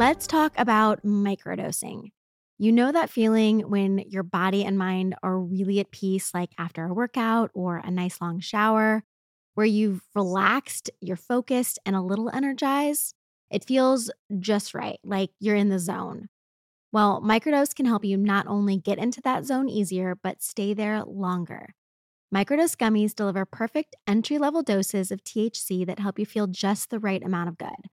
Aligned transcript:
let's 0.00 0.26
talk 0.26 0.54
about 0.56 1.02
microdosing. 1.04 2.10
You 2.56 2.72
know 2.72 2.90
that 2.90 3.10
feeling 3.10 3.60
when 3.68 3.98
your 3.98 4.22
body 4.22 4.64
and 4.64 4.78
mind 4.78 5.14
are 5.22 5.38
really 5.38 5.78
at 5.78 5.90
peace, 5.90 6.32
like 6.32 6.48
after 6.56 6.86
a 6.86 6.94
workout 6.94 7.50
or 7.52 7.76
a 7.76 7.90
nice 7.90 8.18
long 8.18 8.40
shower, 8.40 9.04
where 9.56 9.66
you've 9.66 10.00
relaxed, 10.14 10.90
you're 11.02 11.16
focused, 11.18 11.78
and 11.84 11.94
a 11.94 12.00
little 12.00 12.30
energized? 12.30 13.14
It 13.50 13.62
feels 13.66 14.10
just 14.38 14.72
right, 14.72 14.98
like 15.04 15.32
you're 15.38 15.54
in 15.54 15.68
the 15.68 15.78
zone. 15.78 16.28
Well, 16.92 17.22
microdose 17.22 17.74
can 17.74 17.86
help 17.86 18.04
you 18.04 18.16
not 18.16 18.46
only 18.48 18.78
get 18.78 18.98
into 18.98 19.20
that 19.22 19.46
zone 19.46 19.68
easier, 19.68 20.16
but 20.22 20.42
stay 20.42 20.74
there 20.74 21.04
longer. 21.04 21.74
Microdose 22.34 22.76
gummies 22.76 23.14
deliver 23.14 23.46
perfect 23.46 23.96
entry 24.06 24.38
level 24.38 24.62
doses 24.62 25.12
of 25.12 25.24
THC 25.24 25.84
that 25.84 26.00
help 26.00 26.18
you 26.18 26.26
feel 26.26 26.48
just 26.48 26.90
the 26.90 27.00
right 27.00 27.22
amount 27.22 27.50
of 27.50 27.58
good. 27.58 27.90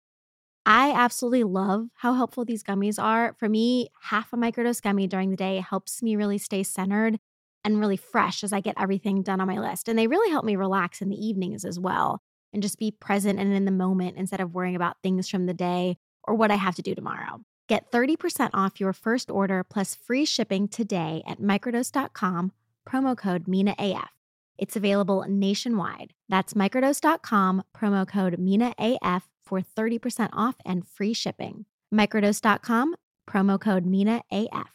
I 0.69 0.91
absolutely 0.91 1.45
love 1.45 1.87
how 1.95 2.13
helpful 2.13 2.43
these 2.43 2.61
gummies 2.61 3.01
are. 3.01 3.33
For 3.39 3.47
me, 3.47 3.87
half 4.01 4.33
a 4.33 4.35
microdose 4.35 4.81
gummy 4.81 5.07
during 5.07 5.29
the 5.29 5.37
day 5.37 5.61
helps 5.61 6.03
me 6.03 6.17
really 6.17 6.37
stay 6.37 6.61
centered 6.61 7.21
and 7.63 7.79
really 7.79 7.95
fresh 7.95 8.43
as 8.43 8.51
I 8.51 8.59
get 8.59 8.75
everything 8.77 9.21
done 9.21 9.39
on 9.39 9.47
my 9.47 9.59
list. 9.59 9.87
And 9.87 9.97
they 9.97 10.07
really 10.07 10.29
help 10.29 10.43
me 10.43 10.57
relax 10.57 11.01
in 11.01 11.07
the 11.07 11.15
evenings 11.15 11.63
as 11.63 11.79
well 11.79 12.21
and 12.51 12.61
just 12.61 12.79
be 12.79 12.91
present 12.91 13.39
and 13.39 13.53
in 13.53 13.63
the 13.63 13.71
moment 13.71 14.17
instead 14.17 14.41
of 14.41 14.53
worrying 14.53 14.75
about 14.75 14.97
things 15.01 15.29
from 15.29 15.45
the 15.45 15.53
day 15.53 15.95
or 16.25 16.35
what 16.35 16.51
I 16.51 16.55
have 16.55 16.75
to 16.75 16.81
do 16.81 16.93
tomorrow. 16.93 17.39
Get 17.69 17.89
30% 17.89 18.49
off 18.53 18.81
your 18.81 18.91
first 18.91 19.31
order 19.31 19.63
plus 19.63 19.95
free 19.95 20.25
shipping 20.25 20.67
today 20.67 21.23
at 21.25 21.39
microdose.com, 21.39 22.51
promo 22.85 23.17
code 23.17 23.45
MINAAF. 23.45 24.09
It's 24.57 24.75
available 24.75 25.23
nationwide. 25.29 26.13
That's 26.27 26.55
microdose.com, 26.55 27.63
promo 27.73 28.05
code 28.05 28.37
MINAAF 28.37 29.21
for 29.47 29.61
30% 29.61 30.29
off 30.33 30.55
and 30.65 30.87
free 30.87 31.13
shipping. 31.13 31.65
Microdose.com, 31.93 32.95
promo 33.29 33.59
code 33.59 33.85
MINAAF. 33.85 34.67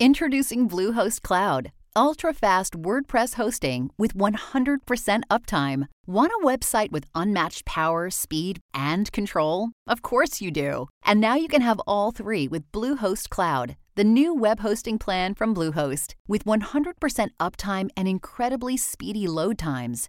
Introducing 0.00 0.68
Bluehost 0.68 1.22
Cloud, 1.22 1.72
ultra 1.96 2.32
fast 2.32 2.74
WordPress 2.74 3.34
hosting 3.34 3.90
with 3.98 4.14
100% 4.14 5.22
uptime. 5.28 5.88
Want 6.06 6.32
a 6.40 6.46
website 6.46 6.92
with 6.92 7.04
unmatched 7.16 7.64
power, 7.64 8.08
speed, 8.08 8.60
and 8.72 9.10
control? 9.10 9.70
Of 9.88 10.02
course 10.02 10.40
you 10.40 10.52
do. 10.52 10.86
And 11.04 11.20
now 11.20 11.34
you 11.34 11.48
can 11.48 11.62
have 11.62 11.80
all 11.84 12.12
three 12.12 12.46
with 12.46 12.70
Bluehost 12.70 13.28
Cloud, 13.28 13.76
the 13.96 14.04
new 14.04 14.32
web 14.32 14.60
hosting 14.60 14.98
plan 14.98 15.34
from 15.34 15.52
Bluehost. 15.52 16.14
With 16.28 16.44
100% 16.44 17.28
uptime 17.40 17.90
and 17.96 18.06
incredibly 18.06 18.76
speedy 18.76 19.26
load 19.26 19.58
times, 19.58 20.08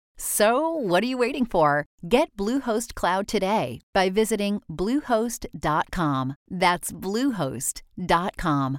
So, 0.23 0.69
what 0.69 1.01
are 1.03 1.07
you 1.07 1.17
waiting 1.17 1.47
for? 1.47 1.87
Get 2.07 2.37
Bluehost 2.37 2.93
Cloud 2.93 3.27
today 3.27 3.81
by 3.91 4.11
visiting 4.11 4.61
Bluehost.com. 4.69 6.35
That's 6.47 6.91
Bluehost.com. 6.91 8.77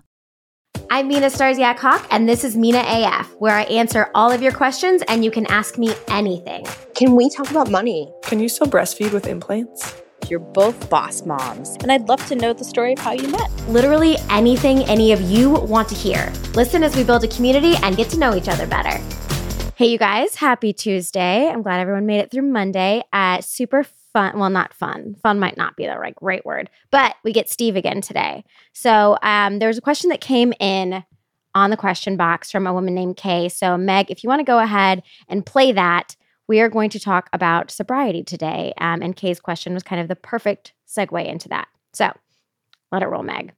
I'm 0.88 1.08
Mina 1.08 1.26
Starsiak 1.26 1.80
Hawk, 1.80 2.06
and 2.12 2.28
this 2.28 2.44
is 2.44 2.56
Mina 2.56 2.84
AF, 2.86 3.34
where 3.40 3.56
I 3.56 3.62
answer 3.64 4.08
all 4.14 4.30
of 4.30 4.40
your 4.40 4.52
questions 4.52 5.02
and 5.08 5.24
you 5.24 5.32
can 5.32 5.46
ask 5.46 5.78
me 5.78 5.92
anything. 6.06 6.64
Can 6.94 7.16
we 7.16 7.28
talk 7.28 7.50
about 7.50 7.72
money? 7.72 8.08
Can 8.22 8.38
you 8.38 8.48
still 8.48 8.68
breastfeed 8.68 9.12
with 9.12 9.26
implants? 9.26 10.00
You're 10.28 10.38
both 10.38 10.88
boss 10.88 11.26
moms, 11.26 11.74
and 11.82 11.90
I'd 11.90 12.08
love 12.08 12.24
to 12.28 12.36
know 12.36 12.52
the 12.52 12.64
story 12.64 12.92
of 12.92 13.00
how 13.00 13.12
you 13.12 13.26
met. 13.26 13.50
Literally 13.66 14.16
anything 14.30 14.84
any 14.84 15.10
of 15.10 15.20
you 15.20 15.50
want 15.50 15.88
to 15.88 15.96
hear. 15.96 16.32
Listen 16.54 16.84
as 16.84 16.94
we 16.94 17.02
build 17.02 17.24
a 17.24 17.28
community 17.28 17.74
and 17.82 17.96
get 17.96 18.10
to 18.10 18.18
know 18.18 18.36
each 18.36 18.48
other 18.48 18.68
better. 18.68 19.00
Hey, 19.82 19.88
you 19.88 19.98
guys, 19.98 20.36
happy 20.36 20.72
Tuesday. 20.72 21.48
I'm 21.48 21.62
glad 21.62 21.80
everyone 21.80 22.06
made 22.06 22.20
it 22.20 22.30
through 22.30 22.42
Monday. 22.44 23.02
Uh, 23.12 23.40
super 23.40 23.82
fun. 24.12 24.38
Well, 24.38 24.48
not 24.48 24.72
fun. 24.72 25.16
Fun 25.24 25.40
might 25.40 25.56
not 25.56 25.74
be 25.74 25.86
the 25.86 25.98
right, 25.98 26.14
right 26.20 26.46
word, 26.46 26.70
but 26.92 27.16
we 27.24 27.32
get 27.32 27.50
Steve 27.50 27.74
again 27.74 28.00
today. 28.00 28.44
So 28.72 29.18
um, 29.24 29.58
there 29.58 29.66
was 29.66 29.78
a 29.78 29.80
question 29.80 30.10
that 30.10 30.20
came 30.20 30.52
in 30.60 31.02
on 31.56 31.70
the 31.70 31.76
question 31.76 32.16
box 32.16 32.48
from 32.48 32.68
a 32.68 32.72
woman 32.72 32.94
named 32.94 33.16
Kay. 33.16 33.48
So, 33.48 33.76
Meg, 33.76 34.08
if 34.08 34.22
you 34.22 34.28
want 34.28 34.38
to 34.38 34.44
go 34.44 34.60
ahead 34.60 35.02
and 35.26 35.44
play 35.44 35.72
that, 35.72 36.14
we 36.46 36.60
are 36.60 36.68
going 36.68 36.90
to 36.90 37.00
talk 37.00 37.28
about 37.32 37.72
sobriety 37.72 38.22
today. 38.22 38.74
Um, 38.78 39.02
and 39.02 39.16
Kay's 39.16 39.40
question 39.40 39.74
was 39.74 39.82
kind 39.82 40.00
of 40.00 40.06
the 40.06 40.14
perfect 40.14 40.74
segue 40.86 41.26
into 41.26 41.48
that. 41.48 41.66
So, 41.92 42.12
let 42.92 43.02
it 43.02 43.08
roll, 43.08 43.24
Meg. 43.24 43.52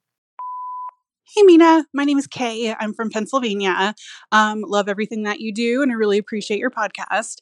Hey, 1.26 1.42
Mina. 1.42 1.86
My 1.94 2.04
name 2.04 2.18
is 2.18 2.26
Kay. 2.26 2.74
I'm 2.78 2.92
from 2.92 3.08
Pennsylvania. 3.08 3.94
Um, 4.30 4.60
love 4.60 4.90
everything 4.90 5.22
that 5.22 5.40
you 5.40 5.54
do, 5.54 5.80
and 5.80 5.90
I 5.90 5.94
really 5.94 6.18
appreciate 6.18 6.60
your 6.60 6.70
podcast. 6.70 7.38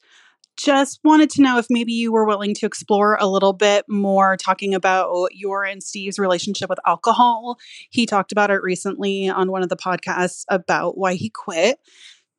Just 0.57 1.01
wanted 1.03 1.31
to 1.31 1.43
know 1.43 1.59
if 1.59 1.67
maybe 1.69 1.93
you 1.93 2.13
were 2.13 2.25
willing 2.25 2.55
to 2.55 2.67
explore 2.67 3.17
a 3.17 3.27
little 3.27 3.53
bit 3.53 3.85
more 3.89 4.37
talking 4.37 4.73
about 4.73 5.31
your 5.33 5.65
and 5.65 5.83
Steve's 5.83 6.17
relationship 6.17 6.71
with 6.71 6.79
alcohol. 6.87 7.59
He 7.91 8.07
talked 8.07 8.31
about 8.31 8.53
it 8.53 8.63
recently 8.63 9.29
on 9.29 9.51
one 9.51 9.65
of 9.65 9.69
the 9.69 9.77
podcasts 9.77 10.45
about 10.49 10.97
why 10.97 11.15
he 11.15 11.29
quit 11.29 11.81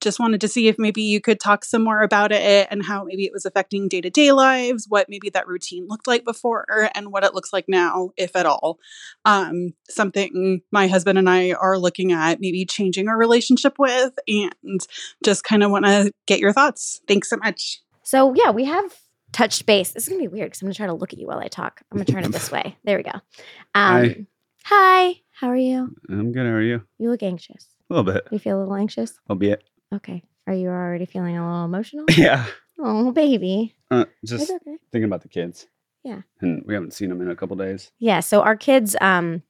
just 0.04 0.20
wanted 0.20 0.42
to 0.42 0.48
see 0.48 0.68
if 0.68 0.78
maybe 0.78 1.02
you 1.02 1.22
could 1.22 1.40
talk 1.40 1.66
some 1.66 1.84
more 1.84 2.02
about 2.02 2.32
it 2.32 2.68
and 2.70 2.86
how 2.86 3.04
maybe 3.04 3.26
it 3.26 3.32
was 3.34 3.46
affecting 3.46 3.88
day 3.88 4.02
to 4.02 4.10
day 4.10 4.32
lives, 4.32 4.86
what 4.88 5.10
maybe 5.10 5.30
that 5.30 5.48
routine 5.48 5.88
looked 5.88 6.06
like 6.06 6.26
before, 6.26 6.90
and 6.94 7.12
what 7.12 7.24
it 7.24 7.34
looks 7.34 7.54
like 7.54 7.66
now, 7.68 8.12
if 8.18 8.36
at 8.36 8.46
all. 8.46 8.80
Um, 9.26 9.74
something 9.90 10.62
my 10.72 10.88
husband 10.88 11.18
and 11.18 11.30
I 11.30 11.54
are 11.54 11.78
looking 11.78 12.12
at 12.12 12.40
maybe 12.40 12.66
changing 12.66 13.08
our 13.08 13.18
relationship 13.18 13.80
with, 13.80 14.14
and 14.28 14.86
just 15.24 15.44
kind 15.44 15.64
of 15.64 15.72
want 15.72 15.86
to 15.86 16.12
get 16.28 16.40
your 16.40 16.54
thoughts. 16.54 17.02
Thanks 17.08 17.30
so 17.30 17.38
much. 17.38 17.82
So, 18.04 18.34
yeah, 18.36 18.52
we 18.52 18.66
have 18.66 18.94
touched 19.32 19.66
base. 19.66 19.92
This 19.92 20.04
is 20.04 20.10
going 20.10 20.22
to 20.22 20.30
be 20.30 20.34
weird 20.34 20.48
because 20.48 20.62
I'm 20.62 20.68
going 20.68 20.74
to 20.74 20.78
try 20.78 20.88
to 20.88 20.94
look 20.94 21.14
at 21.14 21.20
you 21.20 21.28
while 21.28 21.40
I 21.40 21.48
talk. 21.48 21.82
I'm 21.92 21.98
going 21.98 22.06
to 22.06 22.12
turn 22.12 22.24
it 22.24 22.32
this 22.32 22.52
way. 22.52 22.78
There 22.84 22.98
we 22.98 23.04
go. 23.04 23.12
Um, 23.12 23.22
Hi. 23.74 24.26
Hi. 24.66 25.16
How 25.32 25.48
are 25.48 25.56
you? 25.56 25.96
I'm 26.10 26.32
good. 26.32 26.46
How 26.46 26.54
are 26.54 26.62
you? 26.62 26.84
You 27.00 27.10
look 27.10 27.24
anxious. 27.24 27.68
A 27.90 27.94
little 27.94 28.14
bit. 28.14 28.28
You 28.32 28.40
feel 28.40 28.58
a 28.58 28.60
little 28.60 28.76
anxious? 28.76 29.20
Albeit. 29.30 29.64
Okay. 29.94 30.24
Are 30.48 30.54
you 30.54 30.68
already 30.70 31.06
feeling 31.06 31.38
a 31.38 31.46
little 31.46 31.66
emotional? 31.66 32.06
Yeah. 32.18 32.46
Oh, 32.80 33.12
baby. 33.12 33.76
Uh, 33.92 34.06
just 34.26 34.50
okay. 34.52 34.78
thinking 34.92 35.04
about 35.06 35.22
the 35.22 35.28
kids. 35.30 35.68
Yeah. 36.04 36.22
And 36.42 36.64
we 36.66 36.74
haven't 36.74 36.94
seen 36.94 37.10
them 37.10 37.22
in 37.22 37.30
a 37.30 37.36
couple 37.36 37.56
days. 37.56 37.92
Yeah. 38.00 38.20
So 38.20 38.42
our 38.42 38.56
kids 38.58 38.96
um, 39.00 39.44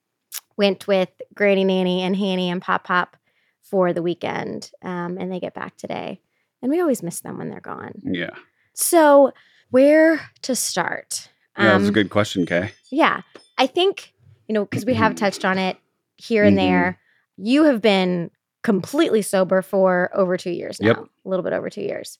went 0.57 0.87
with 0.87 1.09
Granny 1.33 1.63
Nanny 1.63 2.01
and 2.01 2.15
Hanny 2.15 2.49
and 2.49 2.61
Pop 2.61 2.83
Pop 2.83 3.15
for 3.61 3.93
the 3.93 4.03
weekend, 4.03 4.69
um, 4.83 5.17
and 5.17 5.31
they 5.31 5.39
get 5.39 5.53
back 5.55 5.77
today. 5.77 6.19
And 6.61 6.69
we 6.69 6.79
always 6.81 7.01
miss 7.01 7.21
them 7.21 7.37
when 7.37 7.49
they're 7.49 7.59
gone. 7.61 7.93
Yeah. 8.03 8.35
So 8.73 9.31
where 9.71 10.21
to 10.43 10.55
start? 10.55 11.29
Yeah, 11.57 11.65
that 11.67 11.73
was 11.75 11.85
a 11.85 11.87
Um, 11.87 11.93
good 11.93 12.09
question, 12.09 12.45
Kay. 12.45 12.71
Yeah. 12.91 13.21
I 13.57 13.67
think, 13.67 14.13
you 14.47 14.53
know, 14.53 14.65
because 14.65 14.85
we 14.85 14.93
have 14.95 15.15
touched 15.23 15.45
on 15.45 15.57
it 15.57 15.77
here 16.17 16.43
and 16.43 16.55
Mhm. 16.57 16.59
there, 16.61 16.99
you 17.37 17.63
have 17.63 17.81
been 17.81 18.29
completely 18.63 19.21
sober 19.21 19.61
for 19.61 20.09
over 20.13 20.37
two 20.37 20.51
years 20.51 20.79
now, 20.81 20.87
Yep. 20.87 20.97
a 21.25 21.29
little 21.29 21.43
bit 21.43 21.53
over 21.53 21.69
two 21.69 21.81
years. 21.81 22.17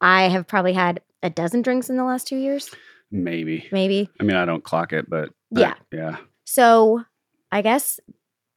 I 0.00 0.24
have 0.24 0.46
probably 0.46 0.72
had 0.72 1.00
a 1.22 1.30
dozen 1.30 1.62
drinks 1.62 1.88
in 1.88 1.96
the 1.96 2.04
last 2.04 2.26
two 2.26 2.36
years, 2.36 2.70
Maybe. 3.10 3.68
maybe. 3.70 4.10
I 4.20 4.24
mean, 4.24 4.36
I 4.36 4.44
don't 4.44 4.64
clock 4.64 4.92
it, 4.92 5.08
but 5.08 5.30
Yeah. 5.50 5.74
Yeah. 5.92 6.16
So 6.44 7.04
I 7.52 7.62
guess 7.62 8.00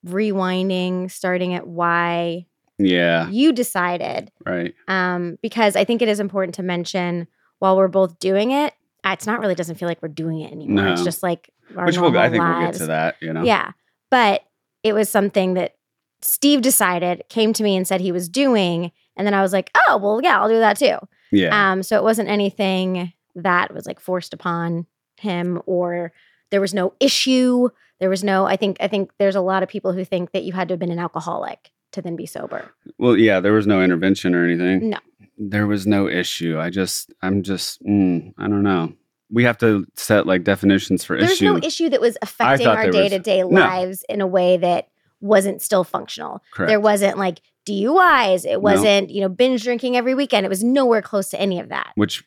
rewinding, 0.06 1.12
starting 1.12 1.54
at 1.54 1.68
why 1.68 2.46
Yeah. 2.78 3.30
you 3.30 3.52
decided, 3.54 4.32
Right. 4.46 4.74
um, 4.88 5.38
because 5.42 5.76
I 5.76 5.84
think 5.84 6.02
it 6.02 6.08
is 6.08 6.20
important 6.20 6.56
to 6.56 6.64
mention 6.64 7.28
while 7.60 7.76
we're 7.78 7.88
both 7.88 8.20
doing 8.20 8.52
it, 8.52 8.74
it's 9.06 9.26
not 9.28 9.40
really 9.40 9.56
doesn't 9.56 9.76
feel 9.76 9.88
like 9.88 10.02
we're 10.02 10.10
doing 10.10 10.42
it 10.42 10.52
anymore. 10.52 10.88
It's 10.90 11.04
just 11.04 11.24
like 11.24 11.50
our 11.76 11.86
Which 11.86 11.98
we'll, 11.98 12.16
I 12.18 12.30
think 12.30 12.44
we'll 12.44 12.60
get 12.60 12.74
to 12.76 12.88
that, 12.88 13.16
you 13.22 13.32
know? 13.34 13.44
Yeah. 13.44 13.72
But 14.10 14.44
it 14.84 14.94
was 14.94 15.10
something 15.10 15.54
that 15.56 15.76
Steve 16.22 16.62
decided, 16.62 17.24
came 17.30 17.54
to 17.54 17.64
me 17.64 17.76
and 17.76 17.88
said 17.88 18.02
he 18.02 18.12
was 18.12 18.30
doing. 18.30 18.92
And 19.16 19.26
then 19.26 19.34
I 19.34 19.42
was 19.42 19.54
like, 19.54 19.72
oh, 19.76 19.98
well, 19.98 20.20
yeah, 20.22 20.40
I'll 20.40 20.50
do 20.50 20.60
that 20.60 20.78
too. 20.78 20.98
Yeah. 21.32 21.72
Um, 21.72 21.84
so 21.84 21.98
it 21.98 22.04
wasn't 22.04 22.30
anything 22.30 23.14
that 23.36 23.74
was 23.74 23.86
like 23.86 24.00
forced 24.00 24.34
upon 24.34 24.86
him 25.18 25.62
or 25.66 26.12
there 26.50 26.62
was 26.62 26.74
no 26.74 26.94
issue. 27.00 27.70
There 28.00 28.10
was 28.10 28.24
no, 28.24 28.46
I 28.46 28.56
think, 28.56 28.78
I 28.80 28.88
think 28.88 29.12
there's 29.18 29.36
a 29.36 29.42
lot 29.42 29.64
of 29.64 29.70
people 29.70 29.94
who 29.94 30.06
think 30.06 30.32
that 30.32 30.44
you 30.44 30.54
had 30.54 30.68
to 30.70 30.74
have 30.74 30.80
been 30.80 30.92
an 30.92 31.00
alcoholic 31.00 31.72
to 31.92 32.02
then 32.02 32.16
be 32.16 32.26
sober. 32.26 32.72
well, 32.98 33.18
yeah, 33.18 33.40
there 33.40 33.54
was 33.54 33.68
no 33.68 33.82
intervention 33.82 34.36
or 34.36 34.44
anything. 34.44 34.90
No. 34.90 35.00
There 35.38 35.68
was 35.68 35.86
no 35.86 36.08
issue. 36.08 36.60
I 36.60 36.70
just, 36.70 37.14
I'm 37.22 37.44
just, 37.44 37.84
mm, 37.84 38.34
I 38.38 38.48
don't 38.48 38.64
know. 38.64 38.94
We 39.30 39.44
have 39.44 39.58
to 39.60 39.86
set 39.96 40.26
like 40.26 40.44
definitions 40.44 41.04
for 41.04 41.18
There's 41.18 41.34
issue. 41.34 41.46
no 41.46 41.58
issue 41.58 41.90
that 41.90 42.02
was 42.02 42.18
affecting 42.22 42.68
our 42.68 42.90
day 42.90 43.10
to 43.10 43.20
day 43.20 43.42
no. 43.42 43.48
lives 43.48 44.04
in 44.10 44.22
a 44.22 44.28
way 44.28 44.58
that 44.58 44.88
wasn't 45.22 45.62
still 45.62 45.84
functional. 45.84 46.42
Correct. 46.54 46.68
There 46.70 46.80
wasn't 46.80 47.18
like 47.18 47.42
DUIs. 47.68 48.46
It 48.46 48.62
wasn't, 48.62 49.10
you 49.10 49.22
know, 49.22 49.30
binge 49.30 49.64
drinking 49.64 49.98
every 49.98 50.14
weekend. 50.16 50.46
It 50.46 50.50
was 50.50 50.64
nowhere 50.64 51.02
close 51.02 51.30
to 51.30 51.40
any 51.42 51.60
of 51.60 51.70
that. 51.70 51.92
which 51.96 52.24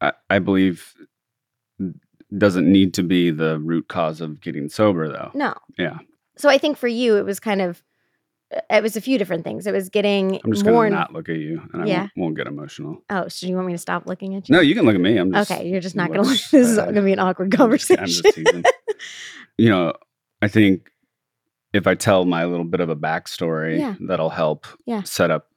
I, 0.00 0.12
I 0.30 0.38
believe 0.38 0.94
doesn't 2.36 2.70
need 2.70 2.94
to 2.94 3.02
be 3.02 3.30
the 3.30 3.58
root 3.58 3.88
cause 3.88 4.20
of 4.20 4.40
getting 4.40 4.68
sober, 4.68 5.08
though. 5.08 5.30
No. 5.34 5.54
Yeah. 5.78 5.98
So 6.36 6.48
I 6.48 6.58
think 6.58 6.76
for 6.76 6.88
you, 6.88 7.16
it 7.16 7.24
was 7.24 7.40
kind 7.40 7.60
of, 7.62 7.82
uh, 8.54 8.60
it 8.70 8.82
was 8.82 8.96
a 8.96 9.00
few 9.00 9.18
different 9.18 9.44
things. 9.44 9.66
It 9.66 9.72
was 9.72 9.88
getting 9.88 10.38
I'm 10.44 10.52
just 10.52 10.64
more. 10.64 10.84
gonna 10.84 10.94
not 10.94 11.12
look 11.12 11.28
at 11.28 11.36
you, 11.36 11.62
and 11.72 11.82
I 11.82 11.86
Yeah. 11.86 12.00
won't, 12.00 12.12
won't 12.16 12.36
get 12.36 12.46
emotional. 12.46 13.02
oh, 13.10 13.28
so 13.28 13.46
you 13.46 13.54
want 13.56 13.66
me 13.66 13.72
to 13.74 13.78
stop 13.78 14.06
looking 14.06 14.34
at 14.36 14.48
you? 14.48 14.54
No, 14.54 14.60
you 14.60 14.74
can 14.74 14.84
look 14.84 14.94
at 14.94 15.00
me. 15.00 15.16
I'm 15.16 15.32
just 15.32 15.50
okay, 15.50 15.66
you're 15.68 15.80
just 15.80 15.96
not 15.96 16.08
going 16.08 16.22
to. 16.22 16.28
looks 16.28 16.50
This 16.50 16.68
is 16.68 16.76
to 16.76 17.02
be 17.02 17.12
an 17.12 17.18
awkward 17.18 17.46
I'm 17.46 17.70
just- 17.72 17.88
conversation. 17.88 18.46
I'm 18.46 18.62
just 18.62 18.74
you 19.58 19.70
know, 19.70 19.94
I 20.42 20.48
think 20.48 20.90
if 21.78 21.86
I 21.86 21.94
tell 21.94 22.24
my 22.26 22.44
little 22.44 22.64
bit 22.66 22.80
of 22.80 22.88
a 22.90 22.96
backstory, 22.96 23.78
Yeah. 23.78 23.94
that'll 24.00 24.28
help 24.30 24.66
Yeah. 24.84 25.02
set 25.04 25.30
up 25.30 25.48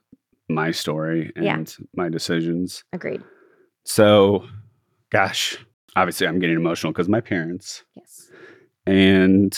my 0.48 0.72
story 0.72 1.32
and 1.36 1.46
Yeah. 1.46 1.86
my 1.96 2.08
decisions. 2.10 2.84
Agreed. 2.94 3.22
So, 3.84 4.48
gosh, 5.10 5.58
obviously, 5.96 6.28
I'm 6.28 6.40
getting 6.40 6.56
emotional 6.56 6.94
because 6.94 7.10
my 7.10 7.20
parents 7.22 7.84
Yes. 7.96 8.30
and 8.86 9.58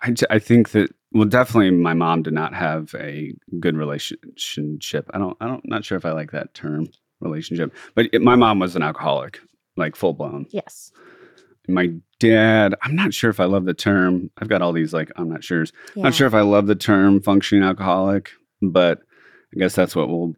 I, 0.00 0.10
j- 0.10 0.26
I 0.30 0.38
think 0.38 0.70
that 0.70 0.90
well 1.12 1.28
definitely 1.28 1.70
my 1.70 1.94
mom 1.94 2.22
did 2.22 2.32
not 2.34 2.54
have 2.54 2.94
a 2.98 3.34
good 3.60 3.76
relationship 3.76 5.08
i 5.14 5.18
don't 5.18 5.36
i 5.40 5.46
don't 5.46 5.62
not 5.68 5.84
sure 5.84 5.96
if 5.98 6.04
i 6.06 6.10
like 6.10 6.32
that 6.32 6.54
term 6.54 6.88
relationship 7.20 7.72
but 7.94 8.06
it, 8.12 8.20
my 8.22 8.34
mom 8.34 8.58
was 8.58 8.74
an 8.74 8.82
alcoholic 8.82 9.38
like 9.76 9.94
full 9.94 10.12
blown 10.14 10.46
Yes. 10.50 10.90
My 11.68 11.90
dad 12.18 12.74
i'm 12.82 12.94
not 12.96 13.12
sure 13.14 13.30
if 13.30 13.38
i 13.40 13.44
love 13.44 13.64
the 13.64 13.74
term 13.74 14.30
i've 14.38 14.48
got 14.48 14.62
all 14.62 14.72
these 14.72 14.92
like 14.92 15.10
i'm 15.16 15.28
not 15.28 15.42
sure 15.44 15.64
Yeah. 15.94 16.02
not 16.04 16.14
sure 16.14 16.26
if 16.26 16.34
i 16.34 16.40
love 16.40 16.66
the 16.66 16.74
term 16.74 17.20
functioning 17.20 17.62
alcoholic 17.64 18.30
but 18.60 19.00
i 19.54 19.58
guess 19.58 19.74
that's 19.74 19.94
what 19.96 20.08
we'll 20.08 20.34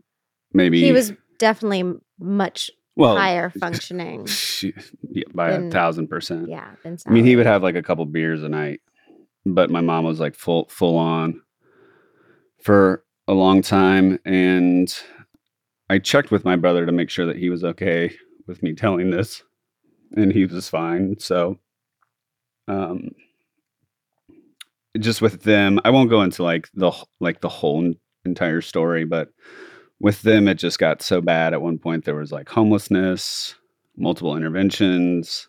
maybe 0.52 0.80
He 0.82 0.92
was 0.92 1.12
definitely 1.38 1.98
much 2.18 2.70
well 2.96 3.16
higher 3.16 3.50
functioning. 3.60 4.26
yeah, 4.62 5.24
by 5.34 5.50
a 5.50 5.70
thousand 5.70 6.08
percent 6.08 6.48
Yeah. 6.48 6.70
I 6.84 7.10
mean, 7.10 7.24
he 7.24 7.34
would 7.36 7.46
have 7.46 7.62
like 7.62 7.74
a 7.74 7.82
couple 7.82 8.04
beers 8.06 8.42
a 8.44 8.48
night, 8.48 8.80
but 9.44 9.68
my 9.68 9.80
mom 9.80 10.04
was 10.04 10.20
like 10.20 10.34
full 10.36 10.68
full 10.68 10.96
on 10.96 11.40
for 12.62 13.02
a 13.26 13.34
long 13.34 13.62
time, 13.62 14.18
and 14.24 14.94
I 15.90 15.98
checked 15.98 16.30
with 16.30 16.44
my 16.44 16.54
brother 16.56 16.86
to 16.86 16.92
make 16.92 17.10
sure 17.10 17.26
that 17.26 17.36
he 17.36 17.50
was 17.50 17.64
okay 17.64 18.14
with 18.46 18.62
me 18.62 18.74
telling 18.74 19.10
this, 19.10 19.42
and 20.16 20.32
he 20.32 20.46
was 20.46 20.68
fine. 20.68 21.18
So, 21.18 21.58
um, 22.68 23.10
just 24.98 25.20
with 25.20 25.42
them, 25.42 25.80
I 25.84 25.90
won't 25.90 26.10
go 26.10 26.22
into 26.22 26.42
like 26.42 26.68
the 26.74 26.92
like 27.20 27.40
the 27.40 27.48
whole 27.48 27.92
entire 28.24 28.60
story, 28.60 29.04
but 29.04 29.28
with 30.00 30.22
them, 30.22 30.48
it 30.48 30.54
just 30.54 30.78
got 30.78 31.02
so 31.02 31.20
bad. 31.20 31.52
At 31.52 31.62
one 31.62 31.78
point, 31.78 32.04
there 32.04 32.16
was 32.16 32.32
like 32.32 32.48
homelessness, 32.48 33.54
multiple 33.96 34.36
interventions. 34.36 35.48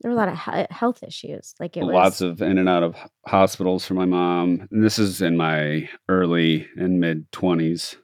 There 0.00 0.10
were 0.10 0.16
a 0.16 0.18
lot 0.18 0.28
of 0.28 0.38
he- 0.38 0.74
health 0.74 1.02
issues. 1.02 1.54
Like 1.58 1.76
it 1.76 1.82
was 1.82 1.94
lots 1.94 2.20
of 2.20 2.42
in 2.42 2.58
and 2.58 2.68
out 2.68 2.82
of 2.82 2.96
hospitals 3.26 3.86
for 3.86 3.94
my 3.94 4.04
mom. 4.04 4.68
And 4.70 4.84
this 4.84 4.98
is 4.98 5.22
in 5.22 5.36
my 5.36 5.88
early 6.08 6.68
and 6.76 7.00
mid 7.00 7.30
20s. 7.32 7.96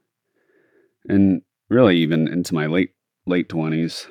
And 1.09 1.43
really 1.69 1.97
even 1.99 2.29
into 2.29 2.55
my 2.55 2.67
late 2.67 2.91
late 3.27 3.49
20s. 3.49 4.07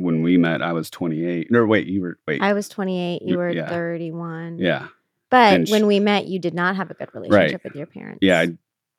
When 0.00 0.22
we 0.22 0.38
met, 0.38 0.62
I 0.62 0.72
was 0.72 0.88
28. 0.88 1.50
No, 1.50 1.66
wait, 1.66 1.86
you 1.86 2.00
were 2.00 2.18
wait. 2.26 2.40
I 2.40 2.54
was 2.54 2.68
28. 2.70 3.20
You 3.22 3.28
You- 3.32 3.38
were 3.38 3.50
yeah. 3.50 3.68
31. 3.68 4.58
yeah. 4.58 4.88
But 5.30 5.54
And 5.54 5.68
when 5.68 5.86
we 5.86 6.00
met, 6.00 6.26
you 6.26 6.38
did 6.40 6.54
not 6.54 6.74
have 6.74 6.90
a 6.90 6.94
good 6.94 7.08
relationship 7.14 7.62
with 7.62 7.76
your 7.76 7.86
parents. 7.86 8.18
Yeah, 8.22 8.40
I, 8.40 8.48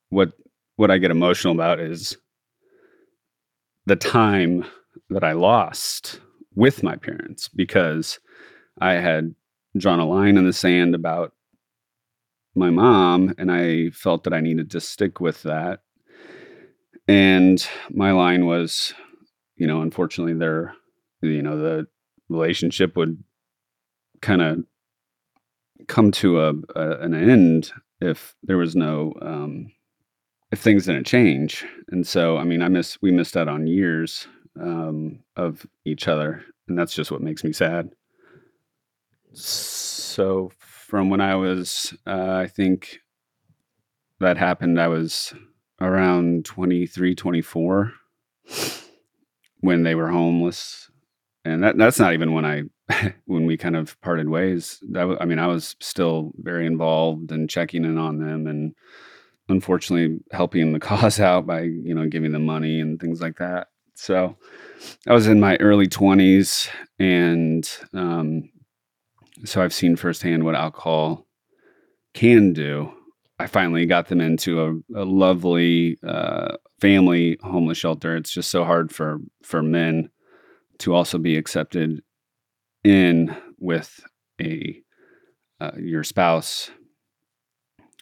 what 0.09 0.31
what 0.77 0.89
I 0.91 0.97
get 0.97 1.11
emotional 1.11 1.53
about 1.53 1.79
is 1.79 2.15
the 3.85 3.95
time 3.97 4.63
that 5.09 5.23
I 5.23 5.33
lost 5.33 6.21
with 6.55 6.83
my 6.83 6.95
parents 6.95 7.47
because 7.49 8.19
I 8.79 8.93
had 8.93 9.33
drawn 9.77 9.99
a 9.99 10.05
line 10.07 10.37
in 10.37 10.45
the 10.45 10.53
sand 10.53 10.95
about 10.95 11.33
my 12.55 12.69
mom 12.69 13.33
and 13.37 13.51
I 13.51 13.89
felt 13.89 14.23
that 14.23 14.33
I 14.33 14.39
needed 14.41 14.69
to 14.71 14.79
stick 14.81 15.19
with 15.19 15.41
that. 15.43 15.81
And 17.07 17.65
my 17.89 18.11
line 18.11 18.45
was, 18.45 18.93
you 19.57 19.67
know, 19.67 19.81
unfortunately 19.81 20.33
their 20.33 20.73
you 21.21 21.41
know, 21.41 21.57
the 21.57 21.87
relationship 22.29 22.95
would 22.95 23.21
kind 24.21 24.41
of 24.41 24.63
come 25.87 26.11
to 26.11 26.39
a, 26.41 26.53
a 26.75 26.99
an 26.99 27.13
end 27.13 27.71
if 27.99 28.35
there 28.43 28.57
was 28.57 28.75
no 28.75 29.13
um 29.21 29.71
if 30.51 30.59
things 30.59 30.85
didn't 30.85 31.07
change. 31.07 31.65
And 31.89 32.05
so 32.05 32.37
i 32.37 32.43
mean 32.43 32.61
i 32.61 32.67
miss 32.67 33.01
we 33.01 33.11
missed 33.11 33.35
out 33.35 33.47
on 33.47 33.67
years 33.67 34.27
um 34.59 35.19
of 35.35 35.65
each 35.85 36.07
other 36.07 36.43
and 36.67 36.77
that's 36.77 36.93
just 36.93 37.11
what 37.11 37.21
makes 37.21 37.43
me 37.43 37.51
sad. 37.51 37.89
So 39.33 40.51
from 40.59 41.09
when 41.09 41.21
i 41.21 41.35
was 41.35 41.95
uh, 42.05 42.33
i 42.33 42.47
think 42.47 42.99
that 44.19 44.35
happened 44.35 44.77
i 44.79 44.89
was 44.89 45.33
around 45.79 46.43
23 46.43 47.15
24 47.15 47.93
when 49.61 49.83
they 49.83 49.95
were 49.95 50.09
homeless 50.09 50.90
and 51.45 51.63
that 51.63 51.77
that's 51.77 51.99
not 51.99 52.13
even 52.13 52.33
when 52.33 52.45
i 52.45 52.63
when 53.25 53.45
we 53.45 53.57
kind 53.57 53.75
of 53.75 53.99
parted 54.01 54.29
ways. 54.29 54.79
That 54.91 55.17
i 55.19 55.25
mean 55.25 55.39
i 55.39 55.47
was 55.47 55.75
still 55.79 56.31
very 56.37 56.65
involved 56.65 57.31
and 57.31 57.49
checking 57.49 57.85
in 57.85 57.97
on 57.97 58.19
them 58.19 58.47
and 58.47 58.73
unfortunately 59.49 60.19
helping 60.31 60.73
the 60.73 60.79
cause 60.89 61.19
out 61.19 61.45
by 61.45 61.61
you 61.61 61.93
know 61.93 62.07
giving 62.07 62.31
them 62.31 62.45
money 62.45 62.79
and 62.79 62.99
things 62.99 63.21
like 63.21 63.37
that. 63.37 63.67
So 63.95 64.37
i 65.07 65.13
was 65.13 65.27
in 65.27 65.39
my 65.39 65.57
early 65.57 65.87
20s 65.87 66.69
and 66.99 67.69
um, 67.93 68.49
so 69.45 69.61
i've 69.61 69.73
seen 69.73 69.95
firsthand 69.95 70.43
what 70.43 70.55
alcohol 70.55 71.27
can 72.13 72.53
do. 72.53 72.91
I 73.39 73.47
finally 73.47 73.85
got 73.85 74.07
them 74.07 74.21
into 74.21 74.61
a, 74.61 75.01
a 75.01 75.05
lovely 75.05 75.97
uh, 76.05 76.57
family 76.79 77.37
homeless 77.41 77.77
shelter. 77.77 78.15
It's 78.15 78.31
just 78.31 78.51
so 78.51 78.63
hard 78.63 78.93
for 78.93 79.19
for 79.43 79.63
men 79.63 80.09
to 80.81 80.93
also 80.93 81.17
be 81.17 81.35
accepted 81.37 82.01
in 82.83 83.35
with 83.59 83.99
a 84.41 84.81
uh, 85.59 85.71
your 85.77 86.03
spouse 86.03 86.71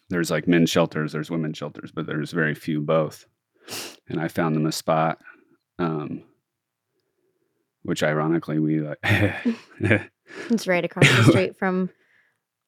there's 0.09 0.31
like 0.31 0.47
men's 0.47 0.69
shelters 0.69 1.11
there's 1.11 1.29
women's 1.29 1.57
shelters 1.57 1.91
but 1.91 2.05
there's 2.07 2.31
very 2.31 2.55
few 2.55 2.79
both 2.81 3.25
and 4.07 4.19
i 4.21 4.27
found 4.27 4.55
them 4.55 4.65
a 4.65 4.71
spot 4.71 5.19
um 5.79 6.23
which 7.83 8.01
ironically 8.03 8.59
we 8.59 8.79
like 8.81 8.97
It's 10.49 10.67
right 10.67 10.85
across 10.85 11.07
the 11.09 11.23
street 11.23 11.57
from 11.57 11.89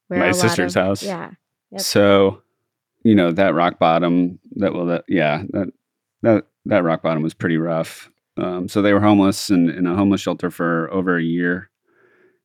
where 0.08 0.20
My 0.20 0.32
sister's 0.32 0.75
of- 0.75 0.84
house. 0.84 1.03
Yeah. 1.03 1.32
Yep. 1.72 1.82
so 1.82 2.41
you 3.03 3.15
know 3.15 3.32
that 3.32 3.53
rock 3.53 3.80
bottom 3.80 4.39
that 4.58 4.74
well 4.74 4.88
that 4.88 5.06
yeah 5.08 5.44
that 5.51 5.68
that 6.24 6.46
that 6.65 6.84
rock 6.84 7.01
bottom 7.01 7.24
was 7.24 7.34
pretty 7.34 7.58
rough 7.58 8.11
um, 8.38 8.68
so 8.68 8.82
they 8.82 8.94
were 8.94 9.00
homeless 9.00 9.50
and 9.50 9.70
in 9.70 9.86
a 9.86 9.96
homeless 9.96 10.22
shelter 10.22 10.50
for 10.50 10.92
over 10.92 11.18
a 11.18 11.24
year. 11.24 11.70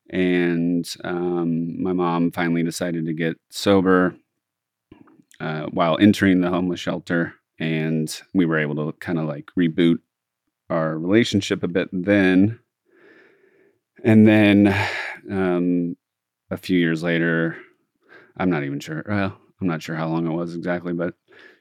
And 0.09 0.87
um, 1.03 1.81
my 1.81 1.93
mom 1.93 2.31
finally 2.31 2.63
decided 2.63 3.05
to 3.05 3.13
get 3.13 3.37
sober 3.49 4.15
uh, 5.39 5.65
while 5.65 5.97
entering 5.99 6.41
the 6.41 6.49
homeless 6.49 6.79
shelter. 6.79 7.33
And 7.59 8.13
we 8.33 8.45
were 8.45 8.59
able 8.59 8.75
to 8.75 8.97
kind 8.99 9.19
of 9.19 9.25
like 9.25 9.49
reboot 9.57 9.97
our 10.69 10.97
relationship 10.97 11.63
a 11.63 11.67
bit 11.67 11.89
then. 11.91 12.59
And 14.03 14.27
then 14.27 14.67
um, 15.31 15.95
a 16.49 16.57
few 16.57 16.79
years 16.79 17.03
later 17.03 17.57
i'm 18.37 18.49
not 18.49 18.63
even 18.63 18.79
sure 18.79 19.03
well 19.07 19.37
i'm 19.61 19.67
not 19.67 19.81
sure 19.81 19.95
how 19.95 20.07
long 20.07 20.27
it 20.27 20.33
was 20.33 20.55
exactly 20.55 20.93
but 20.93 21.13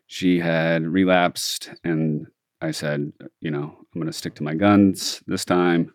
she 0.06 0.38
had 0.38 0.86
relapsed. 0.86 1.70
And 1.84 2.26
i 2.60 2.70
said 2.70 3.12
you 3.40 3.50
know 3.50 3.76
i'm 3.96 4.00
going 4.00 4.12
to 4.12 4.16
stick 4.16 4.34
to 4.34 4.42
my 4.42 4.54
guns 4.54 5.22
this 5.26 5.44
time 5.44 5.92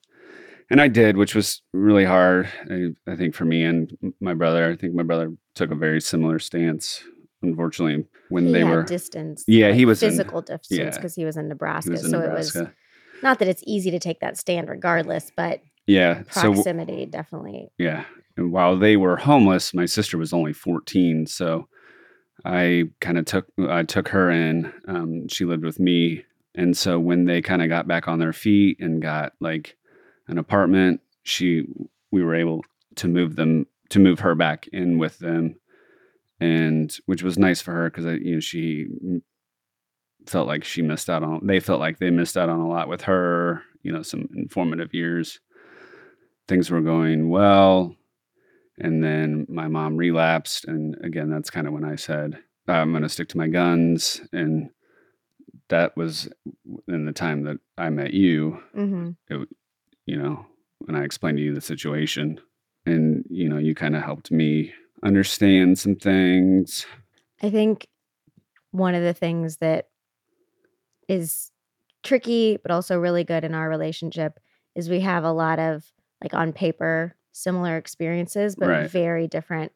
and 0.70 0.82
i 0.82 0.88
did 0.88 1.18
which 1.18 1.36
was 1.36 1.62
really 1.74 2.06
hard 2.06 2.50
I, 2.70 2.88
I 3.08 3.16
think 3.16 3.36
for 3.36 3.46
me 3.46 3.64
and 3.64 3.92
my 4.20 4.34
brother 4.34 4.72
i 4.72 4.76
think 4.76 4.94
my 4.94 5.04
brother 5.04 5.32
took 5.56 5.72
a 5.72 5.76
very 5.76 6.02
similar 6.02 6.40
stance 6.40 7.04
unfortunately 7.44 8.06
when 8.30 8.48
he 8.48 8.54
they 8.54 8.64
were 8.64 8.84
distance. 8.84 9.44
Yeah, 9.48 9.68
like 9.68 9.76
he 9.76 9.86
was 9.86 10.02
in- 10.02 10.10
physical 10.10 10.42
distance 10.42 10.70
yeah. 10.72 10.90
because 10.90 11.16
he 11.16 11.26
was 11.26 11.38
in 11.38 11.48
Nebraska. 11.48 11.92
was 11.92 12.06
in 12.06 12.12
so 12.12 12.20
it 12.20 12.32
was 12.32 12.56
not 13.22 13.40
that 13.40 13.48
it's 13.48 13.64
easy 13.68 13.92
to 13.92 14.00
take 14.00 14.20
that 14.22 14.38
stand 14.38 14.70
regardless, 14.70 15.32
but 15.36 15.62
yeah 15.88 16.24
so 16.32 16.54
proximity 16.54 17.06
definitely. 17.06 17.70
Yeah. 17.78 18.06
And 18.38 18.52
while 18.52 18.78
they 18.78 18.96
were 18.96 19.18
homeless, 19.18 19.74
my 19.74 19.86
sister 19.86 20.18
was 20.18 20.32
only 20.32 20.54
14. 20.54 21.28
So 21.28 21.68
I 22.46 22.86
kind 23.02 23.18
of 23.18 23.26
took 23.26 23.48
I 23.60 23.84
took 23.84 24.08
her 24.10 24.30
in. 24.30 24.72
Um, 24.88 25.28
she 25.28 25.46
lived 25.46 25.64
with 25.64 25.80
me. 25.80 26.24
And 26.56 26.76
so 26.76 27.00
when 27.00 27.26
they 27.26 27.42
kind 27.42 27.62
of 27.62 27.70
got 27.70 27.88
back 27.88 28.08
on 28.08 28.20
their 28.20 28.34
feet 28.34 28.80
and 28.80 29.02
got 29.02 29.34
like 29.40 29.78
an 30.28 30.38
apartment, 30.38 31.02
she 31.24 31.66
we 32.12 32.24
were 32.24 32.36
able 32.36 32.64
to 32.96 33.08
move 33.08 33.36
them 33.36 33.68
to 33.90 34.00
move 34.00 34.20
her 34.20 34.36
back 34.36 34.68
in 34.68 34.98
with 34.98 35.20
them, 35.20 35.56
and 36.40 36.96
which 37.06 37.24
was 37.24 37.38
nice 37.38 37.62
for 37.62 37.72
her 37.72 37.90
because 37.90 38.06
uh, 38.06 38.12
you 38.12 38.36
know 38.36 38.40
she 38.40 38.88
felt 40.28 40.48
like 40.48 40.64
she 40.64 40.82
missed 40.82 41.10
out 41.10 41.24
on. 41.24 41.46
They 41.46 41.60
felt 41.60 41.80
like 41.80 42.00
they 42.00 42.10
missed 42.10 42.38
out 42.38 42.50
on 42.50 42.60
a 42.60 42.68
lot 42.68 42.90
with 42.90 43.04
her. 43.04 43.64
You 43.84 43.92
know, 43.92 44.04
some 44.04 44.30
informative 44.36 44.94
years. 44.94 45.40
Things 46.48 46.70
were 46.70 46.82
going 46.82 47.30
well, 47.30 47.96
and 48.78 49.04
then 49.04 49.46
my 49.48 49.68
mom 49.68 49.96
relapsed, 49.96 50.66
and 50.66 50.96
again, 51.04 51.30
that's 51.30 51.50
kind 51.50 51.66
of 51.66 51.74
when 51.74 51.86
I 51.86 51.96
said 51.96 52.38
I'm 52.68 52.92
going 52.92 53.04
to 53.04 53.10
stick 53.10 53.30
to 53.30 53.38
my 53.38 53.48
guns 53.48 54.22
and 54.32 54.70
that 55.72 55.98
was 55.98 56.30
in 56.88 57.06
the 57.06 57.12
time 57.12 57.44
that 57.44 57.58
I 57.78 57.90
met 57.90 58.14
you. 58.14 58.62
Mm-hmm. 58.76 59.12
It, 59.30 59.50
you 60.06 60.18
know, 60.18 60.46
when 60.80 60.96
I 60.96 61.04
explained 61.04 61.38
to 61.38 61.44
you 61.44 61.54
the 61.54 61.62
situation, 61.62 62.40
and 62.86 63.26
you 63.30 63.50
know, 63.50 63.58
you 63.58 63.76
kind 63.76 63.96
of 63.96 64.04
helped 64.04 64.32
me 64.32 64.74
understand 65.04 65.80
some 65.80 65.96
things. 65.96 66.86
I 67.42 67.50
think 67.50 67.88
one 68.72 68.96
of 68.96 69.04
the 69.04 69.14
things 69.14 69.58
that 69.58 69.88
is 71.08 71.52
tricky, 72.04 72.58
but 72.58 72.72
also 72.72 72.98
really 72.98 73.24
good 73.24 73.44
in 73.44 73.54
our 73.54 73.68
relationship 73.68 74.40
is 74.76 74.90
we 74.90 75.02
have 75.02 75.24
a 75.24 75.32
lot 75.32 75.60
of 75.60 75.84
like 76.22 76.34
on 76.34 76.54
paper 76.54 77.16
similar 77.32 77.78
experiences, 77.78 78.56
but 78.56 78.70
Right. 78.70 78.90
very 78.90 79.28
different 79.28 79.72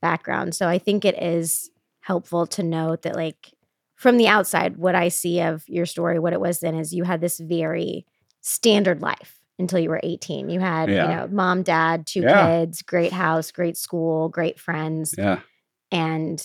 backgrounds. 0.00 0.56
So 0.56 0.68
I 0.68 0.78
think 0.78 1.04
it 1.04 1.20
is 1.20 1.70
helpful 2.00 2.46
to 2.46 2.62
note 2.62 3.02
that, 3.02 3.16
like, 3.16 3.54
from 4.00 4.16
the 4.16 4.28
outside, 4.28 4.78
what 4.78 4.94
I 4.94 5.08
see 5.08 5.40
of 5.42 5.68
your 5.68 5.84
story, 5.84 6.18
what 6.18 6.32
it 6.32 6.40
was 6.40 6.60
then 6.60 6.74
is 6.74 6.94
you 6.94 7.04
had 7.04 7.20
this 7.20 7.38
very 7.38 8.06
standard 8.40 9.02
life 9.02 9.38
until 9.58 9.78
you 9.78 9.90
were 9.90 10.00
18. 10.02 10.48
You 10.48 10.58
had, 10.58 10.88
Yeah. 10.88 11.02
you 11.10 11.16
know, 11.16 11.28
mom, 11.30 11.62
dad, 11.62 12.06
two 12.06 12.22
Yeah. 12.22 12.60
kids, 12.60 12.80
great 12.80 13.12
house, 13.12 13.52
great 13.52 13.76
school, 13.76 14.30
great 14.30 14.58
friends. 14.58 15.14
Yeah, 15.18 15.40
and 15.92 16.42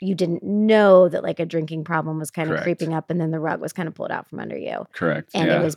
you 0.00 0.14
didn't 0.14 0.42
know 0.42 1.08
that 1.10 1.22
like 1.22 1.38
a 1.40 1.44
drinking 1.46 1.84
problem 1.84 2.18
was 2.18 2.30
kind 2.30 2.50
of 2.50 2.60
creeping 2.62 2.94
up 2.94 3.10
and 3.10 3.20
then 3.20 3.30
the 3.32 3.38
rug 3.38 3.60
was 3.60 3.72
kind 3.74 3.86
of 3.86 3.94
pulled 3.94 4.10
out 4.10 4.26
from 4.28 4.40
under 4.40 4.56
you. 4.56 4.86
Correct. 4.94 5.30
and 5.34 5.48
yeah, 5.48 5.60
it 5.60 5.64
was 5.64 5.76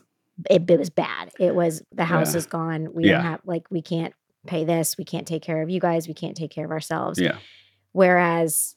it, 0.50 0.70
it 0.72 0.80
was 0.80 0.90
bad. 0.90 1.32
It 1.40 1.56
was 1.56 1.84
the 1.94 2.06
house 2.06 2.36
is 2.36 2.46
gone. 2.46 2.94
We 2.94 3.08
don't 3.10 3.22
have 3.22 3.42
like 3.46 3.68
we 3.70 3.82
can't 3.82 4.14
pay 4.48 4.64
this. 4.64 4.98
We 4.98 5.04
can't 5.04 5.28
take 5.28 5.42
care 5.44 5.62
of 5.62 5.70
you 5.70 5.80
guys. 5.82 6.08
We 6.08 6.14
can't 6.14 6.38
take 6.38 6.52
care 6.52 6.64
of 6.66 6.72
ourselves. 6.72 7.20
Yeah, 7.20 7.38
whereas 7.92 8.75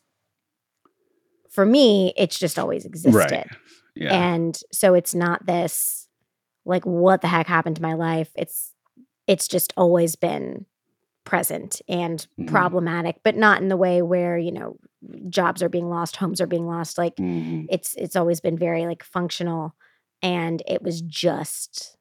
for 1.50 1.64
me 1.66 2.12
it's 2.16 2.38
just 2.38 2.58
always 2.58 2.84
existed 2.84 3.12
right. 3.32 3.46
Yeah, 3.94 4.14
and 4.14 4.58
so 4.72 4.94
it's 4.94 5.14
not 5.14 5.46
this 5.46 6.08
like 6.64 6.84
what 6.84 7.20
the 7.20 7.28
heck 7.28 7.46
happened 7.46 7.76
to 7.76 7.82
my 7.82 7.94
life 7.94 8.30
it's 8.36 8.72
it's 9.26 9.48
just 9.48 9.72
always 9.76 10.16
been 10.16 10.66
present 11.24 11.82
and 11.88 12.26
Mhm. 12.40 12.46
problematic 12.46 13.16
but 13.22 13.36
not 13.36 13.60
in 13.60 13.68
the 13.68 13.76
way 13.76 14.00
where 14.02 14.38
you 14.38 14.52
know 14.52 14.76
jobs 15.28 15.62
are 15.62 15.68
being 15.68 15.88
lost 15.90 16.16
homes 16.16 16.40
are 16.40 16.46
being 16.46 16.66
lost 16.66 16.96
like 16.96 17.16
Mhm. 17.16 17.66
it's 17.68 17.94
it's 17.96 18.16
always 18.16 18.40
been 18.40 18.56
very 18.56 18.86
like 18.86 19.02
functional 19.02 19.74
and 20.22 20.62
it 20.66 20.82
was 20.82 21.00
just 21.02 21.96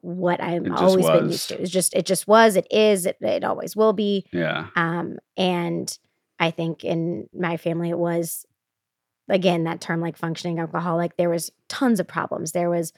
what 0.00 0.40
i'm 0.42 0.66
It 0.66 0.72
always 0.72 1.06
been 1.06 1.30
used 1.30 1.50
was. 1.50 1.56
to 1.56 1.62
it's 1.62 1.70
just 1.70 1.94
it 1.94 2.06
just 2.06 2.26
was 2.28 2.56
it 2.56 2.66
is 2.70 3.06
it, 3.06 3.16
it 3.20 3.44
always 3.44 3.74
will 3.76 3.92
be 3.92 4.24
yeah, 4.32 4.66
um, 4.76 5.18
and 5.36 5.96
I 6.40 6.52
think 6.52 6.84
in 6.84 7.28
my 7.34 7.56
family, 7.56 7.90
it 7.90 7.98
was 7.98 8.46
again 9.28 9.64
that 9.64 9.80
term 9.80 10.00
like 10.00 10.16
functioning 10.16 10.58
alcoholic. 10.58 11.16
There 11.16 11.30
was 11.30 11.50
tons 11.68 12.00
of 12.00 12.06
problems. 12.08 12.52
There 12.52 12.70
was 12.70 12.92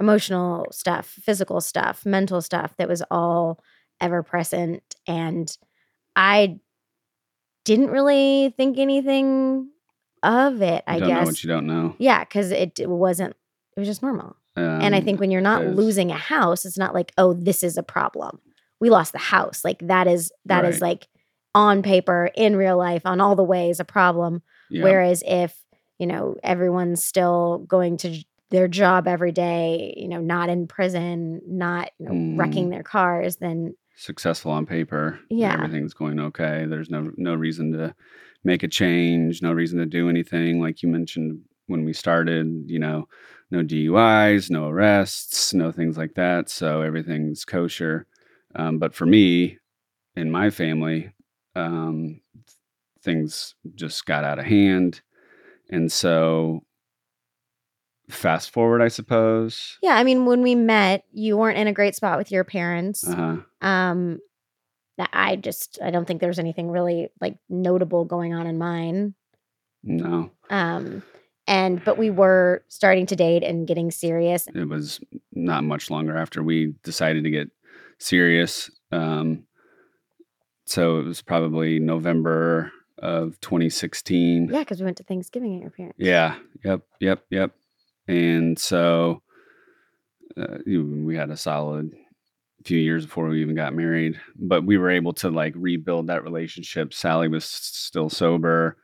emotional 0.00 0.66
stuff, 0.72 1.06
physical 1.06 1.60
stuff, 1.60 2.04
mental 2.04 2.40
stuff 2.42 2.74
that 2.78 2.88
was 2.88 3.02
all 3.10 3.62
ever 4.00 4.22
present. 4.22 4.82
And 5.06 5.56
I 6.16 6.58
didn't 7.64 7.90
really 7.90 8.52
think 8.56 8.78
anything 8.78 9.68
of 10.22 10.62
it, 10.62 10.82
I 10.86 10.98
don't 10.98 11.08
guess. 11.08 11.18
know 11.20 11.24
what 11.26 11.44
you 11.44 11.48
don't 11.48 11.66
know. 11.66 11.94
yeah, 11.98 12.20
because 12.24 12.50
it, 12.50 12.78
it 12.80 12.88
wasn't, 12.88 13.34
it 13.76 13.80
was 13.80 13.88
just 13.88 14.02
normal. 14.02 14.36
and 14.56 14.94
I 14.94 14.98
Um, 14.98 15.04
think 15.04 15.20
when 15.20 15.30
you're 15.30 15.40
not 15.40 15.66
losing 15.66 16.10
a 16.10 16.16
house, 16.16 16.64
it's 16.64 16.78
not 16.78 16.94
like, 16.94 17.12
oh, 17.18 17.32
this 17.34 17.62
is 17.62 17.76
a 17.76 17.82
problem. 17.82 18.40
We 18.80 18.90
lost 18.90 19.12
the 19.12 19.18
house. 19.18 19.64
Like 19.64 19.78
that 19.86 20.06
is 20.06 20.30
that 20.46 20.64
is 20.64 20.76
Right. 20.80 20.90
like 20.90 21.08
on 21.54 21.82
paper, 21.82 22.30
in 22.34 22.56
real 22.56 22.76
life, 22.76 23.02
on 23.04 23.20
all 23.20 23.36
the 23.36 23.44
ways 23.44 23.80
a 23.80 23.84
problem. 23.84 24.42
yeah, 24.70 24.82
Whereas 24.82 25.22
if, 25.26 25.56
you 25.98 26.06
know, 26.06 26.36
everyone's 26.42 27.04
still 27.04 27.58
going 27.68 27.96
to 27.98 28.22
their 28.50 28.68
job 28.68 29.08
every 29.08 29.32
day, 29.32 29.94
you 29.96 30.06
know, 30.08 30.20
not 30.20 30.48
in 30.48 30.66
prison, 30.66 31.40
not 31.46 31.90
you 31.98 32.06
know, 32.06 32.12
Mm. 32.12 32.38
wrecking 32.38 32.70
their 32.70 32.82
cars, 32.82 33.36
then 33.36 33.74
successful 33.96 34.50
on 34.52 34.66
paper. 34.66 35.18
Yeah. 35.30 35.54
everything's 35.54 35.94
going 35.94 36.18
okay. 36.20 36.66
There's 36.68 36.90
no 36.90 37.10
no 37.16 37.34
reason 37.34 37.72
to 37.72 37.94
make 38.44 38.62
a 38.62 38.68
change. 38.68 39.40
No 39.42 39.52
reason 39.52 39.78
to 39.78 39.86
do 39.86 40.08
anything. 40.08 40.60
Like 40.60 40.82
you 40.82 40.88
mentioned 40.88 41.40
when 41.66 41.84
we 41.84 41.92
started, 41.94 42.64
you 42.66 42.78
know, 42.78 43.08
no 43.50 43.62
DUIs, 43.62 44.50
no 44.50 44.68
arrests, 44.68 45.54
no 45.54 45.72
things 45.72 45.96
like 45.96 46.14
that. 46.14 46.50
So 46.50 46.82
everything's 46.82 47.44
kosher. 47.44 48.06
Um, 48.54 48.78
but 48.78 48.94
for 48.94 49.06
me, 49.06 49.58
in 50.16 50.30
my 50.30 50.50
family, 50.50 51.12
um, 51.56 52.20
things 53.02 53.54
just 53.74 54.04
got 54.06 54.24
out 54.24 54.38
of 54.38 54.44
hand, 54.44 55.00
and 55.70 55.90
so 55.90 56.62
fast 58.10 58.50
forward, 58.50 58.82
I 58.82 58.88
suppose. 58.88 59.78
yeah, 59.82 59.94
I 59.96 60.04
mean, 60.04 60.26
when 60.26 60.42
we 60.42 60.54
met, 60.54 61.04
you 61.12 61.36
weren't 61.36 61.58
in 61.58 61.66
a 61.66 61.72
great 61.72 61.94
spot 61.94 62.18
with 62.18 62.30
your 62.30 62.44
parents. 62.44 63.06
Uh-huh. 63.08 63.36
Um 63.66 64.18
that 64.98 65.10
I 65.12 65.36
just 65.36 65.78
I 65.82 65.90
don't 65.90 66.06
think 66.06 66.20
there's 66.20 66.38
anything 66.38 66.70
really 66.70 67.08
like 67.20 67.36
notable 67.48 68.04
going 68.04 68.32
on 68.34 68.46
in 68.46 68.58
mine. 68.58 69.14
No, 69.82 70.30
Um, 70.50 71.02
and 71.46 71.84
but 71.84 71.98
we 71.98 72.08
were 72.10 72.64
starting 72.68 73.04
to 73.06 73.16
date 73.16 73.42
and 73.42 73.66
getting 73.66 73.90
serious. 73.90 74.46
it 74.54 74.66
was 74.68 74.98
not 75.32 75.62
much 75.64 75.90
longer 75.90 76.16
after 76.16 76.42
we 76.42 76.74
decided 76.84 77.24
to 77.24 77.30
get 77.30 77.50
serious. 77.98 78.70
Um, 78.92 79.44
so 80.64 81.00
it 81.00 81.04
was 81.04 81.20
probably 81.20 81.80
November 81.80 82.72
of 82.98 83.40
2016. 83.40 84.48
Yeah, 84.50 84.60
because 84.60 84.80
we 84.80 84.84
went 84.84 84.96
to 84.98 85.04
Thanksgiving 85.04 85.56
at 85.56 85.60
your 85.62 85.70
parents. 85.70 85.98
Yeah. 85.98 86.36
Yep. 86.64 86.82
Yep. 87.00 87.24
Yep. 87.30 87.54
And 88.08 88.58
so 88.58 89.22
uh, 90.36 90.58
we 90.66 91.16
had 91.16 91.30
a 91.30 91.36
solid 91.36 91.92
few 92.64 92.78
years 92.78 93.04
before 93.04 93.28
we 93.28 93.42
even 93.42 93.54
got 93.54 93.74
married, 93.74 94.18
but 94.36 94.64
we 94.64 94.78
were 94.78 94.90
able 94.90 95.12
to 95.12 95.30
like 95.30 95.52
rebuild 95.56 96.06
that 96.06 96.24
relationship. 96.24 96.94
Sally 96.94 97.28
was 97.28 97.44
still 97.44 98.08
sober. 98.08 98.78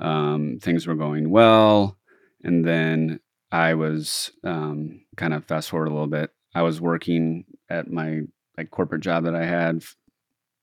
Um, 0.00 0.58
things 0.60 0.86
were 0.86 0.96
going 0.96 1.30
well. 1.30 1.96
And 2.42 2.66
then 2.66 3.20
I 3.52 3.74
was 3.74 4.30
um, 4.44 5.02
kind 5.16 5.34
of 5.34 5.44
fast 5.44 5.70
forward 5.70 5.88
a 5.88 5.92
little 5.92 6.06
bit. 6.06 6.30
I 6.54 6.62
was 6.62 6.80
working 6.80 7.44
at 7.68 7.90
my 7.90 8.22
like 8.56 8.70
corporate 8.70 9.02
job 9.02 9.24
that 9.24 9.34
I 9.34 9.44
had 9.44 9.84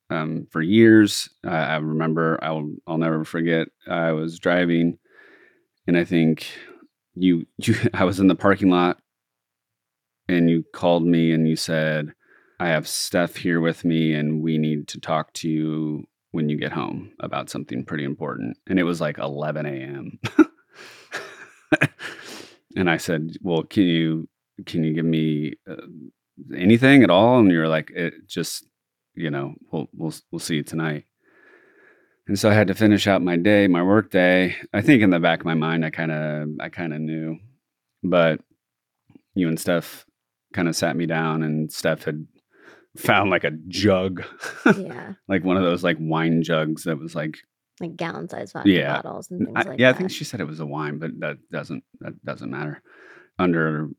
um, 0.10 0.48
for 0.52 0.62
years. 0.62 1.30
I, 1.44 1.76
remember 1.78 2.40
I'll 2.42 2.72
I'll 2.88 2.98
never 2.98 3.24
forget. 3.24 3.68
I 3.88 4.12
was 4.12 4.40
driving, 4.40 4.98
and 5.88 5.98
I 5.98 6.04
think 6.06 6.48
you 7.16 7.46
you 7.58 7.76
I 7.94 8.04
was 8.04 8.20
in 8.20 8.28
the 8.28 8.36
parking 8.36 8.70
lot, 8.70 8.98
and 10.28 10.50
you 10.50 10.64
called 10.74 11.06
me 11.06 11.32
and 11.32 11.48
you 11.48 11.56
said, 11.56 12.14
"I 12.60 12.68
have 12.70 12.88
Steph 12.88 13.36
here 13.36 13.62
with 13.62 13.86
me, 13.86 14.14
and 14.14 14.42
we 14.42 14.58
need 14.58 14.88
to 14.90 15.00
talk 15.00 15.34
to 15.34 15.50
you." 15.50 16.06
When 16.32 16.50
you 16.50 16.58
get 16.58 16.74
home 16.74 17.14
about 17.22 17.50
something 17.50 17.86
pretty 17.86 18.04
important. 18.04 18.58
And 18.68 18.78
it 18.78 18.84
was 18.84 19.02
like 19.02 19.18
11 19.18 19.66
a.m. 19.66 20.20
and 22.76 22.90
I 22.90 22.98
said, 22.98 23.38
"Well, 23.42 23.64
can 23.64 23.84
you 23.84 24.30
can 24.66 24.84
you 24.84 24.94
give 24.94 25.06
me 25.06 25.54
uh, 25.68 25.88
anything 26.56 27.02
at 27.02 27.10
all?" 27.10 27.40
And 27.40 27.50
you're 27.50 27.68
like, 27.68 27.92
"It 27.92 28.28
just, 28.28 28.66
you 29.18 29.30
know, 29.30 29.56
we'll 29.72 29.88
we'll 29.94 30.14
we'll 30.32 30.40
see 30.40 30.56
you 30.56 30.64
tonight." 30.64 31.06
And 32.28 32.38
so 32.38 32.50
I 32.50 32.54
had 32.54 32.68
to 32.68 32.74
finish 32.76 33.08
out 33.08 33.22
my 33.22 33.38
day, 33.38 33.68
my 33.68 33.82
work 33.84 34.12
day. 34.12 34.56
I 34.74 34.82
think 34.82 35.02
in 35.02 35.10
the 35.12 35.20
back 35.20 35.40
of 35.40 35.46
my 35.46 35.54
mind, 35.54 35.86
I 35.86 35.90
kind 35.90 36.12
of 36.12 36.50
I 36.60 36.70
kind 36.70 36.94
of 36.94 37.00
knew, 37.02 37.38
but 38.04 38.42
you 39.34 39.48
and 39.48 39.60
Steph 39.60 40.06
kind 40.54 40.68
of 40.68 40.76
sat 40.76 40.96
me 40.96 41.06
down, 41.06 41.44
and 41.44 41.72
Steph 41.72 42.04
had 42.04 42.26
found 42.98 43.30
like 43.30 43.44
a 43.44 43.52
jug, 43.68 44.24
yeah, 44.78 45.14
like 45.28 45.44
one 45.44 45.56
of 45.58 45.64
those 45.64 45.84
like 45.84 45.98
wine 46.00 46.42
jugs 46.44 46.84
that 46.86 46.98
was 47.00 47.16
like 47.16 47.38
like 47.80 47.96
gallon 47.96 48.28
sized 48.28 48.54
vodka 48.54 48.70
Yeah. 48.72 49.02
bottles 49.02 49.30
and 49.30 49.46
things 49.46 49.54
I, 49.56 49.62
like 49.70 49.80
yeah, 49.80 49.92
that. 49.92 49.96
I 49.96 49.98
think 50.00 50.10
she 50.12 50.24
said 50.24 50.42
it 50.42 50.48
was 50.48 50.60
a 50.60 50.66
wine, 50.66 50.98
but 50.98 51.12
that 51.20 51.38
doesn't 51.52 51.84
that 52.00 52.14
doesn't 52.26 52.50
matter. 52.50 52.82
Under 53.40 53.90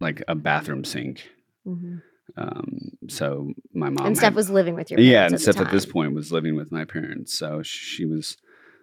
like 0.00 0.22
a 0.26 0.34
bathroom 0.34 0.84
sink. 0.84 1.28
Mhm. 1.66 2.00
Um, 2.36 2.90
so 3.08 3.52
my 3.74 3.90
mom 3.90 4.06
and 4.06 4.16
Steph 4.16 4.26
had- 4.28 4.34
was 4.36 4.50
living 4.50 4.74
with 4.74 4.90
your 4.90 4.98
parents. 4.98 5.10
yeah, 5.12 5.24
and 5.26 5.34
at 5.34 5.40
Steph 5.40 5.58
at 5.58 5.70
this 5.70 5.86
point 5.86 6.14
was 6.14 6.30
living 6.32 6.54
with 6.56 6.70
my 6.72 6.84
parents, 6.84 7.32
so 7.34 7.62
she 7.62 8.04
was 8.04 8.36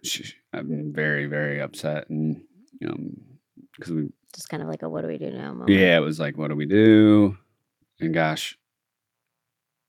she, 0.03 0.25
I'm 0.53 0.91
very 0.93 1.25
very 1.25 1.59
upset 1.59 2.09
and 2.09 2.41
um 2.87 3.15
because 3.75 3.93
we 3.93 4.09
Just 4.35 4.49
kind 4.49 4.61
of 4.63 4.69
like 4.69 4.83
a 4.83 4.89
what 4.89 5.01
do 5.01 5.07
we 5.07 5.17
do 5.17 5.31
now 5.31 5.53
moment. 5.53 5.69
yeah 5.69 5.97
it 5.97 6.01
was 6.01 6.19
like 6.19 6.37
what 6.37 6.49
do 6.49 6.55
we 6.55 6.65
do 6.65 7.37
and 7.99 8.13
gosh 8.13 8.57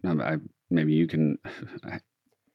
I, 0.05 0.11
I 0.13 0.37
maybe 0.71 0.95
you 0.95 1.07
can 1.07 1.39
I, 1.85 2.01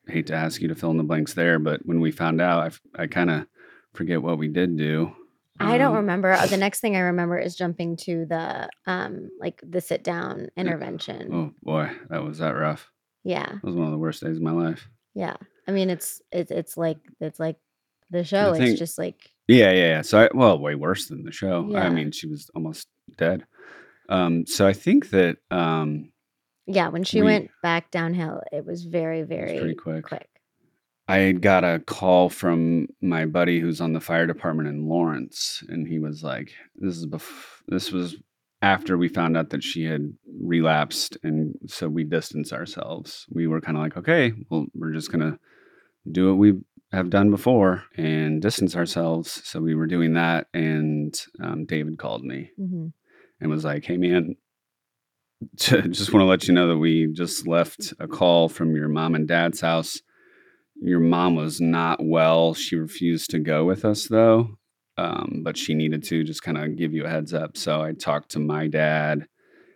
hate 0.08 0.28
to 0.28 0.34
ask 0.34 0.62
you 0.62 0.68
to 0.68 0.76
fill 0.76 0.92
in 0.92 0.98
the 0.98 1.04
blanks 1.04 1.34
there, 1.34 1.58
but 1.60 1.86
when 1.86 2.02
we 2.02 2.12
found 2.12 2.42
out, 2.42 2.82
I, 2.98 3.04
I 3.04 3.08
kind 3.08 3.30
of 3.30 3.46
forget 3.94 4.22
what 4.22 4.38
we 4.38 4.50
did 4.50 4.76
do. 4.78 5.14
I 5.60 5.78
don't 5.78 5.92
Um, 5.92 5.98
remember. 5.98 6.32
Uh, 6.32 6.48
The 6.48 6.58
next 6.58 6.80
thing 6.80 6.96
I 6.96 7.02
remember 7.02 7.38
is 7.38 7.56
jumping 7.56 7.96
to 7.98 8.26
the 8.26 8.70
um 8.88 9.30
like 9.40 9.62
the 9.64 9.82
sit 9.82 10.04
down 10.04 10.50
intervention. 10.58 11.30
Oh 11.34 11.54
boy, 11.62 11.92
that 12.10 12.24
was 12.24 12.40
that 12.40 12.52
rough. 12.52 12.90
Yeah. 13.24 13.46
That 13.46 13.64
was 13.64 13.76
one 13.76 13.86
of 13.86 13.92
the 13.92 13.98
worst 14.00 14.22
days 14.24 14.38
of 14.38 14.42
my 14.44 14.52
life. 14.52 14.90
Yeah. 15.16 15.36
I 15.68 15.72
mean 15.72 15.90
it's 15.90 16.22
it's 16.32 16.52
it's 16.52 16.76
like 16.78 16.98
it's 17.20 17.40
like 17.40 17.58
the 18.10 18.24
show. 18.24 18.54
think- 18.54 18.70
it's 18.72 18.80
just 18.80 18.98
like 18.98 19.32
Yeah, 19.48 19.72
yeah, 19.72 19.88
yeah. 19.88 20.02
So, 20.04 20.20
I, 20.24 20.30
well, 20.34 20.58
way 20.58 20.76
worse 20.76 21.08
than 21.08 21.24
the 21.24 21.32
show. 21.32 21.68
Yeah. 21.70 21.82
I 21.84 21.90
mean, 21.90 22.12
she 22.12 22.28
was 22.28 22.50
almost 22.56 22.88
dead. 23.18 23.46
Um, 24.10 24.46
so 24.46 24.66
I 24.68 24.72
think 24.74 25.10
that 25.10 25.38
um, 25.52 26.12
yeah, 26.66 26.88
when 26.88 27.04
she 27.04 27.20
We- 27.22 27.26
went 27.26 27.52
back 27.62 27.92
downhill, 27.92 28.42
it 28.52 28.66
was 28.66 28.84
very, 28.86 29.20
it 29.20 29.22
was 29.24 29.30
very 29.30 29.60
pretty 29.60 29.76
quick. 29.76 30.04
quick. 30.06 30.30
I 31.08 31.34
got 31.34 31.64
a 31.64 31.80
call 31.86 32.30
from 32.30 32.88
my 33.02 33.26
buddy 33.26 33.60
who's 33.60 33.82
on 33.82 33.94
the 33.94 34.00
fire 34.00 34.26
department 34.26 34.70
in 34.70 34.88
Lawrence, 34.88 35.64
and 35.68 35.88
he 35.88 36.00
was 36.00 36.24
like, 36.24 36.54
"This 36.76 36.98
is 36.98 37.06
bef- 37.06 37.62
this 37.68 37.92
was 37.92 38.16
after 38.62 38.98
we 38.98 39.10
found 39.10 39.36
out 39.36 39.50
that 39.50 39.64
she 39.64 39.84
had 39.84 40.14
relapsed, 40.42 41.18
and 41.22 41.56
so 41.68 41.90
we 41.90 42.06
distanced 42.06 42.54
ourselves. 42.54 43.26
We 43.30 43.48
were 43.48 43.60
kind 43.60 43.76
of 43.76 43.84
like, 43.84 43.98
okay, 43.98 44.34
well, 44.50 44.68
we're 44.74 44.94
just 44.94 45.12
gonna 45.12 45.38
do 46.10 46.30
what 46.30 46.38
we 46.38 46.62
have 46.94 47.10
done 47.10 47.32
before 47.32 47.84
and 47.98 48.42
distance 48.42 48.76
ourselves. 48.76 49.42
So 49.44 49.60
we 49.60 49.76
were 49.76 49.88
doing 49.88 50.14
that, 50.14 50.48
and 50.54 51.14
um, 51.42 51.66
David 51.66 51.98
called 51.98 52.24
me 52.24 52.52
hmm 52.56 52.88
and 53.42 53.52
was 53.52 53.66
like, 53.66 53.84
"Hey, 53.84 53.98
man." 53.98 54.36
Just 55.58 56.14
want 56.14 56.22
to 56.22 56.26
let 56.26 56.48
you 56.48 56.54
know 56.54 56.70
that 56.70 56.78
we 56.78 57.08
just 57.08 57.46
left 57.46 57.94
a 58.00 58.08
call 58.08 58.48
from 58.48 58.78
your 58.78 58.88
mom 58.88 59.14
and 59.14 59.28
dad's 59.28 59.60
house 59.60 60.02
your 60.84 61.00
mom 61.00 61.36
was 61.36 61.62
not 61.62 62.00
well. 62.04 62.54
She 62.54 62.76
refused 62.76 63.30
to 63.32 63.40
go 63.40 63.66
with 63.66 63.86
us 63.86 64.08
though, 64.08 64.58
um, 64.98 65.42
but 65.44 65.58
she 65.58 65.74
needed 65.74 66.04
to 66.06 66.24
just 66.24 66.44
kind 66.44 66.58
of 66.58 66.76
give 66.76 66.94
you 66.94 67.06
a 67.06 67.10
heads 67.10 67.34
up. 67.34 67.58
So 67.58 67.82
I 67.82 67.94
talked 67.94 68.32
to 68.32 68.40
my 68.40 68.68
dad, 68.68 69.26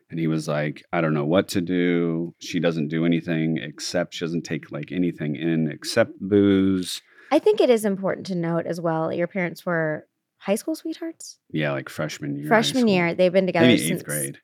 and 0.09 0.19
he 0.19 0.27
was 0.27 0.47
like, 0.47 0.83
"I 0.93 1.01
don't 1.01 1.13
know 1.13 1.25
what 1.25 1.47
to 1.49 1.61
do. 1.61 2.33
She 2.39 2.59
doesn't 2.59 2.89
do 2.89 3.05
anything 3.05 3.57
except 3.57 4.13
she 4.13 4.25
doesn't 4.25 4.43
take 4.43 4.71
like 4.71 4.91
anything 4.91 5.35
in 5.35 5.69
except 5.71 6.11
booze. 6.19 7.01
I 7.31 7.39
think 7.39 7.59
it 7.59 7.69
is 7.69 7.83
important 7.83 8.27
to 8.27 8.35
note 8.35 8.65
as 8.65 8.79
well. 8.79 9.11
Your 9.11 9.27
parents 9.27 9.65
were 9.65 10.07
high 10.37 10.55
school 10.55 10.75
sweethearts. 10.75 11.39
Yeah, 11.51 11.71
like 11.71 11.89
freshman 11.89 12.35
year, 12.37 12.47
Freshman 12.47 12.87
year, 12.87 13.13
they've 13.13 13.33
been 13.33 13.47
together 13.47 13.65
maybe 13.67 13.81
eighth 13.81 13.87
since 13.87 14.03
grade. 14.03 14.37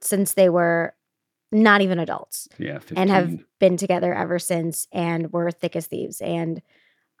since 0.00 0.34
they 0.34 0.48
were 0.50 0.94
not 1.52 1.80
even 1.80 1.98
adults. 1.98 2.48
Yeah, 2.58 2.78
15. 2.78 2.98
and 2.98 3.10
have 3.10 3.38
been 3.58 3.76
together 3.76 4.12
ever 4.12 4.38
since 4.38 4.88
and 4.92 5.32
were 5.32 5.50
thick 5.50 5.76
as 5.76 5.86
thieves. 5.86 6.20
And 6.20 6.60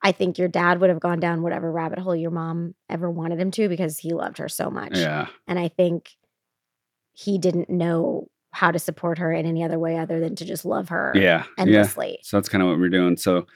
I 0.02 0.12
think 0.12 0.38
your 0.38 0.48
dad 0.48 0.80
would 0.80 0.90
have 0.90 1.00
gone 1.00 1.20
down 1.20 1.42
whatever 1.42 1.70
rabbit 1.70 1.98
hole 1.98 2.16
your 2.16 2.30
mom 2.30 2.74
ever 2.88 3.10
wanted 3.10 3.40
him 3.40 3.50
to 3.52 3.68
because 3.68 3.98
he 3.98 4.12
loved 4.12 4.38
her 4.38 4.48
so 4.48 4.70
much. 4.70 4.96
yeah, 4.96 5.26
And 5.46 5.58
I 5.58 5.68
think 5.68 6.10
he 7.12 7.38
didn't 7.38 7.70
know 7.70 8.28
how 8.52 8.70
to 8.70 8.78
support 8.78 9.18
her 9.18 9.32
in 9.32 9.46
any 9.46 9.62
other 9.62 9.78
way 9.78 9.98
other 9.98 10.20
than 10.20 10.34
to 10.36 10.44
just 10.44 10.64
love 10.64 10.88
her 10.88 11.12
yeah, 11.14 11.20
yeah. 11.22 11.44
endlessly. 11.58 12.18
So 12.22 12.36
that's 12.36 12.48
kind 12.48 12.62
of 12.62 12.68
what 12.68 12.78
we're 12.78 12.88
doing. 12.88 13.16
So 13.16 13.46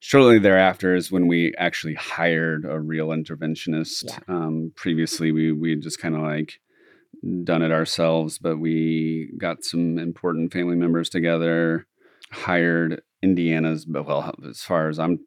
shortly 0.00 0.38
thereafter 0.38 0.94
is 0.94 1.10
when 1.12 1.28
we 1.28 1.54
actually 1.56 1.94
hired 1.94 2.64
a 2.64 2.78
real 2.78 3.08
interventionist. 3.08 4.04
Yeah. 4.06 4.18
Um, 4.28 4.72
previously, 4.74 5.30
we 5.32 5.52
we 5.52 5.76
just 5.76 6.00
kind 6.00 6.16
of 6.16 6.22
like 6.22 6.60
done 7.44 7.62
it 7.62 7.72
ourselves, 7.72 8.38
but 8.38 8.58
we 8.58 9.32
got 9.38 9.64
some 9.64 9.98
important 9.98 10.52
family 10.52 10.76
members 10.76 11.08
together, 11.08 11.86
hired 12.30 13.02
Indiana's, 13.22 13.84
but 13.84 14.06
well, 14.06 14.34
as 14.48 14.62
far 14.62 14.88
as 14.88 14.98
I'm 14.98 15.20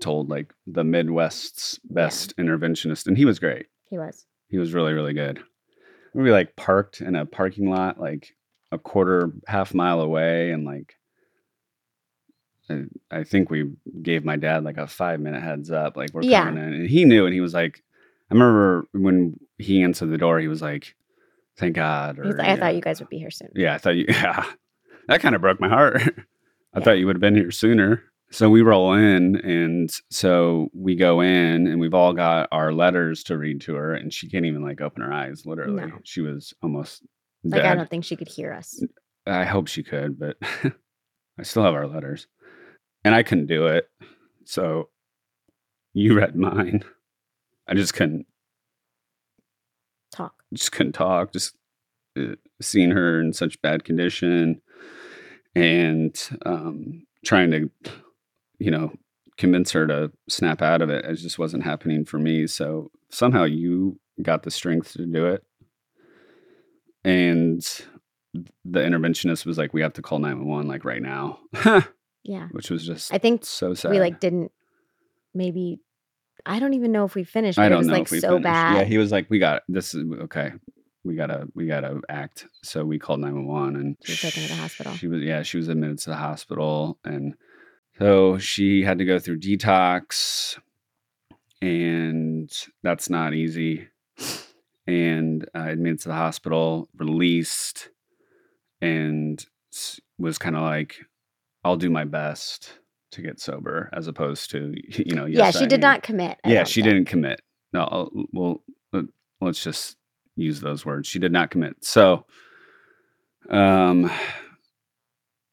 told, 0.00 0.28
like 0.28 0.52
the 0.66 0.84
Midwest's 0.84 1.78
best 1.84 2.36
interventionist, 2.36 3.06
and 3.06 3.16
he 3.16 3.24
was 3.24 3.38
great. 3.38 3.66
He 3.88 3.98
was. 3.98 4.26
He 4.48 4.58
was 4.58 4.72
really, 4.74 4.92
really 4.92 5.12
good. 5.14 5.40
We 6.14 6.30
like 6.32 6.56
parked 6.56 7.00
in 7.00 7.14
a 7.14 7.24
parking 7.26 7.70
lot, 7.70 8.00
like 8.00 8.34
a 8.72 8.78
quarter, 8.78 9.32
half 9.46 9.74
mile 9.74 10.00
away, 10.00 10.50
and 10.50 10.64
like 10.64 10.94
I, 12.68 12.84
I 13.10 13.24
think 13.24 13.50
we 13.50 13.70
gave 14.02 14.24
my 14.24 14.36
dad 14.36 14.64
like 14.64 14.76
a 14.76 14.86
five 14.86 15.20
minute 15.20 15.42
heads 15.42 15.70
up, 15.70 15.96
like 15.96 16.10
we're 16.12 16.22
Yeah. 16.22 16.44
coming 16.44 16.62
in, 16.62 16.72
and 16.74 16.88
he 16.88 17.04
knew, 17.04 17.24
and 17.26 17.34
he 17.34 17.40
was 17.40 17.54
like, 17.54 17.82
I 18.30 18.34
remember 18.34 18.88
when 18.92 19.38
he 19.58 19.82
answered 19.82 20.10
the 20.10 20.18
door, 20.18 20.38
he 20.38 20.48
was 20.48 20.62
like, 20.62 20.94
"Thank 21.56 21.76
God." 21.76 22.18
Or, 22.18 22.24
like, 22.24 22.40
I 22.40 22.46
yeah. 22.50 22.56
thought 22.56 22.74
you 22.74 22.80
guys 22.80 23.00
would 23.00 23.08
be 23.08 23.18
here 23.18 23.30
soon. 23.30 23.48
Yeah, 23.54 23.74
I 23.74 23.78
thought 23.78 23.96
you. 23.96 24.06
Yeah, 24.08 24.44
that 25.08 25.20
kind 25.20 25.34
of 25.34 25.40
broke 25.40 25.60
my 25.60 25.68
heart. 25.68 25.96
I 26.74 26.78
Yeah. 26.78 26.84
thought 26.84 26.98
you 26.98 27.06
would 27.06 27.16
have 27.16 27.20
been 27.20 27.34
here 27.36 27.50
sooner. 27.50 28.02
So 28.32 28.48
we 28.48 28.62
roll 28.62 28.92
in, 28.94 29.36
and 29.36 29.90
so 30.10 30.68
we 30.72 30.94
go 30.94 31.20
in, 31.20 31.66
and 31.66 31.80
we've 31.80 31.94
all 31.94 32.12
got 32.12 32.48
our 32.52 32.72
letters 32.72 33.24
to 33.24 33.36
read 33.36 33.60
to 33.62 33.74
her, 33.74 33.92
and 33.92 34.12
she 34.12 34.30
can't 34.30 34.46
even 34.46 34.62
like 34.62 34.80
open 34.80 35.02
her 35.02 35.12
eyes. 35.12 35.44
Literally, 35.46 35.86
No. 35.86 35.98
she 36.04 36.20
was 36.20 36.54
almost 36.62 37.02
Like, 37.42 37.62
dead. 37.62 37.72
I 37.72 37.74
don't 37.74 37.90
think 37.90 38.04
she 38.04 38.14
could 38.14 38.28
hear 38.28 38.52
us. 38.52 38.80
I 39.26 39.44
hope 39.44 39.66
she 39.66 39.82
could, 39.82 40.16
but 40.18 40.36
I 41.38 41.42
still 41.42 41.64
have 41.64 41.74
our 41.74 41.88
letters, 41.88 42.28
and 43.04 43.14
I 43.16 43.24
couldn't 43.24 43.46
do 43.46 43.66
it. 43.66 43.88
So 44.44 44.90
you 45.92 46.14
read 46.16 46.36
mine. 46.36 46.84
I 47.66 47.74
just 47.74 47.94
couldn't. 47.94 48.26
Talk. 50.12 50.34
just 50.54 50.72
couldn't 50.72 50.92
talk. 50.92 51.32
Just 51.32 51.54
uh, 52.18 52.34
seeing 52.60 52.90
her 52.90 53.20
in 53.20 53.32
such 53.32 53.60
bad 53.62 53.84
condition, 53.84 54.60
and 55.54 56.16
um, 56.46 57.06
trying 57.24 57.50
to, 57.52 57.70
you 58.58 58.70
know, 58.70 58.92
convince 59.36 59.70
her 59.72 59.86
to 59.86 60.10
snap 60.28 60.60
out 60.62 60.82
of 60.82 60.90
it. 60.90 61.04
It 61.04 61.14
just 61.14 61.38
wasn't 61.38 61.64
happening 61.64 62.04
for 62.04 62.18
me. 62.18 62.46
So 62.46 62.90
somehow 63.10 63.44
you 63.44 63.98
got 64.22 64.42
the 64.42 64.50
strength 64.50 64.92
to 64.94 65.06
do 65.06 65.26
it, 65.26 65.44
and 67.04 67.62
the 68.64 68.80
interventionist 68.80 69.46
was 69.46 69.58
like, 69.58 69.72
"We 69.74 69.80
have 69.82 69.94
to 69.94 70.02
call 70.02 70.18
nine 70.18 70.38
one 70.38 70.48
one 70.48 70.66
like 70.68 70.84
right 70.84 71.02
now," 71.02 71.38
Yeah. 72.22 72.48
which 72.50 72.70
was 72.70 72.86
just 72.86 73.12
I 73.14 73.18
think 73.18 73.44
so 73.46 73.72
sad. 73.74 73.92
we 73.92 74.00
like 74.00 74.20
didn't 74.20 74.52
maybe 75.34 75.80
I 76.46 76.58
don't 76.58 76.74
even 76.74 76.92
know 76.92 77.04
if 77.04 77.14
we 77.14 77.24
finished. 77.24 77.56
But 77.56 77.62
I 77.62 77.66
it 77.66 77.68
don't 77.70 77.78
was 77.78 77.86
know 77.88 77.92
like 77.94 78.02
if 78.02 78.10
we 78.10 78.20
so 78.20 78.28
finished. 78.30 78.42
bad. 78.44 78.76
Yeah, 78.76 78.84
he 78.84 78.98
was 78.98 79.12
like, 79.12 79.28
"We 79.30 79.38
got 79.38 79.62
this 79.68 79.94
is 79.94 80.04
okay. 80.22 80.52
We 81.04 81.14
gotta 81.14 81.48
we 81.54 81.66
gotta 81.66 82.00
act." 82.08 82.46
So 82.62 82.84
we 82.84 82.98
called 82.98 83.20
nine 83.20 83.34
one 83.34 83.46
one, 83.46 83.76
and 83.76 83.96
She 84.04 84.12
was 84.12 84.20
taken 84.20 84.42
to 84.42 84.48
the 84.48 84.54
hospital. 84.60 84.92
She 84.94 85.06
was 85.08 85.22
yeah, 85.22 85.42
she 85.42 85.56
was 85.56 85.68
admitted 85.68 85.98
to 86.00 86.10
the 86.10 86.16
hospital, 86.16 86.98
and 87.04 87.34
so 87.98 88.38
she 88.38 88.82
had 88.82 88.98
to 88.98 89.04
go 89.04 89.18
through 89.18 89.40
detox, 89.40 90.58
and 91.62 92.50
that's 92.82 93.10
not 93.10 93.34
easy. 93.34 93.88
And 94.86 95.44
uh, 95.54 95.66
admitted 95.68 96.00
to 96.00 96.08
the 96.08 96.14
hospital, 96.14 96.88
released, 96.96 97.90
and 98.80 99.44
was 100.18 100.36
kind 100.38 100.56
of 100.56 100.62
like, 100.62 100.96
"I'll 101.62 101.76
do 101.76 101.90
my 101.90 102.04
best." 102.04 102.79
To 103.12 103.22
get 103.22 103.40
sober, 103.40 103.88
as 103.92 104.06
opposed 104.06 104.50
to 104.52 104.72
you 105.04 105.14
know, 105.16 105.26
yeah, 105.26 105.50
she 105.50 105.58
I 105.58 105.62
did 105.62 105.70
need- 105.72 105.80
not 105.80 106.02
commit. 106.02 106.38
I 106.44 106.52
yeah, 106.52 106.64
she 106.64 106.80
think. 106.82 106.92
didn't 106.94 107.08
commit. 107.08 107.40
No, 107.72 107.80
I'll- 107.82 108.10
well, 108.32 108.62
let- 108.92 109.06
let's 109.40 109.62
just 109.64 109.96
use 110.36 110.60
those 110.60 110.86
words. 110.86 111.08
She 111.08 111.18
did 111.18 111.32
not 111.32 111.50
commit. 111.50 111.84
So, 111.84 112.24
um, 113.50 114.10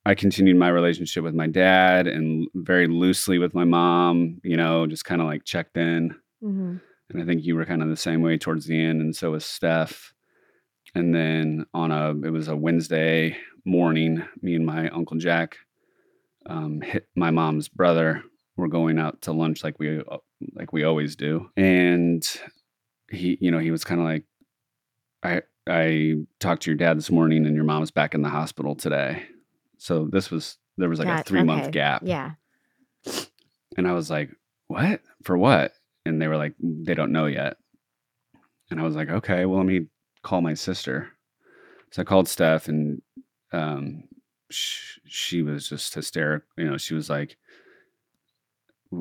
I 0.06 0.15
continued 0.15 0.56
my 0.58 0.70
relationship 0.70 1.24
with 1.24 1.34
my 1.34 1.48
dad 1.48 2.08
and 2.08 2.48
very 2.54 2.88
loosely 2.88 3.39
with 3.39 3.54
my 3.54 3.65
mom. 3.65 4.39
You 4.43 4.56
know, 4.58 4.88
just 4.88 5.06
kind 5.06 5.22
of 5.22 5.28
like 5.28 5.43
checked 5.43 5.78
in. 5.78 6.15
Mhm. 6.43 6.80
And 7.10 7.22
I 7.22 7.26
think 7.26 7.43
you 7.43 7.56
were 7.56 7.65
kind 7.65 7.82
of 7.82 7.89
the 7.89 7.96
same 7.98 8.22
way 8.22 8.38
towards 8.38 8.65
the 8.65 8.80
end, 8.80 9.02
and 9.02 9.15
so 9.15 9.32
was 9.32 9.46
Steph. 9.46 10.13
And 10.96 11.13
then 11.13 11.65
on 11.74 11.91
a, 11.91 12.12
it 12.26 12.32
was 12.32 12.48
a 12.48 12.56
Wednesday 12.56 13.38
morning. 13.65 14.24
Me 14.41 14.56
and 14.56 14.65
my 14.65 14.89
uncle 14.89 15.17
Jack, 15.17 15.58
um, 16.47 16.81
hit 16.81 17.07
my 17.15 17.31
mom's 17.31 17.67
brother. 17.67 18.23
Were 18.55 18.67
going 18.67 18.97
out 18.97 19.21
to 19.21 19.33
lunch 19.33 19.63
like 19.63 19.77
we 19.77 20.01
like 20.53 20.73
we 20.73 20.83
always 20.83 21.15
do, 21.15 21.51
and 21.55 22.27
he, 23.12 23.38
you 23.39 23.51
know, 23.51 23.60
he 23.60 23.69
was 23.69 23.83
kind 23.83 24.01
of 24.01 24.07
like, 24.07 24.23
I 25.21 25.41
I 25.67 26.15
talked 26.39 26.63
to 26.63 26.71
your 26.71 26.77
dad 26.77 26.97
this 26.97 27.12
morning, 27.12 27.45
and 27.45 27.55
your 27.55 27.65
mom's 27.65 27.91
back 27.91 28.15
in 28.15 28.23
the 28.23 28.29
hospital 28.29 28.73
today. 28.73 29.27
So 29.77 30.07
this 30.12 30.31
was 30.31 30.57
there 30.77 30.89
was 30.89 30.97
like 30.97 31.07
a 31.07 31.23
three 31.23 31.43
month 31.43 31.71
gap. 31.71 32.01
Yeah. 32.03 32.31
And 33.77 33.88
I 33.88 33.93
was 33.93 34.10
like, 34.10 34.31
what? 34.67 35.01
For 35.23 35.38
what? 35.38 35.73
And 36.05 36.21
they 36.21 36.27
were 36.27 36.38
like, 36.38 36.55
they 36.60 36.93
don't 36.93 37.12
know 37.12 37.25
yet. 37.27 37.57
And 38.71 38.79
I 38.79 38.83
was 38.83 38.95
like, 38.95 39.10
okay, 39.10 39.45
well, 39.45 39.60
let 39.60 39.67
me 39.67 39.88
call 40.23 40.41
my 40.41 40.55
sister. 40.55 41.10
So 41.91 42.01
I 42.01 42.05
called 42.05 42.27
Steph 42.27 42.67
and 42.67 43.01
um, 43.51 44.03
sh- 44.49 44.99
she 45.05 45.41
was 45.41 45.67
just 45.69 45.93
hysterical. 45.93 46.47
You 46.57 46.65
know, 46.71 46.77
she 46.77 46.93
was 46.93 47.10
like, 47.10 47.38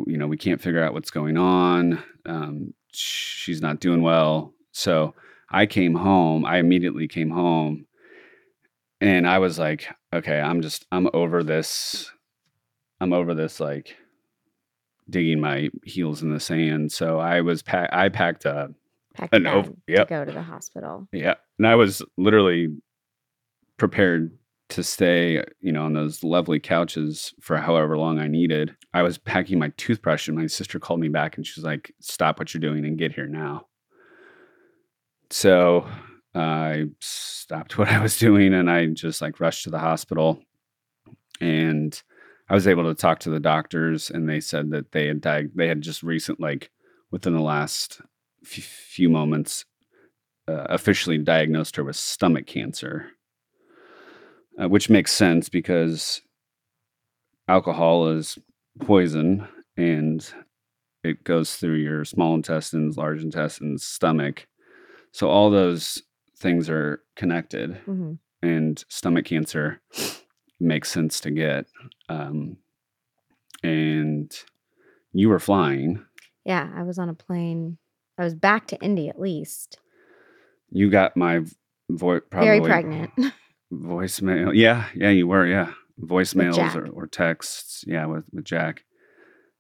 you 0.07 0.17
know, 0.19 0.27
we 0.27 0.37
can't 0.37 0.61
figure 0.61 0.83
out 0.83 0.93
what's 0.95 1.11
going 1.11 1.37
on. 1.37 2.03
Um, 2.25 2.75
she's 2.93 3.61
not 3.63 3.81
doing 3.81 4.03
well. 4.03 4.53
So 4.73 5.15
I 5.51 5.67
came 5.67 5.95
home. 5.95 6.45
I 6.45 6.59
immediately 6.59 7.07
came 7.09 7.31
home 7.31 7.87
and 9.01 9.29
I 9.29 9.39
was 9.39 9.59
like, 9.59 9.87
okay, 10.13 10.41
I'm 10.41 10.61
just, 10.63 10.87
I'm 10.91 11.09
over 11.15 11.43
this 11.43 12.11
I'm 13.01 13.13
over 13.13 13.35
this 13.35 13.61
like 13.61 13.95
digging 15.09 15.41
my 15.41 15.69
heels 15.85 16.23
in 16.23 16.33
the 16.33 16.41
sand. 16.41 16.91
So 16.93 17.19
I 17.19 17.43
was 17.43 17.63
pack 17.63 17.91
I 17.93 18.09
packed 18.09 18.45
a 18.45 18.71
Pack 19.15 19.31
An 19.33 19.45
your 19.45 19.55
ov- 19.59 19.73
yep. 19.87 20.09
to 20.09 20.15
go 20.15 20.25
to 20.25 20.33
the 20.33 20.43
hospital. 20.43 21.09
yeah, 21.13 21.35
and 21.59 21.67
I 21.67 21.75
was 21.75 22.03
literally 22.19 22.69
prepared 23.79 24.37
to 24.69 24.83
stay, 24.83 25.45
you 25.61 25.73
know, 25.73 25.85
on 25.85 25.93
those 25.93 26.25
lovely 26.25 26.59
couches 26.59 27.33
for 27.41 27.57
however 27.57 27.97
long 27.97 28.19
I 28.19 28.27
needed. 28.27 28.75
I 28.93 29.03
was 29.03 29.19
packing 29.19 29.59
my 29.59 29.73
toothbrush 29.77 30.29
and 30.29 30.37
my 30.37 30.47
sister 30.47 30.79
called 30.81 31.01
me 31.01 31.09
back 31.09 31.37
and 31.37 31.47
she 31.47 31.61
was 31.61 31.65
like, 31.65 31.93
"Stop 32.01 32.39
what 32.39 32.53
you're 32.53 32.61
doing 32.61 32.85
and 32.85 32.99
get 32.99 33.13
here 33.13 33.27
now." 33.27 33.67
So 35.31 35.87
I 36.35 36.87
stopped 37.01 37.79
what 37.79 37.89
I 37.89 38.01
was 38.01 38.19
doing 38.19 38.55
and 38.55 38.71
I 38.71 38.87
just 38.87 39.21
like 39.21 39.41
rushed 39.41 39.65
to 39.65 39.71
the 39.71 39.79
hospital 39.79 40.41
and 41.41 42.01
I 42.49 42.55
was 42.55 42.67
able 42.67 42.85
to 42.85 42.95
talk 42.95 43.21
to 43.21 43.31
the 43.31 43.41
doctors 43.41 44.11
and 44.11 44.29
they 44.29 44.41
said 44.41 44.71
that 44.71 44.93
they 44.93 45.07
had 45.09 45.21
diag- 45.21 45.55
they 45.55 45.69
had 45.69 45.81
just 45.81 46.03
recent 46.03 46.41
like 46.41 46.71
within 47.11 47.35
the 47.35 47.41
last 47.41 48.01
f- 48.45 48.51
few 48.51 49.09
moments 49.09 49.65
uh, 50.49 50.67
officially 50.69 51.19
diagnosed 51.19 51.77
her 51.77 51.85
with 51.85 51.97
stomach 51.97 52.47
cancer, 52.47 53.11
uh, 54.61 54.69
which 54.69 54.91
makes 54.91 55.13
sense 55.13 55.49
because 55.49 56.23
alcohol 57.49 58.09
is 58.09 58.39
poison 58.81 59.47
and 59.77 60.33
it 61.05 61.23
goes 61.25 61.57
through 61.57 61.77
your 61.77 62.05
small 62.05 62.35
intestines, 62.35 62.97
large 62.97 63.23
intestines, 63.23 63.85
stomach. 63.85 64.47
So 65.13 65.29
all 65.29 65.51
those 65.51 66.03
things 66.39 66.69
are 66.69 67.03
connected, 67.17 67.77
hmm 67.85 68.15
and 68.43 68.85
stomach 68.89 69.25
cancer 69.25 69.81
makes 70.61 70.91
sense 70.91 71.21
to 71.21 71.31
get. 71.31 71.67
Um, 72.09 72.59
and 73.63 74.31
you 75.13 75.29
were 75.29 75.39
flying. 75.39 76.05
Yeah, 76.45 76.69
I 76.77 76.83
was 76.83 76.99
on 76.99 77.09
a 77.09 77.15
plane. 77.15 77.79
I 78.19 78.25
was 78.25 78.35
back 78.35 78.67
to 78.69 78.81
Indy 78.81 79.09
at 79.09 79.19
least. 79.19 79.79
You 80.71 80.91
got 80.91 81.17
my 81.17 81.41
voice. 81.91 82.23
Very 82.31 82.61
pregnant. 82.61 83.11
voicemail. 83.73 84.53
Yeah, 84.55 84.87
yeah, 84.95 85.11
you 85.11 85.27
were. 85.27 85.47
Yeah, 85.47 85.73
voicemails 86.01 86.75
or, 86.75 86.89
or 86.89 87.07
texts. 87.07 87.85
Yeah, 87.87 88.07
with 88.07 88.25
with 88.33 88.45
Jack. 88.45 88.85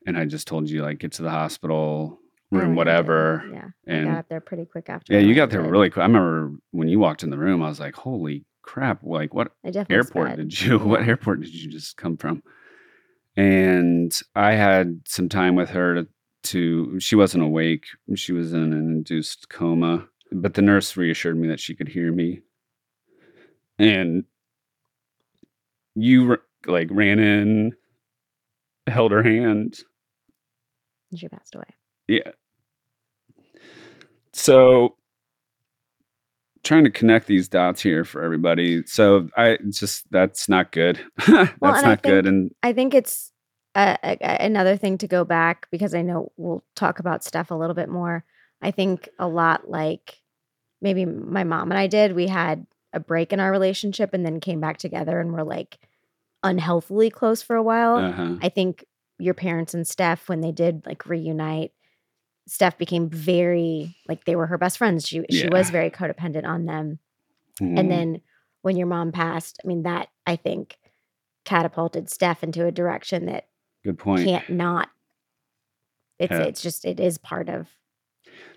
And 0.06 0.16
I 0.16 0.24
just 0.24 0.46
told 0.46 0.70
you 0.70 0.82
like 0.82 0.98
get 0.98 1.12
to 1.12 1.22
the 1.22 1.30
hospital 1.30 2.18
oh, 2.18 2.18
room, 2.52 2.60
landed. 2.60 2.76
whatever. 2.76 3.44
Yeah, 3.52 3.64
I 3.88 3.92
And 3.92 4.06
got 4.06 4.18
up 4.18 4.28
there 4.28 4.40
pretty 4.40 4.64
quick 4.66 4.88
after. 4.88 5.12
yeah, 5.12 5.18
you 5.18 5.34
got 5.34 5.50
there 5.50 5.62
really 5.62 5.90
quick. 5.90 6.02
I 6.02 6.06
remember 6.06 6.52
when 6.70 6.88
you 6.88 6.98
walked 7.00 7.22
in 7.24 7.30
the 7.30 7.38
room, 7.38 7.62
I 7.62 7.68
was 7.68 7.80
like, 7.80 7.96
"Holy 7.96 8.44
crap! 8.62 9.02
Like, 9.02 9.34
what 9.34 9.52
I 9.64 9.72
airport 9.90 10.28
sped. 10.28 10.36
did 10.38 10.60
you? 10.60 10.78
What 10.90 11.02
airport 11.08 11.40
did 11.40 11.54
you 11.54 11.70
just 11.70 11.96
come 11.96 12.16
from?" 12.16 12.42
And 13.36 14.18
I 14.34 14.52
had 14.52 15.02
some 15.06 15.28
time 15.28 15.56
with 15.56 15.70
her 15.70 15.94
to. 15.94 16.08
to 16.44 17.00
she 17.00 17.16
wasn't 17.16 17.42
awake. 17.44 17.86
She 18.14 18.32
was 18.32 18.52
in 18.52 18.62
an 18.62 18.72
induced 18.72 19.48
coma, 19.48 20.06
but 20.32 20.54
the 20.54 20.62
nurse 20.62 20.96
reassured 20.96 21.36
me 21.36 21.48
that 21.48 21.60
she 21.60 21.74
could 21.74 21.88
hear 21.88 22.12
me. 22.12 22.42
And 23.78 24.24
you 25.94 26.38
like 26.66 26.88
ran 26.90 27.18
in, 27.18 27.72
held 28.86 29.12
her 29.12 29.22
hand. 29.22 29.78
She 31.14 31.28
passed 31.28 31.54
away. 31.54 31.64
Yeah. 32.08 32.32
So 34.32 34.96
trying 36.66 36.84
to 36.84 36.90
connect 36.90 37.26
these 37.26 37.48
dots 37.48 37.80
here 37.80 38.04
for 38.04 38.22
everybody. 38.22 38.84
So 38.86 39.28
I 39.36 39.58
just 39.70 40.10
that's 40.10 40.48
not 40.48 40.72
good. 40.72 41.00
that's 41.26 41.52
I 41.62 41.82
not 41.82 42.02
good. 42.02 42.26
And 42.26 42.50
I 42.62 42.72
think 42.72 42.92
it's 42.92 43.32
a- 43.76 43.98
another 44.40 44.76
thing 44.76 44.98
to 44.98 45.06
go 45.06 45.24
back 45.24 45.68
because 45.70 45.94
I 45.94 46.02
know 46.02 46.32
we'll 46.36 46.64
talk 46.74 46.98
about 46.98 47.24
stuff 47.24 47.50
a 47.50 47.54
little 47.54 47.74
bit 47.74 47.88
more. 47.88 48.24
I 48.62 48.70
think 48.70 49.08
a 49.18 49.28
lot 49.28 49.70
like 49.70 50.20
maybe 50.82 51.04
my 51.04 51.44
mom 51.44 51.70
and 51.70 51.78
I 51.78 51.86
did. 51.86 52.14
We 52.14 52.26
had 52.26 52.66
a 52.96 53.00
break 53.00 53.32
in 53.32 53.38
our 53.40 53.50
relationship 53.52 54.10
and 54.12 54.24
then 54.26 54.40
came 54.40 54.60
back 54.60 54.78
together 54.78 55.20
and 55.20 55.32
were 55.32 55.44
like 55.44 55.78
unhealthily 56.42 57.10
close 57.10 57.42
for 57.42 57.54
a 57.56 57.62
while. 57.62 57.96
uh-huh. 57.96 58.36
I 58.42 58.48
think 58.48 58.84
your 59.18 59.34
parents 59.34 59.74
and 59.74 59.86
Steph, 59.86 60.28
when 60.28 60.40
they 60.40 60.52
did 60.52 60.84
like 60.86 61.06
reunite, 61.06 61.72
Steph 62.48 62.78
became 62.78 63.08
very 63.08 63.96
like 64.08 64.24
they 64.24 64.36
were 64.36 64.46
her 64.46 64.58
best 64.58 64.78
friends. 64.78 65.06
She 65.06 65.24
she 65.30 65.48
was 65.48 65.70
very 65.70 65.90
codependent 65.90 66.44
on 66.46 66.64
them. 66.66 66.98
Mhm. 67.60 67.78
And 67.78 67.90
then 67.90 68.20
when 68.62 68.76
your 68.76 68.86
mom 68.86 69.12
passed, 69.12 69.58
I 69.64 69.66
mean 69.68 69.82
that 69.82 70.08
I 70.26 70.36
think 70.36 70.76
catapulted 71.44 72.10
Steph 72.10 72.42
into 72.42 72.66
a 72.66 72.72
direction 72.72 73.26
that 73.26 73.48
good 73.84 73.98
point. 73.98 74.24
can't 74.24 74.48
not. 74.50 74.90
It's 76.18 76.30
Yeah. 76.32 76.42
it's 76.42 76.62
just 76.62 76.84
it 76.84 77.00
is 77.00 77.18
part 77.18 77.48
of 77.48 77.68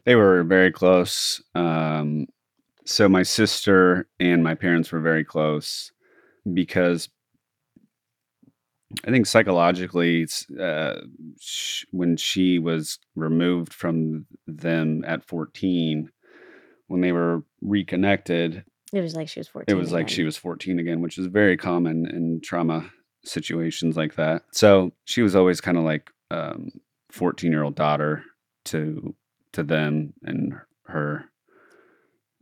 They 0.06 0.16
were 0.16 0.44
very 0.44 0.72
close. 0.72 1.42
Um, 1.56 2.28
so 2.90 3.08
my 3.08 3.22
sister 3.24 4.08
and 4.20 4.44
my 4.44 4.56
parents 4.56 4.92
were 4.92 5.00
very 5.00 5.24
close 5.24 5.92
because 6.52 7.08
I 9.06 9.12
think 9.12 9.28
psychologically, 9.28 10.28
uh, 10.60 10.96
sh- 11.40 11.86
when 11.92 12.18
she 12.18 12.58
was 12.58 12.98
removed 13.16 13.72
from 13.72 14.26
them 14.48 15.04
at 15.06 15.24
14, 15.24 16.10
when 16.88 17.02
they 17.02 17.12
were 17.12 17.44
reconnected, 17.62 18.66
it 18.92 19.02
was 19.02 19.16
like 19.16 19.30
she 19.30 19.40
was 19.40 19.48
fourteen. 19.48 19.76
it 19.76 19.80
was 19.80 19.92
like 19.92 20.10
she 20.10 20.16
again. 20.22 20.26
was 20.26 20.38
14 20.38 20.80
again, 20.80 21.02
which 21.02 21.20
is 21.20 21.28
very 21.28 21.56
common 21.56 22.08
in 22.08 22.42
trauma 22.44 22.90
situations 23.24 23.96
like 23.96 24.16
that. 24.16 24.42
So 24.52 24.92
she 25.06 25.22
was 25.22 25.36
always 25.36 25.62
kind 25.62 25.78
of 25.78 25.84
like 25.84 26.10
um 26.32 26.70
14 27.12 27.52
year 27.52 27.62
old 27.62 27.76
daughter 27.76 28.24
to 28.66 29.16
to 29.54 29.62
them 29.62 30.14
and 30.24 30.56
her 30.88 31.29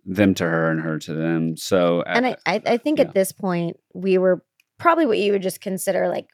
them 0.08 0.34
to 0.36 0.44
her 0.46 0.72
and 0.72 0.82
her 0.82 0.98
to 0.98 1.14
them. 1.14 1.58
So 1.58 2.02
and 2.02 2.26
uh, 2.26 2.36
I, 2.46 2.56
I, 2.56 2.62
I 2.66 2.78
think 2.78 2.98
yeah. 3.00 3.06
at 3.06 3.14
this 3.14 3.32
point 3.32 3.78
we 3.94 4.18
were 4.18 4.44
probably 4.80 5.06
what 5.06 5.18
you 5.20 5.34
would 5.34 5.42
just 5.42 5.62
consider 5.62 6.08
like 6.08 6.28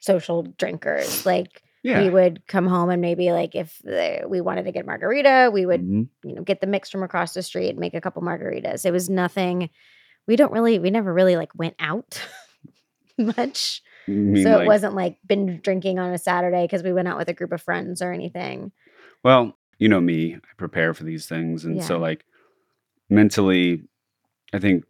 social 0.00 0.42
drinkers. 0.42 1.24
Like 1.24 1.62
yeah. 1.82 2.02
we 2.02 2.10
would 2.10 2.46
come 2.48 2.66
home 2.66 2.90
and 2.90 3.00
maybe 3.00 3.30
like 3.30 3.54
if 3.54 3.78
the, 3.84 4.24
we 4.28 4.40
wanted 4.40 4.64
to 4.64 4.72
get 4.72 4.84
margarita, 4.84 5.50
we 5.52 5.64
would 5.64 5.80
Mhm. 5.80 6.08
you 6.24 6.34
know 6.34 6.42
get 6.42 6.60
the 6.60 6.66
mix 6.66 6.90
from 6.90 7.02
across 7.02 7.32
the 7.32 7.42
street, 7.42 7.70
and 7.70 7.78
make 7.78 7.94
a 7.94 8.00
couple 8.00 8.20
margaritas. 8.22 8.84
It 8.84 8.90
was 8.92 9.08
nothing. 9.08 9.70
We 10.26 10.36
don't 10.36 10.52
really, 10.52 10.78
we 10.78 10.90
never 10.90 11.12
really 11.12 11.36
like 11.36 11.54
went 11.56 11.76
out 11.78 12.20
much. 13.18 13.82
Mean 14.08 14.42
so 14.42 14.50
like- 14.50 14.62
it 14.62 14.66
wasn't 14.66 14.94
like 14.94 15.18
been 15.26 15.60
drinking 15.60 15.98
on 15.98 16.12
a 16.12 16.18
Saturday 16.18 16.64
because 16.64 16.82
we 16.82 16.92
went 16.92 17.08
out 17.08 17.16
with 17.18 17.28
a 17.28 17.32
group 17.34 17.52
of 17.52 17.62
friends 17.62 18.02
or 18.02 18.12
anything. 18.12 18.72
Well, 19.22 19.56
you 19.78 19.88
know 19.88 20.00
me, 20.00 20.34
I 20.34 20.38
prepare 20.56 20.94
for 20.94 21.04
these 21.04 21.26
things. 21.26 21.64
And 21.64 21.82
so, 21.82 21.98
like, 21.98 22.24
mentally, 23.10 23.82
I 24.52 24.58
think, 24.58 24.84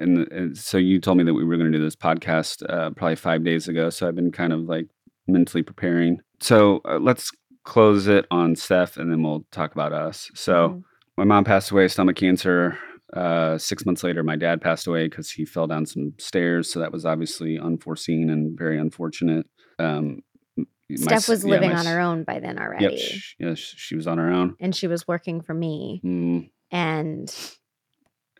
and, 0.00 0.26
and 0.32 0.56
so 0.56 0.78
you 0.78 0.98
told 1.00 1.18
me 1.18 1.24
that 1.24 1.34
we 1.34 1.44
were 1.44 1.56
going 1.56 1.70
to 1.70 1.76
do 1.78 1.84
this 1.84 1.96
podcast 1.96 2.62
uh, 2.70 2.90
probably 2.90 3.16
five 3.16 3.44
days 3.44 3.68
ago. 3.68 3.90
So 3.90 4.08
I've 4.08 4.14
been 4.14 4.32
kind 4.32 4.52
of 4.52 4.60
like 4.62 4.86
mentally 5.26 5.62
preparing. 5.62 6.20
So 6.40 6.80
uh, 6.88 6.98
let's 6.98 7.30
close 7.64 8.06
it 8.06 8.26
on 8.30 8.56
Steph 8.56 8.96
and 8.96 9.10
then 9.10 9.22
we'll 9.22 9.44
talk 9.50 9.72
about 9.72 9.92
us. 9.92 10.30
So 10.34 10.68
Mhm. 10.70 10.82
my 11.18 11.24
mom 11.24 11.44
passed 11.44 11.70
away, 11.70 11.88
stomach 11.88 12.16
cancer. 12.16 12.78
Uh, 13.12 13.56
six 13.58 13.84
months 13.86 14.02
later, 14.02 14.22
my 14.22 14.36
dad 14.36 14.60
passed 14.60 14.86
away 14.86 15.06
because 15.08 15.30
he 15.30 15.44
fell 15.44 15.66
down 15.66 15.86
some 15.86 16.12
stairs. 16.18 16.70
So 16.72 16.80
that 16.80 16.90
was 16.92 17.04
obviously 17.06 17.58
unforeseen 17.58 18.28
and 18.30 18.58
very 18.58 18.78
unfortunate. 18.78 19.46
Um, 19.78 20.22
m- 20.58 20.66
my 20.90 20.96
Steph 20.96 21.28
was 21.28 21.44
yeah, 21.44 21.50
living 21.52 21.70
my 21.70 21.78
on 21.78 21.86
her 21.86 22.00
own 22.00 22.24
by 22.24 22.40
then 22.40 22.58
already. 22.58 22.84
Yep. 22.86 22.98
sh- 22.98 23.34
Yes, 23.38 23.58
she 23.58 23.94
was 23.96 24.06
on 24.06 24.18
her 24.18 24.30
own. 24.32 24.56
And 24.60 24.74
she 24.74 24.86
was 24.88 25.06
working 25.06 25.42
for 25.42 25.54
me. 25.54 26.00
Mm, 26.04 26.50
And, 26.74 27.34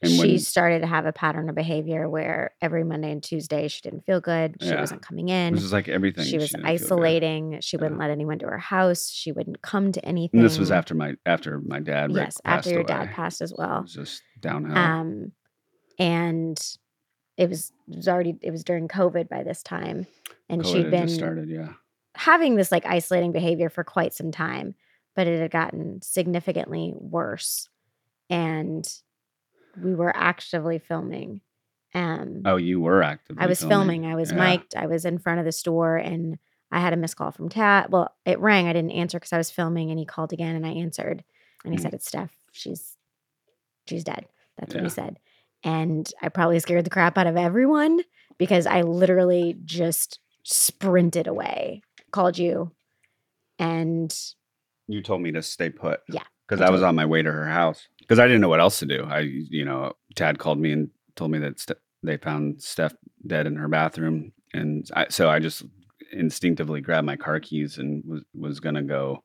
and 0.03 0.11
she 0.13 0.19
when 0.19 0.39
started 0.41 0.81
to 0.81 0.87
have 0.87 1.07
a 1.07 1.13
pattern 1.13 1.49
of 1.49 1.55
behavior 1.55 2.09
where 2.09 2.53
every 2.61 2.85
Monday 2.85 3.11
and 3.13 3.23
Tuesday 3.23 3.69
she 3.69 3.81
didn't 3.81 4.05
feel 4.05 4.21
good. 4.21 4.57
She 4.61 4.69
Yeah. 4.69 4.81
wasn't 4.81 5.03
coming 5.03 5.29
in. 5.31 5.53
was 5.53 5.63
just 5.63 5.73
like 5.73 5.89
everything, 5.89 6.25
She 6.27 6.37
was 6.37 6.53
good. 6.53 6.65
isolating. 6.65 7.59
She 7.61 7.77
wouldn't 7.77 7.95
Yeah. 7.95 8.07
let 8.07 8.11
anyone 8.11 8.39
to 8.41 8.47
her 8.47 8.59
house. 8.59 9.09
She 9.09 9.33
wouldn't 9.33 9.63
come 9.63 9.93
to 9.93 10.05
anything. 10.05 10.41
And 10.41 10.45
this 10.47 10.59
was 10.59 10.71
after 10.71 10.95
my 10.95 11.15
after 11.25 11.61
my 11.61 11.81
dad. 11.81 12.11
Yes, 12.13 12.41
after 12.45 12.71
your 12.71 12.81
away. 12.81 12.89
dad 12.89 13.11
passed 13.13 13.41
as 13.41 13.55
well. 13.57 13.85
just 13.85 14.21
downhill. 14.41 14.77
Um, 14.77 15.33
and 15.99 16.59
it 17.37 17.49
was 17.49 17.73
it 17.89 17.97
was 17.97 18.09
already 18.09 18.37
it 18.43 18.51
was 18.51 18.65
during 18.65 18.89
COVID 18.89 19.29
by 19.29 19.43
this 19.45 19.63
time, 19.63 20.07
and 20.49 20.63
COVID 20.63 20.73
she'd 20.73 20.91
been 20.91 21.09
started. 21.09 21.49
Yeah. 21.49 21.73
having 22.17 22.57
this 22.57 22.71
like 22.73 22.85
isolating 22.87 23.33
behavior 23.33 23.69
for 23.71 23.83
quite 23.85 24.13
some 24.13 24.31
time, 24.31 24.75
but 25.17 25.27
it 25.27 25.41
had 25.41 25.51
gotten 25.51 26.01
significantly 26.03 26.93
worse, 26.97 27.69
and 28.35 28.89
we 29.77 29.95
were 29.95 30.15
actively 30.15 30.79
filming. 30.79 31.41
Um, 31.95 32.43
Oh, 32.45 32.57
you 32.57 32.81
were 32.81 33.03
active. 33.03 33.37
I 33.39 33.47
was 33.47 33.61
filming. 33.63 34.07
I 34.07 34.15
was 34.17 34.31
Yeah. 34.33 34.39
mic'd. 34.39 34.75
I 34.77 34.87
was 34.87 35.05
in 35.05 35.19
front 35.19 35.39
of 35.39 35.45
the 35.45 35.53
store, 35.53 35.97
and 35.97 36.39
I 36.71 36.81
had 36.81 36.93
a 36.93 36.97
missed 36.97 37.17
call 37.17 37.31
from 37.31 37.49
Tad. 37.49 37.91
Well, 37.93 38.15
it 38.25 38.39
rang. 38.41 38.67
I 38.67 38.73
didn't 38.73 38.91
answer 38.93 39.19
because 39.19 39.33
I 39.33 39.39
was 39.39 39.51
filming, 39.51 39.91
and 39.91 39.99
he 39.99 40.05
called 40.05 40.33
again, 40.33 40.57
and 40.57 40.67
I 40.67 40.71
answered, 40.71 41.25
and 41.65 41.73
he 41.73 41.79
Mhm. 41.79 41.83
said, 41.83 41.95
"It's 41.95 42.07
Steph. 42.09 42.37
She's 42.53 42.97
she's 43.87 44.05
dead." 44.05 44.27
That's 44.59 44.75
what 44.75 44.83
he 44.83 44.89
said, 44.89 45.19
and 45.63 46.11
I 46.23 46.29
probably 46.29 46.59
scared 46.61 46.85
the 46.85 46.91
crap 46.91 47.19
out 47.19 47.27
of 47.27 47.37
everyone 47.37 48.01
because 48.39 48.67
I 48.67 48.83
literally 48.83 49.57
just 49.65 50.21
sprinted 50.45 51.27
away, 51.27 51.83
called 52.13 52.39
you, 52.39 52.73
and 53.59 54.13
You 54.87 55.03
told 55.03 55.23
me 55.23 55.33
to 55.33 55.43
stay 55.43 55.71
put. 55.71 56.01
Yeah, 56.09 56.23
Because 56.49 56.61
I 56.61 56.67
I 56.67 56.71
was 56.71 56.83
on 56.83 56.95
my 56.95 57.07
way 57.07 57.23
to 57.23 57.31
her 57.33 57.49
house. 57.49 57.89
Because 58.01 58.19
I 58.19 58.27
didn't 58.27 58.41
know 58.43 58.49
what 58.49 58.61
else 58.61 58.79
to 58.81 58.87
do. 58.87 59.05
I, 59.09 59.21
you 59.21 59.65
know, 59.65 59.93
Tad 60.15 60.39
called 60.39 60.59
me 60.59 60.73
and 60.73 60.91
told 61.17 61.31
me 61.31 61.39
that 61.39 61.59
Ste- 61.59 61.81
they 62.03 62.19
found 62.19 62.63
Steph 62.63 62.95
dead 63.27 63.47
in 63.47 63.57
her 63.57 63.69
bathroom, 63.69 64.33
and 64.53 64.87
I, 64.95 65.07
so 65.09 65.31
I 65.31 65.39
just 65.39 65.65
instinctively 66.13 66.81
grabbed 66.81 67.07
my 67.07 67.17
car 67.17 67.41
keys 67.41 67.79
and 67.79 68.03
was 68.07 68.23
was 68.35 68.61
gonna 68.61 68.83
go 68.83 69.23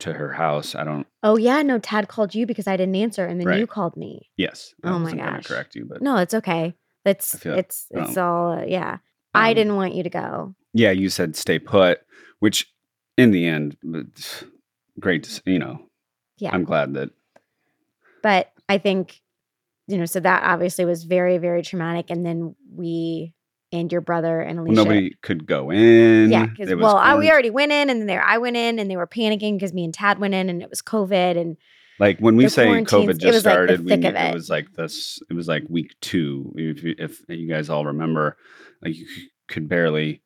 to 0.00 0.12
her 0.12 0.32
house. 0.32 0.74
I 0.74 0.84
don't. 0.84 1.06
oh 1.22 1.36
yeah, 1.36 1.62
no, 1.62 1.78
Tad 1.78 2.08
called 2.08 2.34
you 2.34 2.46
because 2.46 2.66
I 2.66 2.76
didn't 2.76 2.96
answer, 2.96 3.26
and 3.26 3.40
then 3.40 3.58
you 3.58 3.66
called 3.66 3.96
me. 3.96 4.30
Yes. 4.36 4.72
I 4.84 4.90
Oh 4.90 4.98
my 4.98 5.14
gosh. 5.14 5.46
correct 5.46 5.74
you, 5.74 5.84
but 5.84 6.00
No, 6.00 6.16
it's 6.16 6.34
okay. 6.34 6.74
That's 7.04 7.44
I 7.44 7.50
like- 7.50 7.58
it's 7.58 7.86
it's 7.90 8.16
all 8.16 8.52
uh, 8.58 8.64
yeah. 8.66 8.98
I 9.34 9.50
um, 9.50 9.54
didn't 9.56 9.76
want 9.76 9.94
you 9.94 10.02
to 10.04 10.10
go. 10.10 10.54
Yeah, 10.74 10.90
you 10.92 11.08
said 11.08 11.34
stay 11.36 11.58
put, 11.58 12.00
which 12.38 12.66
in 13.18 13.30
the 13.32 13.46
end, 13.46 13.76
it's 13.82 14.44
great. 15.00 15.40
You 15.44 15.58
know, 15.58 15.89
Yeah. 16.40 16.50
I'm 16.52 16.64
glad 16.64 16.94
that 16.94 17.10
but 18.22 18.52
I 18.68 18.78
think, 18.78 19.20
you 19.86 19.96
know, 19.98 20.04
so 20.04 20.20
that 20.20 20.42
obviously 20.44 20.84
was 20.84 21.04
very, 21.04 21.38
very 21.38 21.62
traumatic. 21.62 22.10
And 22.10 22.24
then 22.26 22.54
we 22.74 23.32
and 23.72 23.90
your 23.90 24.00
brother 24.00 24.40
and 24.40 24.58
well, 24.58 24.66
Alicia. 24.66 24.82
nobody 24.84 25.14
could 25.22 25.46
go 25.46 25.70
in. 25.70 26.30
yeah, 26.30 26.46
because 26.46 26.74
well, 26.74 26.96
I, 26.96 27.16
we 27.16 27.30
already 27.30 27.50
went 27.50 27.70
in, 27.72 27.88
and 27.88 28.00
then 28.00 28.06
there 28.06 28.22
I 28.22 28.38
went 28.38 28.56
in, 28.56 28.78
and 28.80 28.90
they 28.90 28.96
were 28.96 29.06
panicking 29.06 29.54
because 29.56 29.72
me 29.72 29.84
and 29.84 29.94
Tad 29.94 30.18
went 30.18 30.34
in, 30.34 30.48
and 30.50 30.60
it 30.60 30.68
was 30.68 30.82
COVID, 30.82 31.40
and 31.40 31.56
Like 32.00 32.18
when 32.18 32.36
we 32.36 32.48
say 32.48 32.66
COVID 32.66 33.18
just 33.18 33.24
was 33.34 33.44
like 33.44 33.52
started, 33.54 33.84
we 33.84 33.94
knew- 33.96 34.08
it. 34.08 34.16
it. 34.16 34.34
was 34.34 34.50
like 34.50 34.72
this. 34.72 35.20
It 35.30 35.34
was 35.34 35.46
like 35.48 35.62
week 35.68 35.94
two. 36.00 36.52
If, 36.56 36.82
you- 36.82 36.96
if 36.98 37.22
you 37.28 37.48
guys 37.48 37.70
all 37.70 37.86
remember, 37.86 38.36
like 38.82 38.96
you 38.96 39.06
could 39.46 39.68
barely 39.68 40.20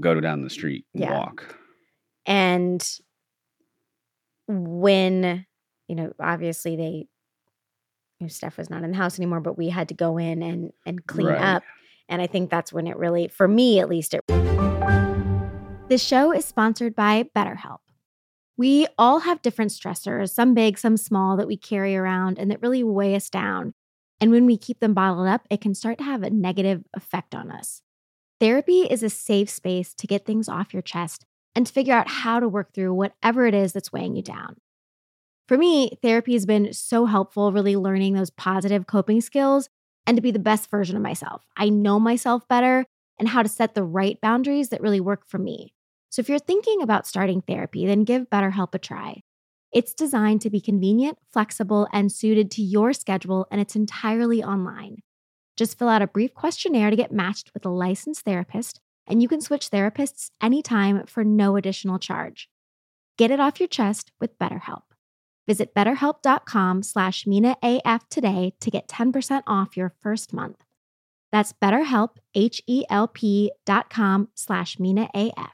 go 0.00 0.18
down 0.20 0.42
the 0.42 0.50
street 0.50 0.84
and 0.94 1.02
Yeah. 1.02 1.18
walk. 1.18 1.56
and 2.26 2.80
when 4.48 5.46
you 5.86 5.94
know, 5.94 6.12
obviously 6.20 6.76
they. 6.76 7.06
You 8.20 8.24
know, 8.24 8.28
Steph 8.28 8.58
was 8.58 8.68
not 8.68 8.82
in 8.82 8.90
the 8.90 8.96
house 8.96 9.16
anymore, 9.20 9.38
but 9.38 9.56
we 9.56 9.68
had 9.68 9.88
to 9.88 9.94
go 9.94 10.18
in 10.18 10.42
and 10.42 10.72
and 10.84 11.06
clean 11.06 11.28
Right. 11.28 11.40
up. 11.40 11.62
And 12.08 12.20
I 12.20 12.26
think 12.26 12.50
that's 12.50 12.72
when 12.72 12.86
it 12.88 12.96
really, 12.96 13.28
for 13.28 13.46
me 13.46 13.78
at 13.78 13.88
least, 13.88 14.12
it. 14.12 14.22
This 15.88 16.02
show 16.02 16.32
is 16.32 16.44
sponsored 16.44 16.96
by 16.96 17.24
BetterHelp. 17.36 17.78
We 18.56 18.88
all 18.98 19.20
have 19.20 19.40
different 19.40 19.70
stressors, 19.70 20.30
some 20.30 20.52
big, 20.52 20.78
some 20.78 20.96
small, 20.96 21.36
that 21.36 21.46
we 21.46 21.56
carry 21.56 21.96
around 21.96 22.38
and 22.40 22.50
that 22.50 22.60
really 22.60 22.82
weigh 22.82 23.14
us 23.14 23.30
down. 23.30 23.72
And 24.20 24.32
when 24.32 24.46
we 24.46 24.56
keep 24.56 24.80
them 24.80 24.94
bottled 24.94 25.28
up, 25.28 25.46
it 25.48 25.60
can 25.60 25.74
start 25.74 25.98
to 25.98 26.04
have 26.04 26.24
a 26.24 26.30
negative 26.30 26.82
effect 26.94 27.34
on 27.36 27.52
us. 27.52 27.82
Therapy 28.40 28.80
is 28.80 29.04
a 29.04 29.10
safe 29.10 29.48
space 29.48 29.94
to 29.94 30.06
get 30.08 30.26
things 30.26 30.48
off 30.48 30.72
your 30.74 30.82
chest 30.82 31.24
and 31.58 31.66
to 31.66 31.72
figure 31.72 31.92
out 31.92 32.06
how 32.06 32.38
to 32.38 32.48
work 32.48 32.72
through 32.72 32.94
whatever 32.94 33.44
it 33.44 33.52
is 33.52 33.72
that's 33.72 33.92
weighing 33.92 34.14
you 34.14 34.22
down. 34.22 34.54
For 35.48 35.58
me, 35.58 35.98
therapy 36.02 36.34
has 36.34 36.46
been 36.46 36.72
so 36.72 37.04
helpful, 37.04 37.50
really 37.50 37.74
learning 37.74 38.14
those 38.14 38.30
positive 38.30 38.86
coping 38.86 39.20
skills 39.20 39.68
and 40.06 40.16
to 40.16 40.22
be 40.22 40.30
the 40.30 40.38
best 40.38 40.70
version 40.70 40.94
of 40.94 41.02
myself. 41.02 41.44
I 41.56 41.68
know 41.68 41.98
myself 41.98 42.46
better 42.46 42.86
and 43.18 43.26
how 43.26 43.42
to 43.42 43.48
set 43.48 43.74
the 43.74 43.82
right 43.82 44.20
boundaries 44.20 44.68
that 44.68 44.80
really 44.80 45.00
work 45.00 45.26
for 45.26 45.38
me. 45.38 45.74
So 46.10 46.20
if 46.20 46.28
you're 46.28 46.38
thinking 46.38 46.80
about 46.80 47.08
starting 47.08 47.40
therapy, 47.40 47.86
then 47.86 48.04
give 48.04 48.30
BetterHelp 48.30 48.72
a 48.76 48.78
try. 48.78 49.24
It's 49.72 49.94
designed 49.94 50.42
to 50.42 50.50
be 50.50 50.60
convenient, 50.60 51.18
flexible, 51.32 51.88
and 51.92 52.12
suited 52.12 52.52
to 52.52 52.62
your 52.62 52.92
schedule, 52.92 53.48
and 53.50 53.60
it's 53.60 53.74
entirely 53.74 54.44
online. 54.44 54.98
Just 55.56 55.76
fill 55.76 55.88
out 55.88 56.02
a 56.02 56.06
brief 56.06 56.34
questionnaire 56.34 56.90
to 56.90 56.96
get 56.96 57.10
matched 57.10 57.52
with 57.52 57.66
a 57.66 57.68
licensed 57.68 58.24
therapist, 58.24 58.80
and 59.08 59.22
you 59.22 59.28
can 59.28 59.40
switch 59.40 59.70
therapists 59.70 60.30
anytime 60.40 61.06
for 61.06 61.24
no 61.24 61.56
additional 61.56 61.98
charge. 61.98 62.48
Get 63.16 63.30
it 63.30 63.40
off 63.40 63.58
your 63.58 63.68
chest 63.68 64.12
with 64.20 64.38
BetterHelp. 64.38 64.82
Visit 65.48 65.74
betterhelp.com 65.74 66.82
slash 66.82 67.24
MinaAF 67.24 68.00
today 68.10 68.54
to 68.60 68.70
get 68.70 68.86
10% 68.86 69.42
off 69.46 69.76
your 69.76 69.94
first 70.00 70.32
month. 70.32 70.62
That's 71.32 71.52
betterhelp, 71.52 72.16
H-E-L-P 72.34 73.52
dot 73.66 73.90
com 73.90 74.28
slash 74.34 74.76
MinaAF. 74.76 75.50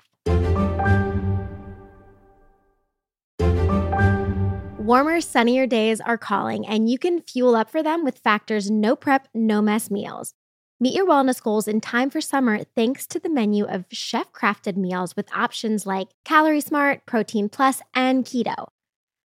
Warmer, 4.79 5.23
sunnier 5.23 5.67
days 5.67 6.01
are 6.03 6.19
calling, 6.19 6.67
and 6.67 6.91
you 6.91 6.99
can 6.99 7.23
fuel 7.23 7.57
up 7.57 7.71
for 7.71 7.83
them 7.83 8.05
with 8.05 8.19
Factor's 8.19 8.71
no 8.71 8.95
prep, 8.95 9.29
no 9.33 9.63
mess 9.63 9.91
meals. 9.91 10.35
Meet 10.81 10.95
your 10.95 11.07
wellness 11.07 11.41
goals 11.41 11.69
in 11.69 11.81
time 11.81 12.11
for 12.11 12.21
summer 12.21 12.65
thanks 12.75 13.07
to 13.07 13.21
the 13.21 13.29
menu 13.29 13.65
of 13.65 13.85
chef 13.93 14.33
crafted 14.33 14.77
meals 14.77 15.15
with 15.15 15.33
options 15.33 15.87
like 15.87 16.09
Calorie 16.25 16.61
Smart, 16.61 17.07
Protein 17.07 17.49
Plus, 17.49 17.81
and 17.95 18.25
Keto. 18.25 18.67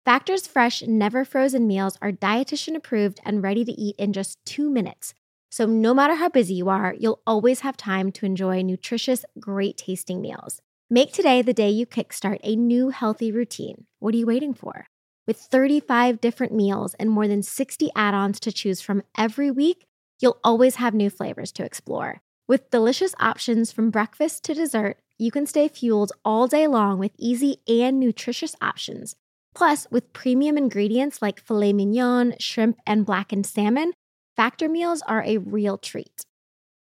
Factor's 0.04 0.48
fresh, 0.48 0.82
never 0.82 1.24
frozen 1.24 1.68
meals 1.68 1.96
are 2.02 2.10
dietitian 2.10 2.74
approved 2.74 3.20
and 3.24 3.40
ready 3.42 3.64
to 3.64 3.70
eat 3.70 3.94
in 3.98 4.12
just 4.12 4.44
two 4.44 4.68
minutes. 4.68 5.14
So, 5.48 5.64
no 5.64 5.94
matter 5.94 6.16
how 6.16 6.28
busy 6.28 6.54
you 6.54 6.68
are, 6.70 6.96
you'll 6.98 7.22
always 7.24 7.60
have 7.60 7.76
time 7.76 8.10
to 8.12 8.26
enjoy 8.26 8.62
nutritious, 8.62 9.24
great 9.38 9.76
tasting 9.76 10.20
meals. 10.20 10.60
Make 10.90 11.12
today 11.12 11.42
the 11.42 11.54
day 11.54 11.70
you 11.70 11.86
kickstart 11.86 12.40
a 12.42 12.56
new 12.56 12.88
healthy 12.88 13.30
routine. 13.30 13.84
What 14.00 14.12
are 14.12 14.18
you 14.18 14.26
waiting 14.26 14.54
for? 14.54 14.86
With 15.26 15.36
35 15.36 16.20
different 16.20 16.52
meals 16.52 16.94
and 16.94 17.10
more 17.10 17.28
than 17.28 17.42
60 17.42 17.90
add 17.94 18.14
ons 18.14 18.40
to 18.40 18.50
choose 18.50 18.80
from 18.80 19.02
every 19.16 19.50
week, 19.50 19.84
you'll 20.20 20.38
always 20.42 20.76
have 20.76 20.94
new 20.94 21.10
flavors 21.10 21.52
to 21.52 21.64
explore. 21.64 22.20
With 22.46 22.70
delicious 22.70 23.14
options 23.20 23.72
from 23.72 23.90
breakfast 23.90 24.44
to 24.44 24.54
dessert, 24.54 24.98
you 25.18 25.30
can 25.30 25.46
stay 25.46 25.68
fueled 25.68 26.12
all 26.24 26.46
day 26.46 26.66
long 26.66 26.98
with 26.98 27.12
easy 27.18 27.58
and 27.68 28.00
nutritious 28.00 28.54
options. 28.60 29.16
Plus, 29.54 29.86
with 29.90 30.12
premium 30.12 30.56
ingredients 30.56 31.20
like 31.20 31.40
filet 31.40 31.72
mignon, 31.72 32.34
shrimp, 32.38 32.78
and 32.86 33.04
blackened 33.04 33.46
salmon, 33.46 33.92
Factor 34.36 34.68
meals 34.68 35.02
are 35.02 35.24
a 35.24 35.38
real 35.38 35.76
treat. 35.76 36.22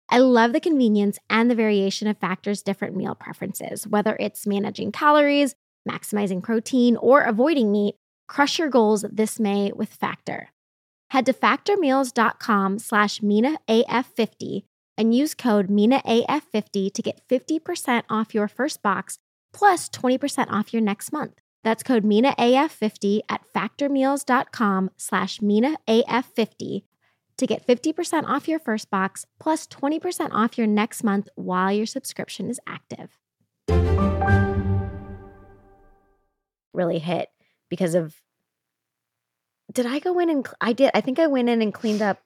I 0.09 0.19
love 0.19 0.53
the 0.53 0.61
convenience 0.61 1.21
and 1.31 1.49
the 1.49 1.55
variation 1.55 2.09
of 2.09 2.19
Factor's 2.19 2.63
different 2.63 2.97
meal 2.97 3.15
preferences. 3.15 3.87
Whether 3.87 4.17
it's 4.19 4.47
managing 4.47 4.91
calories, 4.91 5.55
maximizing 5.89 6.43
protein, 6.43 6.97
or 6.97 7.23
avoiding 7.23 7.71
meat, 7.71 7.95
crush 8.27 8.59
your 8.59 8.69
goals 8.69 9.05
this 9.11 9.39
May 9.39 9.71
with 9.73 9.89
Factor. 9.89 10.51
Head 11.11 11.27
to 11.27 11.33
factormeals.com 11.33 12.79
slash 12.79 13.21
MinaAF50 13.21 14.65
and 14.97 15.15
use 15.15 15.35
code 15.35 15.69
MinaAF50 15.69 16.93
to 16.93 17.03
get 17.03 17.21
50% 17.29 18.03
off 18.09 18.35
your 18.35 18.49
first 18.49 18.83
box 18.83 19.19
plus 19.53 19.89
20% 19.89 20.51
off 20.51 20.73
your 20.73 20.83
next 20.83 21.13
month. 21.13 21.41
That's 21.63 21.83
code 21.83 22.05
MinaAF50 22.05 23.21
at 23.29 23.43
factormeals.com 23.55 24.91
slash 24.97 25.39
MinaAF50 25.39 26.83
to 27.37 27.47
get 27.47 27.67
50% 27.67 28.25
off 28.25 28.47
your 28.47 28.59
first 28.59 28.91
box 28.91 29.27
plus 29.41 29.67
20% 29.67 30.31
off 30.33 30.59
your 30.59 30.67
next 30.67 31.03
month 31.03 31.29
while 31.35 31.73
your 31.73 31.87
subscription 31.87 32.51
is 32.51 32.61
active. 32.67 33.19
Really 36.73 36.99
hit 36.99 37.31
because 37.71 37.95
of. 37.95 38.15
Did 39.75 39.87
I 39.87 39.99
go 39.99 40.19
in 40.19 40.31
and 40.31 40.47
cl- 40.47 40.57
I 40.61 40.73
did? 40.73 40.91
I 40.95 41.01
think 41.01 41.19
I 41.19 41.27
went 41.27 41.49
in 41.49 41.61
and 41.61 41.75
cleaned 41.75 42.01
up 42.03 42.19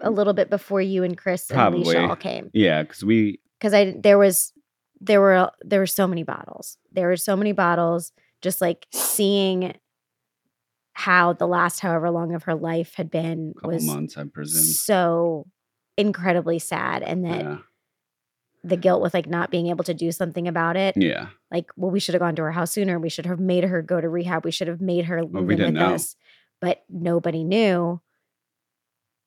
a 0.00 0.08
mm. 0.08 0.16
little 0.16 0.32
bit 0.32 0.48
before 0.48 0.80
you 0.80 1.02
and 1.02 1.18
Chris 1.18 1.50
and 1.50 1.56
Probably. 1.56 1.82
Alicia 1.82 2.08
all 2.08 2.16
came 2.16 2.50
Yeah, 2.52 2.82
because 2.82 3.04
we 3.04 3.40
because 3.58 3.74
I 3.74 3.94
there 3.98 4.18
was 4.18 4.52
there 5.00 5.20
were 5.20 5.50
there 5.62 5.80
were 5.80 5.86
so 5.86 6.06
many 6.06 6.22
bottles. 6.22 6.78
There 6.92 7.08
were 7.08 7.16
so 7.16 7.36
many 7.36 7.52
bottles. 7.52 8.12
Just 8.40 8.60
like 8.60 8.86
seeing 8.92 9.74
how 10.94 11.32
the 11.32 11.46
last 11.46 11.80
however 11.80 12.10
long 12.10 12.34
of 12.34 12.44
her 12.44 12.54
life 12.54 12.94
had 12.94 13.10
been 13.10 13.54
couple 13.54 13.70
was 13.70 13.86
months, 13.86 14.16
I 14.16 14.24
presume. 14.24 14.62
so 14.62 15.46
incredibly 15.96 16.58
sad, 16.58 17.02
and 17.02 17.24
that 17.24 17.40
Yeah, 17.42 17.58
the 18.64 18.76
guilt 18.76 19.02
with 19.02 19.14
like 19.14 19.28
not 19.28 19.50
being 19.50 19.68
able 19.68 19.84
to 19.84 19.94
do 19.94 20.12
something 20.12 20.46
about 20.46 20.76
it. 20.76 20.96
yeah. 20.96 21.28
Like, 21.50 21.70
well, 21.76 21.90
we 21.90 22.00
should 22.00 22.14
have 22.14 22.20
gone 22.20 22.36
to 22.36 22.42
her 22.42 22.52
house 22.52 22.72
sooner. 22.72 22.98
We 22.98 23.08
should 23.10 23.26
have 23.26 23.40
made 23.40 23.64
her 23.64 23.82
go 23.82 24.00
to 24.00 24.08
rehab. 24.08 24.44
We 24.44 24.50
should 24.50 24.68
have 24.68 24.80
made 24.80 25.06
her 25.06 25.22
move 25.22 25.46
we 25.46 25.56
didn't 25.56 25.74
with 25.74 25.82
know. 25.82 25.94
us. 25.94 26.16
But 26.62 26.82
nobody 26.88 27.44
knew. 27.44 28.00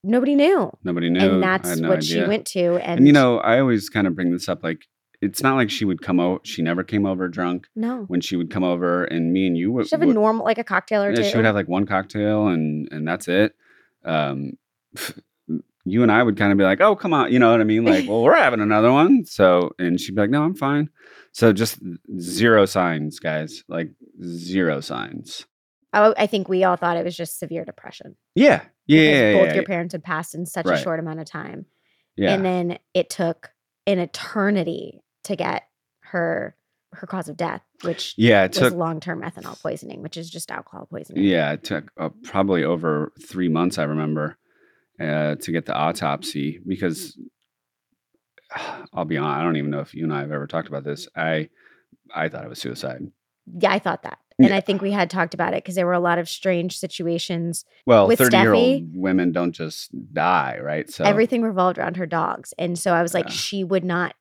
Nobody 0.04 0.34
knew. 0.36 0.72
Nobody 0.84 1.10
knew. 1.12 1.20
and 1.20 1.44
that's 1.44 1.78
no 1.78 1.90
what 1.90 2.04
she 2.04 2.24
went 2.24 2.46
to. 2.48 2.76
And, 2.78 3.00
And 3.00 3.08
you 3.08 3.14
know, 3.14 3.38
I 3.40 3.60
always 3.60 3.90
kind 3.90 4.08
of 4.08 4.16
bring 4.16 4.32
this 4.32 4.48
up. 4.50 4.64
Like, 4.64 4.86
it's 5.22 5.42
not 5.44 5.56
like 5.56 5.70
she 5.70 5.84
would 5.86 6.02
come 6.02 6.20
out. 6.20 6.46
She 6.48 6.62
never 6.62 6.84
came 6.84 7.06
over 7.06 7.28
drunk. 7.28 7.68
no. 7.76 8.04
When 8.08 8.22
she 8.22 8.36
would 8.36 8.50
come 8.52 8.64
over, 8.64 9.04
and 9.06 9.34
me 9.34 9.48
and 9.48 9.58
you 9.58 9.72
would, 9.72 9.88
She 9.88 9.96
have 9.96 10.02
a 10.02 10.06
would- 10.08 10.16
normal, 10.16 10.46
like 10.46 10.58
a 10.58 10.64
cocktail 10.64 11.04
or 11.04 11.10
yeah, 11.10 11.16
two. 11.18 11.24
she 11.26 11.36
would 11.36 11.46
have 11.46 11.56
like 11.56 11.68
one 11.68 11.86
cocktail, 11.86 12.48
and 12.48 12.88
and 12.92 13.08
that's 13.08 13.28
it. 13.28 13.56
Um, 14.04 14.54
you 15.86 16.04
and 16.04 16.12
I 16.12 16.22
would 16.24 16.38
kind 16.38 16.52
of 16.52 16.58
be 16.58 16.64
like, 16.64 16.82
"Oh, 16.82 16.96
come 16.96 17.14
on," 17.14 17.32
you 17.32 17.40
know 17.40 17.52
what 17.52 17.62
I 17.62 17.64
mean? 17.64 17.86
Like, 17.86 18.08
well, 18.08 18.22
we're 18.22 18.36
having 18.36 18.62
another 18.62 18.92
one. 18.92 19.26
So, 19.26 19.72
and 19.80 20.00
she'd 20.00 20.16
be 20.16 20.22
like, 20.22 20.30
"No, 20.30 20.44
I'm 20.44 20.56
fine." 20.56 20.90
So 21.32 21.52
just 21.52 21.80
zero 22.20 22.66
signs, 22.66 23.20
guys. 23.20 23.64
Like 23.68 23.92
zero 24.24 24.80
signs. 24.82 25.46
I, 25.96 26.24
I 26.24 26.28
think 26.28 26.50
we 26.50 26.64
all 26.64 26.76
thought 26.76 26.98
it 26.98 27.06
was 27.06 27.16
just 27.16 27.40
severe 27.40 27.66
depression. 27.66 28.16
Yeah, 28.36 28.62
yeah, 28.86 29.34
both 29.34 29.48
yeah, 29.48 29.54
your 29.54 29.64
yeah. 29.64 29.68
parents 29.68 29.94
had 29.94 30.04
passed 30.04 30.36
in 30.36 30.46
such 30.46 30.68
a 30.68 30.78
short 30.78 31.00
amount 31.00 31.20
of 31.22 31.26
time. 31.26 31.66
yeah. 32.16 32.34
And 32.34 32.46
then 32.46 32.78
it 32.94 33.10
took 33.10 33.52
an 33.88 34.00
eternity 34.00 35.02
to 35.24 35.36
get 35.36 35.64
her 36.02 36.56
her 36.94 37.08
cause 37.08 37.28
of 37.30 37.36
death, 37.38 37.62
which 37.84 38.14
Yeah, 38.18 38.46
it 38.46 38.52
was 38.52 38.70
took 38.70 38.74
long 38.74 39.00
term 39.00 39.22
ethanol 39.22 39.62
poisoning, 39.62 40.02
which 40.02 40.18
is 40.18 40.30
just 40.30 40.52
alcohol 40.52 40.88
poisoning. 40.90 41.24
Yeah, 41.24 41.52
it 41.54 41.64
took 41.64 41.92
uh, 42.00 42.10
probably 42.24 42.64
over 42.64 43.12
three 43.28 43.50
months. 43.50 43.78
I 43.78 43.84
remember 43.84 44.38
uh, 45.00 45.36
to 45.36 45.52
get 45.52 45.66
the 45.66 45.76
autopsy 45.76 46.60
because 46.66 47.18
I'll 48.94 49.06
be 49.06 49.18
honest. 49.18 49.40
I 49.40 49.44
don't 49.44 49.58
even 49.58 49.72
know 49.72 49.80
if 49.80 49.94
you 49.94 50.04
and 50.04 50.14
I 50.14 50.20
have 50.22 50.32
ever 50.32 50.48
talked 50.48 50.68
about 50.68 50.84
this. 50.84 51.08
I 51.16 51.50
I 52.14 52.30
thought 52.30 52.46
it 52.46 52.50
was 52.50 52.60
suicide. 52.60 53.02
Yeah, 53.46 53.72
I 53.72 53.80
thought 53.80 54.04
that. 54.04 54.20
And 54.38 54.50
Yeah. 54.50 54.58
I 54.58 54.60
think 54.62 54.82
we 54.82 54.92
had 54.92 55.10
talked 55.10 55.34
about 55.34 55.54
it 55.54 55.64
because 55.64 55.76
there 55.76 55.86
were 55.86 55.94
a 55.94 56.00
lot 56.00 56.18
of 56.18 56.28
strange 56.28 56.78
situations. 56.78 57.64
Well, 57.86 58.08
With 58.08 58.20
thirty 58.20 58.36
year 58.38 58.54
old 58.54 58.82
Steffi- 58.84 58.96
women 58.96 59.32
don't 59.32 59.54
just 59.54 59.92
die, 60.14 60.60
right? 60.62 60.90
So 60.90 61.06
Everything 61.06 61.42
revolved 61.42 61.78
around 61.78 61.96
her 61.98 62.06
dogs. 62.06 62.54
And 62.58 62.78
so 62.78 62.94
I 62.94 63.02
was 63.02 63.14
like, 63.14 63.26
Yeah. 63.26 63.32
she 63.32 63.64
would 63.64 63.86
not 63.86 64.16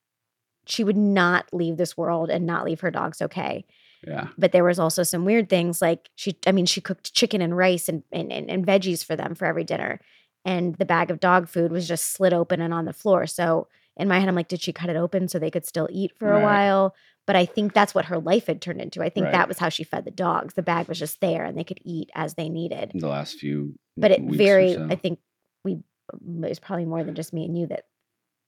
she 0.67 0.83
would 0.83 0.97
not 0.97 1.45
leave 1.53 1.77
this 1.77 1.95
world 1.95 2.31
and 2.31 2.47
not 2.47 2.65
leave 2.65 2.81
her 2.81 2.91
dogs 2.91 3.21
okay. 3.21 3.67
yeah, 4.07 4.29
But 4.39 4.53
there 4.53 4.65
was 4.65 4.79
also 4.79 5.03
some 5.03 5.25
weird 5.27 5.51
things 5.51 5.83
like 5.83 6.09
she 6.15 6.37
I 6.47 6.53
mean, 6.53 6.65
she 6.67 6.81
cooked 6.81 7.13
chicken 7.13 7.43
and 7.43 7.57
rice 7.57 7.89
and 7.89 8.03
and, 8.13 8.33
and, 8.33 8.49
and 8.51 8.67
veggies 8.67 9.05
for 9.05 9.17
them 9.17 9.35
for 9.35 9.45
every 9.47 9.65
dinner. 9.65 10.01
And 10.45 10.75
the 10.77 10.85
bag 10.87 11.11
of 11.11 11.21
dog 11.21 11.49
food 11.49 11.73
was 11.73 11.89
just 11.89 12.13
slid 12.13 12.33
open 12.33 12.61
and 12.61 12.73
on 12.73 12.85
the 12.85 12.93
floor. 12.93 13.27
So 13.27 13.67
in 13.97 14.09
my 14.09 14.19
head, 14.19 14.29
I'm 14.29 14.35
like, 14.35 14.49
did 14.49 14.61
she 14.63 14.73
cut 14.73 14.91
it 14.91 14.97
open 14.97 15.29
so 15.29 15.39
they 15.39 15.51
could 15.51 15.67
still 15.67 15.89
eat 15.91 16.13
for 16.19 16.33
a 16.33 16.43
while? 16.43 16.95
But 17.27 17.37
I 17.37 17.47
think 17.47 17.73
that's 17.73 17.95
what 17.95 18.05
her 18.07 18.19
life 18.19 18.47
had 18.49 18.61
turned 18.61 18.81
into. 18.83 19.03
I 19.03 19.09
think 19.09 19.25
Right. 19.25 19.33
that 19.33 19.49
was 19.49 19.59
how 19.59 19.71
she 19.71 19.83
fed 19.85 20.05
the 20.05 20.11
dogs. 20.11 20.55
The 20.55 20.63
bag 20.63 20.89
was 20.89 20.99
just 20.99 21.21
there 21.21 21.45
and 21.45 21.57
they 21.59 21.65
could 21.65 21.81
eat 21.83 22.11
as 22.15 22.35
they 22.35 22.49
needed. 22.51 22.93
the 22.95 23.09
last 23.09 23.39
few. 23.39 23.75
But 23.97 24.11
it 24.11 24.21
very, 24.23 24.75
so. 24.75 24.87
I 24.91 24.97
think 24.97 25.21
we, 25.65 25.73
it 25.75 25.81
was 26.21 26.59
probably 26.59 26.85
more 26.85 27.03
than 27.03 27.15
just 27.15 27.33
me 27.33 27.45
and 27.47 27.57
you 27.57 27.67
that 27.69 27.85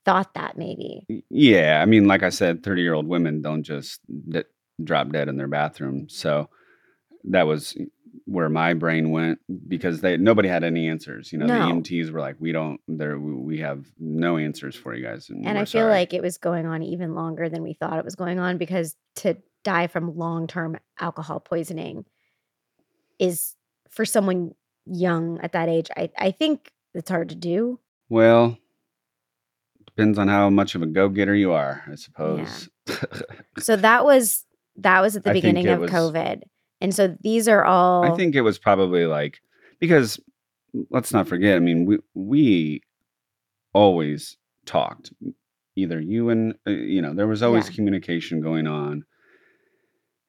thought 0.04 0.34
that 0.34 0.58
maybe. 0.58 1.06
Yeah, 1.30 1.80
I 1.82 1.86
mean, 1.86 2.06
like 2.06 2.22
I 2.22 2.28
said, 2.28 2.62
thirty-year-old 2.62 3.06
women 3.08 3.40
don't 3.42 3.62
just 3.62 4.00
d- 4.28 4.42
drop 4.84 5.10
dead 5.10 5.28
in 5.28 5.36
their 5.36 5.48
bathroom. 5.48 6.08
So 6.10 6.50
that 7.24 7.46
was 7.46 7.76
where 8.24 8.48
my 8.48 8.74
brain 8.74 9.10
went 9.10 9.38
because 9.68 10.00
they 10.00 10.16
nobody 10.16 10.48
had 10.48 10.64
any 10.64 10.88
answers. 10.88 11.32
You 11.32 11.38
know, 11.38 11.46
No. 11.46 11.58
the 11.68 11.72
EMTs 11.74 12.10
were 12.10 12.20
like, 12.20 12.36
"We 12.40 12.52
don't. 12.52 12.80
There, 12.88 13.18
we 13.18 13.58
have 13.58 13.84
no 13.98 14.36
answers 14.38 14.74
for 14.74 14.94
you 14.94 15.04
guys." 15.04 15.28
And 15.30 15.44
we're 15.44 15.50
I 15.50 15.58
feel 15.64 15.82
sorry." 15.82 15.90
like 15.92 16.14
it 16.14 16.22
was 16.22 16.38
going 16.38 16.66
on 16.66 16.82
even 16.82 17.14
longer 17.14 17.48
than 17.48 17.62
we 17.62 17.72
thought 17.74 17.98
it 17.98 18.04
was 18.04 18.14
going 18.16 18.38
on 18.38 18.58
because 18.58 18.96
to 19.16 19.36
die 19.64 19.86
from 19.86 20.16
long 20.16 20.46
term 20.46 20.76
alcohol 21.00 21.40
poisoning 21.40 22.04
is 23.18 23.54
for 23.90 24.04
someone 24.04 24.54
young 24.86 25.40
at 25.40 25.52
that 25.52 25.68
age, 25.68 25.88
I, 25.96 26.10
I 26.18 26.30
think 26.30 26.70
it's 26.94 27.10
hard 27.10 27.30
to 27.30 27.34
do. 27.34 27.80
well, 28.08 28.56
depends 29.86 30.18
on 30.18 30.28
how 30.28 30.50
much 30.50 30.74
of 30.74 30.82
a 30.82 30.86
go-getter 30.86 31.34
you 31.34 31.52
are, 31.52 31.82
I 31.90 31.94
suppose. 31.94 32.68
So 33.58 33.74
that 33.76 34.04
was 34.04 34.44
that 34.76 35.00
was 35.00 35.16
at 35.16 35.24
the 35.24 35.30
I 35.30 35.32
beginning 35.32 35.66
of 35.68 35.80
was- 35.80 35.90
COVID. 35.90 36.42
And 36.86 36.94
so 36.94 37.16
these 37.22 37.48
are 37.48 37.64
all 37.64 38.04
I 38.04 38.14
think 38.16 38.36
it 38.36 38.42
was 38.42 38.60
probably 38.60 39.06
like 39.06 39.40
because 39.80 40.20
let's 40.88 41.12
not 41.12 41.26
forget. 41.26 41.56
I 41.56 41.58
mean, 41.58 41.84
we 41.84 41.98
we 42.14 42.80
always 43.72 44.36
talked. 44.66 45.12
Either 45.74 46.00
you 46.00 46.28
and 46.28 46.54
uh, 46.64 46.70
you 46.70 47.02
know, 47.02 47.12
there 47.12 47.26
was 47.26 47.42
always 47.42 47.68
Yeah. 47.68 47.74
communication 47.74 48.40
going 48.40 48.68
on, 48.68 49.04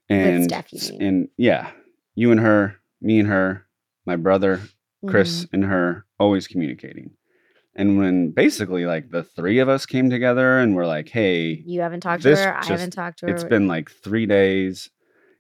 and 0.10 0.46
Steph, 0.46 0.74
and 1.00 1.30
yeah, 1.38 1.70
you 2.16 2.32
and 2.32 2.40
her, 2.40 2.78
me 3.02 3.20
and 3.20 3.28
her, 3.30 3.68
my 4.08 4.16
brother 4.16 4.60
Chris 5.06 5.46
Mhm. 5.46 5.50
and 5.54 5.66
her, 5.66 6.06
always 6.20 6.48
communicating. 6.48 7.12
And 7.76 8.00
when 8.00 8.32
basically 8.32 8.88
like 8.88 9.12
the 9.12 9.24
three 9.24 9.60
of 9.60 9.70
us 9.70 9.86
came 9.86 10.10
together 10.10 10.58
and 10.58 10.76
we're 10.76 10.88
like, 10.88 11.10
hey, 11.10 11.62
you 11.68 11.82
haven't 11.82 12.00
talked 12.02 12.24
to 12.24 12.36
her. 12.36 12.58
I 12.58 12.66
haven't 12.66 12.94
talked 12.94 13.20
to 13.20 13.28
her. 13.28 13.32
it's 13.32 13.44
been 13.44 13.68
like 13.68 13.92
three 13.92 14.26
days, 14.26 14.90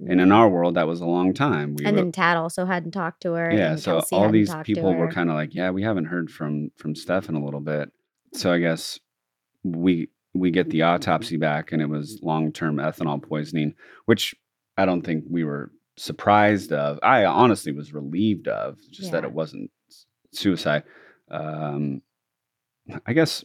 and 0.08 0.22
in 0.22 0.32
our 0.32 0.48
world 0.48 0.76
that 0.76 0.88
was 0.88 1.02
a 1.02 1.06
long 1.06 1.34
time. 1.34 1.76
We 1.76 1.86
and 1.86 1.96
were- 1.96 2.04
then 2.04 2.12
Tad 2.12 2.38
also 2.38 2.66
hadn't 2.66 2.92
talked 2.92 3.22
to 3.24 3.34
her. 3.34 3.52
yeah 3.52 3.76
so 3.76 3.94
Kelsey 3.94 4.16
all 4.16 4.30
these 4.30 4.54
people 4.64 4.94
were 4.94 5.12
kind 5.12 5.30
of 5.30 5.36
like 5.36 5.56
yeah 5.56 5.72
we 5.72 5.82
haven't 5.84 6.06
heard 6.06 6.30
from 6.30 6.72
from 6.78 6.96
steph 6.96 7.30
in 7.30 7.36
a 7.36 7.44
little 7.44 7.60
bit. 7.62 7.92
So 8.34 8.52
i 8.52 8.60
guess 8.60 9.00
we 9.64 10.10
we 10.34 10.52
get 10.52 10.70
the 10.70 10.84
autopsy 10.84 11.38
back 11.38 11.72
and 11.72 11.82
it 11.82 11.90
was 11.90 12.20
long-term 12.22 12.76
ethanol 12.78 13.22
poisoning 13.22 13.74
which 14.06 14.36
i 14.78 14.86
don't 14.86 15.02
think 15.02 15.24
we 15.30 15.44
were 15.44 15.72
surprised 15.96 16.72
of. 16.72 17.00
I 17.02 17.26
honestly 17.26 17.72
was 17.72 17.92
relieved 17.92 18.48
of 18.48 18.78
just 18.92 19.12
that 19.14 19.24
it 19.24 19.32
wasn't 19.32 19.72
suicide. 20.32 20.84
Um 21.32 22.02
i 23.08 23.14
guess 23.14 23.44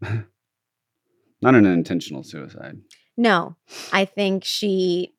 not 0.02 1.54
an 1.54 1.66
intentional 1.66 2.22
suicide. 2.24 2.78
No, 3.16 3.56
I 3.92 4.04
think 4.04 4.44
she 4.44 5.14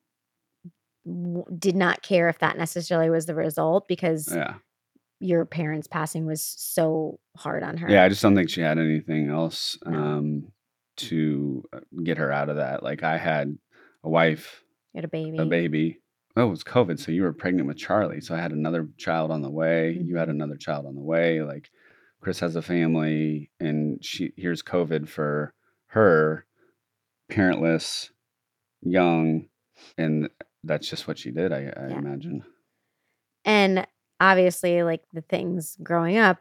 w- 1.08 1.44
did 1.58 1.74
not 1.76 2.02
care 2.02 2.28
if 2.28 2.38
that 2.40 2.56
necessarily 2.58 3.10
was 3.10 3.26
the 3.26 3.34
result 3.34 3.88
because 3.88 4.28
yeah 4.34 4.54
your 5.20 5.44
parents' 5.44 5.88
passing 5.88 6.26
was 6.26 6.40
so 6.40 7.18
hard 7.36 7.64
on 7.64 7.76
her. 7.76 7.90
Yeah, 7.90 8.04
I 8.04 8.08
just 8.08 8.22
don't 8.22 8.36
think 8.36 8.48
she 8.48 8.60
had 8.60 8.78
anything 8.78 9.28
else 9.30 9.76
um, 9.84 10.52
to 10.98 11.64
uh, 11.72 11.80
get 12.04 12.18
her 12.18 12.30
out 12.30 12.48
of 12.48 12.54
that. 12.58 12.84
Like 12.84 13.02
I 13.02 13.18
had 13.18 13.58
a 14.04 14.08
wife, 14.08 14.62
You 14.94 14.98
had 14.98 15.04
a 15.06 15.08
baby. 15.08 15.36
a 15.38 15.44
baby. 15.44 15.98
Oh, 16.36 16.46
it 16.46 16.50
was 16.50 16.62
COVID, 16.62 17.00
so 17.00 17.10
you 17.10 17.24
were 17.24 17.32
pregnant 17.32 17.66
with 17.66 17.78
Charlie. 17.78 18.20
So 18.20 18.32
I 18.36 18.38
had 18.40 18.52
another 18.52 18.86
child 18.96 19.32
on 19.32 19.42
the 19.42 19.50
way. 19.50 19.90
You 20.00 20.16
had 20.18 20.28
Mhm. 20.28 20.34
another 20.34 20.56
child 20.56 20.86
on 20.86 20.94
the 20.94 21.00
way. 21.02 21.42
Like 21.42 21.68
Chris 22.20 22.38
has 22.38 22.54
a 22.54 22.62
family, 22.62 23.50
and 23.58 23.98
she 24.04 24.32
here's 24.36 24.62
COVID 24.62 25.08
for 25.08 25.52
her, 25.88 26.46
parentless, 27.28 28.10
young, 28.82 29.48
and 29.96 30.28
that's 30.64 30.88
just 30.88 31.06
what 31.08 31.18
she 31.18 31.30
did. 31.30 31.52
I, 31.52 31.72
I 31.76 31.88
Yeah. 31.88 31.98
imagine. 31.98 32.44
And 33.44 33.86
obviously, 34.20 34.82
like 34.82 35.02
the 35.12 35.22
things 35.22 35.76
growing 35.82 36.16
up 36.18 36.38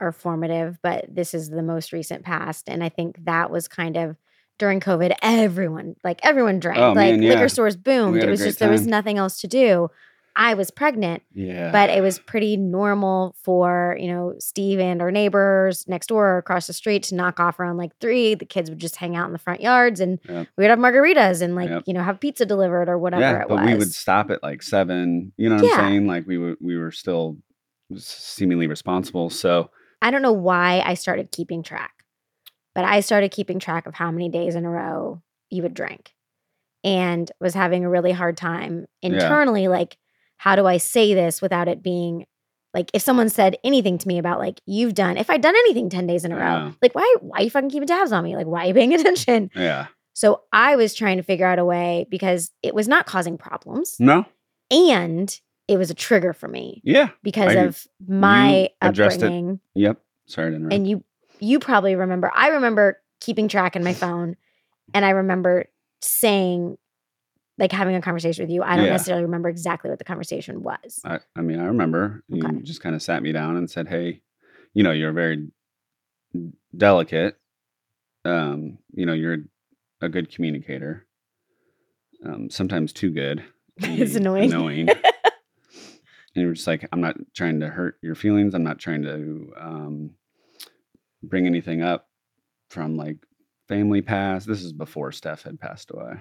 are 0.00 0.12
formative, 0.12 0.78
but 0.82 1.04
this 1.08 1.34
is 1.34 1.48
the 1.50 1.62
most 1.62 1.92
recent 1.92 2.24
past. 2.24 2.68
And 2.68 2.82
I 2.82 2.88
think 2.88 3.24
that 3.24 3.50
was 3.50 3.68
kind 3.68 3.96
of 3.96 4.16
during 4.58 4.80
COVID, 4.80 5.14
everyone, 5.22 5.96
like 6.04 6.20
everyone 6.22 6.60
drank. 6.60 6.78
Oh, 6.78 6.92
like 6.92 7.14
man, 7.14 7.22
yeah. 7.22 7.30
liquor 7.30 7.48
stores 7.48 7.76
boomed. 7.76 8.22
It 8.22 8.28
was 8.28 8.40
just, 8.40 8.58
there 8.58 8.70
was 8.70 8.86
nothing 8.86 9.18
else 9.18 9.40
to 9.40 9.48
do. 9.48 9.90
I 10.34 10.54
was 10.54 10.70
pregnant. 10.70 11.22
Yeah, 11.34 11.70
but 11.72 11.90
it 11.90 12.00
was 12.02 12.18
pretty 12.18 12.56
normal 12.56 13.34
for 13.42 13.96
you 14.00 14.08
know 14.08 14.34
steve 14.38 14.78
and 14.80 15.02
our 15.02 15.10
neighbors 15.10 15.86
next 15.86 16.06
door 16.06 16.26
or 16.26 16.38
across 16.38 16.66
the 16.66 16.72
street 16.72 17.02
to 17.04 17.14
knock 17.14 17.38
off 17.38 17.60
around 17.60 17.76
like 17.76 17.92
three 18.00 18.34
the 18.34 18.46
kids 18.46 18.70
would 18.70 18.78
just 18.78 18.96
hang 18.96 19.14
out 19.14 19.26
in 19.26 19.32
the 19.32 19.38
front 19.38 19.60
yards 19.60 20.00
and 20.00 20.18
Yep. 20.28 20.48
we 20.56 20.64
would 20.64 20.70
have 20.70 20.78
margaritas 20.78 21.42
and 21.42 21.54
like 21.54 21.68
Yep. 21.68 21.82
you 21.86 21.92
know 21.94 22.02
have 22.02 22.18
pizza 22.20 22.46
delivered 22.46 22.88
or 22.88 22.98
whatever 22.98 23.20
yeah, 23.22 23.42
it 23.42 23.48
but 23.48 23.58
was 23.60 23.66
we 23.66 23.74
would 23.76 23.92
stop 23.92 24.30
at 24.30 24.42
like 24.42 24.62
seven. 24.62 25.32
You 25.36 25.48
know 25.50 25.56
what 25.56 25.64
Yeah. 25.64 25.72
I'm 25.72 25.90
saying? 25.90 26.06
Like 26.06 26.26
we 26.26 26.38
were 26.38 26.56
we 26.60 26.76
were 26.78 26.90
still 26.92 27.36
seemingly 27.96 28.66
responsible. 28.66 29.28
So 29.30 29.70
i 30.00 30.10
don't 30.10 30.22
know 30.22 30.32
why 30.32 30.82
i 30.84 30.94
started 30.94 31.30
keeping 31.30 31.62
track 31.62 31.92
but 32.74 32.84
i 32.84 32.98
started 33.00 33.30
keeping 33.30 33.58
track 33.60 33.86
of 33.86 33.94
how 33.94 34.10
many 34.10 34.28
days 34.28 34.54
in 34.56 34.64
a 34.64 34.70
row 34.70 35.22
you 35.50 35.62
would 35.62 35.74
drink 35.74 36.14
and 36.82 37.30
was 37.40 37.54
having 37.54 37.84
a 37.84 37.88
really 37.90 38.10
hard 38.12 38.36
time 38.36 38.86
internally 39.02 39.68
like 39.68 39.96
how 40.42 40.54
do 40.56 40.66
i 40.66 40.76
say 40.76 41.14
this 41.14 41.40
without 41.42 41.68
it 41.68 41.82
being 41.82 42.26
like 42.74 42.90
if 42.94 43.02
someone 43.02 43.28
said 43.28 43.56
anything 43.64 43.98
to 43.98 44.08
me 44.08 44.18
about 44.18 44.38
like 44.38 44.60
you've 44.66 44.94
done 44.94 45.16
if 45.16 45.28
i'd 45.30 45.40
done 45.42 45.54
anything 45.64 45.88
10 45.88 46.06
days 46.06 46.24
in 46.24 46.32
a 46.32 46.36
row 46.36 46.42
Yeah. 46.42 46.72
like 46.82 46.94
why 46.94 47.14
why 47.20 47.38
are 47.38 47.42
you 47.44 47.50
fucking 47.50 47.70
keeping 47.70 47.88
tabs 47.88 48.12
on 48.12 48.24
me 48.24 48.34
like 48.36 48.46
why 48.46 48.64
are 48.64 48.68
you 48.68 48.74
paying 48.74 48.94
attention 48.98 49.50
yeah, 49.54 49.86
so 50.14 50.42
i 50.52 50.74
was 50.76 50.94
trying 50.94 51.16
to 51.18 51.22
figure 51.22 51.46
out 51.46 51.58
a 51.58 51.64
way 51.64 52.06
because 52.10 52.50
it 52.62 52.74
was 52.74 52.88
not 52.88 53.06
causing 53.06 53.36
problems 53.38 53.96
no, 54.00 54.24
and 54.70 55.40
it 55.68 55.76
was 55.78 55.90
a 55.90 55.94
trigger 55.94 56.32
for 56.32 56.48
me 56.48 56.80
yeah, 56.84 57.10
because 57.22 57.54
I- 57.56 57.60
of 57.60 57.86
my 58.06 58.70
addressed 58.80 59.18
it. 59.18 59.24
upbringing 59.24 59.60
yep. 59.74 59.98
Sorry 60.26 60.50
to 60.50 60.56
interrupt. 60.56 60.74
and 60.74 60.88
you 60.88 61.04
you 61.40 61.58
probably 61.58 61.94
remember 61.94 62.30
i 62.34 62.48
remember 62.48 62.98
keeping 63.20 63.48
track 63.48 63.76
in 63.76 63.84
my 63.84 63.92
phone 63.94 64.36
and 64.94 65.04
i 65.04 65.10
remember 65.10 65.66
saying 66.00 66.76
like 67.58 67.72
having 67.72 67.94
a 67.94 68.00
conversation 68.02 68.42
with 68.44 68.50
you 68.50 68.62
i 68.62 68.76
don't 68.76 68.86
Yeah. 68.86 68.92
necessarily 68.92 69.24
remember 69.24 69.48
exactly 69.48 69.90
what 69.90 69.98
the 69.98 70.04
conversation 70.04 70.62
was 70.62 71.00
I, 71.04 71.20
I 71.36 71.40
mean, 71.42 71.58
I 71.60 71.64
remember 71.66 72.22
you 72.28 72.46
Okay. 72.46 72.62
just 72.62 72.80
kind 72.82 72.94
of 72.94 73.02
sat 73.02 73.22
me 73.22 73.32
down 73.32 73.56
and 73.56 73.68
said, 73.70 73.88
"Hey, 73.88 74.22
you 74.74 74.82
know, 74.82 74.92
you're 74.92 75.12
very 75.12 75.48
delicate. 76.76 77.38
Um, 78.24 78.78
you 78.94 79.04
know, 79.06 79.12
you're 79.12 79.38
a 80.00 80.08
good 80.08 80.30
communicator. 80.32 81.06
Um, 82.24 82.50
sometimes 82.50 82.92
too 82.92 83.10
good. 83.10 83.44
It's 83.78 84.14
annoying. 84.14 84.52
Annoying. 84.52 84.88
and 84.90 85.00
you're 86.34 86.52
just 86.52 86.66
like, 86.66 86.88
I'm 86.92 87.00
not 87.00 87.16
trying 87.34 87.60
to 87.60 87.68
hurt 87.68 87.98
your 88.02 88.14
feelings. 88.14 88.54
I'm 88.54 88.62
not 88.64 88.78
trying 88.78 89.02
to 89.02 89.52
um, 89.58 90.10
bring 91.22 91.46
anything 91.46 91.82
up 91.82 92.08
from 92.70 92.96
like 92.96 93.16
family 93.68 94.02
past. 94.02 94.46
This 94.46 94.62
is 94.62 94.72
before 94.72 95.10
Steph 95.12 95.42
had 95.42 95.58
passed 95.60 95.90
away. 95.90 96.14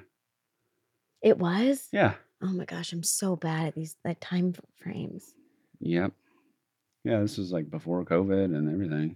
It 1.21 1.37
was 1.37 1.87
Yeah. 1.91 2.13
oh 2.41 2.51
my 2.53 2.65
gosh 2.65 2.91
i'm 2.93 3.03
so 3.03 3.35
bad 3.35 3.67
at 3.67 3.75
these 3.75 3.95
like 4.05 4.19
time 4.19 4.53
frames 4.81 5.33
Yep. 5.83 6.13
Yeah, 7.03 7.21
this 7.21 7.37
was 7.39 7.51
like 7.51 7.71
before 7.71 8.05
COVID 8.05 8.55
and 8.55 8.71
everything. 8.71 9.15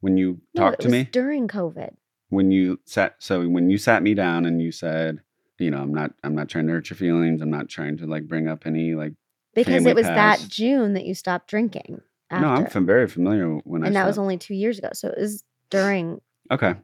When 0.00 0.18
you 0.18 0.42
No, 0.54 0.64
talked 0.64 0.82
to 0.82 0.88
me, 0.90 1.04
during 1.10 1.48
covid 1.48 1.94
when 2.28 2.50
you 2.50 2.78
sat 2.84 3.16
so 3.18 3.46
when 3.48 3.70
you 3.70 3.78
sat 3.78 4.02
me 4.02 4.12
down 4.14 4.44
and 4.46 4.60
you 4.62 4.70
said, 4.72 5.20
you 5.58 5.70
know, 5.70 5.78
I'm 5.80 5.94
not 5.94 6.12
I'm 6.22 6.34
not 6.34 6.48
trying 6.48 6.66
to 6.66 6.72
hurt 6.72 6.90
your 6.90 6.96
feelings. 6.96 7.40
I'm 7.40 7.50
not 7.50 7.68
trying 7.70 7.96
to 7.98 8.06
like 8.06 8.28
bring 8.28 8.46
up 8.48 8.66
any 8.66 8.94
like 8.94 9.14
Because 9.54 9.86
it 9.86 9.94
was 9.96 10.04
that. 10.06 10.40
June 10.48 10.92
that 10.94 11.06
you 11.06 11.14
stopped 11.14 11.48
drinking. 11.48 12.02
After. 12.30 12.46
no, 12.46 12.68
I'm 12.78 12.86
very 12.86 13.08
familiar 13.08 13.48
when 13.64 13.82
I 13.82 13.86
and 13.88 13.96
that 13.96 14.06
was 14.06 14.18
only 14.18 14.36
two 14.38 14.54
years 14.54 14.78
ago. 14.78 14.90
So 14.92 15.08
it 15.08 15.18
was 15.18 15.42
during. 15.70 16.20
Okay. 16.50 16.74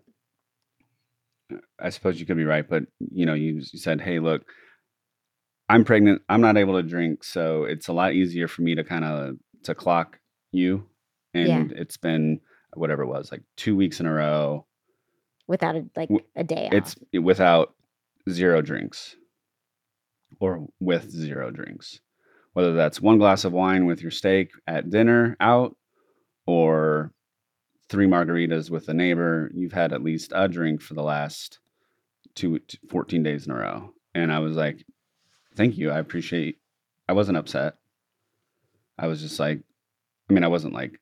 I 1.79 1.91
suppose 1.91 2.19
you 2.19 2.27
could 2.27 2.37
be 2.37 2.45
right, 2.45 2.69
but 2.69 2.85
you 2.99 3.27
know, 3.27 3.35
you, 3.35 3.55
you 3.55 3.79
said, 3.79 4.01
"Hey, 4.01 4.19
look, 4.19 4.47
I'm 5.69 5.85
pregnant. 5.85 6.23
I'm 6.29 6.41
not 6.41 6.57
able 6.57 6.75
to 6.75 6.83
drink, 6.83 7.25
so 7.25 7.65
it's 7.65 7.89
a 7.89 7.93
lot 7.93 8.15
easier 8.15 8.49
for 8.49 8.63
me 8.63 8.75
to 8.75 8.85
kind 8.85 9.05
of 9.05 9.37
to 9.65 9.75
clock 9.75 10.19
you." 10.53 10.87
Yeah. 11.35 11.57
And 11.57 11.73
it's 11.73 11.97
been 11.97 12.41
whatever 12.75 13.03
it 13.03 13.09
was, 13.09 13.31
like 13.31 13.43
two 13.57 13.77
weeks 13.77 14.01
in 14.01 14.07
a 14.07 14.13
row. 14.13 14.67
Without 15.47 15.77
a 15.77 15.85
like 15.95 16.11
a 16.35 16.45
day. 16.45 16.69
It's 16.73 16.97
off. 16.97 17.23
without 17.23 17.75
zero 18.29 18.63
drinks, 18.63 19.17
or 20.41 20.67
with 20.81 21.11
zero 21.11 21.51
drinks. 21.51 22.01
Whether 22.55 22.73
that's 22.73 23.03
one 23.03 23.19
glass 23.19 23.45
of 23.45 23.53
wine 23.53 23.85
with 23.85 24.01
your 24.01 24.11
steak 24.11 24.51
at 24.67 24.89
dinner 24.89 25.37
out, 25.41 25.77
or 26.47 27.13
three 27.89 28.07
margaritas 28.07 28.71
with 28.71 28.89
a 28.89 28.95
neighbor, 28.95 29.51
you've 29.55 29.73
had 29.73 29.93
at 29.93 30.03
least 30.03 30.33
a 30.35 30.49
drink 30.49 30.81
for 30.81 30.95
the 30.95 31.03
last 31.03 31.61
two, 32.37 32.61
14 32.89 33.23
days 33.25 33.47
in 33.47 33.53
a 33.53 33.57
row. 33.57 33.93
And 34.15 34.33
I 34.33 34.39
was 34.39 34.55
like, 34.57 34.85
thank 35.57 35.77
you. 35.77 35.91
I 35.91 35.99
appreciate 35.99 36.59
I 37.09 37.13
wasn't 37.15 37.39
upset. 37.39 37.75
I 38.99 39.09
was 39.09 39.21
just 39.21 39.41
like, 39.41 39.61
I 40.31 40.33
mean, 40.33 40.45
I 40.45 40.49
wasn't 40.49 40.75
like, 40.75 41.01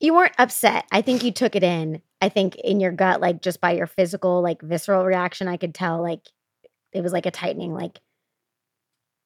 you 0.00 0.14
weren't 0.14 0.34
upset. 0.38 0.86
I 0.92 1.02
think 1.02 1.22
you 1.24 1.32
took 1.32 1.54
it 1.56 1.62
in. 1.62 2.02
I 2.20 2.28
think 2.28 2.54
in 2.56 2.80
your 2.80 2.92
gut, 2.92 3.20
like 3.20 3.42
just 3.42 3.60
by 3.60 3.72
your 3.72 3.86
physical, 3.86 4.42
like 4.42 4.60
visceral 4.62 5.04
reaction, 5.04 5.48
I 5.48 5.56
could 5.56 5.74
tell 5.74 6.02
like 6.02 6.20
it 6.92 7.02
was 7.02 7.12
like 7.12 7.26
a 7.26 7.30
tightening, 7.30 7.72
like 7.74 8.00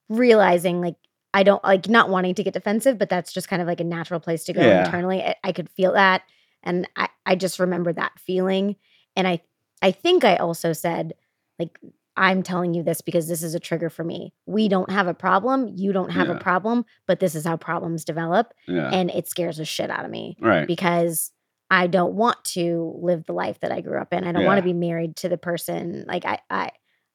realizing 0.09 0.81
like 0.81 0.97
I 1.33 1.45
don't 1.45 1.63
like 1.63 1.89
not 1.89 2.09
wanting 2.09 2.35
to 2.35 2.43
get 2.43 2.55
defensive, 2.55 2.99
but 2.99 3.09
that's 3.09 3.33
just 3.33 3.49
kind 3.49 3.63
of 3.63 3.69
like 3.69 3.81
a 3.81 3.85
natural 3.85 4.19
place 4.21 4.45
to 4.45 4.53
go 4.53 4.61
Yeah. 4.61 4.85
internally. 4.85 5.23
I, 5.23 5.37
I 5.45 5.53
could 5.53 5.71
feel 5.71 5.93
that. 5.93 6.23
And 6.63 6.89
I, 6.97 7.09
I 7.25 7.37
just 7.37 7.59
remember 7.61 7.93
that 7.93 8.19
feeling. 8.19 8.77
And 9.17 9.27
I 9.29 9.41
I 9.83 9.91
think 9.93 10.25
I 10.25 10.37
also 10.37 10.73
said, 10.73 11.15
like, 11.59 11.79
I'm 12.17 12.43
telling 12.43 12.75
you 12.75 12.83
this 12.83 13.01
because 13.01 13.29
this 13.29 13.43
is 13.43 13.55
a 13.55 13.61
trigger 13.61 13.89
for 13.89 14.05
me. 14.05 14.35
We 14.47 14.69
don't 14.69 14.91
have 14.91 15.07
a 15.07 15.15
problem. 15.15 15.69
You 15.75 15.93
don't 15.93 16.11
have 16.11 16.29
Yeah. 16.29 16.35
a 16.35 16.39
problem, 16.41 16.85
but 17.07 17.21
this 17.21 17.35
is 17.35 17.45
how 17.47 17.57
problems 17.57 18.05
develop. 18.05 18.53
yeah, 18.67 18.91
And 18.93 19.11
it 19.11 19.29
scares 19.29 19.57
the 19.57 19.65
shit 19.65 19.91
out 19.91 20.05
of 20.05 20.11
me 20.11 20.37
right. 20.41 20.67
because 20.67 21.33
I 21.71 21.87
don't 21.87 22.15
want 22.15 22.43
to 22.57 22.99
live 23.01 23.25
the 23.27 23.33
life 23.33 23.61
that 23.61 23.71
I 23.73 23.81
grew 23.81 23.99
up 24.01 24.13
in. 24.13 24.25
I 24.25 24.33
don't 24.33 24.45
want 24.45 24.59
to 24.59 24.65
be 24.65 24.73
married 24.73 25.17
to 25.17 25.29
the 25.29 25.39
person. 25.39 26.05
Like 26.09 26.25
I 26.25 26.41
I 26.51 26.71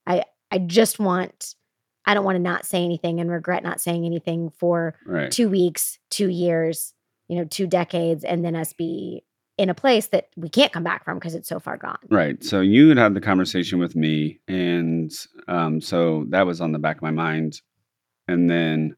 I 0.07 0.23
I 0.49 0.59
just 0.59 0.97
want 0.97 1.55
I 2.05 2.13
don't 2.13 2.23
want 2.23 2.37
to 2.37 2.41
not 2.41 2.65
say 2.65 2.83
anything 2.83 3.19
and 3.19 3.29
regret 3.29 3.63
not 3.63 3.81
saying 3.81 4.05
anything 4.05 4.49
for 4.51 4.95
right. 5.05 5.29
2 5.31 5.49
weeks, 5.49 5.99
2 6.11 6.29
years, 6.29 6.93
you 7.27 7.35
know, 7.37 7.43
2 7.45 7.67
decades 7.67 8.23
and 8.23 8.45
then 8.45 8.55
us 8.55 8.71
be 8.73 9.23
in 9.57 9.69
a 9.69 9.73
place 9.73 10.07
that 10.07 10.29
we 10.35 10.49
can't 10.49 10.73
come 10.73 10.83
back 10.83 11.05
from 11.05 11.17
because 11.17 11.35
it's 11.35 11.47
so 11.47 11.59
far 11.59 11.77
gone. 11.77 11.97
Right. 12.09 12.43
So 12.43 12.61
you 12.61 12.89
had 12.89 12.97
had 12.97 13.13
the 13.13 13.21
conversation 13.21 13.79
with 13.79 13.95
me, 13.95 14.39
and 14.47 15.11
um, 15.47 15.81
so 15.81 16.25
that 16.29 16.45
was 16.45 16.61
on 16.61 16.71
the 16.71 16.79
back 16.79 16.97
of 16.97 17.03
my 17.03 17.11
mind. 17.11 17.61
And 18.27 18.49
then 18.49 18.95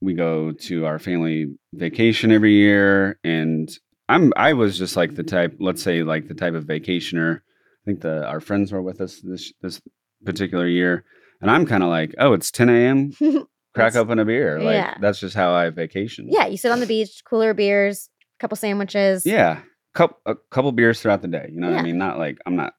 we 0.00 0.14
go 0.14 0.52
to 0.52 0.86
our 0.86 0.98
family 0.98 1.54
vacation 1.72 2.32
every 2.32 2.54
year, 2.54 3.18
and 3.22 3.70
I'm 4.08 4.32
I 4.36 4.54
was 4.54 4.78
just 4.78 4.96
like 4.96 5.14
the 5.14 5.22
type, 5.22 5.56
let's 5.60 5.82
say 5.82 6.02
like 6.02 6.28
the 6.28 6.34
type 6.34 6.54
of 6.54 6.64
vacationer. 6.64 7.36
I 7.38 7.84
think 7.84 8.00
the 8.00 8.26
our 8.26 8.40
friends 8.40 8.72
were 8.72 8.82
with 8.82 9.00
us 9.00 9.20
this 9.22 9.52
this 9.60 9.80
particular 10.24 10.66
year, 10.66 11.04
and 11.40 11.50
I'm 11.50 11.66
kind 11.66 11.82
of 11.82 11.88
like, 11.88 12.14
oh, 12.18 12.32
it's 12.32 12.50
10 12.50 12.68
a.m. 12.68 13.12
Crack 13.74 13.94
open 13.94 14.18
a 14.18 14.24
beer. 14.24 14.60
Like 14.60 14.74
yeah. 14.74 14.94
that's 15.00 15.20
just 15.20 15.36
how 15.36 15.52
I 15.52 15.70
vacation. 15.70 16.26
yeah, 16.30 16.46
you 16.46 16.56
sit 16.56 16.72
on 16.72 16.80
the 16.80 16.86
beach, 16.86 17.22
cooler 17.24 17.54
beers, 17.54 18.08
couple 18.38 18.56
sandwiches. 18.56 19.26
Yeah. 19.26 19.60
Couple 19.94 20.18
a 20.26 20.34
couple 20.50 20.70
beers 20.72 21.00
throughout 21.00 21.22
the 21.22 21.28
day. 21.28 21.48
You 21.52 21.60
know 21.60 21.70
what 21.70 21.78
I 21.78 21.82
mean? 21.82 21.98
Not 21.98 22.18
like 22.18 22.38
I'm 22.46 22.56
not 22.56 22.74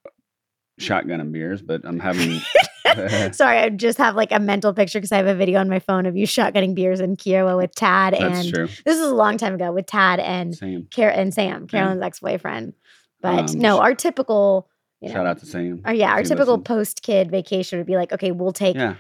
shotgunning 0.80 1.32
beers, 1.32 1.62
but 1.62 1.82
I'm 1.84 2.00
having 2.00 2.40
Sorry, 3.34 3.58
I 3.60 3.70
just 3.70 3.98
have 3.98 4.16
like 4.16 4.32
a 4.32 4.40
mental 4.40 4.74
picture 4.74 5.00
because 5.00 5.12
I 5.12 5.18
have 5.18 5.28
a 5.28 5.36
video 5.36 5.60
on 5.60 5.70
my 5.70 5.80
phone 5.80 6.06
of 6.06 6.16
you 6.16 6.26
shotgunning 6.26 6.76
beers 6.76 7.00
in 7.02 7.18
Kiawah 7.18 7.58
with 7.58 7.74
Tad 7.76 8.14
that's 8.14 8.24
and 8.46 8.54
true. 8.54 8.68
this 8.86 8.98
is 8.98 9.02
a 9.02 9.14
long 9.14 9.38
time 9.38 9.54
ago 9.56 9.72
with 9.72 9.86
Tad 9.86 10.20
and 10.20 10.56
Same. 10.56 10.88
Car- 10.94 11.10
and 11.10 11.34
Sam, 11.34 11.68
Carolyn's 11.68 12.02
ex-boyfriend. 12.02 12.74
But 13.22 13.52
Um, 13.54 13.60
no, 13.60 13.80
our 13.80 13.94
typical, 13.96 14.70
you 15.02 15.10
Shout 15.10 15.26
know, 15.26 15.32
out 15.32 15.40
to 15.40 15.46
Sam. 15.46 15.82
or 15.86 15.94
yeah, 15.94 16.12
our 16.12 16.24
typical 16.24 16.58
post-kid 16.58 17.30
vacation 17.30 17.80
would 17.80 17.88
be 17.88 17.96
like, 17.98 18.14
okay, 18.14 18.32
we'll 18.32 18.54
take 18.54 18.76
Yeah. 18.76 18.96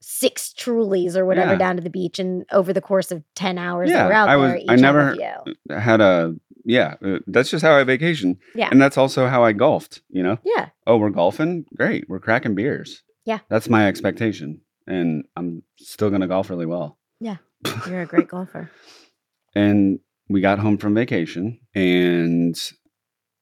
six 0.00 0.52
Trulies 0.58 1.16
or 1.16 1.24
whatever 1.24 1.52
Yeah. 1.52 1.58
down 1.58 1.76
to 1.76 1.82
the 1.82 1.90
beach, 1.90 2.18
and 2.18 2.44
over 2.52 2.72
the 2.72 2.80
course 2.80 3.10
of 3.12 3.22
ten 3.36 3.58
hours 3.58 3.90
that 3.90 3.96
Yeah, 3.96 4.06
we're 4.06 4.12
out 4.12 4.28
I 4.28 4.36
there, 4.36 4.54
was- 4.54 4.62
each 4.62 4.70
I 4.70 4.76
never- 4.76 5.16
had 5.70 6.00
a 6.00 6.34
yeah. 6.64 6.94
uh, 7.04 7.18
That's 7.26 7.50
just 7.50 7.64
how 7.64 7.76
I 7.76 7.84
vacation. 7.84 8.38
Yeah. 8.54 8.68
And 8.70 8.80
that's 8.80 8.98
also 8.98 9.26
how 9.26 9.44
I 9.44 9.52
golfed. 9.52 10.02
You 10.10 10.22
know. 10.22 10.38
Yeah, 10.44 10.68
Oh, 10.86 10.96
we're 10.96 11.10
golfing. 11.10 11.64
Great. 11.76 12.04
We're 12.08 12.20
cracking 12.20 12.54
beers. 12.54 13.02
Yeah. 13.24 13.38
That's 13.48 13.68
my 13.68 13.86
expectation, 13.86 14.60
and 14.86 15.24
I'm 15.36 15.62
still 15.78 16.10
gonna 16.10 16.26
golf 16.28 16.50
really 16.50 16.66
well. 16.66 16.98
Yeah. 17.20 17.36
You're 17.88 18.02
a 18.02 18.06
great 18.06 18.28
golfer. 18.28 18.70
and 19.54 19.98
we 20.28 20.40
got 20.40 20.58
home 20.60 20.78
from 20.78 20.94
vacation 20.94 21.58
and 21.74 22.54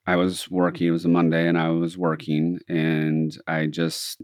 I 0.07 0.17
was 0.17 0.51
working. 0.51 0.89
It 0.89 0.91
was 0.93 1.05
a 1.05 1.09
Monday 1.09 1.47
and 1.47 1.59
I 1.59 1.69
was 1.69 1.99
working 1.99 2.59
and 2.69 3.31
I 3.47 3.67
just 3.67 4.21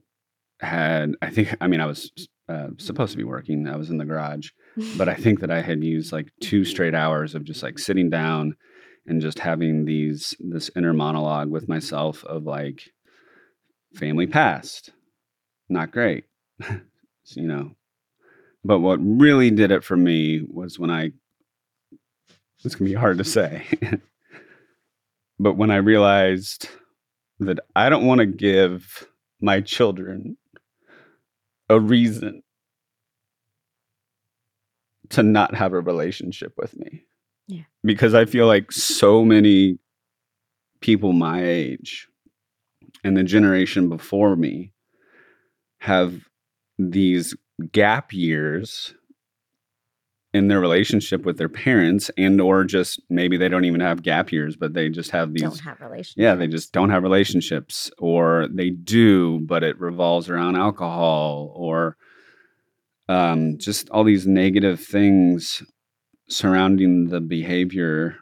had, 0.61 1.13
I 1.21 1.29
think, 1.31 1.55
I 1.61 1.67
mean, 1.67 1.81
I 1.81 1.87
was 1.87 2.11
uh, 2.49 2.69
supposed 2.79 3.13
to 3.13 3.19
be 3.19 3.25
working. 3.25 3.69
I 3.69 3.77
was 3.77 3.91
in 3.91 3.99
the 3.99 4.07
garage, 4.07 4.49
but 4.97 5.09
I 5.11 5.15
think 5.15 5.41
that 5.41 5.51
I 5.51 5.61
had 5.61 5.85
used 5.85 6.11
like 6.11 6.33
two 6.41 6.65
straight 6.65 6.95
hours 6.95 7.35
of 7.35 7.45
just 7.45 7.63
like 7.63 7.79
sitting 7.79 8.09
down 8.09 8.57
and 9.07 9.21
just 9.21 9.39
having 9.39 9.85
these, 9.85 10.35
this 10.41 10.71
inner 10.77 10.93
monologue 10.93 11.51
with 11.51 11.65
mm-hmm. 11.65 11.73
myself 11.73 12.25
of 12.25 12.45
like 12.45 12.91
family 13.95 14.27
past, 14.27 14.91
not 15.69 15.93
great, 15.93 16.25
you 16.61 17.47
know. 17.47 17.73
But 18.65 18.81
what 18.81 18.99
really 19.01 19.51
did 19.51 19.71
it 19.71 19.85
for 19.85 19.97
me 19.97 20.43
was 20.49 20.79
when 20.79 20.91
I 20.91 21.13
it's 22.65 22.75
gonna 22.75 22.89
be 22.89 22.95
hard 22.95 23.19
to 23.19 23.25
say. 23.25 23.67
but 25.39 25.57
when 25.57 25.71
I 25.71 25.77
realized 25.77 26.69
that 27.41 27.59
I 27.77 27.91
don't 27.91 28.07
want 28.07 28.21
to 28.21 28.27
give 28.27 29.07
my 29.41 29.61
children 29.61 30.39
a 31.69 31.79
reason 31.79 32.43
to 35.11 35.23
not 35.23 35.55
have 35.55 35.75
a 35.75 35.81
relationship 35.81 36.55
with 36.57 36.77
me. 36.79 37.05
Yeah. 37.47 37.63
Because 37.85 38.15
I 38.15 38.25
feel 38.25 38.47
like 38.47 38.73
so 38.73 39.25
many 39.25 39.79
people 40.81 41.13
my 41.13 41.43
age 41.45 42.09
and 43.03 43.17
the 43.17 43.23
generation 43.23 43.89
before 43.89 44.37
me 44.37 44.73
have 45.79 46.15
these 46.79 47.35
gap 47.73 48.13
years 48.13 48.95
in 50.33 50.49
their 50.49 50.59
relationship 50.59 51.25
with 51.25 51.39
their 51.39 51.49
parents 51.49 52.11
and 52.19 52.41
or 52.41 52.65
just 52.65 53.01
maybe 53.09 53.37
they 53.37 53.49
don't 53.49 53.65
even 53.65 53.81
have 53.81 54.03
gap 54.03 54.33
years 54.33 54.57
but 54.57 54.75
they 54.75 54.89
just 54.89 55.11
have 55.13 55.33
these 55.33 55.43
Don't 55.43 55.59
have 55.61 55.81
relationships. 55.81 56.15
yeah 56.17 56.35
they 56.35 56.49
just 56.49 56.73
don't 56.73 56.91
have 56.91 57.03
relationships 57.05 57.91
or 57.99 58.49
they 58.51 58.71
do 58.71 59.39
but 59.41 59.63
it 59.63 59.79
revolves 59.79 60.29
around 60.29 60.57
alcohol 60.57 61.53
or 61.55 61.97
um, 63.09 63.59
just 63.59 63.89
all 63.91 64.03
these 64.03 64.27
negative 64.27 64.81
things 64.81 65.63
surrounding 66.29 67.09
the 67.09 67.21
behavior 67.21 68.17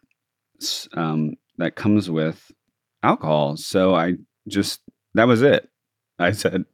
um, 0.94 1.34
that 1.58 1.76
comes 1.76 2.10
with 2.10 2.50
alcohol 3.02 3.56
so 3.56 3.94
i 3.94 4.14
just 4.48 4.80
that 5.14 5.26
was 5.26 5.42
it. 5.42 5.68
I 6.18 6.32
said 6.32 6.64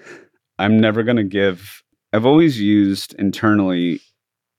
i'm 0.58 0.80
never 0.80 1.02
going 1.02 1.16
to 1.16 1.24
give 1.24 1.82
i've 2.12 2.26
always 2.26 2.60
used 2.60 3.14
internally 3.14 4.00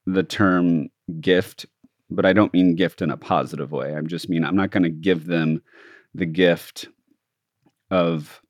the 0.06 0.24
term 0.24 0.90
gift 1.20 1.66
but 2.10 2.26
i 2.26 2.34
don't 2.34 2.54
mean 2.54 2.76
gift 2.76 3.02
in 3.02 3.12
a 3.12 3.18
positive 3.18 3.72
way 3.72 3.96
i 3.96 4.02
just 4.02 4.30
mean 4.30 4.46
i'm 4.46 4.56
not 4.56 4.72
going 4.72 4.84
to 4.84 4.90
give 4.90 5.26
them 5.26 5.62
the 6.14 6.26
gift 6.26 6.88
of 7.92 8.42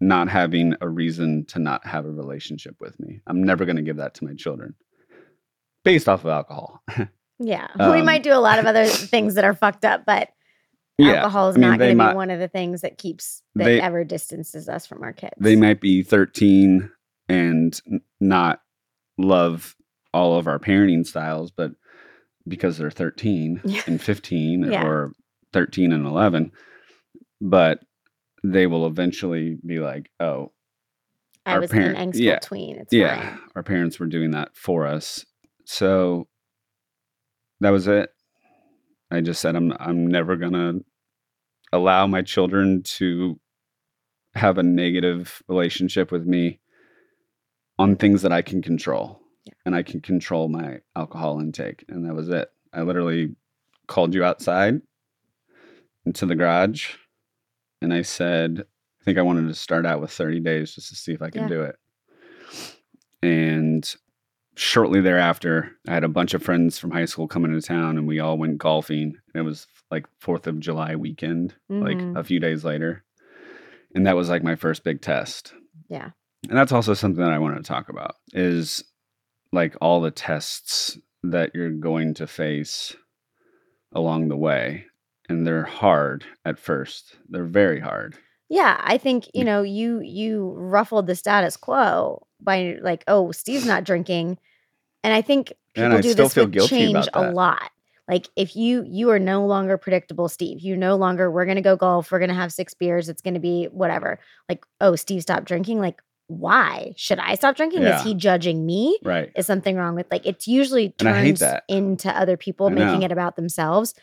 not 0.00 0.28
having 0.28 0.74
a 0.80 0.88
reason 0.88 1.44
to 1.46 1.58
not 1.58 1.86
have 1.86 2.04
a 2.04 2.10
relationship 2.10 2.76
with 2.80 2.98
me. 3.00 3.20
I'm 3.26 3.42
never 3.42 3.64
going 3.64 3.76
to 3.76 3.82
give 3.82 3.96
that 3.96 4.14
to 4.14 4.24
my 4.24 4.34
children 4.34 4.74
based 5.84 6.08
off 6.08 6.24
of 6.24 6.30
alcohol 6.30 6.82
Yeah. 7.38 7.68
we 7.78 7.84
Um, 7.84 8.04
might 8.04 8.22
do 8.22 8.32
a 8.32 8.40
lot 8.40 8.58
of 8.58 8.66
other 8.66 8.84
things 9.14 9.34
that 9.34 9.44
are 9.44 9.54
fucked 9.54 9.84
up, 9.84 10.04
but 10.06 10.30
yeah 10.98 11.14
alcohol 11.14 11.48
is 11.50 11.56
I 11.56 11.58
mean, 11.60 11.70
not 11.70 11.78
going 11.78 11.98
to 11.98 12.08
be 12.10 12.14
one 12.14 12.30
of 12.30 12.38
the 12.38 12.48
things 12.48 12.80
that 12.82 12.98
keeps 12.98 13.42
that 13.54 13.64
they- 13.64 13.80
ever 13.80 14.04
distances 14.04 14.68
us 14.68 14.86
from 14.86 15.02
our 15.02 15.12
kids. 15.12 15.34
they 15.40 15.56
might 15.56 15.80
be 15.80 16.02
13 16.02 16.90
and 17.28 17.80
not 18.20 18.60
love 19.18 19.74
all 20.12 20.38
of 20.38 20.46
our 20.46 20.58
parenting 20.58 21.06
styles 21.06 21.50
but 21.50 21.72
because 22.46 22.78
they're 22.78 22.90
13 22.90 23.60
Yeah. 23.64 23.82
and 23.86 24.00
15 24.00 24.70
Yeah. 24.70 24.84
or 24.86 25.12
13 25.52 25.92
and 25.92 26.06
11 26.06 26.52
but 27.40 27.80
they 28.46 28.66
will 28.66 28.86
eventually 28.86 29.56
be 29.64 29.80
like, 29.80 30.10
oh, 30.20 30.52
I 31.46 31.54
Our 31.54 31.60
was 31.60 31.70
parent- 31.70 31.96
an 31.98 32.12
angstful 32.12 32.20
yeah, 32.20 32.38
tween. 32.40 32.76
It's 32.76 32.92
yeah, 32.92 33.30
fine. 33.30 33.38
our 33.56 33.62
parents 33.62 33.98
were 33.98 34.06
doing 34.06 34.30
that 34.32 34.50
for 34.54 34.86
us. 34.86 35.24
So 35.64 36.28
that 37.60 37.70
was 37.70 37.86
it. 37.86 38.10
I 39.10 39.20
just 39.20 39.40
said 39.40 39.56
I'm 39.56 39.72
I'm 39.78 40.06
never 40.06 40.36
gonna 40.36 40.74
allow 41.72 42.06
my 42.06 42.22
children 42.22 42.82
to 42.82 43.38
have 44.34 44.58
a 44.58 44.62
negative 44.62 45.42
relationship 45.48 46.10
with 46.10 46.26
me 46.26 46.60
on 47.78 47.96
things 47.96 48.22
that 48.22 48.32
I 48.32 48.42
can 48.42 48.62
control. 48.62 49.20
Yeah. 49.44 49.52
And 49.66 49.74
I 49.74 49.82
can 49.82 50.00
control 50.00 50.48
my 50.48 50.78
alcohol 50.96 51.38
intake. 51.40 51.84
And 51.88 52.04
that 52.06 52.14
was 52.14 52.28
it. 52.28 52.48
I 52.72 52.82
literally 52.82 53.34
called 53.86 54.14
you 54.14 54.24
outside 54.24 54.80
into 56.06 56.26
the 56.26 56.34
garage 56.34 56.94
and 57.82 57.92
I 57.92 58.02
said, 58.02 58.64
I 59.00 59.04
think 59.04 59.18
I 59.18 59.22
wanted 59.22 59.46
to 59.48 59.54
start 59.54 59.86
out 59.86 60.00
with 60.00 60.10
30 60.10 60.40
days 60.40 60.74
just 60.74 60.88
to 60.88 60.96
see 60.96 61.12
if 61.12 61.22
I 61.22 61.30
could 61.30 61.42
Yeah. 61.42 61.48
do 61.48 61.62
it. 61.62 61.76
And 63.22 63.94
shortly 64.56 65.00
thereafter, 65.00 65.72
I 65.88 65.94
had 65.94 66.04
a 66.04 66.08
bunch 66.08 66.34
of 66.34 66.42
friends 66.42 66.78
from 66.78 66.90
high 66.90 67.04
school 67.06 67.26
coming 67.28 67.52
into 67.52 67.66
town 67.66 67.98
and 67.98 68.06
we 68.06 68.20
all 68.20 68.38
went 68.38 68.58
golfing. 68.58 69.16
It 69.34 69.40
was 69.42 69.66
like 69.90 70.06
4th 70.20 70.46
of 70.46 70.60
July 70.60 70.94
weekend, 70.96 71.54
Mhm. 71.70 71.82
like 71.82 72.16
a 72.18 72.24
few 72.24 72.38
days 72.40 72.64
later. 72.64 73.02
And 73.94 74.06
that 74.06 74.16
was 74.16 74.28
like 74.28 74.42
my 74.42 74.54
first 74.56 74.84
big 74.84 75.00
test. 75.00 75.54
Yeah. 75.88 76.10
And 76.48 76.56
that's 76.58 76.72
also 76.72 76.94
something 76.94 77.22
that 77.22 77.32
I 77.32 77.38
want 77.38 77.56
to 77.56 77.62
talk 77.62 77.88
about 77.88 78.16
is 78.32 78.84
like 79.52 79.76
all 79.80 80.00
the 80.00 80.10
tests 80.10 80.98
that 81.22 81.52
you're 81.54 81.70
going 81.70 82.14
to 82.14 82.26
face 82.26 82.94
along 83.92 84.28
the 84.28 84.36
way. 84.36 84.86
And 85.28 85.46
they're 85.46 85.64
hard 85.64 86.24
at 86.44 86.58
first. 86.58 87.16
They're 87.28 87.44
very 87.44 87.80
hard. 87.80 88.16
Yeah, 88.50 88.78
I 88.84 88.98
think 88.98 89.24
you 89.32 89.42
know 89.42 89.62
you 89.62 90.00
you 90.00 90.52
ruffled 90.54 91.06
the 91.06 91.14
status 91.14 91.56
quo 91.56 92.26
by 92.44 92.78
like, 92.82 93.04
oh, 93.08 93.32
Steve's 93.32 93.66
not 93.66 93.84
drinking, 93.84 94.38
and 95.02 95.12
I 95.14 95.22
think 95.22 95.52
people 95.74 95.92
I 95.92 96.00
do 96.00 96.14
this 96.14 96.34
feel 96.34 96.44
with 96.44 96.52
guilty 96.52 96.76
change 96.76 97.08
about 97.08 97.26
a 97.26 97.32
lot. 97.32 97.70
Like 98.06 98.28
if 98.36 98.54
you 98.54 98.84
you 98.86 99.10
are 99.10 99.18
no 99.18 99.46
longer 99.46 99.78
predictable, 99.78 100.28
Steve. 100.28 100.60
You 100.60 100.76
no 100.76 100.96
longer 100.96 101.30
we're 101.30 101.46
gonna 101.46 101.62
go 101.62 101.76
golf. 101.76 102.12
We're 102.12 102.18
gonna 102.18 102.34
have 102.34 102.52
six 102.52 102.74
beers. 102.74 103.08
It's 103.08 103.22
gonna 103.22 103.40
be 103.40 103.66
whatever. 103.66 104.18
Like 104.48 104.64
oh, 104.80 104.94
Steve 104.94 105.22
stopped 105.22 105.46
drinking. 105.46 105.80
Like 105.80 106.02
why 106.26 106.94
should 106.96 107.18
I 107.18 107.34
stop 107.34 107.56
drinking? 107.56 107.82
Yeah. 107.82 107.98
Is 107.98 108.04
he 108.04 108.14
judging 108.14 108.64
me? 108.64 108.98
Right. 109.02 109.30
Is 109.36 109.46
something 109.46 109.76
wrong 109.76 109.94
with 109.94 110.06
like 110.10 110.26
it's 110.26 110.46
usually 110.46 110.94
And 111.00 111.08
I 111.08 111.20
hate 111.22 111.38
turns 111.38 111.60
into 111.68 112.10
other 112.10 112.36
people 112.36 112.66
I 112.66 112.70
making 112.70 113.00
know. 113.00 113.06
it 113.06 113.12
about 113.12 113.36
themselves, 113.36 113.94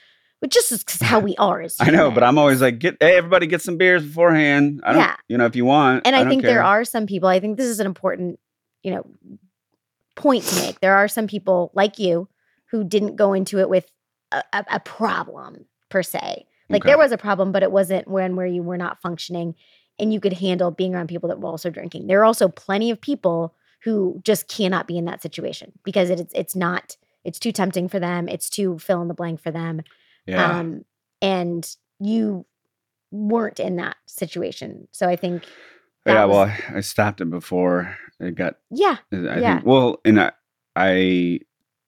which 0.41 0.51
just 0.53 0.71
is 0.71 0.83
'cause 0.83 1.01
how 1.01 1.19
we 1.19 1.35
are. 1.37 1.61
As 1.61 1.77
I 1.79 1.89
know, 1.91 2.11
but. 2.11 2.23
I'm 2.23 2.37
always 2.37 2.61
like, 2.61 2.79
get 2.79 2.97
hey, 2.99 3.15
everybody 3.15 3.47
get 3.47 3.61
some 3.61 3.77
beers 3.77 4.03
beforehand. 4.05 4.81
I 4.83 4.91
don't 4.93 5.01
Yeah. 5.01 5.15
you 5.29 5.37
know, 5.37 5.45
if 5.45 5.55
you 5.55 5.65
want. 5.65 6.05
and 6.05 6.15
I, 6.15 6.19
don't 6.19 6.29
think 6.29 6.43
there 6.43 6.63
are 6.63 6.83
some 6.83 7.05
people. 7.07 7.29
I 7.29 7.39
think 7.39 7.57
this 7.57 7.67
is 7.67 7.79
an 7.79 7.85
important, 7.87 8.39
you 8.83 8.91
know, 8.91 9.05
point 10.15 10.43
to 10.45 10.55
make. 10.61 10.79
There 10.79 10.95
are 10.95 11.07
some 11.07 11.27
people 11.27 11.71
like 11.73 11.97
you 11.99 12.27
who 12.71 12.83
didn't 12.83 13.15
go 13.15 13.33
into 13.33 13.59
it 13.59 13.69
with 13.69 13.89
a, 14.31 14.43
a, 14.53 14.65
a 14.71 14.79
problem 14.79 15.65
per 15.89 16.03
se. 16.03 16.45
Like 16.69 16.83
Okay. 16.83 16.89
there 16.91 16.97
was 16.97 17.11
a 17.11 17.17
problem, 17.17 17.51
but 17.51 17.63
it 17.63 17.71
wasn't 17.71 18.07
when 18.07 18.35
where 18.35 18.45
you 18.47 18.63
were 18.63 18.77
not 18.77 19.01
functioning, 19.01 19.55
and 19.99 20.13
you 20.13 20.19
could 20.19 20.33
handle 20.33 20.71
being 20.71 20.95
around 20.95 21.07
people 21.07 21.27
that 21.29 21.39
were 21.39 21.49
also 21.49 21.69
drinking. 21.69 22.07
There 22.07 22.19
are 22.21 22.25
also 22.25 22.47
plenty 22.47 22.91
of 22.91 22.99
people 23.01 23.53
who 23.83 24.21
just 24.23 24.47
cannot 24.47 24.87
be 24.87 24.97
in 24.97 25.05
that 25.05 25.21
situation 25.21 25.71
because 25.83 26.09
it's 26.09 26.31
it's 26.33 26.55
not. 26.55 26.95
It's 27.23 27.37
too 27.39 27.51
tempting 27.51 27.87
for 27.89 27.99
them. 27.99 28.27
It's 28.29 28.49
too 28.49 28.79
fill 28.79 29.01
in 29.01 29.07
the 29.07 29.13
blank 29.13 29.41
for 29.41 29.51
them. 29.51 29.81
Yeah. 30.25 30.59
Um, 30.59 30.85
and 31.21 31.67
you 31.99 32.45
weren't 33.11 33.59
in 33.59 33.75
that 33.77 33.97
situation. 34.07 34.87
So 34.91 35.07
I 35.07 35.15
think 35.15 35.43
yeah, 36.05 36.25
was- 36.25 36.35
well, 36.35 36.45
I, 36.73 36.77
I 36.77 36.81
stopped 36.81 37.21
it 37.21 37.29
before 37.29 37.95
it 38.19 38.35
got 38.35 38.55
yeah, 38.69 38.97
I 39.11 39.39
Yeah. 39.39 39.53
think 39.55 39.65
well, 39.65 39.99
and 40.05 40.19
I, 40.19 40.31
I 40.75 41.39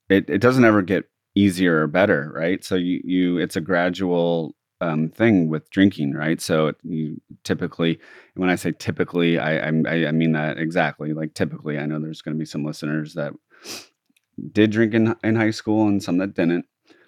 it, 0.08 0.28
it 0.28 0.38
doesn't 0.40 0.64
ever 0.64 0.82
get 0.82 1.04
easier 1.34 1.82
or 1.82 1.86
better, 1.86 2.30
right? 2.34 2.62
So 2.62 2.74
you 2.76 3.00
you 3.04 3.38
it's 3.38 3.56
a 3.56 3.60
gradual 3.60 4.54
um, 4.80 5.08
thing 5.08 5.48
with 5.48 5.70
drinking, 5.70 6.12
right? 6.12 6.40
So 6.40 6.66
it, 6.68 6.76
you 6.82 7.20
typically, 7.42 7.98
when 8.34 8.50
I 8.50 8.54
say 8.56 8.72
typically, 8.72 9.38
I, 9.38 9.68
I 9.68 9.68
I 9.68 10.12
mean 10.12 10.32
that 10.32 10.58
exactly. 10.58 11.12
Like 11.14 11.34
typically, 11.34 11.78
I 11.78 11.86
know 11.86 11.98
there's 12.00 12.20
going 12.22 12.36
to 12.36 12.38
be 12.38 12.44
some 12.44 12.64
listeners 12.64 13.14
that 13.14 13.32
did 14.52 14.70
drink 14.70 14.94
in 14.94 15.14
in 15.24 15.36
high 15.36 15.50
school 15.52 15.86
and 15.88 16.02
some 16.02 16.18
that 16.18 16.34
didn't. 16.34 16.66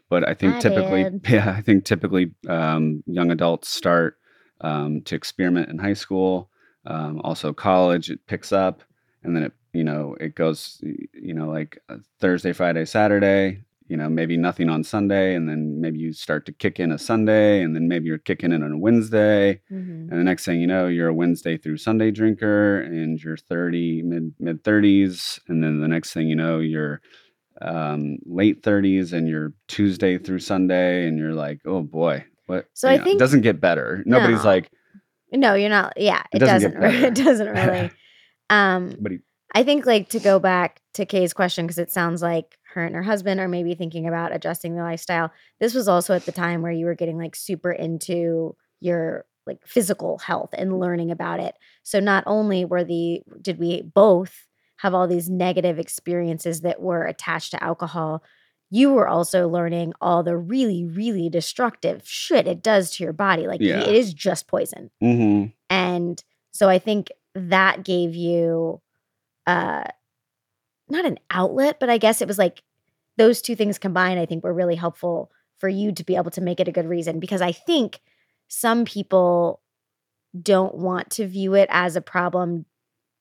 But 0.08 0.28
I 0.28 0.34
think 0.34 0.54
I 0.54 0.60
typically, 0.60 1.04
did. 1.04 1.20
yeah, 1.28 1.50
I 1.56 1.60
think 1.62 1.84
typically 1.84 2.32
um, 2.48 3.02
young 3.06 3.30
adults 3.30 3.68
start 3.68 4.18
um, 4.60 5.02
to 5.02 5.14
experiment 5.14 5.68
in 5.68 5.78
high 5.78 5.94
school. 5.94 6.50
Um, 6.86 7.20
also, 7.24 7.52
college 7.52 8.10
it 8.10 8.24
picks 8.26 8.52
up, 8.52 8.82
and 9.24 9.34
then 9.34 9.42
it 9.42 9.52
you 9.72 9.84
know 9.84 10.16
it 10.20 10.34
goes 10.34 10.80
you 10.82 11.34
know 11.34 11.48
like 11.48 11.78
uh, 11.88 11.96
Thursday, 12.20 12.52
Friday, 12.52 12.84
Saturday. 12.84 13.62
You 13.88 13.96
know, 13.96 14.08
maybe 14.08 14.36
nothing 14.36 14.68
on 14.68 14.82
Sunday, 14.82 15.36
and 15.36 15.48
then 15.48 15.80
maybe 15.80 16.00
you 16.00 16.12
start 16.12 16.44
to 16.46 16.52
kick 16.52 16.80
in 16.80 16.90
a 16.90 16.98
Sunday, 16.98 17.62
and 17.62 17.72
then 17.76 17.86
maybe 17.86 18.06
you're 18.06 18.18
kicking 18.18 18.50
in 18.50 18.64
on 18.64 18.72
a 18.72 18.78
Wednesday, 18.78 19.60
Mhm. 19.70 20.10
and 20.10 20.10
the 20.10 20.24
next 20.24 20.44
thing 20.44 20.60
you 20.60 20.66
know, 20.66 20.88
you're 20.88 21.06
a 21.06 21.14
Wednesday 21.14 21.56
through 21.56 21.76
Sunday 21.76 22.10
drinker, 22.10 22.80
and 22.80 23.22
you're 23.22 23.36
30 23.36 24.02
mid 24.02 24.34
mid 24.40 24.64
30s, 24.64 25.38
and 25.46 25.62
then 25.62 25.78
the 25.80 25.86
next 25.86 26.12
thing 26.12 26.28
you 26.28 26.34
know, 26.34 26.58
you're 26.58 27.00
um, 27.62 28.18
late 28.26 28.62
30s, 28.62 29.12
and 29.12 29.28
you're 29.28 29.52
Tuesday 29.68 30.18
through 30.18 30.40
Sunday, 30.40 31.06
and 31.06 31.18
you're 31.18 31.32
like, 31.34 31.60
oh 31.64 31.82
boy, 31.82 32.24
what? 32.46 32.66
So 32.74 32.88
you 32.88 32.94
I 32.94 32.96
know, 32.98 33.04
think- 33.04 33.16
it 33.16 33.18
doesn't 33.18 33.40
get 33.42 33.60
better. 33.60 34.02
Nobody's 34.06 34.38
No. 34.44 34.50
like, 34.50 34.70
No, 35.32 35.54
you're 35.54 35.68
not. 35.70 35.94
Yeah, 35.96 36.22
It 36.32 36.42
it, 36.42 36.46
doesn't 36.46 36.74
doesn't. 36.74 36.80
re- 37.02 37.04
it 37.08 37.14
doesn't 37.14 37.48
really. 37.48 37.90
Um, 38.48 38.94
but 39.00 39.10
he, 39.10 39.18
I 39.56 39.64
think 39.64 39.86
like 39.86 40.08
to 40.10 40.20
go 40.20 40.38
back 40.38 40.80
to 40.94 41.04
Kay's 41.04 41.32
question 41.32 41.66
because 41.66 41.78
it 41.78 41.90
sounds 41.90 42.22
like 42.22 42.56
her 42.74 42.84
and 42.84 42.94
her 42.94 43.02
husband 43.02 43.40
are 43.40 43.48
maybe 43.48 43.74
thinking 43.74 44.06
about 44.06 44.32
adjusting 44.32 44.74
their 44.74 44.84
lifestyle. 44.84 45.32
This 45.58 45.74
was 45.74 45.88
also 45.88 46.14
at 46.14 46.26
the 46.26 46.30
time 46.32 46.62
where 46.62 46.70
you 46.70 46.86
were 46.86 46.94
getting 46.94 47.18
like 47.18 47.34
super 47.34 47.72
into 47.72 48.54
your 48.78 49.24
like 49.48 49.58
physical 49.66 50.18
health 50.18 50.50
and 50.56 50.78
learning 50.78 51.10
about 51.10 51.40
it. 51.40 51.56
So 51.82 51.98
not 51.98 52.22
only 52.26 52.64
were 52.64 52.84
the 52.84 53.22
did 53.42 53.58
we 53.58 53.82
both 53.82 54.46
have 54.78 54.94
all 54.94 55.06
these 55.08 55.28
negative 55.28 55.78
experiences 55.78 56.60
that 56.62 56.80
were 56.80 57.04
attached 57.04 57.50
to 57.52 57.62
alcohol, 57.64 58.22
you 58.70 58.92
were 58.92 59.08
also 59.08 59.48
learning 59.48 59.92
all 60.00 60.22
the 60.22 60.36
really 60.36 60.84
really 60.84 61.28
destructive 61.30 62.02
shit 62.04 62.46
it 62.46 62.62
does 62.62 62.90
to 62.92 63.04
your 63.04 63.12
body. 63.12 63.46
Like 63.46 63.60
Yeah. 63.60 63.80
it 63.80 63.94
is 63.94 64.12
just 64.12 64.48
poison. 64.48 64.90
mhm. 65.02 65.52
And 65.70 66.22
so 66.52 66.68
I 66.68 66.78
think 66.78 67.08
that 67.34 67.84
gave 67.84 68.14
you 68.14 68.80
uh 69.46 69.84
not 70.88 71.04
an 71.04 71.18
outlet, 71.30 71.78
but 71.80 71.90
I 71.90 71.98
guess 71.98 72.20
it 72.22 72.28
was 72.28 72.38
like 72.38 72.62
those 73.16 73.40
two 73.42 73.56
things 73.56 73.78
combined, 73.78 74.20
I 74.20 74.26
think 74.26 74.44
were 74.44 74.54
really 74.54 74.76
helpful 74.76 75.30
for 75.58 75.68
you 75.68 75.90
to 75.92 76.04
be 76.04 76.16
able 76.16 76.30
to 76.32 76.40
make 76.40 76.60
it 76.60 76.68
a 76.68 76.72
good 76.72 76.86
reason. 76.86 77.18
Because 77.18 77.40
I 77.40 77.52
think 77.52 78.00
some 78.48 78.84
people 78.84 79.60
don't 80.40 80.74
want 80.74 81.10
to 81.10 81.26
view 81.26 81.54
it 81.54 81.68
as 81.72 81.96
a 81.96 82.00
problem 82.02 82.66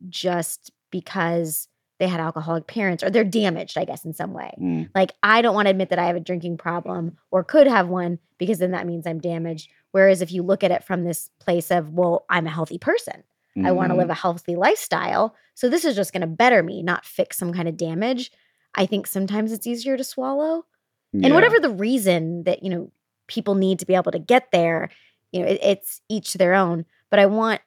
just 0.09 0.71
because 0.99 1.67
they 1.99 2.07
had 2.07 2.19
alcoholic 2.21 2.67
parents 2.67 3.03
or 3.03 3.09
they're 3.09 3.23
damaged, 3.23 3.77
I 3.77 3.83
guess, 3.85 4.05
in 4.05 4.13
some 4.13 4.31
way. 4.33 4.53
Mm. 4.61 4.89
Like, 4.95 5.11
I 5.23 5.41
don't 5.41 5.55
want 5.55 5.65
to 5.65 5.69
admit 5.71 5.89
that 5.89 5.99
I 5.99 6.05
have 6.07 6.15
a 6.15 6.21
drinking 6.21 6.57
problem 6.57 7.17
or 7.31 7.43
could 7.43 7.67
have 7.67 7.89
one 7.89 8.19
because 8.37 8.59
then 8.59 8.71
that 8.71 8.87
means 8.87 9.05
I'm 9.05 9.19
damaged. 9.19 9.69
Whereas 9.91 10.21
if 10.21 10.31
you 10.31 10.41
look 10.41 10.63
at 10.63 10.71
it 10.71 10.83
from 10.85 11.03
this 11.03 11.29
place 11.39 11.71
of, 11.71 11.89
well, 11.89 12.25
I'm 12.29 12.47
a 12.47 12.49
healthy 12.49 12.77
person, 12.77 13.23
I 13.63 13.71
want 13.71 13.89
to 13.89 13.95
Mhm. 13.95 13.99
live 13.99 14.09
a 14.09 14.13
healthy 14.13 14.55
lifestyle. 14.57 15.35
So 15.53 15.69
this 15.69 15.85
is 15.85 15.95
just 15.95 16.11
going 16.11 16.21
to 16.21 16.27
better 16.27 16.61
me, 16.63 16.81
not 16.83 17.05
fix 17.05 17.37
some 17.37 17.53
kind 17.53 17.69
of 17.69 17.77
damage. 17.77 18.31
I 18.73 18.85
think 18.85 19.07
sometimes 19.07 19.53
it's 19.53 19.67
easier 19.67 19.95
to 19.95 20.03
swallow. 20.03 20.65
And 21.13 21.33
whatever 21.33 21.59
the 21.61 21.69
reason 21.69 22.43
that, 22.43 22.63
you 22.63 22.69
know, 22.69 22.91
people 23.27 23.55
need 23.55 23.79
to 23.79 23.85
be 23.85 23.95
able 23.95 24.11
to 24.11 24.19
get 24.19 24.51
there, 24.51 24.89
you 25.31 25.39
know, 25.41 25.47
it, 25.47 25.59
it's 25.63 26.01
each 26.09 26.33
to 26.33 26.37
their 26.37 26.53
own. 26.53 26.85
But 27.09 27.19
I 27.19 27.25
want 27.27 27.61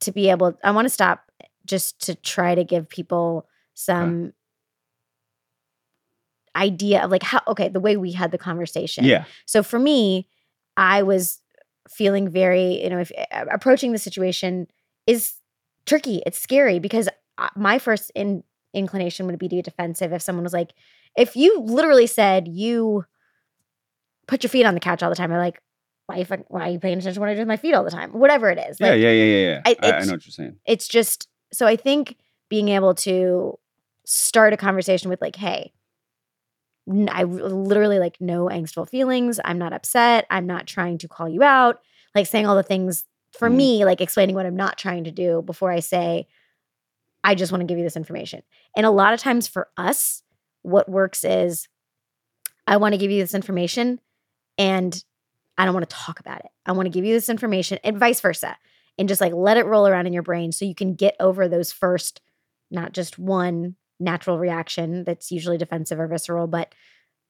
to 0.00 0.10
be 0.12 0.30
able, 0.30 0.58
I 0.64 0.70
want 0.70 0.86
to 0.86 0.90
stop 0.90 1.30
just 1.66 2.00
to 2.06 2.14
try 2.14 2.54
to 2.54 2.64
give 2.64 2.88
people 2.88 3.46
some 3.74 4.32
idea 6.54 7.02
of 7.02 7.10
like 7.10 7.22
how, 7.22 7.40
okay, 7.48 7.68
the 7.68 7.80
way 7.80 7.96
we 7.96 8.12
had 8.12 8.30
the 8.30 8.38
conversation. 8.38 9.04
Yeah. 9.04 9.24
So 9.46 9.62
for 9.62 9.78
me, 9.78 10.28
I 10.76 11.02
was 11.02 11.40
feeling 11.88 12.28
very, 12.28 12.82
you 12.82 12.90
know, 12.90 12.98
if 13.00 13.10
uh, 13.32 13.46
approaching 13.50 13.92
the 13.92 13.98
situation 13.98 14.66
is 15.06 15.34
tricky. 15.86 16.22
It's 16.26 16.38
scary 16.38 16.78
because 16.78 17.08
my 17.56 17.78
first 17.78 18.12
in, 18.14 18.44
inclination 18.74 19.26
would 19.26 19.38
be 19.38 19.48
to 19.48 19.56
be 19.56 19.62
defensive 19.62 20.12
if 20.12 20.22
someone 20.22 20.44
was 20.44 20.52
like, 20.52 20.72
if 21.16 21.36
you 21.36 21.60
literally 21.60 22.06
said 22.06 22.48
you 22.48 23.04
put 24.26 24.42
your 24.42 24.48
feet 24.50 24.64
on 24.64 24.74
the 24.74 24.80
couch 24.80 25.02
all 25.02 25.10
the 25.10 25.16
time, 25.16 25.32
I'm 25.32 25.38
like, 25.38 25.60
why 26.06 26.16
are 26.16 26.18
you, 26.18 26.26
why 26.48 26.68
are 26.68 26.70
you 26.70 26.78
paying 26.78 26.98
attention 26.98 27.14
to 27.14 27.20
what 27.20 27.28
I 27.28 27.34
do 27.34 27.40
with 27.40 27.48
my 27.48 27.56
feet 27.56 27.74
all 27.74 27.84
the 27.84 27.90
time? 27.90 28.12
Whatever 28.12 28.50
it 28.50 28.58
is. 28.58 28.78
Yeah, 28.80 28.90
Like, 28.90 29.00
yeah, 29.00 29.10
yeah, 29.10 29.24
yeah, 29.24 29.46
yeah. 29.48 29.62
I- 29.64 29.76
I, 29.82 29.92
I 29.92 30.04
know 30.04 30.12
what 30.12 30.26
you're 30.26 30.32
saying. 30.32 30.56
it's 30.66 30.86
just 30.88 31.28
so 31.52 31.66
I 31.66 31.76
think 31.76 32.16
being 32.48 32.68
able 32.68 32.94
to 32.96 33.58
start 34.04 34.52
a 34.52 34.56
conversation 34.56 35.08
with 35.10 35.20
like, 35.20 35.36
hey, 35.36 35.72
I 37.08 37.22
literally 37.24 37.98
like 37.98 38.16
no 38.20 38.46
angstful 38.46 38.88
feelings. 38.88 39.38
I'm 39.44 39.58
not 39.58 39.72
upset. 39.72 40.26
I'm 40.30 40.46
not 40.46 40.66
trying 40.66 40.98
to 40.98 41.08
call 41.08 41.28
you 41.28 41.42
out. 41.42 41.80
Like 42.14 42.26
saying 42.26 42.46
all 42.46 42.56
the 42.56 42.62
things 42.62 43.04
for 43.38 43.48
Mhm. 43.48 43.54
me, 43.56 43.84
like 43.84 44.00
explaining 44.00 44.34
what 44.34 44.46
I'm 44.46 44.56
not 44.56 44.78
trying 44.78 45.04
to 45.04 45.10
do 45.12 45.42
before 45.42 45.70
I 45.70 45.80
say, 45.80 46.26
I 47.24 47.34
just 47.36 47.52
want 47.52 47.60
to 47.60 47.66
give 47.66 47.78
you 47.78 47.84
this 47.84 47.96
information. 47.96 48.42
And 48.76 48.84
a 48.84 48.90
lot 48.90 49.14
of 49.14 49.20
times 49.20 49.46
for 49.46 49.68
us, 49.76 50.22
what 50.62 50.88
works 50.88 51.22
is 51.24 51.68
I 52.66 52.76
want 52.78 52.94
to 52.94 52.98
give 52.98 53.10
you 53.10 53.20
this 53.22 53.34
information 53.34 54.00
and 54.58 55.02
I 55.56 55.64
don't 55.64 55.74
want 55.74 55.88
to 55.88 55.94
talk 55.96 56.18
about 56.18 56.40
it. 56.40 56.50
I 56.66 56.72
want 56.72 56.86
to 56.86 56.90
give 56.90 57.04
you 57.04 57.14
this 57.14 57.28
information 57.28 57.78
and 57.84 57.96
vice 57.98 58.20
versa. 58.20 58.56
And 58.98 59.08
just 59.08 59.20
like 59.20 59.32
let 59.32 59.56
it 59.56 59.66
roll 59.66 59.86
around 59.86 60.06
in 60.06 60.12
your 60.12 60.22
brain 60.22 60.52
so 60.52 60.64
you 60.64 60.74
can 60.74 60.94
get 60.94 61.16
over 61.18 61.48
those 61.48 61.72
first, 61.72 62.20
not 62.70 62.92
just 62.92 63.18
one 63.18 63.76
natural 63.98 64.38
reaction 64.38 65.04
that's 65.04 65.30
usually 65.30 65.58
defensive 65.58 65.98
or 65.98 66.06
visceral, 66.08 66.46
but 66.46 66.74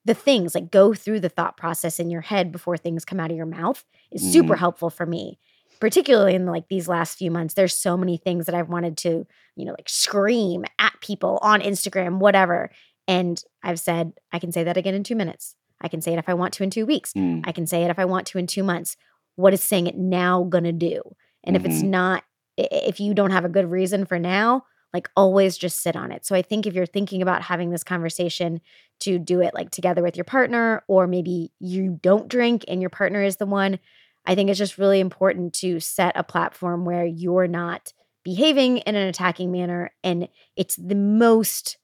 the 0.04 0.14
things 0.14 0.54
like 0.54 0.70
go 0.72 0.92
through 0.94 1.20
the 1.20 1.28
thought 1.28 1.56
process 1.56 2.00
in 2.00 2.10
your 2.10 2.20
head 2.22 2.50
before 2.50 2.76
things 2.76 3.04
come 3.04 3.20
out 3.20 3.30
of 3.30 3.36
your 3.36 3.46
mouth 3.46 3.84
is 4.10 4.32
super 4.32 4.54
Mhm. 4.54 4.58
helpful 4.58 4.90
for 4.90 5.06
me 5.06 5.38
particularly 5.80 6.36
in 6.36 6.46
like 6.46 6.68
these 6.68 6.86
last 6.86 7.18
few 7.18 7.28
months. 7.28 7.54
There's 7.54 7.74
so 7.74 7.96
many 7.96 8.16
things 8.16 8.46
that 8.46 8.54
i've 8.54 8.68
wanted 8.68 8.96
to 8.98 9.26
you 9.56 9.64
know 9.64 9.72
like 9.72 9.88
scream 9.88 10.64
at 10.78 10.92
people 11.00 11.40
on 11.42 11.60
instagram 11.60 12.18
whatever 12.18 12.70
and 13.08 13.42
i've 13.64 13.80
said 13.80 14.12
i 14.32 14.38
can 14.38 14.52
say 14.52 14.62
that 14.64 14.76
again 14.76 14.94
in 14.94 15.02
two 15.02 15.16
minutes. 15.16 15.56
I 15.80 15.88
can 15.88 16.00
say 16.00 16.12
it 16.12 16.18
if 16.20 16.28
i 16.28 16.34
want 16.34 16.52
to 16.54 16.62
in 16.62 16.70
two 16.70 16.86
weeks. 16.86 17.12
Mm. 17.14 17.42
i 17.46 17.52
can 17.52 17.66
say 17.66 17.82
it 17.82 17.90
if 17.90 17.98
i 17.98 18.04
want 18.04 18.26
to 18.28 18.38
in 18.38 18.46
two 18.46 18.62
months. 18.62 18.96
What 19.34 19.54
is 19.54 19.62
saying 19.62 19.86
it 19.88 19.96
now 19.96 20.44
gonna 20.44 20.72
do 20.72 21.00
and 21.44 21.56
if 21.56 21.64
it's 21.64 21.82
Mhm. 21.82 21.90
not 21.90 22.24
if 22.58 23.00
you 23.00 23.14
don't 23.14 23.30
have 23.30 23.44
a 23.44 23.48
good 23.48 23.70
reason 23.70 24.04
for 24.04 24.18
now 24.18 24.62
like 24.92 25.08
always 25.16 25.56
just 25.56 25.80
sit 25.80 25.96
on 25.96 26.12
it 26.12 26.24
so 26.26 26.34
i 26.34 26.42
think 26.42 26.66
if 26.66 26.74
you're 26.74 26.84
thinking 26.86 27.22
about 27.22 27.42
having 27.42 27.70
this 27.70 27.82
conversation 27.82 28.60
to 29.00 29.18
do 29.18 29.40
it 29.40 29.54
like 29.54 29.70
together 29.70 30.02
with 30.02 30.16
your 30.16 30.24
partner 30.24 30.82
or 30.86 31.06
maybe 31.06 31.50
you 31.60 31.98
don't 32.02 32.28
drink 32.28 32.64
and 32.68 32.80
your 32.80 32.90
partner 32.90 33.22
is 33.22 33.36
the 33.36 33.46
one 33.46 33.78
i 34.26 34.34
think 34.34 34.50
it's 34.50 34.58
just 34.58 34.76
really 34.78 35.00
important 35.00 35.54
to 35.54 35.80
set 35.80 36.12
a 36.14 36.22
platform 36.22 36.84
where 36.84 37.06
you're 37.06 37.48
not 37.48 37.92
behaving 38.22 38.78
in 38.78 38.94
an 38.94 39.08
attacking 39.08 39.50
manner 39.50 39.90
and 40.04 40.28
it's 40.56 40.76
the 40.76 40.94
most 40.94 41.78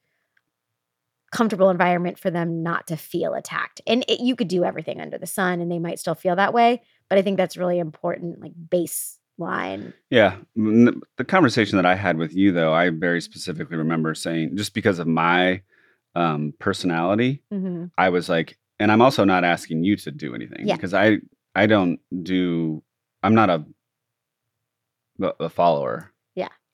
comfortable 1.31 1.69
environment 1.69 2.19
for 2.19 2.31
them 2.31 2.63
not 2.63 2.87
to 2.87 2.97
feel 2.97 3.35
attacked 3.35 3.83
and 3.87 4.05
it, 4.09 4.21
you 4.21 4.35
could 4.35 4.49
do 4.49 4.65
everything 4.65 5.01
under 5.01 5.19
the 5.19 5.27
sun 5.27 5.61
and 5.61 5.71
they 5.71 5.79
might 5.79 5.99
still 5.99 6.15
feel 6.15 6.37
that 6.37 6.55
way 6.55 6.81
but 7.11 7.19
i 7.19 7.23
think 7.23 7.37
that's 7.37 7.57
really 7.57 7.79
important 7.79 8.41
like 8.41 8.53
baseline 9.39 9.93
Yeah. 10.11 10.37
The 10.57 11.25
conversation 11.27 11.77
that 11.77 11.87
I 11.87 11.95
had 11.95 12.17
with 12.19 12.35
you, 12.35 12.53
though, 12.53 12.73
I 12.73 12.91
very 12.91 13.21
specifically 13.21 13.77
remember 13.77 14.15
saying, 14.15 14.57
just 14.57 14.75
because 14.75 14.99
of 14.99 15.07
my 15.07 15.63
um, 16.15 16.55
personality, 16.59 17.43
mm-hmm. 17.53 17.87
I 17.97 18.09
was 18.09 18.29
like, 18.29 18.59
and 18.79 18.91
I'm 18.93 19.03
also 19.03 19.25
not 19.25 19.45
asking 19.45 19.85
you 19.85 19.97
to 19.97 20.11
do 20.11 20.35
anything 20.35 20.67
Yeah. 20.67 20.77
because 20.77 20.95
I 20.95 21.19
I 21.55 21.67
don't 21.67 22.01
do. 22.23 22.83
I'm 23.23 23.35
not 23.35 23.51
a 23.51 23.65
a 25.21 25.33
a 25.41 25.49
follower. 25.49 26.13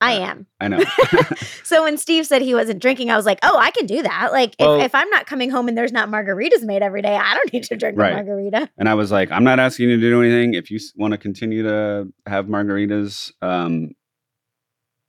I 0.05 0.17
Uh, 0.17 0.27
am 0.31 0.47
I 0.61 0.69
know. 0.69 0.83
so 1.65 1.83
when 1.85 1.97
Steve 1.99 2.27
said 2.27 2.43
he 2.43 2.55
wasn't 2.55 2.81
drinking, 2.81 3.11
I 3.11 3.17
was 3.17 3.27
like, 3.27 3.39
oh, 3.43 3.57
I 3.59 3.71
can 3.71 3.87
do 3.87 4.03
that. 4.03 4.31
Like, 4.33 4.55
Well- 4.59 4.79
if, 4.81 4.87
if 4.87 4.95
I'm 4.95 5.09
not 5.11 5.27
coming 5.27 5.51
home 5.51 5.69
and 5.69 5.77
there's 5.77 5.93
not 5.93 6.09
margaritas 6.09 6.63
made 6.63 6.83
every 6.83 7.03
day, 7.03 7.17
I 7.17 7.35
don't 7.35 7.53
need 7.53 7.65
to 7.65 7.77
drink 7.77 7.99
Right. 7.99 8.13
a 8.13 8.17
margarita. 8.17 8.71
and 8.79 8.89
I 8.89 8.95
was 8.95 9.11
like, 9.13 9.31
I'm 9.31 9.45
not 9.45 9.59
asking 9.59 9.89
you 9.91 9.97
to 9.97 10.01
do 10.03 10.23
anything. 10.23 10.55
If 10.55 10.71
you 10.71 10.79
want 10.97 11.13
to 11.13 11.19
continue 11.19 11.63
to 11.65 12.13
have 12.27 12.47
margaritas, 12.47 13.33
um, 13.43 13.91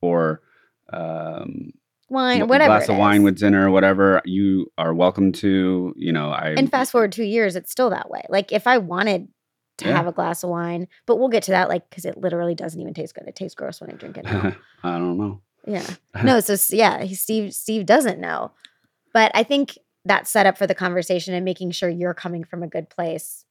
or 0.02 0.42
um, 0.94 1.72
Wine, 2.10 2.42
a 2.42 2.46
whatever. 2.46 2.70
glass 2.70 2.88
of 2.90 2.98
wine 2.98 3.24
with 3.24 3.40
dinner, 3.40 3.72
whatever, 3.72 4.22
you 4.26 4.72
are 4.78 4.94
welcome 4.94 5.32
to. 5.34 5.94
You 5.98 6.14
know, 6.14 6.30
I 6.30 6.50
And 6.56 6.70
fast 6.70 6.92
forward 6.92 7.12
two 7.12 7.24
years, 7.24 7.56
it's 7.56 7.72
still 7.72 7.90
that 7.90 8.10
way. 8.12 8.24
Like, 8.30 8.52
if 8.52 8.68
I 8.68 8.78
wanted 8.78 9.28
to 9.78 9.86
Yeah. 9.88 9.96
have 9.98 10.08
a 10.08 10.12
glass 10.12 10.44
of 10.44 10.50
wine, 10.50 10.88
but 11.06 11.18
we'll 11.18 11.30
get 11.30 11.44
to 11.44 11.52
that, 11.52 11.70
like, 11.70 11.90
because 11.90 12.06
it 12.06 12.18
literally 12.18 12.56
doesn't 12.56 12.80
even 12.80 12.94
taste 12.94 13.16
good. 13.16 13.28
It 13.28 13.36
tastes 13.36 13.56
gross 13.56 13.82
when 13.82 13.90
I 13.90 13.94
drink 13.94 14.18
it. 14.18 14.26
I 14.84 14.98
don't 14.98 15.18
know. 15.18 15.42
Yeah. 15.68 15.86
No, 16.24 16.40
so 16.40 16.56
yeah, 16.76 17.04
he, 17.04 17.16
Steve 17.16 17.54
Steve 17.54 17.86
doesn't 17.86 18.20
know. 18.20 18.52
But 19.14 19.32
I 19.34 19.44
think 19.44 19.78
that 20.06 20.28
setup 20.28 20.58
for 20.58 20.68
the 20.68 20.76
conversation 20.76 21.34
and 21.34 21.44
making 21.44 21.72
sure 21.72 21.90
you're 21.90 22.14
coming 22.14 22.44
from 22.44 22.64
a 22.64 22.68
good 22.68 22.90
place 22.90 23.44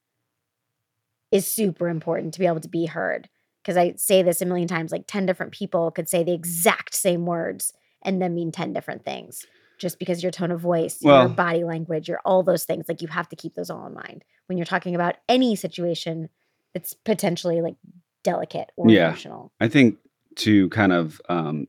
is 1.31 1.47
super 1.47 1.89
important 1.89 2.33
to 2.35 2.41
be 2.41 2.47
able 2.47 2.61
to 2.61 2.68
be 2.68 2.87
heard. 2.87 3.29
Because 3.62 3.77
I 3.77 3.95
say 3.97 4.22
this 4.22 4.41
a 4.43 4.47
million 4.47 4.68
times, 4.68 4.93
like 4.93 5.05
10 5.07 5.27
different 5.27 5.53
people 5.53 5.91
could 5.91 6.09
say 6.09 6.22
the 6.22 6.35
exact 6.35 6.95
same 6.95 7.25
words 7.27 7.72
and 8.03 8.20
then 8.20 8.35
mean 8.35 8.53
10 8.53 8.72
different 8.75 9.05
things. 9.05 9.47
Just 9.79 9.99
because 9.99 10.22
your 10.22 10.33
tone 10.33 10.51
of 10.51 10.61
voice, 10.61 10.99
Well- 11.03 11.27
your 11.27 11.29
body 11.31 11.64
language, 11.64 12.09
your 12.09 12.20
all 12.25 12.43
those 12.43 12.64
things, 12.64 12.87
like 12.89 13.03
you 13.03 13.09
have 13.09 13.29
to 13.31 13.37
keep 13.37 13.55
those 13.55 13.70
all 13.70 13.87
in 13.87 13.95
mind 13.95 14.25
when 14.47 14.57
you're 14.59 14.64
talking 14.66 14.95
about 14.95 15.16
any 15.29 15.57
situation 15.57 16.29
that's 16.75 16.93
potentially 16.95 17.61
like 17.61 17.77
delicate 18.22 18.70
or 18.77 18.91
Yeah. 18.91 19.09
emotional. 19.09 19.53
I 19.61 19.68
think 19.68 19.99
to 20.37 20.68
kind 20.70 20.93
of 20.93 21.20
um, 21.29 21.66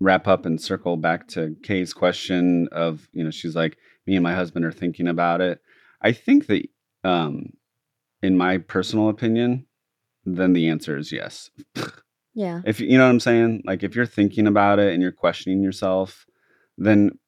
wrap 0.00 0.26
up 0.28 0.46
and 0.46 0.60
circle 0.60 0.96
back 0.96 1.28
to 1.28 1.56
Kay's 1.62 1.92
question 1.92 2.68
of, 2.72 3.08
you 3.12 3.24
know, 3.24 3.30
she's 3.30 3.54
like, 3.56 3.76
me 4.06 4.14
and 4.16 4.22
my 4.22 4.34
husband 4.34 4.64
are 4.64 4.72
thinking 4.72 5.08
about 5.08 5.40
it. 5.40 5.60
I 6.00 6.12
think 6.12 6.46
that, 6.46 6.66
um, 7.04 7.52
in 8.22 8.36
my 8.36 8.58
personal 8.58 9.08
opinion, 9.08 9.66
then 10.24 10.52
the 10.52 10.68
answer 10.68 10.96
is 10.96 11.12
yes. 11.12 11.50
Yeah. 12.34 12.62
If 12.64 12.80
you 12.80 12.96
know 12.96 13.04
what 13.04 13.10
I'm 13.10 13.20
saying, 13.20 13.62
like 13.64 13.82
if 13.82 13.96
you're 13.96 14.06
thinking 14.06 14.46
about 14.46 14.78
it 14.78 14.92
and 14.92 15.02
you're 15.02 15.12
questioning 15.12 15.62
yourself, 15.62 16.24
then 16.76 17.18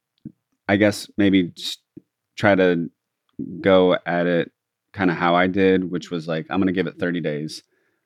I 0.71 0.77
guess 0.77 1.11
maybe 1.16 1.53
try 2.37 2.55
to 2.55 2.89
go 3.61 3.97
at 4.07 4.29
it 4.29 4.53
kind 4.93 5.11
of 5.11 5.16
how 5.16 5.35
I 5.35 5.49
did, 5.49 5.91
which 5.91 6.12
was 6.12 6.29
like, 6.29 6.47
I'm 6.49 6.61
going 6.61 6.68
to 6.68 6.73
give 6.73 6.87
it 6.87 6.97
30 6.97 7.21
days. 7.21 7.64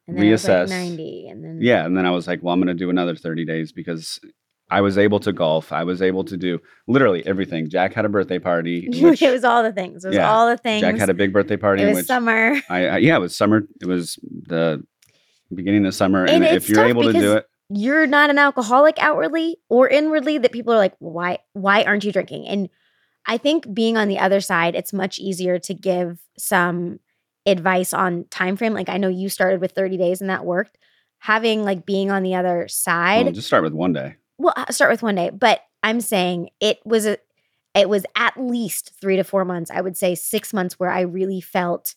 And 0.09 0.17
it 0.17 0.21
like 0.21 0.29
Reassess. 0.31 0.69
90 0.71 1.29
and 1.29 1.45
then 1.45 1.59
Yeah, 1.61 1.85
and 1.85 1.95
then 1.95 2.07
I 2.07 2.11
was 2.11 2.27
like, 2.27 2.43
well, 2.43 2.55
I'm 2.55 2.61
going 2.61 2.75
to 2.75 2.75
do 2.75 2.89
another 2.89 3.17
30 3.17 3.45
days 3.45 3.71
because 3.71 4.19
I 4.71 4.81
was 4.81 4.97
able 4.97 5.21
to 5.21 5.33
golf. 5.33 5.73
I 5.73 5.85
was 5.85 6.01
able 6.01 6.25
to 6.25 6.39
do 6.39 6.59
literally 6.89 7.25
everything. 7.27 7.69
Jack 7.69 7.93
had 7.93 8.07
a 8.07 8.09
birthday 8.09 8.39
party. 8.39 8.89
which 9.03 9.21
it 9.21 9.31
was 9.31 9.45
all 9.45 9.63
the 9.63 9.73
things. 9.73 10.03
It 10.03 10.09
was 10.09 10.17
Yeah, 10.17 10.33
all 10.33 10.49
the 10.49 10.57
things. 10.57 10.81
Jack 10.81 10.97
had 10.97 11.11
a 11.11 11.15
big 11.15 11.35
birthday 11.35 11.59
party. 11.59 11.83
it 11.83 11.95
was 11.95 12.07
summer. 12.07 12.55
I, 12.71 12.87
I 12.87 12.97
yeah, 12.97 13.17
it 13.17 13.21
was 13.21 13.37
summer. 13.37 13.69
It 13.83 13.87
was 13.87 14.19
the 14.47 14.83
beginning 15.55 15.85
of 15.85 15.95
summer, 15.95 16.25
And 16.25 16.43
and, 16.43 16.57
if 16.57 16.71
you're 16.71 16.87
able 16.87 17.03
to 17.03 17.13
do 17.13 17.35
it, 17.35 17.47
You're 17.71 18.07
not 18.07 18.31
an 18.31 18.39
alcoholic 18.39 18.97
outwardly 18.99 19.57
or 19.69 19.89
inwardly 19.89 20.39
that 20.39 20.53
people 20.53 20.73
are 20.75 20.79
like, 20.79 20.95
why 20.99 21.39
why 21.55 21.83
aren't 21.85 22.05
you 22.05 22.13
drinking? 22.13 22.47
And 22.47 22.69
I 23.27 23.39
think 23.39 23.73
being 23.73 23.97
on 23.97 24.09
the 24.09 24.19
other 24.19 24.41
side, 24.41 24.75
it's 24.75 24.93
much 24.93 25.19
easier 25.19 25.59
to 25.61 25.75
give 25.75 26.19
some 26.39 27.01
advice 27.47 27.95
on 27.95 28.27
time 28.31 28.57
frame. 28.57 28.75
Like 28.75 28.89
I 28.89 28.99
know 28.99 29.09
you 29.09 29.29
started 29.29 29.61
with 29.61 29.73
30 29.73 29.97
days 29.97 30.21
and 30.21 30.31
that 30.31 30.45
worked. 30.45 30.79
Having 31.21 31.65
like 31.65 31.87
being 31.87 32.11
on 32.11 32.23
the 32.23 32.35
other 32.35 32.69
side, 32.69 33.25
well, 33.25 33.33
just 33.33 33.47
start 33.47 33.63
with 33.63 33.73
one 33.73 33.93
day. 33.95 34.17
well 34.37 34.53
I'll 34.57 34.73
start 34.73 34.91
with 34.91 35.03
one 35.03 35.15
day 35.15 35.31
but 35.31 35.61
i'm 35.83 36.01
saying 36.01 36.51
it 36.61 36.79
was 36.85 37.07
a 37.07 37.17
it 37.75 37.89
was 37.89 38.05
at 38.17 38.37
least 38.39 38.93
three 39.01 39.17
to 39.17 39.25
four 39.25 39.45
months 39.45 39.71
i 39.71 39.81
would 39.81 39.97
say 39.97 40.15
six 40.15 40.53
months 40.53 40.79
where 40.79 40.91
i 40.91 41.01
really 41.01 41.41
felt 41.41 41.95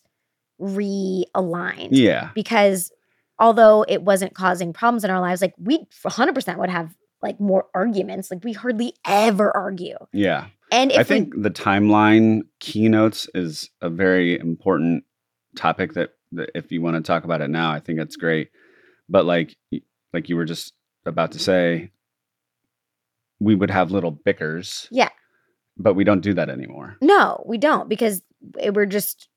realigned 0.60 1.88
Yeah, 1.92 2.30
because 2.34 2.92
although 3.38 3.84
it 3.88 4.02
wasn't 4.02 4.34
causing 4.34 4.72
problems 4.72 5.04
in 5.04 5.10
our 5.10 5.20
lives 5.20 5.40
like 5.40 5.54
we 5.58 5.78
100% 6.04 6.58
would 6.58 6.70
have 6.70 6.94
like 7.22 7.38
more 7.40 7.66
arguments 7.74 8.30
like 8.30 8.44
we 8.44 8.52
hardly 8.52 8.94
ever 9.06 9.54
argue 9.56 9.96
yeah. 10.12 10.46
and 10.70 10.92
if 10.92 10.98
I 10.98 11.02
think 11.04 11.34
the 11.40 11.50
timeline 11.50 12.42
keynotes 12.60 13.28
is 13.34 13.70
a 13.80 13.88
very 13.90 14.38
important 14.38 15.04
topic 15.56 15.94
that, 15.94 16.10
that 16.32 16.50
if 16.54 16.70
you 16.70 16.80
want 16.82 16.96
to 16.96 17.02
talk 17.02 17.24
about 17.24 17.40
it 17.40 17.48
now, 17.50 17.72
I 17.72 17.80
think 17.80 17.98
it's 17.98 18.16
great. 18.16 18.50
But 19.08 19.24
like 19.24 19.56
like 20.12 20.28
you 20.28 20.36
were 20.36 20.44
just 20.44 20.74
about 21.06 21.32
to 21.32 21.38
say, 21.38 21.90
we 23.40 23.54
would 23.54 23.70
have 23.70 23.90
little 23.90 24.10
bickers. 24.12 24.86
Yeah. 24.90 25.08
But 25.76 25.94
we 25.94 26.04
don't 26.04 26.20
do 26.20 26.34
that 26.34 26.48
anymore. 26.50 26.96
no 27.00 27.42
we 27.46 27.56
don't 27.58 27.88
because 27.88 28.22
it- 28.58 28.74
we're 28.74 28.86
just 28.86 29.28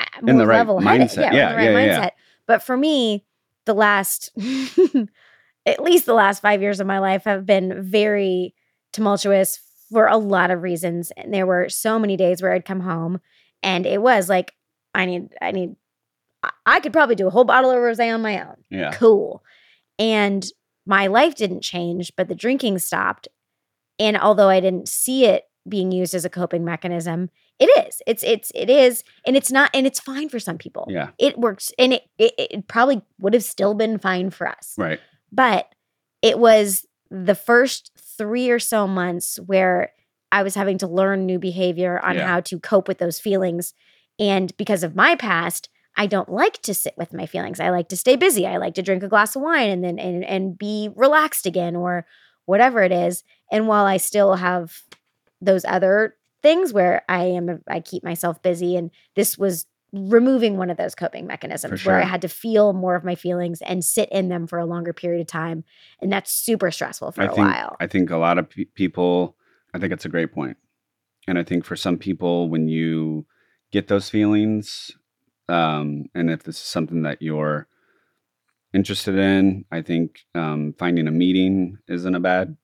uh, 0.00 0.26
In 0.26 0.38
the 0.38 0.46
right 0.46 0.66
mindset. 0.66 1.16
yeah, 1.16 1.34
Yeah, 1.34 1.50
the 1.50 1.56
right 1.56 1.64
yeah, 1.64 1.78
mindset 1.78 2.02
yeah. 2.02 2.10
But 2.46 2.62
for 2.62 2.76
me 2.76 3.24
the 3.66 3.74
last 3.74 4.30
at 5.66 5.82
least 5.82 6.06
the 6.06 6.14
last 6.14 6.40
five 6.42 6.60
years 6.62 6.80
of 6.80 6.86
my 6.86 6.98
life 6.98 7.24
have 7.24 7.46
been 7.46 7.82
very 7.82 8.54
tumultuous 8.92 9.60
for 9.90 10.06
a 10.06 10.16
lot 10.16 10.50
of 10.50 10.62
reasons 10.62 11.12
and 11.16 11.32
there 11.32 11.46
were 11.46 11.68
so 11.68 11.98
many 11.98 12.16
days 12.16 12.42
where 12.42 12.52
i'd 12.52 12.64
come 12.64 12.80
home 12.80 13.20
and 13.62 13.86
it 13.86 14.00
was 14.02 14.28
like 14.28 14.52
i 14.94 15.04
need 15.06 15.28
i 15.40 15.50
need 15.50 15.76
I- 16.66 16.80
could 16.80 16.92
probably 16.92 17.14
do 17.14 17.26
a 17.26 17.30
whole 17.30 17.44
bottle 17.44 17.70
of 17.70 17.76
rosé 17.76 18.12
on 18.12 18.20
my 18.20 18.42
own. 18.42 18.56
Yeah. 18.68 18.90
cool. 18.92 19.44
And 19.98 20.44
my 20.86 21.06
life 21.06 21.36
didn't 21.36 21.60
change 21.60 22.12
but 22.16 22.26
the 22.26 22.34
drinking 22.34 22.78
stopped. 22.80 23.28
And 23.98 24.16
although 24.18 24.48
i 24.48 24.58
didn't 24.58 24.88
see 24.88 25.26
it 25.26 25.44
being 25.68 25.92
used 25.92 26.14
as 26.14 26.24
a 26.24 26.30
coping 26.30 26.64
mechanism 26.64 27.30
it 27.62 27.86
is 27.86 28.02
it's 28.06 28.22
it's 28.22 28.50
it 28.54 28.68
is 28.70 29.04
and 29.26 29.36
it's 29.36 29.50
not 29.52 29.70
and 29.74 29.86
it's 29.86 30.00
fine 30.00 30.28
for 30.28 30.38
some 30.40 30.58
people 30.58 30.86
Yeah. 30.88 31.10
it 31.18 31.38
works 31.38 31.70
and 31.78 31.92
it, 31.92 32.02
it 32.18 32.32
it 32.38 32.68
probably 32.68 33.02
would 33.20 33.34
have 33.34 33.44
still 33.44 33.74
been 33.74 33.98
fine 33.98 34.30
for 34.30 34.48
us 34.48 34.74
Right. 34.76 35.00
but 35.30 35.66
it 36.22 36.38
was 36.38 36.84
the 37.10 37.34
first 37.34 37.90
three 38.18 38.50
or 38.50 38.58
so 38.58 38.86
months 38.86 39.38
where 39.46 39.92
I 40.30 40.42
was 40.42 40.54
having 40.54 40.78
to 40.78 40.86
learn 40.86 41.26
new 41.26 41.38
behavior 41.38 42.00
on 42.02 42.14
Yeah. 42.16 42.26
how 42.26 42.40
to 42.40 42.58
cope 42.58 42.88
with 42.88 42.96
those 42.98 43.18
feelings. 43.20 43.74
And 44.18 44.56
because 44.56 44.82
of 44.82 44.96
my 44.96 45.14
past, 45.14 45.68
I 45.94 46.06
don't 46.06 46.30
like 46.30 46.62
to 46.62 46.72
sit 46.72 46.94
with 46.96 47.12
my 47.12 47.26
feelings. 47.26 47.60
I 47.60 47.68
like 47.68 47.88
to 47.88 47.98
stay 47.98 48.16
busy. 48.16 48.46
I 48.46 48.56
like 48.56 48.74
to 48.76 48.82
drink 48.82 49.02
a 49.02 49.08
glass 49.08 49.36
of 49.36 49.42
wine 49.42 49.68
and 49.68 49.84
then 49.84 49.98
and 49.98 50.24
and 50.24 50.56
be 50.56 50.88
relaxed 50.96 51.44
again 51.44 51.76
or 51.76 52.06
whatever 52.46 52.82
it 52.82 52.92
is. 52.92 53.24
And 53.50 53.68
while 53.68 53.84
I 53.84 53.98
still 53.98 54.36
have 54.36 54.80
those 55.42 55.66
other 55.66 56.16
things 56.42 56.72
where 56.72 57.02
I 57.08 57.24
am 57.24 57.62
I 57.68 57.80
keep 57.80 58.04
myself 58.04 58.42
busy 58.42 58.76
and 58.76 58.90
this 59.14 59.38
was 59.38 59.66
removing 59.92 60.56
one 60.56 60.70
of 60.70 60.78
those 60.78 60.94
coping 60.94 61.26
mechanisms 61.26 61.84
where 61.84 62.00
I 62.00 62.04
had 62.04 62.22
to 62.22 62.28
feel 62.28 62.72
more 62.72 62.94
of 62.94 63.04
my 63.04 63.14
feelings 63.14 63.60
and 63.60 63.84
sit 63.84 64.08
in 64.10 64.28
them 64.28 64.46
for 64.46 64.58
a 64.58 64.64
longer 64.64 64.94
period 64.94 65.20
of 65.20 65.26
time 65.26 65.64
and 66.00 66.10
that's 66.10 66.32
super 66.32 66.70
stressful 66.70 67.12
for 67.12 67.22
I 67.22 67.26
a 67.26 67.28
think 67.28 67.38
while. 67.38 67.76
I 67.78 67.86
think 67.86 68.10
a 68.10 68.16
lot 68.16 68.38
of 68.38 68.48
pe- 68.48 68.64
people. 68.64 69.36
I 69.74 69.78
think 69.78 69.92
it's 69.92 70.04
a 70.04 70.10
great 70.10 70.34
point, 70.34 70.58
and 71.26 71.38
I 71.38 71.44
think 71.44 71.64
for 71.64 71.76
some 71.76 71.96
people, 71.96 72.50
when 72.50 72.68
you 72.68 73.24
get 73.70 73.88
those 73.88 74.10
feelings, 74.10 74.90
um, 75.48 76.04
and 76.14 76.30
if 76.30 76.42
this 76.42 76.56
is 76.56 76.62
something 76.62 77.02
that 77.02 77.22
you're 77.22 77.68
interested 78.74 79.16
in, 79.16 79.64
I 79.70 79.80
think 79.80 80.20
um, 80.34 80.74
finding 80.78 81.08
a 81.08 81.10
meeting 81.10 81.78
isn't 81.88 82.14
a 82.14 82.20
bad. 82.20 82.56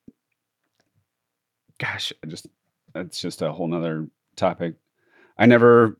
Gosh, 1.78 2.12
I 2.22 2.26
just 2.26 2.46
that's 2.94 3.20
just 3.20 3.42
a 3.42 3.52
whole 3.52 3.68
nother 3.68 4.08
topic. 4.36 4.74
I 5.38 5.46
never 5.46 5.98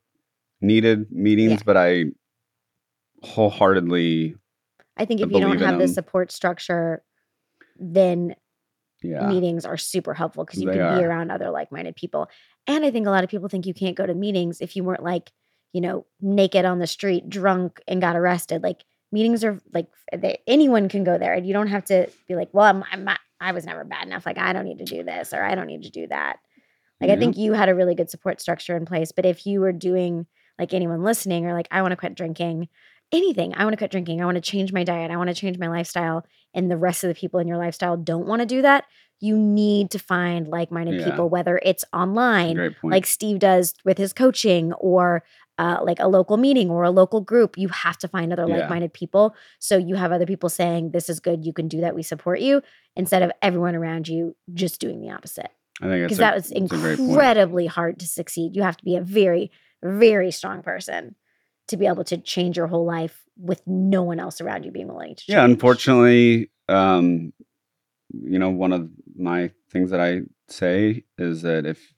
needed 0.60 1.10
meetings, 1.12 1.52
Yeah. 1.52 1.62
but 1.64 1.76
I 1.76 2.06
wholeheartedly. 3.22 4.36
I 4.96 5.04
think 5.04 5.20
if 5.20 5.30
you 5.30 5.40
don't 5.40 5.60
have 5.60 5.78
the 5.78 5.88
support 5.88 6.32
structure 6.32 7.02
then 7.80 8.34
yeah, 9.02 9.28
meetings 9.28 9.64
are 9.64 9.76
super 9.76 10.12
helpful 10.12 10.44
because 10.44 10.60
you 10.60 10.68
They 10.68 10.76
can 10.76 10.98
be 10.98 11.04
around 11.04 11.30
other 11.30 11.50
like-minded 11.50 11.94
people. 11.94 12.28
And 12.66 12.84
I 12.84 12.90
think 12.90 13.06
a 13.06 13.10
lot 13.10 13.22
of 13.22 13.30
people 13.30 13.48
think 13.48 13.66
you 13.66 13.74
can't 13.74 13.96
go 13.96 14.04
to 14.04 14.14
meetings 14.14 14.60
if 14.60 14.74
you 14.74 14.82
weren't 14.82 15.04
like, 15.04 15.30
you 15.72 15.80
know, 15.80 16.04
naked 16.20 16.64
on 16.64 16.80
the 16.80 16.88
street, 16.88 17.28
drunk 17.30 17.80
and 17.86 18.00
got 18.00 18.16
arrested. 18.16 18.64
Like 18.64 18.82
meetings 19.12 19.44
are 19.44 19.60
like 19.72 19.86
they, 20.12 20.38
anyone 20.48 20.88
can 20.88 21.04
go 21.04 21.16
there, 21.16 21.32
and 21.32 21.46
you 21.46 21.52
don't 21.52 21.68
have 21.68 21.84
to 21.86 22.08
be 22.26 22.34
like, 22.34 22.48
well, 22.52 22.66
I'm, 22.66 22.84
I'm 22.90 23.04
not, 23.04 23.20
I 23.40 23.52
was 23.52 23.64
never 23.64 23.84
bad 23.84 24.08
enough. 24.08 24.26
Like 24.26 24.38
I 24.38 24.52
don't 24.52 24.64
need 24.64 24.78
to 24.78 24.84
do 24.84 25.04
this 25.04 25.32
or 25.32 25.44
I 25.44 25.54
don't 25.54 25.68
need 25.68 25.84
to 25.84 25.90
do 25.90 26.08
that. 26.08 26.38
Like 27.00 27.10
I 27.10 27.16
think 27.16 27.36
you 27.36 27.52
had 27.52 27.68
a 27.68 27.74
really 27.74 27.94
good 27.94 28.10
support 28.10 28.40
structure 28.40 28.76
in 28.76 28.84
place. 28.86 29.12
But 29.12 29.26
if 29.26 29.46
you 29.46 29.60
were 29.60 29.72
doing 29.72 30.26
like 30.58 30.74
anyone 30.74 31.02
listening 31.02 31.46
or 31.46 31.52
like 31.54 31.68
I 31.70 31.82
want 31.82 31.92
to 31.92 31.96
quit 31.96 32.14
drinking, 32.16 32.68
anything, 33.12 33.54
I 33.56 33.64
want 33.64 33.72
to 33.74 33.78
quit 33.78 33.90
drinking, 33.90 34.20
I 34.20 34.24
want 34.24 34.34
to 34.36 34.40
change 34.40 34.72
my 34.72 34.84
diet, 34.84 35.10
I 35.10 35.16
want 35.16 35.28
to 35.28 35.34
change 35.34 35.58
my 35.58 35.68
lifestyle, 35.68 36.24
and 36.54 36.70
the 36.70 36.76
rest 36.76 37.04
of 37.04 37.08
the 37.08 37.14
people 37.14 37.38
in 37.40 37.46
your 37.48 37.56
lifestyle 37.56 37.96
don't 37.96 38.26
want 38.26 38.40
to 38.40 38.46
do 38.46 38.62
that, 38.62 38.84
you 39.20 39.36
need 39.36 39.90
to 39.92 39.98
find 39.98 40.48
like-minded 40.48 41.00
Yeah. 41.00 41.10
people, 41.10 41.28
whether 41.28 41.60
it's 41.64 41.84
online, 41.92 42.56
like 42.92 43.06
Steve 43.06 43.38
does 43.38 43.74
with 43.84 43.98
his 43.98 44.12
coaching, 44.12 44.72
or 44.74 45.22
uh, 45.58 45.78
like 45.82 45.98
a 45.98 46.06
local 46.06 46.36
meeting 46.36 46.70
or 46.70 46.84
a 46.84 46.90
local 46.90 47.20
group. 47.20 47.58
You 47.58 47.66
have 47.68 47.98
to 47.98 48.08
find 48.08 48.32
other 48.32 48.46
Yeah. 48.46 48.58
like-minded 48.58 48.92
people. 48.92 49.34
So 49.58 49.76
you 49.76 49.96
have 49.96 50.12
other 50.12 50.26
people 50.26 50.48
saying, 50.48 50.90
"This 50.92 51.08
is 51.08 51.18
good. 51.18 51.44
You 51.44 51.52
can 51.52 51.66
do 51.66 51.80
that. 51.80 51.94
We 51.96 52.02
support 52.04 52.40
you," 52.40 52.62
instead 52.94 53.22
of 53.22 53.32
everyone 53.42 53.74
around 53.74 54.06
you 54.08 54.36
just 54.54 54.80
doing 54.80 55.00
the 55.00 55.10
opposite 55.10 55.50
I 55.80 55.86
think 55.86 56.04
because 56.04 56.18
that 56.18 56.34
was 56.34 56.50
it's 56.50 56.72
a 56.72 56.76
great 56.76 56.96
point. 56.98 57.10
incredibly 57.10 57.66
hard 57.66 58.00
to 58.00 58.06
succeed. 58.06 58.56
You 58.56 58.62
have 58.62 58.76
to 58.76 58.84
be 58.84 58.96
a 58.96 59.00
very, 59.00 59.50
very 59.82 60.30
strong 60.30 60.62
person 60.62 61.14
to 61.68 61.76
be 61.76 61.86
able 61.86 62.04
to 62.04 62.16
change 62.18 62.56
your 62.56 62.66
whole 62.66 62.84
life 62.86 63.22
with 63.36 63.62
no 63.66 64.02
one 64.02 64.18
else 64.18 64.40
around 64.40 64.64
you 64.64 64.72
being 64.72 64.88
willing 64.88 65.14
to 65.14 65.24
change. 65.24 65.34
yeah 65.36 65.44
unfortunately 65.44 66.50
um 66.68 67.32
you 68.24 68.38
know 68.38 68.50
one 68.50 68.72
of 68.72 68.88
my 69.16 69.50
things 69.70 69.90
that 69.90 70.00
i 70.00 70.22
say 70.48 71.04
is 71.18 71.42
that 71.42 71.64
if 71.66 71.92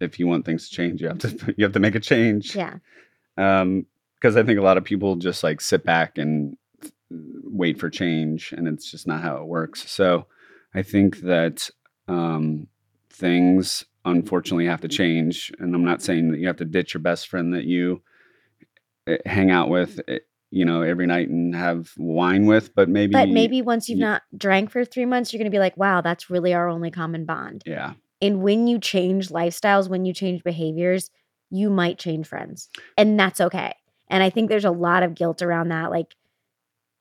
if 0.00 0.18
you 0.18 0.26
want 0.26 0.46
things 0.46 0.68
to 0.68 0.74
change 0.74 1.02
you 1.02 1.08
have 1.08 1.18
to 1.18 1.54
you 1.58 1.64
have 1.64 1.72
to 1.74 1.80
make 1.80 1.94
a 1.96 2.00
change 2.00 2.56
Yeah. 2.56 2.76
um 3.36 3.84
because 4.14 4.36
i 4.38 4.42
think 4.42 4.58
a 4.58 4.62
lot 4.62 4.78
of 4.78 4.84
people 4.84 5.16
just 5.16 5.42
like 5.42 5.60
sit 5.60 5.84
back 5.84 6.16
and 6.16 6.56
wait 7.10 7.78
for 7.78 7.90
change 7.90 8.52
and 8.56 8.66
it's 8.68 8.90
just 8.90 9.06
not 9.06 9.20
how 9.20 9.36
it 9.36 9.46
works 9.46 9.90
so 9.90 10.26
i 10.74 10.82
think 10.82 11.18
that 11.22 11.68
um 12.08 12.68
things 13.20 13.84
unfortunately 14.04 14.66
have 14.66 14.80
to 14.80 14.88
change 14.88 15.52
and 15.58 15.74
i'm 15.74 15.84
not 15.84 16.00
saying 16.02 16.30
that 16.30 16.38
you 16.40 16.46
have 16.46 16.56
to 16.56 16.64
ditch 16.64 16.94
your 16.94 17.02
best 17.02 17.28
friend 17.28 17.52
that 17.54 17.64
you 17.64 18.02
eh, 19.06 19.18
hang 19.26 19.50
out 19.50 19.68
with 19.68 20.00
eh, 20.08 20.18
you 20.50 20.64
know 20.64 20.82
every 20.82 21.06
night 21.06 21.28
and 21.28 21.54
have 21.54 21.92
wine 21.98 22.46
with 22.46 22.74
but 22.74 22.88
maybe 22.88 23.14
But 23.14 23.28
maybe 23.28 23.62
once 23.62 23.88
you've 23.88 23.98
you- 23.98 24.04
not 24.04 24.22
drank 24.36 24.70
for 24.70 24.84
three 24.84 25.04
months, 25.04 25.32
you're 25.32 25.38
going 25.38 25.50
to 25.50 25.54
be 25.54 25.60
like, 25.60 25.76
wow, 25.76 26.00
that's 26.00 26.30
really 26.30 26.54
our 26.54 26.68
only 26.68 26.90
common 26.90 27.24
bond. 27.24 27.62
yeah 27.66 27.92
And 28.20 28.42
when 28.42 28.66
you 28.66 28.78
change 28.78 29.28
lifestyles, 29.28 29.88
when 29.88 30.04
you 30.04 30.12
change 30.12 30.42
behaviors, 30.42 31.10
you 31.50 31.70
might 31.70 31.98
change 31.98 32.26
friends. 32.26 32.68
And 32.96 33.18
that's 33.18 33.40
okay. 33.40 33.74
And 34.08 34.22
I 34.22 34.30
think 34.30 34.48
there's 34.48 34.64
a 34.64 34.70
lot 34.70 35.02
of 35.04 35.14
guilt 35.14 35.40
around 35.42 35.68
that. 35.68 35.90
Like, 35.90 36.16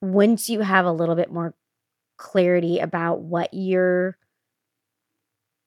once 0.01 0.49
you 0.49 0.59
have 0.61 0.85
a 0.85 0.91
little 0.91 1.15
bit 1.15 1.31
more 1.31 1.55
clarity 2.17 2.79
about 2.79 3.21
what 3.21 3.49
your 3.53 4.17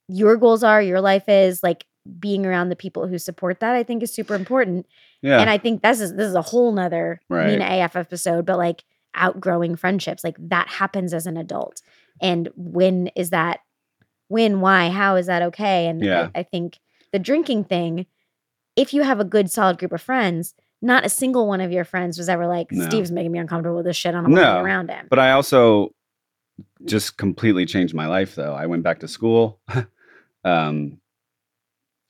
your 0.09 0.37
goals 0.37 0.63
are, 0.65 0.83
your 0.83 1.01
life 1.01 1.29
is, 1.29 1.63
like 1.63 1.85
being 2.19 2.45
around 2.45 2.69
the 2.69 2.77
people 2.77 3.07
who 3.07 3.19
support 3.19 3.61
that, 3.61 3.75
I 3.77 3.83
think 3.85 4.03
is 4.03 4.13
super 4.13 4.35
important. 4.35 4.87
yeah 5.23 5.39
And 5.41 5.49
I 5.49 5.57
think 5.59 5.83
this 5.83 6.01
is 6.01 6.15
this 6.15 6.27
is 6.29 6.35
a 6.35 6.43
whole 6.43 6.73
nother 6.73 7.21
Right. 7.29 7.47
Mina 7.59 7.85
AF 7.85 7.95
episode, 7.97 8.45
but 8.45 8.59
like 8.59 8.83
outgrowing 9.15 9.77
friendships, 9.77 10.25
like 10.25 10.37
that 10.39 10.69
happens 10.69 11.15
as 11.15 11.27
an 11.27 11.37
adult. 11.37 11.81
And 12.21 12.49
when 12.57 13.09
is 13.15 13.31
that 13.31 13.61
when, 14.29 14.61
why, 14.61 14.89
how 14.89 15.17
is 15.17 15.27
that 15.27 15.43
okay? 15.43 15.87
And 15.87 16.03
Yeah. 16.03 16.29
I, 16.35 16.41
I 16.41 16.43
think 16.43 16.79
the 17.13 17.19
drinking 17.19 17.65
thing, 17.65 18.07
if 18.77 18.95
you 18.95 19.03
have 19.03 19.21
a 19.21 19.25
good 19.25 19.51
solid 19.51 19.79
group 19.79 19.93
of 19.93 20.01
friends, 20.03 20.55
not 20.81 21.05
a 21.05 21.09
single 21.09 21.47
one 21.47 21.61
of 21.61 21.71
your 21.71 21.85
friends 21.85 22.19
was 22.19 22.29
ever 22.29 22.47
like, 22.47 22.73
No. 22.73 22.85
Steve's 22.89 23.13
making 23.13 23.31
me 23.31 23.39
uncomfortable 23.39 23.77
with 23.77 23.85
this 23.87 23.97
shit. 23.97 24.11
I 24.11 24.13
don't 24.23 24.25
want 24.33 24.37
to 24.37 24.41
No, 24.43 24.55
be 24.59 24.65
around 24.65 24.91
him. 24.91 25.07
But 25.11 25.19
I 25.21 25.33
also 25.33 25.95
just 26.85 27.17
completely 27.17 27.67
changed 27.67 27.95
my 27.95 28.07
life 28.07 28.35
though. 28.35 28.55
I 28.55 28.67
went 28.67 28.83
back 28.83 29.01
to 29.01 29.09
school. 29.09 29.61
um 30.45 30.99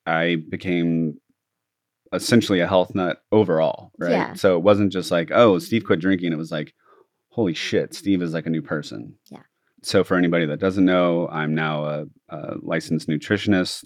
I 0.07 0.37
became 0.49 1.21
essentially 2.13 2.61
a 2.61 2.67
health 2.67 2.95
nut 2.95 3.23
overall, 3.33 3.93
right? 3.99 4.11
Yeah. 4.11 4.35
So 4.35 4.57
it 4.57 4.63
wasn't 4.63 4.93
just 4.93 5.11
like, 5.11 5.31
oh, 5.33 5.59
Steve 5.59 5.85
quit 5.85 6.01
drinking. 6.01 6.33
It 6.33 6.39
was 6.39 6.53
like, 6.53 6.75
holy 7.29 7.55
shit, 7.55 7.95
Steve 7.95 8.23
is 8.23 8.35
like 8.35 8.47
a 8.47 8.51
new 8.51 8.63
person. 8.63 9.15
Yeah. 9.31 9.43
So 9.83 10.05
for 10.05 10.17
anybody 10.17 10.47
that 10.47 10.61
doesn't 10.61 10.85
know, 10.85 11.29
I'm 11.29 11.55
now 11.55 11.85
a, 11.85 12.05
a 12.29 12.55
licensed 12.61 13.09
nutritionist. 13.09 13.85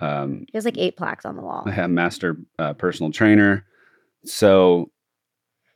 Um, 0.00 0.46
There's 0.52 0.64
like 0.64 0.78
eight 0.78 0.96
plaques 0.96 1.24
on 1.24 1.36
the 1.36 1.42
wall. 1.42 1.64
I 1.66 1.72
have 1.72 1.90
master 1.90 2.36
uh, 2.58 2.74
personal 2.74 3.10
trainer. 3.10 3.64
So 4.24 4.90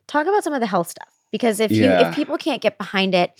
talk 0.07 0.27
about 0.27 0.43
some 0.43 0.53
of 0.53 0.61
the 0.61 0.67
health 0.67 0.89
stuff 0.89 1.13
because 1.31 1.59
if 1.59 1.71
you 1.71 1.85
if 1.85 2.15
people 2.15 2.37
can't 2.37 2.61
get 2.61 2.77
behind 2.77 3.13
it 3.13 3.31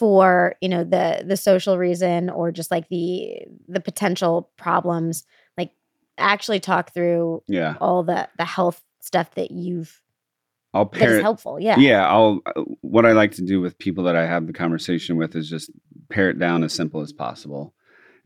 for 0.00 0.56
you 0.62 0.68
know 0.70 0.82
the 0.82 1.22
the 1.26 1.36
social 1.36 1.76
reason 1.76 2.30
or 2.30 2.50
just 2.50 2.70
like 2.70 2.88
the 2.88 3.42
the 3.68 3.80
potential 3.80 4.50
problems 4.56 5.24
like 5.58 5.72
actually 6.16 6.58
talk 6.58 6.94
through 6.94 7.42
yeah, 7.46 7.74
all 7.82 8.02
the 8.02 8.26
the 8.38 8.46
health 8.46 8.82
stuff 9.00 9.34
that 9.34 9.50
you've 9.50 10.00
I'll 10.72 10.86
pair 10.86 11.18
it. 11.18 11.22
helpful 11.22 11.60
yeah 11.60 11.78
yeah 11.78 12.08
i'll 12.08 12.40
uh, 12.46 12.62
what 12.80 13.04
i 13.04 13.12
like 13.12 13.32
to 13.32 13.42
do 13.42 13.60
with 13.60 13.76
people 13.76 14.04
that 14.04 14.16
i 14.16 14.24
have 14.24 14.46
the 14.46 14.54
conversation 14.54 15.18
with 15.18 15.36
is 15.36 15.50
just 15.50 15.70
pare 16.08 16.30
it 16.30 16.38
down 16.38 16.64
as 16.64 16.72
simple 16.72 17.02
as 17.02 17.12
possible 17.12 17.74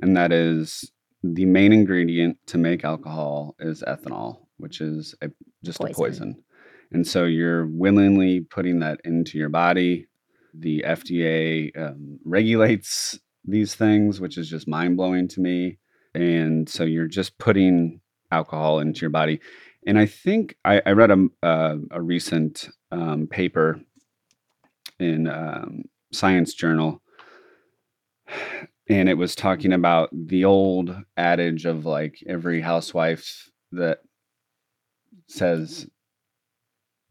and 0.01 0.17
that 0.17 0.31
is 0.31 0.93
the 1.25 1.45
main 1.45 1.73
ingredient 1.73 2.39
to 2.47 2.57
make 2.57 2.85
alcohol 2.85 3.57
is 3.59 3.83
ethanol 3.83 4.47
which 4.59 4.81
is 4.81 5.17
a, 5.23 5.31
just 5.65 5.81
a 5.81 5.85
Poison. 5.85 5.95
poison 5.95 6.45
and 6.93 7.05
so 7.05 7.25
you're 7.25 7.67
willingly 7.67 8.43
putting 8.43 8.79
that 8.79 9.01
into 9.03 9.39
your 9.39 9.49
body 9.49 10.07
the 10.59 10.85
fda 10.87 11.71
um, 11.77 12.19
regulates 12.25 13.19
these 13.45 13.75
things 13.75 14.21
which 14.21 14.39
is 14.39 14.49
just 14.49 14.67
mind-blowing 14.69 15.29
to 15.29 15.41
me. 15.41 15.79
And 16.15 16.69
so 16.69 16.85
you're 16.85 17.09
just 17.09 17.37
putting 17.39 18.01
alcohol 18.31 18.79
into 18.79 19.01
your 19.01 19.11
body. 19.11 19.41
And 19.87 19.99
I 19.99 20.07
think 20.07 20.57
I, 20.65 20.81
I 20.87 20.93
read 20.93 21.11
a, 21.11 21.79
a 21.91 22.01
recent 22.01 22.69
um, 22.91 23.27
paper 23.27 23.81
in 24.99 25.29
um, 25.29 25.83
Science 26.13 26.55
Journal, 26.55 27.03
and 28.89 29.09
it 29.09 29.19
was 29.19 29.35
talking 29.35 29.73
about 29.73 30.09
the 30.13 30.45
old 30.45 30.97
adage 31.17 31.67
of 31.67 31.85
like 31.85 32.23
every 32.29 32.61
housewife 32.61 33.51
that 33.73 33.99
says 35.27 35.89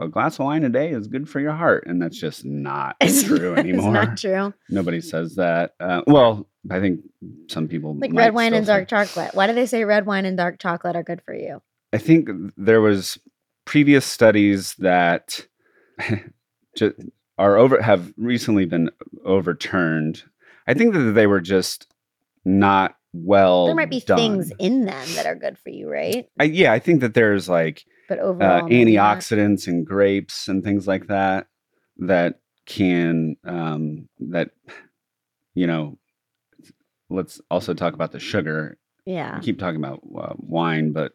a 0.03 0.09
glass 0.09 0.39
of 0.39 0.45
wine 0.45 0.63
a 0.63 0.69
day 0.69 0.91
is 0.91 1.07
good 1.07 1.27
for 1.29 1.39
your 1.39 1.53
heart, 1.53 1.85
and 1.87 2.01
that's 2.01 2.17
just 2.19 2.45
not 2.45 2.95
true 3.25 3.55
anymore. 3.55 3.95
it's 3.95 4.07
not 4.07 4.17
true 4.17 4.53
Nobody 4.69 5.01
says 5.01 5.35
that. 5.35 5.73
Uh, 5.79 6.01
well, 6.07 6.47
I 6.71 6.79
think 6.79 7.01
some 7.47 7.67
people 7.67 7.95
like 7.95 8.11
red 8.13 8.33
wine 8.33 8.53
and 8.53 8.65
say- 8.65 8.71
dark 8.73 8.87
chocolate 8.87 9.35
why 9.35 9.47
do 9.47 9.53
they 9.53 9.65
say 9.65 9.83
red 9.83 10.05
wine 10.05 10.25
and 10.25 10.37
dark 10.37 10.59
chocolate 10.59 10.95
are 10.95 11.03
good 11.03 11.21
for 11.25 11.33
you 11.35 11.61
I 11.91 11.97
think 11.97 12.29
there 12.55 12.79
was 12.81 13.19
previous 13.65 14.05
studies 14.05 14.73
that 14.79 15.45
are 17.37 17.57
over 17.57 17.81
have 17.81 18.13
recently 18.17 18.65
been 18.65 18.89
overturned. 19.25 20.23
I 20.67 20.73
think 20.73 20.93
that 20.93 21.11
they 21.13 21.27
were 21.27 21.41
just 21.41 21.87
not 22.45 22.95
well. 23.13 23.65
there 23.67 23.75
might 23.75 23.89
be 23.89 23.99
done. 23.99 24.17
things 24.17 24.51
in 24.59 24.85
them 24.85 25.07
that 25.15 25.25
are 25.25 25.35
good 25.35 25.57
for 25.59 25.69
you 25.69 25.89
right 25.89 26.27
I, 26.39 26.45
yeah, 26.45 26.73
I 26.73 26.79
think 26.79 27.01
that 27.01 27.13
there's 27.13 27.47
like 27.47 27.85
but 28.17 28.23
uh, 28.23 28.27
overall, 28.27 28.61
not. 28.61 28.71
antioxidants 28.71 29.67
and 29.67 29.85
grapes 29.85 30.47
and 30.47 30.63
things 30.63 30.87
like 30.87 31.07
that 31.07 31.47
that 31.97 32.39
can 32.65 33.35
um, 33.45 34.07
that 34.19 34.51
you 35.53 35.67
know. 35.67 35.97
Let's 37.09 37.39
also 37.51 37.75
talk 37.75 37.93
about 37.93 38.11
the 38.11 38.19
sugar. 38.19 38.77
Yeah. 39.05 39.37
We 39.37 39.45
keep 39.45 39.59
talking 39.59 39.77
about 39.77 39.99
uh, 40.17 40.33
wine, 40.37 40.93
but 40.93 41.11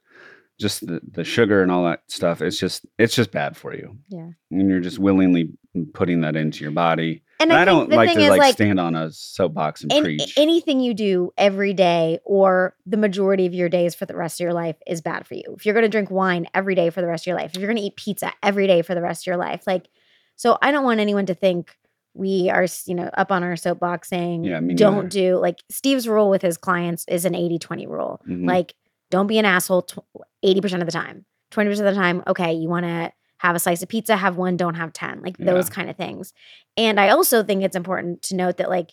just 0.60 0.86
the, 0.86 1.00
the 1.10 1.24
sugar 1.24 1.62
and 1.62 1.72
all 1.72 1.84
that 1.84 2.02
stuff. 2.08 2.40
It's 2.40 2.58
just 2.58 2.86
it's 2.98 3.14
just 3.14 3.32
bad 3.32 3.56
for 3.56 3.74
you. 3.74 3.98
Yeah. 4.08 4.30
and 4.50 4.70
you're 4.70 4.80
just 4.80 4.98
willingly 4.98 5.50
putting 5.94 6.20
that 6.20 6.36
into 6.36 6.62
your 6.62 6.70
body. 6.72 7.22
And 7.40 7.52
I, 7.52 7.56
I, 7.62 7.64
think 7.64 7.66
don't 7.66 7.90
the 7.90 7.96
like 7.96 8.08
thing 8.08 8.18
to 8.18 8.22
is 8.24 8.30
like, 8.30 8.40
like 8.40 8.54
stand 8.54 8.80
on 8.80 8.94
a 8.96 9.12
soapbox 9.12 9.82
and 9.82 9.92
an- 9.92 10.02
preach. 10.02 10.34
anything 10.36 10.80
you 10.80 10.92
do 10.92 11.30
every 11.38 11.72
day 11.72 12.18
or 12.24 12.74
the 12.84 12.96
majority 12.96 13.46
of 13.46 13.54
your 13.54 13.68
days 13.68 13.94
for 13.94 14.06
the 14.06 14.16
rest 14.16 14.40
of 14.40 14.44
your 14.44 14.52
life 14.54 14.76
is 14.86 15.00
bad 15.00 15.26
for 15.26 15.34
you. 15.34 15.54
If 15.56 15.64
you're 15.64 15.74
going 15.74 15.84
to 15.84 15.88
drink 15.88 16.10
wine 16.10 16.46
every 16.52 16.74
day 16.74 16.90
for 16.90 17.00
the 17.00 17.06
rest 17.06 17.22
of 17.22 17.26
your 17.28 17.36
life, 17.36 17.52
if 17.54 17.60
you're 17.60 17.68
going 17.68 17.76
to 17.76 17.82
eat 17.82 17.96
pizza 17.96 18.32
every 18.42 18.66
day 18.66 18.82
for 18.82 18.94
the 18.94 19.02
rest 19.02 19.22
of 19.22 19.26
your 19.28 19.36
life, 19.36 19.66
like, 19.66 19.88
so 20.36 20.58
I 20.60 20.72
don't 20.72 20.84
want 20.84 21.00
anyone 21.00 21.26
to 21.26 21.34
think 21.34 21.76
we 22.14 22.50
are, 22.50 22.66
you 22.86 22.94
know, 22.96 23.08
up 23.16 23.30
on 23.30 23.44
our 23.44 23.54
soapbox 23.54 24.08
saying, 24.08 24.42
Yeah, 24.44 24.60
don't 24.74 24.94
neither. 24.96 25.08
do 25.08 25.36
like 25.38 25.58
Steve's 25.70 26.08
rule 26.08 26.30
with 26.30 26.42
his 26.42 26.56
clients 26.56 27.04
is 27.06 27.24
an 27.24 27.36
80 27.36 27.58
20 27.60 27.86
rule. 27.86 28.20
Mhm. 28.28 28.46
Like, 28.48 28.74
don't 29.10 29.28
be 29.28 29.38
an 29.38 29.44
asshole 29.44 29.82
tw- 29.82 29.98
80% 30.44 30.80
of 30.80 30.86
the 30.86 30.92
time. 30.92 31.24
20% 31.52 31.70
of 31.70 31.78
the 31.78 31.94
time, 31.94 32.22
okay, 32.26 32.52
you 32.54 32.68
want 32.68 32.84
to 32.86 33.12
have 33.38 33.56
a 33.56 33.58
slice 33.58 33.82
of 33.82 33.88
pizza, 33.88 34.16
have 34.16 34.36
one, 34.36 34.56
don't 34.56 34.74
have 34.74 34.92
10, 34.92 35.22
like 35.22 35.36
those 35.38 35.68
Yeah. 35.68 35.74
kind 35.74 35.90
of 35.90 35.96
things. 35.96 36.32
And 36.76 37.00
I 37.00 37.08
also 37.10 37.42
think 37.42 37.62
it's 37.62 37.76
important 37.76 38.22
to 38.22 38.36
note 38.36 38.56
that, 38.58 38.68
like, 38.68 38.92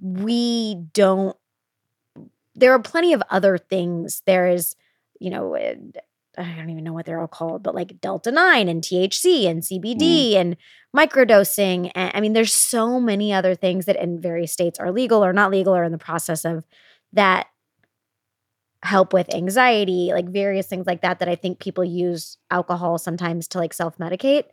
we 0.00 0.74
don't, 0.94 1.36
there 2.54 2.72
are 2.72 2.78
plenty 2.78 3.12
of 3.12 3.22
other 3.30 3.58
things. 3.58 4.22
There 4.26 4.48
is, 4.48 4.74
you 5.20 5.30
know, 5.30 5.54
uh, 5.54 5.74
I 6.38 6.54
don't 6.56 6.70
even 6.70 6.84
know 6.84 6.92
what 6.92 7.06
they're 7.06 7.20
all 7.20 7.26
called, 7.28 7.62
but 7.62 7.74
like 7.74 8.00
Delta 8.00 8.30
9 8.30 8.68
and 8.68 8.82
THC 8.82 9.46
and 9.46 9.62
CBD 9.62 10.34
and 10.34 10.56
microdosing. 10.94 11.90
And 11.94 12.10
I 12.14 12.20
mean, 12.20 12.32
there's 12.34 12.52
so 12.54 13.00
many 13.00 13.32
other 13.32 13.54
things 13.54 13.86
that 13.86 13.96
in 13.96 14.20
various 14.20 14.52
states 14.52 14.78
are 14.78 14.90
legal 14.92 15.24
or 15.24 15.32
not 15.32 15.50
legal 15.50 15.74
or 15.74 15.84
in 15.84 15.92
the 15.92 15.98
process 15.98 16.44
of 16.44 16.64
that 17.12 17.48
help 18.86 19.12
with 19.12 19.32
anxiety, 19.34 20.10
like 20.12 20.28
various 20.28 20.66
things 20.66 20.86
like 20.86 21.02
that, 21.02 21.18
that 21.18 21.28
I 21.28 21.34
think 21.34 21.58
people 21.60 21.84
use 21.84 22.38
alcohol 22.50 22.98
sometimes 22.98 23.48
to 23.48 23.58
like 23.58 23.74
self 23.74 23.98
medicate 23.98 24.44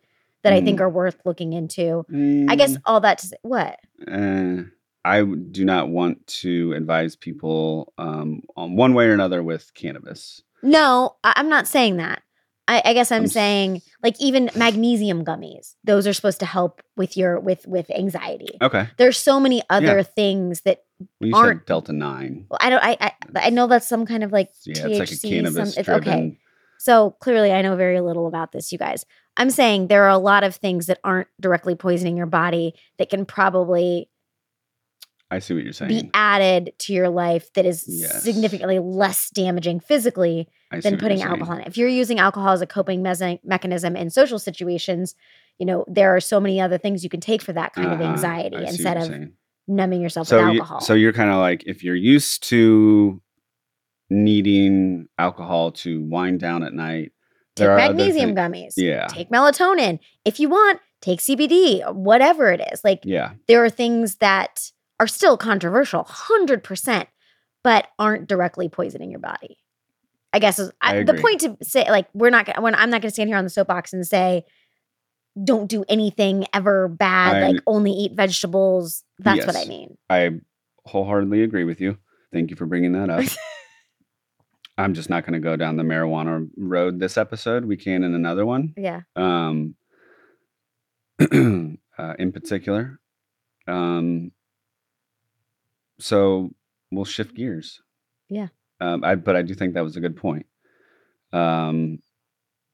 that 0.43 0.51
I 0.53 0.59
think 0.61 0.79
Mm. 0.79 0.83
are 0.83 0.89
worth 0.89 1.17
looking 1.23 1.53
into. 1.53 2.05
I 2.49 2.55
guess 2.57 2.75
Mm, 2.75 2.81
all 2.85 2.99
that 3.01 3.19
to 3.19 3.27
say, 3.27 3.37
what? 3.43 3.79
eh, 4.07 4.63
I 5.05 5.23
do 5.23 5.65
not 5.65 5.89
want 5.89 6.25
to 6.41 6.73
advise 6.73 7.15
people 7.15 7.93
um, 7.97 8.41
on 8.57 8.75
one 8.75 8.93
way 8.93 9.07
or 9.07 9.13
another 9.13 9.41
with 9.43 9.73
cannabis. 9.73 10.41
No, 10.61 11.15
I'm 11.23 11.49
not 11.49 11.67
saying 11.67 11.97
that. 11.97 12.23
I, 12.67 12.81
I 12.85 12.93
guess 12.93 13.11
I'm, 13.11 13.23
I'm 13.23 13.27
saying 13.27 13.81
like 14.01 14.15
even 14.19 14.49
magnesium 14.55 15.25
gummies; 15.25 15.75
those 15.83 16.07
are 16.07 16.13
supposed 16.13 16.39
to 16.39 16.45
help 16.45 16.81
with 16.95 17.17
your 17.17 17.39
with 17.39 17.67
with 17.67 17.89
anxiety. 17.91 18.57
Okay, 18.61 18.87
There's 18.97 19.17
so 19.17 19.39
many 19.39 19.61
other 19.69 20.01
things 20.03 20.61
that 20.61 20.83
well, 21.19 21.29
you 21.29 21.35
Aren't- 21.35 21.59
said 21.61 21.65
Delta 21.65 21.91
Nine. 21.93 22.45
well, 22.49 22.57
I 22.61 22.69
don't. 22.69 22.83
I, 22.83 22.97
I 23.01 23.11
I 23.35 23.49
know 23.49 23.67
that's 23.67 23.87
some 23.87 24.05
kind 24.05 24.23
of 24.23 24.31
like 24.31 24.49
Yeah, 24.65 24.75
THC. 24.85 24.89
it's 24.91 24.99
like 24.99 25.11
a 25.11 25.27
cannabis 25.35 25.73
some, 25.75 25.83
driven. 25.83 26.09
okay. 26.09 26.39
So 26.79 27.11
clearly, 27.19 27.51
I 27.51 27.61
know 27.61 27.75
very 27.75 28.01
little 28.01 28.27
about 28.27 28.51
this, 28.51 28.71
you 28.71 28.77
guys. 28.77 29.05
I'm 29.35 29.49
saying 29.49 29.87
there 29.87 30.03
are 30.03 30.09
a 30.09 30.17
lot 30.17 30.43
of 30.43 30.55
things 30.55 30.85
that 30.87 30.99
aren't 31.03 31.27
directly 31.41 31.75
poisoning 31.75 32.17
your 32.17 32.25
body 32.27 32.75
that 32.97 33.09
can 33.09 33.25
probably 33.25 34.09
I 35.33 35.39
see 35.39 35.53
what 35.53 35.63
you're 35.63 35.73
saying. 35.73 35.89
be 35.89 36.09
added 36.13 36.73
to 36.79 36.93
your 36.93 37.09
life 37.09 37.51
that 37.53 37.65
is 37.65 37.85
Yes. 37.87 38.23
significantly 38.23 38.79
less 38.79 39.29
damaging 39.29 39.79
physically 39.79 40.47
than 40.81 40.97
putting 40.97 41.21
alcohol 41.21 41.55
in 41.55 41.61
it. 41.61 41.67
If 41.67 41.77
you're 41.77 41.87
using 41.87 42.19
alcohol 42.19 42.49
as 42.53 42.61
a 42.61 42.67
coping 42.67 43.01
mes- 43.03 43.39
mechanism 43.43 43.95
in 43.95 44.09
social 44.09 44.39
situations, 44.39 45.15
you 45.59 45.65
know, 45.65 45.85
there 45.87 46.15
are 46.15 46.19
so 46.19 46.39
many 46.39 46.59
other 46.61 46.77
things 46.77 47.03
you 47.03 47.09
can 47.09 47.19
take 47.19 47.41
for 47.41 47.53
that 47.53 47.73
kind 47.73 47.91
of 47.91 47.99
Uh-huh, 48.01 48.11
anxiety 48.11 48.57
I 48.57 48.61
instead 48.61 48.97
of 48.97 49.03
saying. 49.05 49.31
numbing 49.67 50.01
yourself 50.01 50.27
so 50.27 50.37
with 50.37 50.53
you- 50.55 50.59
alcohol. 50.61 50.81
so 50.81 50.93
you're 50.93 51.13
kind 51.13 51.29
of 51.29 51.37
like 51.37 51.63
if 51.67 51.83
you're 51.83 51.95
used 51.95 52.43
to 52.49 53.21
needing 54.09 55.07
alcohol 55.17 55.71
to 55.71 56.03
wind 56.03 56.39
down 56.39 56.63
at 56.63 56.73
night. 56.73 57.11
take 57.55 57.65
there 57.65 57.71
are 57.71 57.77
magnesium 57.77 58.35
gummies. 58.35 58.73
Yeah, 58.77 59.07
Take 59.07 59.29
melatonin. 59.29 59.99
If 60.25 60.39
you 60.39 60.49
want, 60.49 60.79
take 61.01 61.19
CBD, 61.19 61.83
whatever 61.93 62.51
it 62.51 62.61
is. 62.71 62.83
Like 62.83 63.01
yeah, 63.03 63.33
there 63.47 63.63
are 63.63 63.69
things 63.69 64.15
that 64.15 64.71
are 64.99 65.07
still 65.07 65.37
controversial, 65.37 66.03
100%, 66.03 67.07
but 67.63 67.87
aren't 67.97 68.27
directly 68.27 68.69
poisoning 68.69 69.11
your 69.11 69.19
body. 69.19 69.57
I 70.31 70.39
guess 70.39 70.57
is, 70.59 70.71
I 70.81 70.99
I, 70.99 71.03
the 71.03 71.13
point 71.13 71.41
to 71.41 71.57
say, 71.61 71.89
like, 71.89 72.07
we're 72.13 72.31
not 72.31 72.45
gonna, 72.45 72.61
when 72.61 72.73
I'm 72.75 72.89
not 72.89 73.01
going 73.01 73.09
to 73.09 73.13
stand 73.13 73.29
here 73.29 73.37
on 73.37 73.43
the 73.43 73.49
soapbox 73.49 73.93
and 73.93 74.05
say, 74.05 74.45
don't 75.41 75.67
do 75.67 75.83
anything 75.87 76.45
ever 76.53 76.87
bad, 76.87 77.35
I- 77.35 77.47
like 77.49 77.61
only 77.67 77.91
eat 77.91 78.13
vegetables. 78.15 79.03
That's 79.19 79.45
what 79.45 79.55
I 79.55 79.65
mean. 79.65 79.97
I 80.09 80.31
wholeheartedly 80.85 81.43
agree 81.43 81.63
with 81.63 81.79
you. 81.81 81.97
Thank 82.31 82.49
you 82.49 82.55
for 82.55 82.65
bringing 82.65 82.93
that 82.93 83.09
up. 83.09 83.23
I'm 84.77 84.95
just 84.95 85.09
not 85.09 85.23
going 85.23 85.33
to 85.33 85.39
go 85.39 85.55
down 85.55 85.77
the 85.77 85.83
marijuana 85.83 86.49
road 86.57 86.99
this 86.99 87.15
episode. 87.15 87.65
We 87.65 87.77
can 87.77 88.03
in 88.03 88.15
another 88.15 88.43
one. 88.45 88.73
Yeah. 88.75 89.01
Um, 89.15 89.75
uh, 91.19 91.25
in 92.17 92.31
particular. 92.33 92.99
Um, 93.67 94.31
so 96.03 96.51
we'll 96.91 97.05
shift 97.05 97.33
gears. 97.33 97.81
Yeah. 98.29 98.47
Um, 98.81 99.03
I, 99.03 99.15
but 99.15 99.35
I 99.35 99.41
do 99.41 99.53
think 99.53 99.73
that 99.73 99.83
was 99.83 99.95
a 99.95 100.01
good 100.01 100.17
point. 100.17 100.45
Um, 101.31 101.99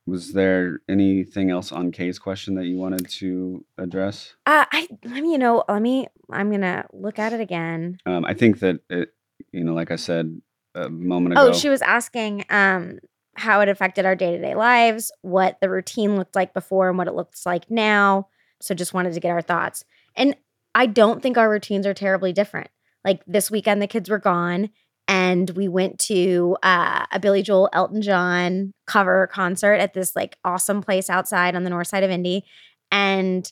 was 0.07 0.34
there 0.34 0.80
anything 0.89 1.51
else 1.51 1.71
on 1.71 1.91
Kay's 1.91 2.17
question 2.17 2.55
that 2.55 2.65
you 2.65 2.77
wanted 2.77 3.07
to 3.09 3.63
address? 3.77 4.34
Uh, 4.45 4.65
I, 4.71 4.88
let 5.05 5.21
me, 5.21 5.34
you 5.34 5.38
know, 5.38 5.63
let 5.69 5.82
me, 5.82 6.07
I'm 6.32 6.49
going 6.49 6.61
to 6.61 6.86
look 6.91 7.19
at 7.19 7.34
it 7.34 7.39
again. 7.39 7.99
Um, 8.05 8.25
I 8.25 8.34
think 8.34 8.59
that 8.59 8.80
it, 8.89 9.13
you 9.51 9.63
know, 9.63 9.73
like 9.73 9.91
I 9.91 9.95
said 9.95 10.41
a 10.73 10.89
moment 10.89 11.34
ago. 11.34 11.49
Oh, 11.49 11.53
she 11.53 11.69
was 11.69 11.82
asking 11.82 12.45
um 12.49 12.99
how 13.36 13.61
it 13.61 13.69
affected 13.69 14.05
our 14.05 14.15
day-to-day 14.15 14.53
lives, 14.55 15.11
what 15.21 15.57
the 15.61 15.69
routine 15.69 16.17
looked 16.17 16.36
like 16.36 16.53
before 16.53 16.89
and 16.89 16.97
what 16.97 17.07
it 17.07 17.13
looks 17.13 17.45
like 17.45 17.71
now. 17.71 18.27
So 18.59 18.75
just 18.75 18.93
wanted 18.93 19.13
to 19.13 19.19
get 19.19 19.32
our 19.32 19.41
thoughts. 19.41 19.86
And 20.15 20.36
I 20.75 20.88
don't 20.88 21.21
think 21.21 21.38
our 21.38 21.49
routines 21.49 21.88
are 21.88 21.93
terribly 21.93 22.34
different. 22.34 22.69
Like 23.06 23.22
this 23.26 23.50
weekend 23.50 23.82
the 23.82 23.88
kids 23.88 24.10
were 24.10 24.20
gone 24.20 24.70
and 25.08 25.50
we 25.52 25.68
went 25.68 26.00
to 26.00 26.58
uh, 26.64 27.06
a 27.12 27.20
Billy 27.20 27.41
Joel 27.41 27.70
Elton 27.74 28.02
John 28.02 28.74
cover 28.88 29.28
concert 29.28 29.76
at 29.76 29.93
this 29.93 30.16
like 30.16 30.38
awesome 30.43 30.82
place 30.82 31.10
outside 31.10 31.56
on 31.56 31.64
the 31.64 31.70
north 31.70 31.88
side 31.88 32.04
of 32.04 32.12
Indy 32.12 32.43
and 32.91 33.52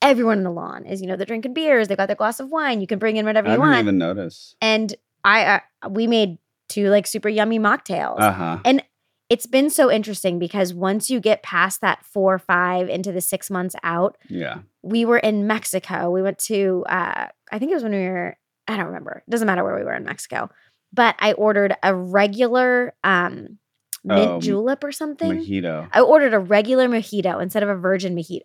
everyone 0.00 0.38
in 0.38 0.44
the 0.44 0.50
lawn 0.50 0.86
is 0.86 1.00
you 1.00 1.06
know 1.08 1.16
they're 1.16 1.26
drinking 1.26 1.52
beers 1.52 1.88
they've 1.88 1.96
got 1.96 2.06
their 2.06 2.14
glass 2.16 2.38
of 2.38 2.48
wine 2.48 2.80
you 2.80 2.86
can 2.86 2.98
bring 2.98 3.16
in 3.16 3.26
whatever 3.26 3.48
I 3.48 3.52
you 3.52 3.56
didn't 3.56 3.68
want 3.70 3.80
even 3.80 3.98
notice. 3.98 4.54
and 4.60 4.94
I 5.24 5.60
uh, 5.82 5.88
we 5.88 6.06
made 6.06 6.38
two 6.68 6.90
like 6.90 7.06
super 7.06 7.28
yummy 7.28 7.58
mocktails. 7.58 8.20
Uh 8.20 8.32
huh. 8.32 8.58
And 8.64 8.82
it's 9.30 9.46
been 9.46 9.70
so 9.70 9.90
interesting 9.90 10.38
because 10.38 10.72
once 10.74 11.08
you 11.10 11.18
get 11.18 11.42
past 11.42 11.80
that 11.80 12.04
four 12.04 12.34
or 12.34 12.38
five 12.38 12.88
into 12.88 13.10
the 13.10 13.20
six 13.22 13.50
months 13.50 13.74
out, 13.82 14.16
Yeah. 14.28 14.58
we 14.82 15.04
were 15.06 15.18
in 15.18 15.46
Mexico. 15.46 16.10
We 16.10 16.22
went 16.22 16.38
to 16.40 16.84
uh 16.88 17.28
I 17.50 17.58
think 17.58 17.70
it 17.70 17.74
was 17.74 17.82
when 17.82 17.92
we 17.92 18.06
were 18.06 18.36
I 18.68 18.76
don't 18.76 18.86
remember. 18.86 19.22
It 19.26 19.30
doesn't 19.30 19.46
matter 19.46 19.62
where 19.64 19.76
we 19.76 19.84
were 19.84 19.94
in 19.94 20.04
Mexico. 20.04 20.50
But 20.92 21.16
I 21.18 21.32
ordered 21.32 21.74
a 21.82 21.94
regular 21.94 22.94
um 23.04 23.58
mint 24.04 24.30
Um, 24.30 24.40
julep 24.40 24.84
or 24.84 24.92
something. 24.92 25.40
Mojito. 25.40 25.88
I 25.92 26.00
ordered 26.00 26.34
a 26.34 26.38
regular 26.38 26.88
mojito 26.88 27.42
instead 27.42 27.62
of 27.62 27.68
a 27.68 27.74
virgin 27.76 28.14
mojito. 28.16 28.40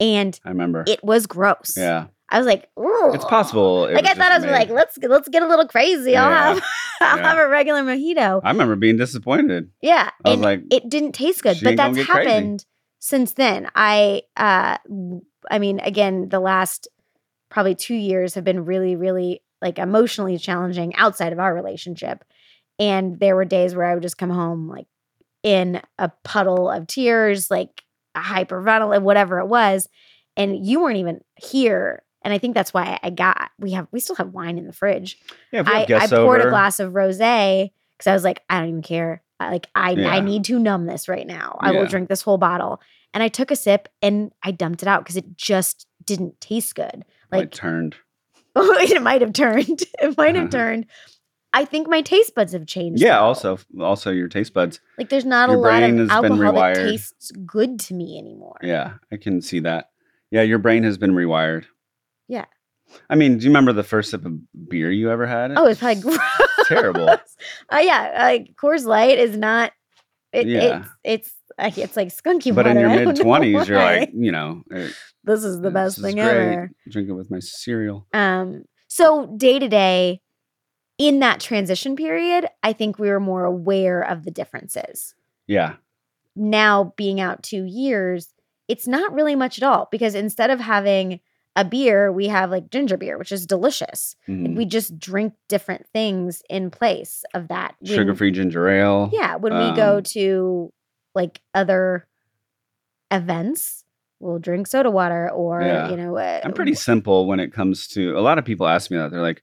And 0.00 0.38
I 0.44 0.50
remember. 0.50 0.84
it 0.86 1.02
was 1.04 1.26
gross. 1.26 1.74
yeah. 1.76 2.06
I 2.28 2.38
was 2.38 2.46
like, 2.46 2.68
Ooh. 2.78 3.12
It's 3.14 3.24
possible. 3.24 3.86
it 3.86 3.94
like 3.94 4.04
I 4.06 4.14
thought 4.14 4.32
I 4.32 4.36
was 4.38 4.44
just 4.44 4.52
like, 4.52 4.68
let's 4.68 4.98
let's 4.98 5.28
get 5.28 5.42
a 5.44 5.46
little 5.48 5.68
crazy. 5.68 6.16
I'll 6.16 6.28
have 6.30 6.62
I'll 7.00 7.18
Yeah. 7.18 7.28
have 7.28 7.38
a 7.38 7.48
regular 7.48 7.82
mojito. 7.82 8.40
I 8.42 8.50
remember 8.50 8.74
being 8.74 8.96
disappointed. 8.96 9.70
Yeah, 9.80 10.10
I 10.24 10.30
was 10.30 10.40
like, 10.40 10.62
it 10.72 10.88
didn't 10.88 11.12
taste 11.12 11.42
good, 11.44 11.58
but 11.62 11.76
that's 11.76 11.96
get 11.96 12.06
crazy. 12.08 12.28
happened 12.30 12.66
since 12.98 13.34
then. 13.34 13.70
I 13.76 14.22
uh, 14.36 14.78
I 15.50 15.58
mean, 15.60 15.78
again, 15.78 16.28
the 16.28 16.40
last 16.40 16.88
probably 17.48 17.76
two 17.76 17.94
years 17.94 18.34
have 18.34 18.42
been 18.44 18.64
really, 18.64 18.96
really 18.96 19.40
like 19.62 19.78
emotionally 19.78 20.38
challenging 20.38 20.94
outside 20.96 21.32
of 21.32 21.38
our 21.38 21.54
relationship, 21.54 22.24
and 22.78 23.18
there 23.18 23.36
were 23.36 23.44
days 23.44 23.74
where 23.74 23.86
I 23.86 23.94
would 23.94 24.02
just 24.02 24.18
come 24.18 24.30
home 24.30 24.68
like 24.68 24.86
in 25.42 25.80
a 25.98 26.10
puddle 26.24 26.70
of 26.70 26.86
tears, 26.86 27.50
like 27.50 27.82
a 28.14 28.20
hyperventilate, 28.20 29.02
whatever 29.02 29.38
it 29.38 29.46
was, 29.46 29.88
and 30.36 30.66
you 30.66 30.80
weren't 30.80 30.98
even 30.98 31.20
here. 31.36 32.02
And 32.22 32.34
I 32.34 32.38
think 32.38 32.54
that's 32.54 32.74
why 32.74 32.98
I 33.02 33.10
got 33.10 33.50
we 33.58 33.72
have 33.72 33.86
we 33.92 34.00
still 34.00 34.16
have 34.16 34.30
wine 34.30 34.58
in 34.58 34.66
the 34.66 34.72
fridge. 34.72 35.18
yeah, 35.52 35.62
I, 35.64 35.86
I 35.88 36.06
poured 36.06 36.40
over, 36.40 36.48
a 36.48 36.50
glass 36.50 36.80
of 36.80 36.92
rosé 36.92 37.70
because 37.96 38.06
I 38.08 38.14
was 38.14 38.24
like, 38.24 38.42
I 38.50 38.58
don't 38.58 38.68
even 38.68 38.82
care. 38.82 39.22
I, 39.38 39.50
like 39.50 39.68
I, 39.74 39.92
I 39.92 40.20
need 40.20 40.44
to 40.44 40.58
numb 40.58 40.86
this 40.86 41.08
right 41.08 41.26
now. 41.26 41.58
I 41.60 41.72
will 41.72 41.86
drink 41.86 42.08
this 42.08 42.22
whole 42.22 42.38
bottle. 42.38 42.80
And 43.12 43.22
I 43.22 43.28
took 43.28 43.50
a 43.50 43.56
sip 43.56 43.88
and 44.02 44.32
I 44.42 44.50
dumped 44.50 44.82
it 44.82 44.88
out 44.88 45.04
because 45.04 45.16
it 45.16 45.36
just 45.36 45.86
didn't 46.04 46.40
taste 46.40 46.74
good. 46.74 47.04
Like 47.30 47.50
turned. 47.50 47.96
it 48.80 49.02
might 49.02 49.20
have 49.20 49.32
turned. 49.32 49.82
It 50.00 50.16
might 50.16 50.34
have 50.34 50.44
Uh-huh. 50.46 50.58
turned. 50.58 50.86
I 51.52 51.64
think 51.64 51.88
my 51.88 52.02
taste 52.02 52.34
buds 52.34 52.52
have 52.52 52.66
changed. 52.66 53.00
Yeah, 53.02 53.18
also 53.18 53.58
also 53.80 54.10
your 54.10 54.28
taste 54.28 54.52
buds. 54.52 54.80
like 54.98 55.08
there's 55.08 55.24
not 55.24 55.48
your 55.48 55.58
a 55.58 55.60
lot 55.62 55.82
of 55.82 56.10
alcohol 56.10 56.52
that 56.52 56.74
tastes 56.74 57.30
good 57.46 57.78
to 57.80 57.94
me 57.94 58.18
anymore. 58.18 58.58
Yeah, 58.62 58.94
I 59.12 59.16
can 59.16 59.40
see 59.40 59.60
that. 59.60 59.90
Yeah, 60.30 60.42
your 60.42 60.58
brain 60.58 60.82
has 60.82 60.98
been 60.98 61.12
rewired. 61.12 61.64
Yeah. 62.28 62.44
I 63.08 63.14
mean, 63.14 63.38
do 63.38 63.44
you 63.44 63.50
remember 63.50 63.72
the 63.72 63.82
first 63.84 64.10
sip 64.10 64.24
of 64.26 64.34
beer 64.68 64.90
you 64.90 65.10
ever 65.10 65.26
had? 65.26 65.52
Oh, 65.56 65.66
it's 65.66 65.80
gross. 66.02 66.18
terrible. 66.66 67.08
Uh, 67.08 67.18
yeah, 67.80 68.16
like 68.22 68.54
Coors 68.56 68.84
Light 68.84 69.18
is 69.18 69.36
not. 69.36 69.72
It, 70.32 70.46
Yeah. 70.48 70.84
It's 71.04 71.28
it's 71.28 71.34
like 71.58 71.78
it's 71.78 71.96
like 71.96 72.08
skunky 72.08 72.54
but 72.54 72.66
in 72.66 72.78
your 72.78 72.90
mid 72.90 73.16
twenties, 73.16 73.66
you're 73.68 73.78
like, 73.78 74.10
you 74.14 74.30
know, 74.32 74.62
eh, 74.74 74.88
this 75.26 75.44
is 75.44 75.60
the 75.60 75.70
best 75.70 75.96
this 75.96 76.04
is 76.06 76.10
thing 76.14 76.20
ever. 76.20 76.70
Drink 76.88 77.08
it 77.08 77.12
with 77.12 77.30
my 77.30 77.40
cereal. 77.40 78.06
Um, 78.14 78.64
so 78.88 79.26
day 79.36 79.58
to 79.58 79.68
day, 79.68 80.20
in 80.98 81.18
that 81.18 81.40
transition 81.40 81.94
period, 81.96 82.48
I 82.62 82.72
think 82.72 82.98
we 82.98 83.10
were 83.10 83.20
more 83.20 83.44
aware 83.44 84.00
of 84.00 84.24
the 84.24 84.30
differences. 84.30 85.14
Yeah, 85.46 85.74
Now 86.34 86.94
being 86.96 87.20
out 87.20 87.42
two 87.42 87.64
years, 87.64 88.32
it's 88.68 88.86
not 88.86 89.12
really 89.12 89.36
much 89.36 89.58
at 89.58 89.62
all 89.64 89.88
because 89.92 90.14
instead 90.14 90.50
of 90.50 90.58
having 90.60 91.20
a 91.54 91.64
beer, 91.64 92.10
we 92.12 92.26
have 92.28 92.50
like 92.50 92.68
ginger 92.70 92.96
beer, 92.96 93.16
which 93.16 93.32
is 93.32 93.46
delicious. 93.46 94.14
Mhm. 94.28 94.56
We 94.56 94.64
just 94.66 94.98
drink 94.98 95.34
different 95.48 95.86
things 95.92 96.42
in 96.50 96.70
place 96.70 97.24
of 97.32 97.48
that. 97.48 97.74
Sugar-free 97.84 98.32
ginger 98.32 98.68
ale. 98.68 99.08
Yeah, 99.12 99.36
when 99.36 99.52
we 99.54 99.74
go 99.76 99.98
Um, 99.98 100.02
to 100.12 100.72
like 101.14 101.40
other 101.54 102.06
events, 103.10 103.84
we'll 104.26 104.38
drink 104.38 104.66
soda 104.66 104.90
water 104.90 105.30
or 105.30 105.62
Yeah. 105.62 105.90
you 105.90 105.96
know. 105.96 106.16
Uh, 106.16 106.40
I'm 106.44 106.52
pretty 106.52 106.74
simple 106.74 107.26
when 107.26 107.40
it 107.40 107.52
comes 107.52 107.86
to. 107.88 108.18
A 108.18 108.20
lot 108.20 108.38
of 108.38 108.44
people 108.44 108.66
ask 108.66 108.90
me 108.90 108.96
that. 108.98 109.10
They're 109.10 109.22
like, 109.22 109.42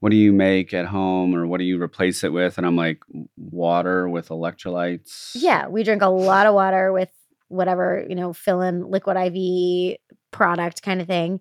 "What 0.00 0.10
do 0.10 0.16
you 0.16 0.32
make 0.32 0.74
at 0.74 0.86
home, 0.86 1.34
or 1.34 1.46
what 1.46 1.58
do 1.58 1.64
you 1.64 1.80
replace 1.80 2.24
it 2.24 2.32
with?" 2.32 2.58
And 2.58 2.66
I'm 2.66 2.76
like, 2.76 3.00
"Water 3.36 4.08
with 4.08 4.28
electrolytes." 4.28 5.32
Yeah, 5.34 5.68
we 5.68 5.82
drink 5.82 6.02
a 6.02 6.08
lot 6.08 6.46
of 6.46 6.54
water 6.54 6.92
with 6.92 7.10
whatever, 7.48 8.04
you 8.08 8.14
know, 8.16 8.32
fill 8.32 8.60
in 8.60 8.90
liquid 8.90 9.16
IV 9.16 9.98
product 10.32 10.82
kind 10.82 11.00
of 11.00 11.06
thing. 11.06 11.40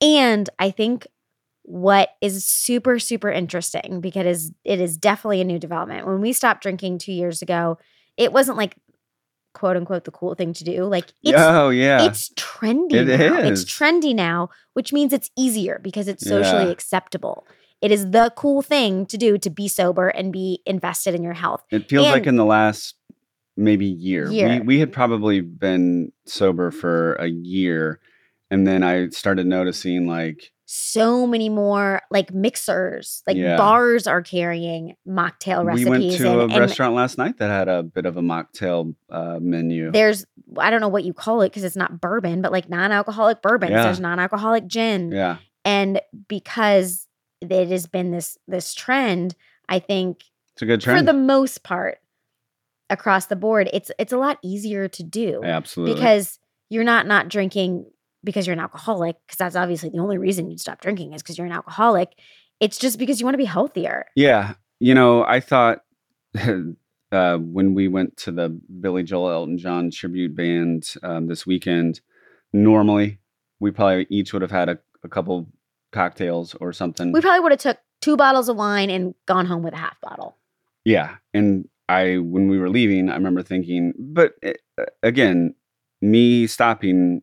And 0.00 0.50
I 0.58 0.70
think 0.72 1.06
what 1.62 2.10
is 2.20 2.44
super, 2.44 2.98
super 2.98 3.30
interesting 3.30 4.00
because 4.00 4.20
it 4.20 4.26
is, 4.26 4.52
it 4.64 4.80
is 4.80 4.96
definitely 4.96 5.40
a 5.40 5.44
new 5.44 5.58
development. 5.58 6.06
When 6.06 6.20
we 6.20 6.32
stopped 6.32 6.62
drinking 6.62 6.98
two 6.98 7.12
years 7.12 7.42
ago, 7.42 7.78
it 8.16 8.32
wasn't 8.32 8.56
like 8.58 8.76
quote 9.56 9.76
unquote 9.76 10.04
the 10.04 10.10
cool 10.10 10.34
thing 10.34 10.52
to 10.52 10.64
do. 10.64 10.84
Like 10.84 11.06
it's 11.24 11.38
oh 11.38 11.70
yeah. 11.70 12.04
it's 12.06 12.28
trendy 12.34 12.92
It 12.94 13.06
now. 13.06 13.38
is. 13.38 13.62
It's 13.62 13.72
trendy 13.72 14.14
now, 14.14 14.50
which 14.74 14.92
means 14.92 15.12
it's 15.12 15.30
easier 15.36 15.80
because 15.82 16.06
it's 16.08 16.22
socially 16.24 16.64
Yeah. 16.66 16.70
acceptable. 16.70 17.46
It 17.80 17.90
is 17.90 18.10
the 18.10 18.32
cool 18.36 18.62
thing 18.62 19.06
to 19.06 19.16
do 19.16 19.38
to 19.38 19.50
be 19.50 19.66
sober 19.68 20.08
and 20.08 20.32
be 20.32 20.60
invested 20.66 21.14
in 21.14 21.22
your 21.22 21.32
health. 21.34 21.64
It 21.70 21.88
feels 21.88 22.06
like 22.08 22.26
in 22.26 22.36
the 22.36 22.44
last 22.44 22.94
maybe 23.56 23.86
year. 23.86 24.30
Year. 24.30 24.48
We 24.48 24.60
we 24.60 24.78
had 24.80 24.92
probably 24.92 25.40
been 25.40 26.12
sober 26.26 26.70
for 26.70 27.14
a 27.14 27.26
year 27.28 28.00
and 28.50 28.66
then 28.66 28.82
I 28.82 29.08
started 29.08 29.46
noticing 29.46 30.06
like 30.06 30.52
so 30.68 31.26
many 31.28 31.48
more 31.48 32.02
like 32.10 32.32
mixers, 32.34 33.22
like 33.26 33.36
Yeah. 33.36 33.56
bars 33.56 34.06
are 34.08 34.20
carrying 34.22 34.96
mocktail 35.08 35.64
recipes. 35.64 35.84
we 35.84 35.90
went 35.90 36.12
to 36.16 36.28
a 36.28 36.42
and, 36.44 36.52
and 36.52 36.60
restaurant 36.60 36.94
last 36.94 37.18
night 37.18 37.38
that 37.38 37.50
had 37.50 37.68
a 37.68 37.84
bit 37.84 38.04
of 38.04 38.16
a 38.16 38.20
mocktail 38.20 38.94
uh, 39.08 39.38
menu. 39.40 39.92
there's 39.92 40.26
I 40.58 40.70
don't 40.70 40.80
know 40.80 40.88
what 40.88 41.04
you 41.04 41.12
call 41.12 41.42
it 41.42 41.50
because 41.50 41.62
it's 41.64 41.76
not 41.76 42.00
bourbon, 42.00 42.42
but 42.42 42.50
like 42.52 42.68
non-alcoholic 42.68 43.42
bourbons. 43.42 43.70
Yeah. 43.72 43.82
There's 43.84 44.00
non-alcoholic 44.00 44.66
gin, 44.66 45.12
yeah. 45.12 45.36
and 45.64 46.00
because 46.28 47.06
it 47.40 47.68
has 47.68 47.86
been 47.86 48.10
this 48.10 48.36
this 48.48 48.74
trend, 48.74 49.34
I 49.68 49.78
think 49.78 50.22
It's 50.54 50.62
a 50.62 50.66
good 50.66 50.80
trend. 50.80 50.98
for 51.00 51.04
the 51.04 51.16
most 51.18 51.62
part 51.62 51.98
across 52.90 53.26
the 53.26 53.36
board, 53.36 53.68
it's 53.72 53.90
it's 53.98 54.12
a 54.12 54.18
lot 54.18 54.38
easier 54.42 54.88
to 54.88 55.02
do 55.02 55.42
Absolutely. 55.44 55.94
because 55.94 56.38
you're 56.70 56.84
not 56.84 57.06
not 57.06 57.28
drinking 57.28 57.86
because 58.26 58.46
you're 58.46 58.52
an 58.52 58.60
alcoholic 58.60 59.16
because 59.26 59.38
that's 59.38 59.56
obviously 59.56 59.88
the 59.88 59.98
only 59.98 60.18
reason 60.18 60.50
you'd 60.50 60.60
stop 60.60 60.82
drinking 60.82 61.14
is 61.14 61.22
because 61.22 61.38
you're 61.38 61.46
an 61.46 61.52
alcoholic. 61.52 62.18
It's 62.60 62.76
just 62.76 62.98
because 62.98 63.18
you 63.20 63.24
want 63.24 63.34
to 63.34 63.38
be 63.38 63.46
healthier. 63.46 64.06
Yeah, 64.14 64.54
you 64.80 64.94
know, 64.94 65.24
I 65.24 65.40
thought 65.40 65.78
uh, 67.12 67.38
when 67.38 67.74
we 67.74 67.88
went 67.88 68.16
to 68.18 68.32
the 68.32 68.48
Billy 68.80 69.02
Joel 69.02 69.30
Elton 69.30 69.56
John 69.56 69.90
tribute 69.90 70.36
band 70.36 70.92
um, 71.02 71.28
this 71.28 71.46
weekend, 71.46 72.02
normally 72.52 73.18
we 73.60 73.70
probably 73.70 74.06
each 74.10 74.34
would 74.34 74.42
have 74.42 74.50
had 74.50 74.68
a, 74.68 74.78
a 75.02 75.08
couple 75.08 75.46
cocktails 75.92 76.54
or 76.60 76.72
something. 76.72 77.12
We 77.12 77.20
probably 77.20 77.40
would 77.40 77.52
have 77.52 77.60
took 77.60 77.78
two 78.02 78.16
bottles 78.16 78.48
of 78.48 78.56
wine 78.56 78.90
and 78.90 79.14
gone 79.26 79.46
home 79.46 79.62
with 79.62 79.72
a 79.72 79.78
half 79.78 79.98
bottle. 80.02 80.36
yeah, 80.84 81.16
and 81.32 81.68
I 81.88 82.18
when 82.18 82.48
we 82.48 82.58
were 82.58 82.68
leaving, 82.68 83.08
I 83.08 83.14
remember 83.14 83.42
thinking, 83.42 83.92
but 83.98 84.34
uh, 84.44 84.84
again, 85.02 85.54
me 86.00 86.46
stopping. 86.46 87.22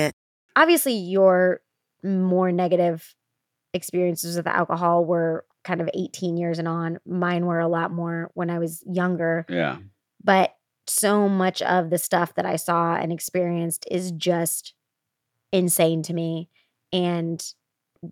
Obviously, 0.55 0.93
your 0.93 1.61
more 2.03 2.51
negative 2.51 3.15
experiences 3.73 4.35
with 4.35 4.47
alcohol 4.47 5.05
were 5.05 5.45
kind 5.63 5.81
of 5.81 5.89
18 5.93 6.37
years 6.37 6.59
and 6.59 6.67
on. 6.67 6.99
Mine 7.05 7.45
were 7.45 7.59
a 7.59 7.67
lot 7.67 7.91
more 7.91 8.31
when 8.33 8.49
I 8.49 8.59
was 8.59 8.83
younger. 8.85 9.45
Yeah. 9.47 9.77
But 10.23 10.55
so 10.87 11.29
much 11.29 11.61
of 11.61 11.89
the 11.89 11.97
stuff 11.97 12.35
that 12.35 12.45
I 12.45 12.55
saw 12.55 12.95
and 12.95 13.11
experienced 13.13 13.87
is 13.89 14.11
just 14.11 14.73
insane 15.51 16.01
to 16.03 16.13
me 16.13 16.49
and 16.91 17.43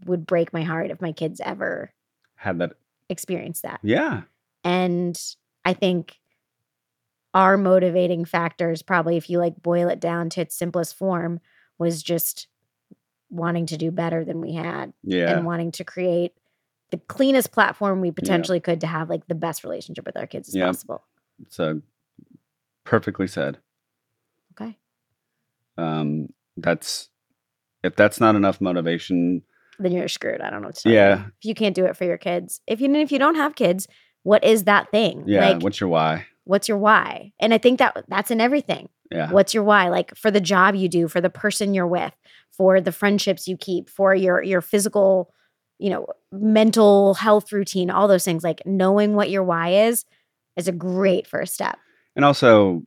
would 0.06 0.26
break 0.26 0.54
my 0.54 0.62
heart 0.64 0.92
if 0.92 1.02
my 1.02 1.12
kids 1.12 1.42
ever 1.44 1.92
Had 2.36 2.60
that. 2.60 2.74
experienced 3.10 3.64
that. 3.64 3.80
Yeah. 3.82 4.22
And 4.64 5.20
I 5.66 5.74
think 5.74 6.20
our 7.34 7.58
motivating 7.58 8.26
factors, 8.26 8.82
probably 8.82 9.18
if 9.18 9.30
you 9.30 9.40
like 9.40 9.62
boil 9.62 9.90
it 9.90 10.00
down 10.00 10.30
to 10.32 10.42
its 10.42 10.56
simplest 10.56 10.96
form, 10.96 11.40
was 11.80 12.04
just 12.04 12.48
wanting 13.32 13.66
to 13.68 13.78
do 13.78 13.90
better 13.92 14.24
than 14.26 14.42
we 14.42 14.54
had 14.54 14.94
Yeah. 15.04 15.32
and 15.36 15.46
wanting 15.46 15.72
to 15.74 15.84
create 15.84 16.34
the 16.92 16.98
cleanest 16.98 17.52
platform 17.52 18.02
we 18.02 18.12
potentially 18.12 18.60
could 18.60 18.82
to 18.82 18.88
have 18.88 19.10
like 19.10 19.28
the 19.28 19.36
best 19.36 19.64
relationship 19.64 20.06
with 20.06 20.18
our 20.18 20.26
kids 20.28 20.50
as 20.50 20.56
Yep. 20.56 20.68
possible. 20.68 21.04
Uh, 21.58 21.76
perfectly 22.84 23.28
said. 23.28 23.60
Okay. 24.54 24.78
Um, 25.78 26.34
that's 26.58 27.10
if 27.84 27.96
that's 27.96 28.20
not 28.20 28.36
enough 28.36 28.60
motivation. 28.60 29.44
Then 29.78 29.94
you're 29.94 30.08
screwed. 30.10 30.42
I 30.42 30.50
don't 30.50 30.62
know 30.62 30.68
what 30.68 30.76
to 30.78 30.84
tell 30.84 30.92
Yeah. 30.92 31.20
you. 31.20 31.26
If 31.40 31.46
you 31.46 31.54
can't 31.56 31.76
do 31.76 31.86
it 31.86 31.96
for 31.96 32.04
your 32.06 32.18
kids. 32.18 32.62
If 32.68 32.82
you 32.82 32.94
if 32.96 33.12
you 33.12 33.20
don't 33.20 33.36
have 33.36 33.56
kids, 33.56 33.88
what 34.24 34.44
is 34.44 34.64
that 34.66 34.92
thing? 34.92 35.24
Yeah. 35.28 35.52
Like 35.52 35.64
what's 35.64 35.80
your 35.80 35.90
why? 35.90 36.26
what's 36.44 36.68
your 36.68 36.80
why? 36.80 37.32
And 37.40 37.54
I 37.54 37.60
think 37.60 37.78
that 37.80 38.04
that's 38.08 38.32
in 38.32 38.42
everything. 38.42 38.90
Yeah. 39.12 39.32
What's 39.32 39.54
your 39.54 39.64
why? 39.64 39.90
Like 39.90 40.16
for 40.16 40.30
the 40.32 40.42
job 40.42 40.76
you 40.76 40.88
do, 40.88 41.08
for 41.08 41.20
the 41.22 41.30
person 41.30 41.74
you're 41.74 41.88
with, 41.88 42.14
for 42.52 42.80
the 42.80 42.92
friendships 42.92 43.48
you 43.48 43.58
keep, 43.58 43.90
for 43.90 44.14
your 44.14 44.42
your 44.44 44.62
physical, 44.62 45.34
you 45.80 45.90
know, 45.90 46.08
mental 46.32 47.16
health 47.16 47.52
routine, 47.52 47.90
all 47.90 48.08
those 48.08 48.24
things. 48.26 48.44
Like 48.44 48.62
knowing 48.66 49.16
what 49.16 49.30
your 49.30 49.44
why 49.44 49.88
is 49.88 50.06
is 50.56 50.68
a 50.68 50.72
great 50.72 51.26
first 51.26 51.54
step. 51.54 51.78
And 52.16 52.24
also, 52.26 52.84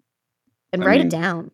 And 0.73 0.85
I 0.85 0.87
write 0.87 0.99
mean, 0.99 1.07
it 1.07 1.11
down. 1.11 1.51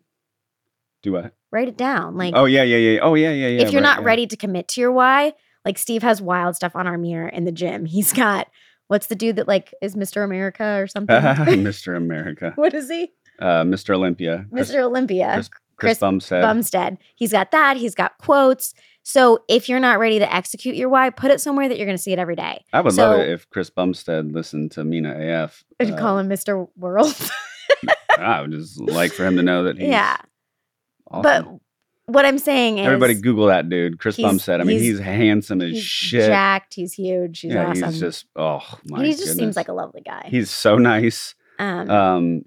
do 1.01 1.17
I? 1.17 1.31
Write 1.51 1.67
it 1.67 1.77
down. 1.77 2.15
Like 2.15 2.33
oh 2.35 2.45
yeah, 2.45 2.63
yeah, 2.63 2.77
yeah. 2.77 2.99
Oh 3.01 3.15
yeah, 3.15 3.31
yeah, 3.31 3.47
yeah. 3.47 3.61
if 3.61 3.71
you're 3.71 3.81
right, 3.81 3.87
not 3.89 3.99
yeah. 4.01 4.05
ready 4.05 4.27
to 4.27 4.37
commit 4.37 4.67
to 4.69 4.81
your 4.81 4.91
why, 4.91 5.33
Like 5.65 5.77
Steve 5.79 6.03
has 6.03 6.21
wild 6.21 6.55
stuff 6.55 6.75
on 6.75 6.85
our 6.85 6.97
mirror 6.97 7.27
in 7.27 7.45
the 7.45 7.51
gym. 7.51 7.85
He's 7.87 8.13
got 8.13 8.47
what's 8.87 9.07
the 9.07 9.15
dude 9.15 9.37
that 9.37 9.47
like 9.47 9.73
is 9.81 9.95
Mr. 9.95 10.23
America 10.23 10.77
or 10.79 10.87
something? 10.87 11.15
Mr. 11.63 11.95
America, 11.97 12.51
what 12.55 12.73
is 12.73 12.89
he? 12.89 13.11
Uh, 13.39 13.63
Mr. 13.63 13.95
Olympia, 13.95 14.45
Chris, 14.51 14.71
Mr. 14.71 14.81
Olympia. 14.83 15.33
Chris, 15.33 15.49
Chris 15.49 15.59
Chris 15.77 15.97
Bumstead. 15.99 16.41
Bumstead. 16.41 16.97
He's 17.15 17.31
got 17.31 17.51
that. 17.51 17.77
He's 17.77 17.95
got 17.95 18.17
quotes. 18.17 18.73
So 19.03 19.43
if 19.47 19.69
you're 19.69 19.79
not 19.79 19.97
ready 19.97 20.19
to 20.19 20.33
execute 20.33 20.75
your 20.75 20.89
why, 20.89 21.09
put 21.09 21.31
it 21.31 21.41
somewhere 21.41 21.67
that 21.69 21.77
you're 21.77 21.87
going 21.87 21.97
to 21.97 22.01
see 22.03 22.11
it 22.11 22.19
every 22.19 22.35
day. 22.35 22.63
I 22.73 22.81
would 22.81 22.93
so- 22.93 23.09
love 23.11 23.19
it 23.21 23.29
if 23.29 23.49
Chris 23.49 23.69
Bumstead 23.69 24.31
listened 24.33 24.71
to 24.73 24.83
Mina 24.83 25.15
AF. 25.17 25.63
And 25.79 25.93
uh, 25.93 25.97
call 25.97 26.19
him 26.19 26.29
Mr. 26.29 26.67
World. 26.77 27.15
I 28.19 28.41
would 28.41 28.51
just 28.51 28.79
like 28.79 29.13
for 29.13 29.25
him 29.25 29.37
to 29.37 29.41
know 29.41 29.63
that 29.63 29.77
he's 29.77 29.87
yeah. 29.87 30.17
awesome. 31.09 31.21
But 31.23 32.13
what 32.13 32.25
I'm 32.25 32.37
saying 32.37 32.79
is 32.79 32.85
Everybody 32.85 33.13
Google 33.15 33.47
that 33.47 33.69
dude, 33.69 33.99
Chris 33.99 34.17
Bumstead. 34.17 34.59
I 34.59 34.63
mean, 34.63 34.79
he's- 34.79 34.97
he's, 34.97 34.99
handsome 34.99 35.61
as 35.61 35.71
he's 35.71 35.83
shit. 35.83 36.27
jacked. 36.27 36.73
He's 36.73 36.93
huge. 36.93 37.39
He's 37.39 37.53
yeah, 37.53 37.69
awesome. 37.69 37.89
he's 37.91 37.99
just 37.99 38.25
oh 38.35 38.61
my. 38.85 39.05
he 39.05 39.13
just 39.13 39.37
seems 39.37 39.55
like 39.55 39.69
a 39.69 39.73
lovely 39.73 40.01
guy. 40.01 40.27
He's 40.27 40.49
so 40.49 40.77
nice. 40.77 41.35
um, 41.57 41.89
Um, 41.89 42.45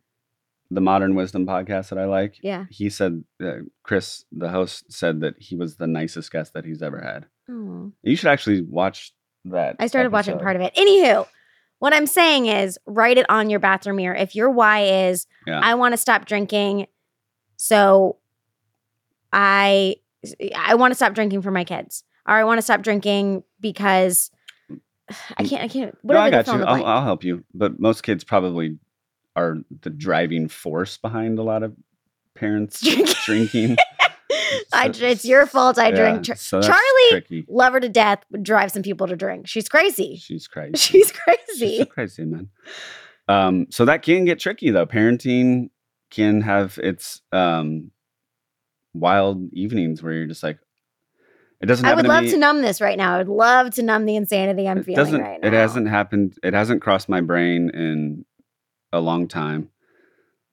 the 0.72 0.80
Modern 0.80 1.14
Wisdom 1.14 1.46
podcast 1.46 1.90
that 1.90 1.98
I 1.98 2.06
like. 2.06 2.38
yeah. 2.42 2.64
He 2.70 2.88
said, 2.88 3.24
uh, 3.42 3.58
Chris, 3.82 4.24
the 4.32 4.48
host, 4.48 4.90
said 4.90 5.20
that 5.20 5.34
he 5.38 5.54
was 5.54 5.76
the 5.76 5.86
nicest 5.86 6.32
guest 6.32 6.54
that 6.54 6.64
he's 6.64 6.82
ever 6.82 7.00
had. 7.00 7.26
Oh. 7.50 7.92
You 8.02 8.16
should 8.16 8.28
actually 8.28 8.62
watch 8.62 9.12
that. 9.44 9.76
I 9.78 9.86
started 9.86 10.12
watching 10.12 10.38
part 10.38 10.56
of 10.56 10.62
it. 10.62 10.74
Anywho, 10.74 11.26
what 11.78 11.92
I'm 11.92 12.06
saying 12.06 12.46
is 12.46 12.78
write 12.86 13.18
it 13.18 13.26
on 13.28 13.50
your 13.50 13.60
bathroom 13.60 13.96
mirror. 13.96 14.14
If 14.14 14.34
your 14.34 14.50
why 14.50 15.08
is 15.08 15.26
Yeah. 15.46 15.60
I 15.62 15.74
want 15.74 15.92
to 15.92 15.98
stop 15.98 16.24
drinking, 16.24 16.86
so 17.56 18.16
I 19.32 19.96
I 20.56 20.76
want 20.76 20.92
to 20.92 20.94
stop 20.94 21.14
drinking 21.14 21.42
for 21.42 21.50
my 21.50 21.64
kids, 21.64 22.04
or 22.26 22.34
I 22.34 22.44
want 22.44 22.58
to 22.58 22.62
stop 22.62 22.82
drinking 22.82 23.42
because 23.60 24.30
I 25.36 25.44
can't 25.44 25.62
I 25.64 25.68
can't 25.68 25.96
No, 26.04 26.18
I 26.18 26.30
got 26.30 26.46
you. 26.46 26.62
I'll. 26.62 26.84
I'll 26.84 27.04
help 27.04 27.24
you. 27.24 27.44
But 27.52 27.80
most 27.80 28.02
kids 28.02 28.24
probably 28.24 28.78
are 29.36 29.56
the 29.82 29.90
driving 29.90 30.48
force 30.48 30.96
behind 30.98 31.38
a 31.38 31.42
lot 31.42 31.62
of 31.62 31.74
parents 32.34 32.80
Drinking. 33.26 33.76
I, 34.72 34.90
it's 34.94 35.24
your 35.24 35.46
fault. 35.46 35.78
I 35.78 35.88
yeah, 35.88 36.20
drink. 36.20 36.38
So 36.38 36.60
Charlie, 36.60 37.08
tricky. 37.10 37.44
love 37.48 37.72
her 37.74 37.80
to 37.80 37.88
death, 37.88 38.22
would 38.30 38.42
drive 38.42 38.70
some 38.72 38.82
people 38.82 39.06
to 39.06 39.16
drink. 39.16 39.46
She's 39.48 39.68
crazy. 39.68 40.16
She's 40.16 40.46
crazy. 40.48 40.72
She's 40.76 41.08
She's 41.08 41.12
crazy. 41.12 41.78
so 41.78 41.84
crazy, 41.86 42.24
man. 42.24 42.48
Um, 43.28 43.66
so 43.70 43.84
that 43.84 44.02
can 44.02 44.24
get 44.24 44.38
tricky 44.38 44.70
though. 44.70 44.86
Parenting 44.86 45.70
can 46.10 46.40
have 46.42 46.78
its 46.82 47.22
um 47.32 47.90
wild 48.94 49.48
evenings 49.52 50.02
where 50.02 50.12
you're 50.12 50.26
just 50.26 50.42
like, 50.42 50.58
it 51.60 51.66
doesn't. 51.66 51.86
I 51.86 51.94
would 51.94 52.06
love 52.06 52.24
me- 52.24 52.30
to 52.32 52.36
numb 52.36 52.60
this 52.62 52.80
right 52.80 52.98
now. 52.98 53.14
I 53.14 53.18
would 53.18 53.28
love 53.28 53.70
to 53.74 53.82
numb 53.82 54.04
the 54.04 54.16
insanity 54.16 54.68
I'm 54.68 54.78
it 54.78 54.84
feeling 54.84 55.20
right 55.20 55.40
now. 55.40 55.46
It 55.48 55.52
hasn't 55.54 55.88
happened. 55.88 56.36
It 56.42 56.54
hasn't 56.54 56.82
crossed 56.82 57.08
my 57.08 57.20
brain 57.20 57.70
in 57.72 58.24
a 58.92 59.00
long 59.00 59.28
time. 59.28 59.70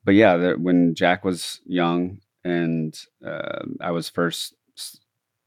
But 0.04 0.16
yeah, 0.16 0.38
there, 0.38 0.58
when 0.58 0.96
Jack 0.96 1.24
was 1.26 1.62
young 1.66 2.20
and 2.44 2.98
uh, 3.26 3.66
I 3.82 3.92
was 3.92 4.10
first, 4.10 4.56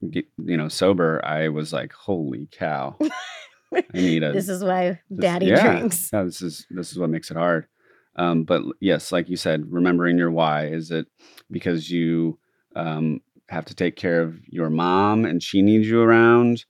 you 0.01 0.23
know, 0.57 0.67
sober, 0.67 1.21
I 1.25 1.49
was 1.49 1.73
like, 1.73 1.91
"Holy 1.93 2.47
cow! 2.51 2.95
I 3.73 3.83
need 3.93 4.23
a 4.23 4.31
This 4.31 4.49
is 4.49 4.63
why 4.63 4.99
this- 5.09 5.23
daddy 5.23 5.47
yeah, 5.47 5.77
drinks. 5.77 6.09
Yeah, 6.13 6.23
this 6.23 6.41
is 6.41 6.65
this 6.69 6.91
is 6.91 6.99
what 6.99 7.09
makes 7.09 7.31
it 7.31 7.37
hard. 7.37 7.67
Um, 8.15 8.43
but 8.43 8.61
yes, 8.79 9.11
like 9.11 9.27
you 9.29 9.37
said, 9.37 9.71
remembering 9.71 10.17
your 10.19 10.29
why 10.29 10.67
is 10.67 10.91
it 10.91 11.07
because 11.49 11.89
you 11.89 12.37
um, 12.75 13.21
have 13.49 13.65
to 13.65 13.73
take 13.75 13.95
care 13.95 14.21
of 14.21 14.37
your 14.47 14.69
mom 14.69 15.25
and 15.25 15.41
she 15.41 15.61
needs 15.63 15.87
you 15.87 16.01
around. 16.01 16.65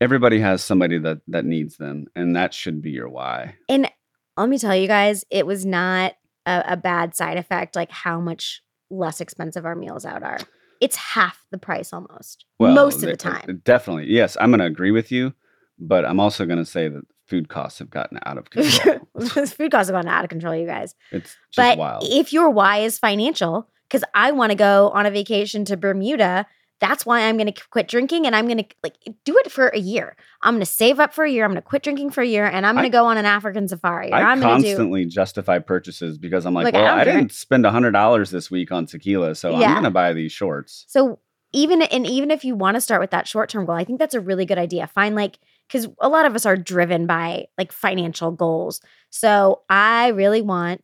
Everybody 0.00 0.38
has 0.40 0.62
somebody 0.62 0.98
that 0.98 1.18
that 1.28 1.44
needs 1.44 1.76
them, 1.78 2.06
and 2.14 2.36
that 2.36 2.54
should 2.54 2.80
be 2.82 2.90
your 2.90 3.08
why. 3.08 3.54
And 3.68 3.90
let 4.36 4.48
me 4.48 4.58
tell 4.58 4.74
you 4.76 4.86
guys, 4.88 5.24
it 5.30 5.46
was 5.46 5.64
not 5.66 6.14
a, 6.46 6.64
a 6.68 6.76
bad 6.76 7.14
side 7.14 7.36
effect, 7.36 7.76
like 7.76 7.90
how 7.90 8.20
much 8.20 8.62
less 8.90 9.20
expensive 9.20 9.64
our 9.64 9.74
meals 9.74 10.04
out 10.04 10.22
are. 10.22 10.38
It's 10.80 10.96
half 10.96 11.44
the 11.50 11.58
price 11.58 11.92
almost. 11.92 12.44
Most 12.58 12.96
of 12.96 13.02
the 13.02 13.12
uh, 13.12 13.16
time. 13.16 13.62
definitely. 13.64 14.06
Yes, 14.08 14.36
I'm 14.40 14.50
going 14.50 14.58
to 14.60 14.66
agree 14.66 14.90
with 14.90 15.12
you, 15.12 15.32
but 15.78 16.04
I'm 16.04 16.18
also 16.18 16.44
going 16.44 16.58
to 16.58 16.64
say 16.64 16.88
that 16.88 17.02
food 17.26 17.48
costs 17.48 17.78
have 17.78 17.88
gotten 17.90 18.18
out 18.26 18.36
of 18.36 18.50
control. 18.50 18.98
Food 19.46 19.70
costs 19.70 19.90
have 19.90 19.94
gone 20.02 20.08
out 20.08 20.24
of 20.24 20.28
control, 20.28 20.54
you 20.54 20.66
guys. 20.66 20.94
it's 21.12 21.36
just 21.50 21.56
But 21.56 21.78
wild. 21.78 22.04
if 22.06 22.32
your 22.32 22.50
why 22.50 22.78
is 22.78 22.98
financial, 22.98 23.68
because 23.88 24.04
I 24.14 24.32
want 24.32 24.50
to 24.50 24.56
go 24.56 24.90
on 24.90 25.06
a 25.06 25.10
vacation 25.10 25.64
to 25.66 25.76
Bermuda, 25.76 26.46
that's 26.82 27.06
why 27.06 27.20
I'm 27.20 27.36
going 27.36 27.50
to 27.50 27.62
quit 27.70 27.86
drinking 27.86 28.26
and 28.26 28.34
I'm 28.34 28.46
going 28.46 28.58
to 28.58 28.66
like 28.82 28.96
do 29.24 29.38
it 29.38 29.52
for 29.52 29.68
a 29.68 29.78
year. 29.78 30.16
I'm 30.42 30.54
going 30.54 30.60
to 30.60 30.66
save 30.66 30.98
up 30.98 31.14
for 31.14 31.24
a 31.24 31.30
year. 31.30 31.44
I'm 31.44 31.52
going 31.52 31.62
to 31.62 31.66
quit 31.66 31.84
drinking 31.84 32.10
for 32.10 32.22
a 32.22 32.26
year 32.26 32.44
and 32.44 32.66
I'm 32.66 32.74
going 32.74 32.84
to 32.84 32.90
go 32.90 33.06
on 33.06 33.16
an 33.18 33.24
African 33.24 33.68
safari. 33.68 34.12
I 34.12 34.22
I'm 34.22 34.40
going 34.40 34.56
to 34.56 34.62
do. 34.62 34.68
constantly 34.70 35.06
justify 35.06 35.60
purchases 35.60 36.18
because 36.18 36.44
I'm 36.44 36.54
like, 36.54 36.64
Like, 36.64 36.74
well, 36.74 36.84
don't 36.84 36.98
I, 36.98 37.04
didn't 37.04 37.30
spend 37.30 37.64
hundred 37.64 37.92
dollars 37.92 38.30
this 38.30 38.50
week 38.50 38.72
on 38.72 38.86
tequila, 38.86 39.36
so 39.36 39.52
Yeah. 39.52 39.68
I'm 39.68 39.74
going 39.74 39.84
to 39.84 39.90
buy 39.90 40.12
these 40.12 40.32
shorts. 40.32 40.84
So 40.88 41.20
even 41.52 41.82
and 41.82 42.06
even 42.06 42.30
if 42.32 42.44
you 42.44 42.56
want 42.56 42.74
to 42.74 42.80
start 42.80 43.00
with 43.00 43.10
that 43.12 43.28
short 43.28 43.48
term 43.48 43.64
goal, 43.64 43.76
I 43.76 43.84
think 43.84 44.00
that's 44.00 44.14
a 44.14 44.20
really 44.20 44.44
good 44.44 44.58
idea. 44.58 44.88
Find 44.88 45.14
like 45.14 45.38
because 45.68 45.88
a 46.00 46.08
lot 46.08 46.26
of 46.26 46.34
us 46.34 46.44
are 46.46 46.56
driven 46.56 47.06
by 47.06 47.46
like 47.56 47.72
financial 47.72 48.32
goals. 48.32 48.80
So 49.10 49.62
I 49.70 50.08
really 50.08 50.42
want 50.42 50.82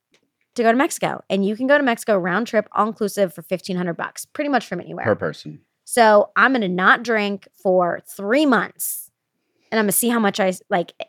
to 0.55 0.63
go 0.63 0.71
to 0.71 0.77
Mexico, 0.77 1.23
and 1.31 1.45
you 1.45 1.57
can 1.57 1.67
go 1.67 1.79
to 1.79 1.85
Mexico 1.85 2.19
round 2.19 2.47
trip, 2.47 2.69
all 2.73 2.87
inclusive 2.87 3.33
for 3.33 3.43
fifteen 3.43 3.77
hundred 3.77 3.95
bucks, 3.95 4.25
pretty 4.27 4.51
much 4.51 4.67
from 4.67 4.81
anywhere. 4.81 5.05
per 5.05 5.15
person. 5.15 5.61
So 5.91 6.33
I'm 6.37 6.53
gonna 6.53 6.69
not 6.69 7.03
drink 7.03 7.49
for 7.63 8.01
three 8.07 8.45
months, 8.45 9.11
and 9.73 9.79
I'm 9.79 9.85
gonna 9.85 9.93
see 9.93 10.11
how 10.11 10.19
much 10.19 10.39
I 10.39 10.53
like. 10.69 10.93
It, 11.01 11.09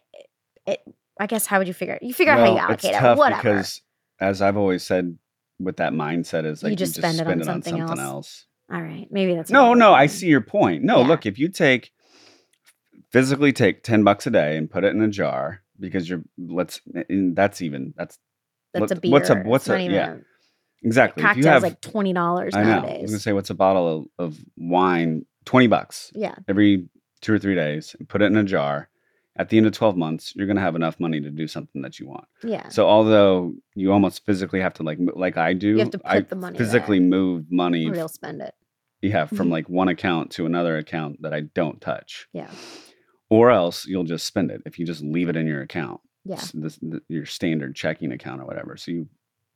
it, 0.65 0.79
I 1.19 1.27
guess 1.27 1.45
how 1.45 1.57
would 1.57 1.67
you 1.67 1.73
figure? 1.73 1.95
it? 1.95 2.03
You 2.03 2.13
figure 2.13 2.31
out 2.31 2.39
how 2.39 2.45
you 2.45 2.51
Well, 2.53 2.59
allocate 2.63 2.91
it's 2.95 3.03
it. 3.03 3.17
Whatever. 3.17 3.41
because, 3.41 3.81
as 4.21 4.41
I've 4.41 4.55
always 4.55 4.81
said, 4.83 5.17
with 5.59 5.75
that 5.77 5.91
mindset 5.91 6.45
is 6.45 6.63
like 6.63 6.69
You 6.69 6.77
just 6.77 6.95
spend 6.95 7.19
it 7.19 7.27
on 7.27 7.43
something 7.43 7.77
else. 7.77 7.99
else. 7.99 8.45
All 8.71 8.81
right, 8.81 9.05
maybe 9.11 9.35
that's 9.35 9.51
No, 9.51 9.73
no, 9.73 9.93
I 9.93 10.05
see 10.05 10.27
your 10.27 10.39
point. 10.39 10.81
No, 10.85 11.01
Yeah. 11.01 11.07
look, 11.07 11.25
if 11.25 11.37
you 11.37 11.49
take 11.49 11.91
physically 13.11 13.51
take 13.51 13.83
ten 13.83 14.05
bucks 14.05 14.27
a 14.27 14.29
day 14.31 14.55
and 14.55 14.71
put 14.71 14.85
it 14.85 14.95
in 14.95 15.01
a 15.01 15.09
jar 15.09 15.61
because 15.77 16.09
you're 16.09 16.23
let's 16.37 16.79
that's 17.09 17.61
even 17.61 17.93
that's 17.97 18.17
That's 18.73 18.93
a 18.93 18.95
beer. 18.95 19.11
what's 19.11 19.29
a- 19.29 19.43
what's 19.43 19.67
It's 19.67 19.75
a- 19.75 19.91
yeah. 19.91 20.15
Exactly. 20.83 21.21
You 21.23 21.27
cocktail's 21.27 21.45
have, 21.45 21.63
like 21.63 21.81
twenty 21.81 22.13
dollars 22.13 22.53
I 22.55 22.63
know. 22.63 22.79
I 22.87 23.01
was 23.01 23.11
gonna 23.11 23.19
say 23.19 23.33
what's 23.33 23.49
a 23.49 23.55
bottle 23.55 24.09
of, 24.17 24.27
of 24.33 24.39
wine? 24.57 25.25
Twenty 25.45 25.67
bucks 25.67 26.11
yeah, 26.13 26.35
every 26.47 26.87
two 27.21 27.33
or 27.33 27.39
three 27.39 27.55
days. 27.55 27.95
And 27.97 28.07
put 28.07 28.21
it 28.21 28.25
in 28.25 28.37
a 28.37 28.43
jar. 28.43 28.89
At 29.35 29.47
the 29.49 29.57
end 29.57 29.65
of 29.67 29.71
twelve 29.73 29.95
months, 29.95 30.33
you're 30.35 30.47
gonna 30.47 30.59
have 30.61 30.75
enough 30.75 30.99
money 30.99 31.21
to 31.21 31.29
do 31.31 31.47
something 31.47 31.81
that 31.81 31.99
you 31.99 32.07
want. 32.07 32.25
yeah. 32.43 32.67
So 32.69 32.87
although 32.87 33.53
you 33.73 33.91
almost 33.93 34.25
physically 34.25 34.59
have 34.59 34.73
to 34.75 34.83
like 34.83 34.99
like 35.15 35.37
I 35.37 35.53
do, 35.53 35.69
you 35.69 35.79
have 35.79 35.91
to 35.91 35.99
put 35.99 36.07
I 36.11 36.19
the 36.21 36.35
money 36.35 36.57
physically 36.57 36.99
move 36.99 37.45
money. 37.49 37.89
Or 37.89 37.95
you'll 37.95 38.09
spend 38.09 38.41
it. 38.41 38.53
yeah, 39.01 39.25
from 39.25 39.47
Mhm. 39.47 39.51
like 39.51 39.69
one 39.69 39.87
account 39.87 40.31
to 40.31 40.45
another 40.45 40.77
account 40.77 41.21
that 41.21 41.33
I 41.33 41.41
don't 41.41 41.79
touch, 41.79 42.27
Yeah, 42.33 42.49
or 43.29 43.49
else 43.49 43.85
you'll 43.87 44.03
just 44.03 44.25
spend 44.25 44.51
it 44.51 44.61
if 44.65 44.77
you 44.77 44.85
just 44.85 45.01
leave 45.03 45.29
it 45.29 45.37
in 45.37 45.47
your 45.47 45.61
account, 45.61 46.01
yeah. 46.25 46.41
this, 46.53 46.77
your 47.07 47.25
standard 47.25 47.75
checking 47.75 48.11
account 48.11 48.41
or 48.41 48.45
whatever. 48.45 48.75
So 48.75 48.91
you, 48.91 49.07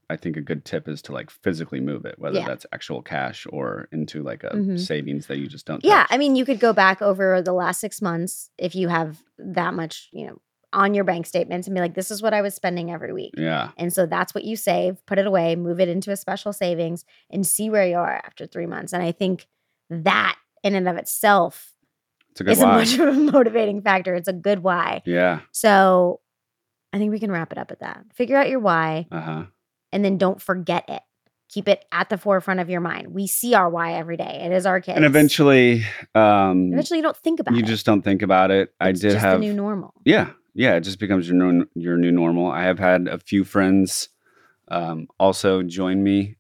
I 0.09 0.17
think 0.17 0.38
a 0.38 0.41
good 0.41 0.65
tip 0.65 0.88
is 0.88 1.01
to 1.03 1.11
like 1.13 1.30
physically 1.30 1.80
move 1.80 2.05
it, 2.05 2.15
whether 2.19 2.39
Yeah. 2.39 2.47
that's 2.47 2.65
actual 2.73 3.01
cash 3.01 3.47
or 3.49 3.88
into 3.91 4.21
like 4.23 4.43
a 4.43 4.49
Mhm. 4.51 4.80
savings 4.80 5.27
that 5.27 5.38
you 5.38 5.47
just 5.47 5.65
don't. 5.65 5.84
Yeah, 5.84 6.01
touch. 6.03 6.07
I 6.11 6.17
mean, 6.17 6.35
you 6.35 6.45
could 6.45 6.59
go 6.59 6.73
back 6.73 7.01
over 7.01 7.41
the 7.41 7.53
last 7.53 7.80
six 7.80 8.01
months 8.01 8.49
if 8.57 8.75
you 8.75 8.89
have 8.89 9.23
that 9.39 9.73
much, 9.73 10.09
you 10.11 10.27
know, 10.27 10.39
on 10.73 10.93
your 10.95 11.03
bank 11.03 11.25
statements 11.27 11.67
and 11.67 11.75
be 11.75 11.81
like, 11.81 11.93
this 11.93 12.09
is 12.09 12.21
what 12.21 12.34
I 12.34 12.41
was 12.41 12.55
spending 12.55 12.89
every 12.91 13.13
week. 13.13 13.35
yeah, 13.38 13.69
And 13.77 13.93
so 13.93 14.05
that's 14.07 14.34
what 14.34 14.43
you 14.43 14.55
save, 14.55 15.05
put 15.05 15.19
it 15.19 15.27
away, 15.27 15.55
move 15.55 15.80
it 15.80 15.88
into 15.88 16.11
a 16.11 16.15
special 16.15 16.51
savings, 16.51 17.05
and 17.30 17.45
see 17.45 17.69
where 17.69 17.88
you 17.88 17.95
are 17.97 18.21
after 18.25 18.47
three 18.47 18.65
months. 18.65 18.91
And 18.91 19.03
I 19.03 19.11
think 19.11 19.47
that 19.91 20.35
in 20.63 20.73
and 20.75 20.88
of 20.89 20.97
itself 20.97 21.73
it's 22.31 22.41
a 22.41 22.43
good 22.43 22.51
isn't 22.53 22.67
why. 22.67 22.75
much 22.77 22.93
of 22.97 23.07
a 23.07 23.13
motivating 23.13 23.81
factor. 23.84 24.15
It's 24.15 24.27
a 24.27 24.34
good 24.34 24.59
why. 24.63 25.03
Yeah, 25.05 25.41
So 25.51 26.19
I 26.91 26.97
think 26.97 27.11
we 27.11 27.19
can 27.19 27.31
wrap 27.31 27.51
it 27.51 27.57
up 27.59 27.69
at 27.71 27.80
that. 27.81 28.05
Figure 28.13 28.38
out 28.38 28.49
your 28.49 28.59
why 28.59 29.05
uh 29.11 29.21
huh. 29.21 29.43
And 29.94 30.03
then 30.03 30.18
don't 30.18 30.41
forget 30.41 30.84
it. 30.90 31.02
Keep 31.49 31.68
it 31.68 31.86
at 31.91 32.10
the 32.10 32.18
forefront 32.18 32.60
of 32.60 32.70
your 32.70 32.82
mind. 32.82 33.14
We 33.14 33.28
see 33.28 33.53
our 33.53 33.70
why 33.70 33.94
every 33.94 34.18
day. 34.18 34.41
It 34.44 34.52
is 34.52 34.65
our 34.65 34.82
kids. 34.82 34.95
And 34.95 35.06
eventually, 35.06 35.86
um, 36.15 36.74
eventually 36.74 36.98
you 36.98 37.03
don't 37.03 37.15
think 37.15 37.40
about 37.40 37.53
you 37.53 37.60
it. 37.60 37.61
You 37.61 37.68
just 37.68 37.86
don't 37.86 38.02
think 38.02 38.24
about 38.24 38.49
it. 38.49 38.74
I 38.82 38.91
did 38.91 39.02
just 39.02 39.18
have 39.18 39.40
new 39.40 39.53
normal. 39.53 39.94
Yeah, 40.03 40.32
yeah, 40.56 40.76
it 40.76 40.82
just 40.82 40.99
becomes 40.99 41.30
your 41.30 41.38
new 41.38 41.65
your 41.76 41.95
new 41.95 42.11
normal. 42.11 42.52
I 42.52 42.64
have 42.64 42.80
had 42.80 43.07
a 43.07 43.20
few 43.20 43.44
friends 43.44 44.10
um, 44.70 45.07
also 45.20 45.61
join 45.61 46.03
me 46.03 46.38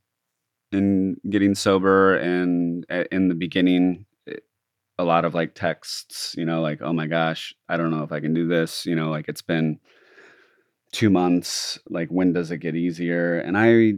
in 0.71 1.17
getting 1.29 1.53
sober, 1.53 2.15
and 2.15 2.83
in 3.11 3.27
the 3.27 3.35
beginning, 3.35 4.07
a 4.97 5.03
lot 5.03 5.25
of 5.25 5.35
like 5.35 5.53
texts, 5.53 6.33
you 6.35 6.45
know, 6.45 6.61
like 6.61 6.81
"Oh 6.81 6.93
my 6.93 7.05
gosh, 7.05 7.53
I 7.69 7.77
don't 7.77 7.91
know 7.91 8.03
if 8.03 8.11
I 8.11 8.19
can 8.19 8.33
do 8.33 8.47
this," 8.47 8.83
you 8.85 8.95
know, 8.95 9.11
like 9.11 9.25
it's 9.27 9.43
been 9.43 9.79
two 10.93 11.09
months. 11.09 11.77
Like 11.89 12.07
when 12.07 12.31
does 12.31 12.51
it 12.51 12.59
get 12.59 12.75
easier? 12.75 13.39
And 13.39 13.57
I, 13.57 13.95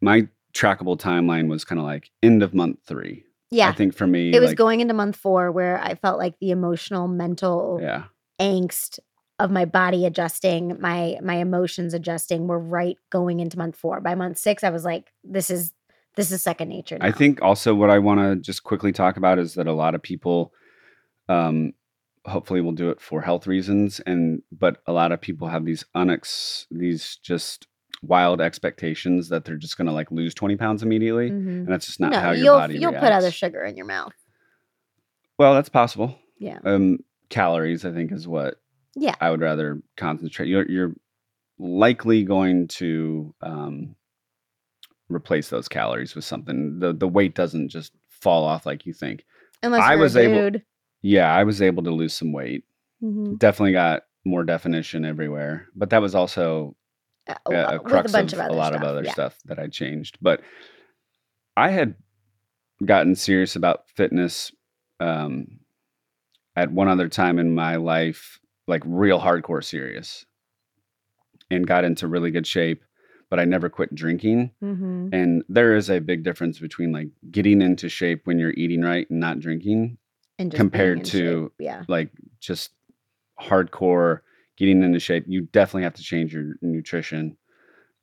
my 0.00 0.28
trackable 0.54 0.98
timeline 0.98 1.48
was 1.48 1.64
kind 1.64 1.78
of 1.78 1.84
like 1.84 2.10
end 2.22 2.42
of 2.42 2.54
month 2.54 2.78
three. 2.86 3.24
Yeah. 3.50 3.68
I 3.68 3.72
think 3.72 3.94
for 3.94 4.06
me, 4.06 4.32
it 4.32 4.40
was 4.40 4.52
like, 4.52 4.56
going 4.56 4.80
into 4.80 4.94
month 4.94 5.16
four 5.16 5.52
where 5.52 5.78
I 5.78 5.94
felt 5.96 6.18
like 6.18 6.38
the 6.40 6.52
emotional, 6.52 7.06
mental 7.06 7.80
Yeah. 7.82 8.04
angst 8.40 8.98
of 9.38 9.50
my 9.50 9.66
body 9.66 10.06
adjusting, 10.06 10.80
my 10.80 11.18
my 11.22 11.34
emotions 11.34 11.92
adjusting 11.94 12.46
were 12.46 12.58
right 12.58 12.96
going 13.10 13.40
into 13.40 13.58
month 13.58 13.76
four. 13.76 14.00
By 14.00 14.14
month 14.14 14.38
six, 14.38 14.64
I 14.64 14.70
was 14.70 14.84
like, 14.84 15.12
this 15.24 15.50
is 15.50 15.72
this 16.16 16.30
is 16.30 16.42
second 16.42 16.68
nature. 16.68 16.98
Now. 16.98 17.06
I 17.06 17.12
think 17.12 17.42
also 17.42 17.74
what 17.74 17.90
I 17.90 17.98
want 17.98 18.20
to 18.20 18.36
just 18.36 18.62
quickly 18.62 18.92
talk 18.92 19.16
about 19.16 19.38
is 19.38 19.54
that 19.54 19.66
a 19.66 19.72
lot 19.72 19.94
of 19.94 20.02
people, 20.02 20.52
um, 21.28 21.72
hopefully, 22.26 22.60
we'll 22.60 22.72
do 22.72 22.90
it 22.90 23.00
for 23.00 23.20
health 23.22 23.46
reasons, 23.46 24.00
and 24.00 24.42
but 24.52 24.82
a 24.86 24.92
lot 24.92 25.12
of 25.12 25.20
people 25.20 25.48
have 25.48 25.64
these 25.64 25.84
unex 25.96 26.66
these 26.70 27.16
just 27.22 27.66
wild 28.02 28.40
expectations 28.40 29.28
that 29.28 29.44
they're 29.44 29.56
just 29.56 29.76
going 29.76 29.86
to 29.86 29.92
like 29.92 30.10
lose 30.10 30.34
twenty 30.34 30.56
pounds 30.56 30.82
immediately, 30.82 31.30
Mhm. 31.30 31.46
and 31.46 31.68
that's 31.68 31.86
just 31.86 32.00
not 32.00 32.12
no, 32.12 32.18
how 32.20 32.30
your 32.32 32.44
you'll 32.44 32.58
body 32.58 32.74
you'll 32.78 32.90
reacts. 32.90 33.06
put 33.06 33.12
other 33.12 33.30
sugar 33.30 33.64
in 33.64 33.76
your 33.76 33.86
mouth. 33.86 34.12
well, 35.38 35.54
that's 35.54 35.68
possible. 35.68 36.18
Yeah. 36.38 36.58
Um, 36.64 36.98
calories, 37.28 37.84
I 37.84 37.92
think, 37.92 38.12
is 38.12 38.26
what 38.28 38.60
Yeah. 38.96 39.14
I 39.20 39.30
would 39.30 39.40
rather 39.40 39.80
concentrate. 39.96 40.48
You're 40.48 40.68
you're 40.68 40.94
likely 41.58 42.24
going 42.24 42.66
to 42.68 43.34
um, 43.40 43.94
replace 45.08 45.48
those 45.48 45.68
calories 45.68 46.14
with 46.14 46.24
something. 46.24 46.78
The 46.80 46.92
the 46.92 47.08
weight 47.08 47.34
doesn't 47.34 47.68
just 47.68 47.92
fall 48.08 48.44
off 48.44 48.66
like 48.66 48.86
you 48.86 48.92
think. 48.92 49.24
Unless 49.62 49.82
I 49.82 49.96
was 49.96 50.16
able-. 50.16 50.58
Yeah, 51.02 51.32
I 51.34 51.44
was 51.44 51.60
able 51.60 51.82
to 51.84 51.90
lose 51.90 52.14
some 52.14 52.32
weight. 52.32 52.64
Mhm. 53.02 53.38
Definitely 53.38 53.72
got 53.72 54.04
more 54.24 54.44
definition 54.44 55.04
everywhere, 55.04 55.66
but 55.74 55.90
that 55.90 56.00
was 56.02 56.14
also 56.14 56.76
Uh, 57.28 57.34
a, 57.46 57.76
a 57.76 57.78
crux 57.80 58.10
a 58.10 58.16
bunch 58.16 58.32
of, 58.32 58.38
of, 58.40 58.46
a 58.50 58.52
lot 58.52 58.72
stuff. 58.72 58.82
of 58.82 58.88
other 58.88 59.04
yeah. 59.04 59.12
stuff 59.12 59.38
that 59.46 59.58
I 59.58 59.66
changed. 59.68 60.18
But 60.20 60.40
I 61.56 61.70
had 61.70 61.94
gotten 62.84 63.14
serious 63.14 63.54
about 63.56 63.88
fitness 63.90 64.52
um, 65.00 65.58
at 66.56 66.70
one 66.72 66.88
other 66.88 67.08
time 67.08 67.38
in 67.38 67.54
my 67.54 67.76
life, 67.76 68.38
like 68.68 68.82
real 68.86 69.20
hardcore 69.20 69.62
serious, 69.64 70.24
and 71.50 71.66
got 71.66 71.84
into 71.84 72.06
really 72.08 72.30
good 72.30 72.46
shape. 72.46 72.82
But 73.30 73.40
I 73.40 73.44
never 73.44 73.68
quit 73.70 73.94
drinking. 73.94 74.50
Mhm. 74.62 75.08
And 75.12 75.42
there 75.48 75.74
is 75.74 75.88
a 75.90 76.00
big 76.00 76.22
difference 76.22 76.58
between 76.58 76.92
like 76.92 77.08
getting 77.30 77.62
into 77.62 77.88
shape 77.88 78.26
when 78.26 78.38
you're 78.38 78.52
eating 78.56 78.82
right 78.82 79.08
and 79.10 79.18
not 79.20 79.40
drinking, 79.40 79.80
And 79.80 79.80
just 79.80 79.88
being 79.88 79.98
compared 80.50 81.04
to 81.06 81.52
yeah. 81.58 81.84
like 81.88 82.10
just 82.40 82.72
hardcore 83.40 84.20
getting 84.56 84.82
into 84.82 84.98
shape. 84.98 85.24
You 85.26 85.42
definitely 85.42 85.84
have 85.84 85.94
to 85.94 86.02
change 86.02 86.34
your 86.34 86.54
nutrition. 86.62 87.36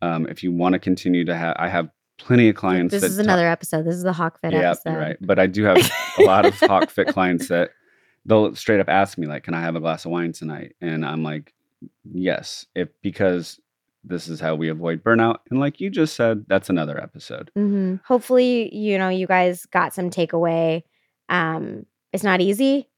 Um, 0.02 0.28
if 0.28 0.44
you 0.44 0.52
want 0.52 0.74
to 0.74 0.80
continue 0.80 1.26
to 1.26 1.36
have, 1.36 1.56
I 1.60 1.68
have 1.68 1.90
plenty 2.18 2.50
of 2.50 2.56
clients. 2.56 2.92
This 2.92 3.04
is 3.04 3.18
another 3.18 3.48
episode. 3.48 3.86
This 3.86 3.96
is 3.96 4.04
the 4.04 4.14
Hawk 4.14 4.40
Fit 4.42 4.54
yeah, 4.54 4.72
episode. 4.72 4.98
right. 4.98 5.18
But 5.20 5.40
I 5.40 5.48
do 5.48 5.64
have 5.64 5.78
a 6.18 6.24
lot 6.24 6.46
of 6.46 6.58
Hawk 6.60 6.90
Fit 6.90 7.08
clients 7.08 7.48
that 7.50 7.72
they'll 8.26 8.56
straight 8.56 8.80
up 8.80 8.90
ask 8.90 9.18
me 9.18 9.28
like, 9.28 9.44
"Can 9.44 9.54
I 9.54 9.62
have 9.62 9.76
a 9.76 9.80
glass 9.80 10.06
of 10.06 10.12
wine 10.12 10.34
tonight?" 10.34 10.76
And 10.82 11.06
I'm 11.06 11.24
like, 11.24 11.54
"Yes," 12.12 12.66
if 12.76 12.90
because 13.02 13.60
this 14.04 14.28
is 14.28 14.40
how 14.40 14.56
we 14.56 14.70
avoid 14.70 15.04
burnout. 15.04 15.38
And 15.50 15.60
like 15.60 15.80
you 15.80 15.90
just 15.90 16.16
said, 16.16 16.46
that's 16.48 16.70
another 16.70 17.02
episode. 17.02 17.52
hmm 17.56 17.96
Hopefully, 18.06 18.74
you 18.76 18.98
know, 18.98 19.10
you 19.10 19.28
guys 19.28 19.66
got 19.66 19.94
some 19.94 20.10
takeaway. 20.10 20.84
Um, 21.28 21.86
it's 22.14 22.24
not 22.24 22.42
easy. 22.42 22.90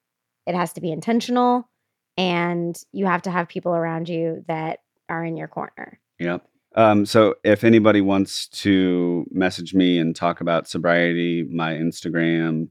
It 0.47 0.55
has 0.55 0.73
to 0.73 0.81
be 0.81 0.91
intentional, 0.91 1.69
and 2.17 2.75
you 2.91 3.05
have 3.05 3.21
to 3.23 3.31
have 3.31 3.47
people 3.47 3.73
around 3.73 4.09
you 4.09 4.43
that 4.47 4.79
are 5.09 5.23
in 5.23 5.37
your 5.37 5.47
corner. 5.47 5.99
Yeah. 6.19 6.37
Um, 6.75 7.05
so 7.05 7.35
if 7.43 7.63
anybody 7.63 7.99
wants 8.01 8.47
to 8.47 9.25
message 9.31 9.73
me 9.73 9.99
and 9.99 10.15
talk 10.15 10.39
about 10.39 10.67
sobriety, 10.67 11.43
my 11.43 11.73
Instagram 11.73 12.69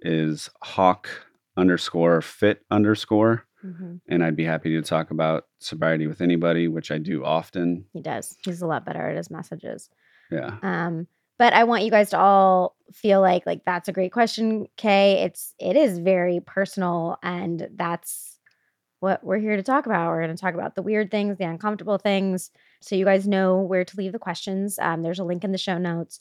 is 0.00 0.48
hawk 0.62 1.08
underscore 1.56 2.22
fit 2.22 2.62
underscore. 2.70 3.44
Mhm. 3.64 4.00
And 4.08 4.24
I'd 4.24 4.36
be 4.36 4.44
happy 4.44 4.70
to 4.70 4.82
talk 4.82 5.10
about 5.10 5.46
sobriety 5.60 6.06
with 6.06 6.20
anybody, 6.20 6.66
which 6.66 6.90
I 6.90 6.98
do 6.98 7.24
often. 7.24 7.84
He 7.92 8.00
does. 8.00 8.36
He's 8.42 8.62
a 8.62 8.66
lot 8.66 8.84
better 8.84 9.06
at 9.08 9.16
his 9.16 9.30
messages. 9.30 9.90
Yeah. 10.30 10.56
Um, 10.62 11.06
but 11.42 11.54
I 11.54 11.64
want 11.64 11.82
you 11.82 11.90
guys 11.90 12.10
to 12.10 12.20
all 12.20 12.76
feel 12.92 13.20
like 13.20 13.44
like 13.46 13.64
that's 13.64 13.88
a 13.88 13.92
great 13.92 14.12
question, 14.12 14.68
Kay. 14.76 15.24
It's 15.24 15.54
it 15.58 15.76
is 15.76 15.98
very 15.98 16.38
personal, 16.38 17.16
and 17.20 17.68
that's 17.74 18.38
what 19.00 19.24
we're 19.24 19.40
here 19.40 19.56
to 19.56 19.62
talk 19.64 19.86
about. 19.86 20.06
We're 20.06 20.22
going 20.22 20.36
to 20.36 20.40
talk 20.40 20.54
about 20.54 20.76
the 20.76 20.82
weird 20.82 21.10
things, 21.10 21.38
the 21.38 21.44
uncomfortable 21.44 21.98
things, 21.98 22.52
so 22.80 22.94
you 22.94 23.04
guys 23.04 23.26
know 23.26 23.60
where 23.60 23.84
to 23.84 23.96
leave 23.96 24.12
the 24.12 24.20
questions. 24.20 24.78
Um, 24.78 25.02
there's 25.02 25.18
a 25.18 25.24
link 25.24 25.42
in 25.42 25.50
the 25.50 25.58
show 25.58 25.78
notes. 25.78 26.20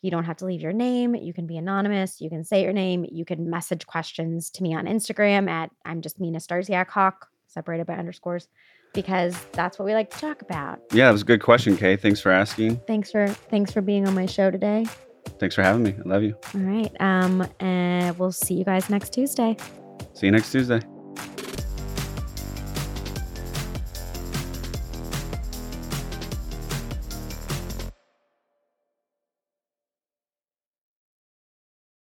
You 0.00 0.10
don't 0.10 0.24
have 0.24 0.38
to 0.38 0.46
leave 0.46 0.62
your 0.62 0.72
name. 0.72 1.14
You 1.14 1.34
can 1.34 1.46
be 1.46 1.58
anonymous. 1.58 2.22
You 2.22 2.30
can 2.30 2.42
say 2.42 2.62
your 2.62 2.72
name. 2.72 3.04
You 3.12 3.26
can 3.26 3.50
message 3.50 3.86
questions 3.86 4.48
to 4.52 4.62
me 4.62 4.74
on 4.74 4.86
Instagram 4.86 5.50
at 5.50 5.70
I'm 5.84 6.00
just 6.00 6.18
Mina 6.18 6.38
Starsiak 6.38 6.88
Hawk, 6.88 7.28
separated 7.46 7.86
by 7.86 7.96
underscores, 7.96 8.48
because 8.94 9.36
that's 9.52 9.78
what 9.78 9.86
we 9.86 9.94
like 9.94 10.10
to 10.10 10.18
talk 10.18 10.42
about. 10.42 10.80
Yeah, 10.92 11.08
it 11.08 11.12
was 11.12 11.22
a 11.22 11.26
good 11.26 11.42
question, 11.42 11.76
Kay. 11.76 11.96
Thanks 11.96 12.20
for 12.20 12.30
asking. 12.30 12.80
Thanks 12.86 13.10
for 13.10 13.28
thanks 13.28 13.72
for 13.72 13.80
being 13.80 14.06
on 14.06 14.14
my 14.14 14.26
show 14.26 14.50
today. 14.50 14.86
Thanks 15.38 15.54
for 15.54 15.62
having 15.62 15.82
me. 15.82 15.94
I 15.98 16.08
love 16.08 16.22
you. 16.22 16.36
All 16.54 16.60
right. 16.60 16.94
Um, 17.00 17.46
and 17.60 18.18
we'll 18.18 18.32
see 18.32 18.54
you 18.54 18.64
guys 18.64 18.90
next 18.90 19.12
Tuesday. 19.12 19.56
See 20.14 20.26
you 20.26 20.32
next 20.32 20.52
Tuesday. 20.52 20.80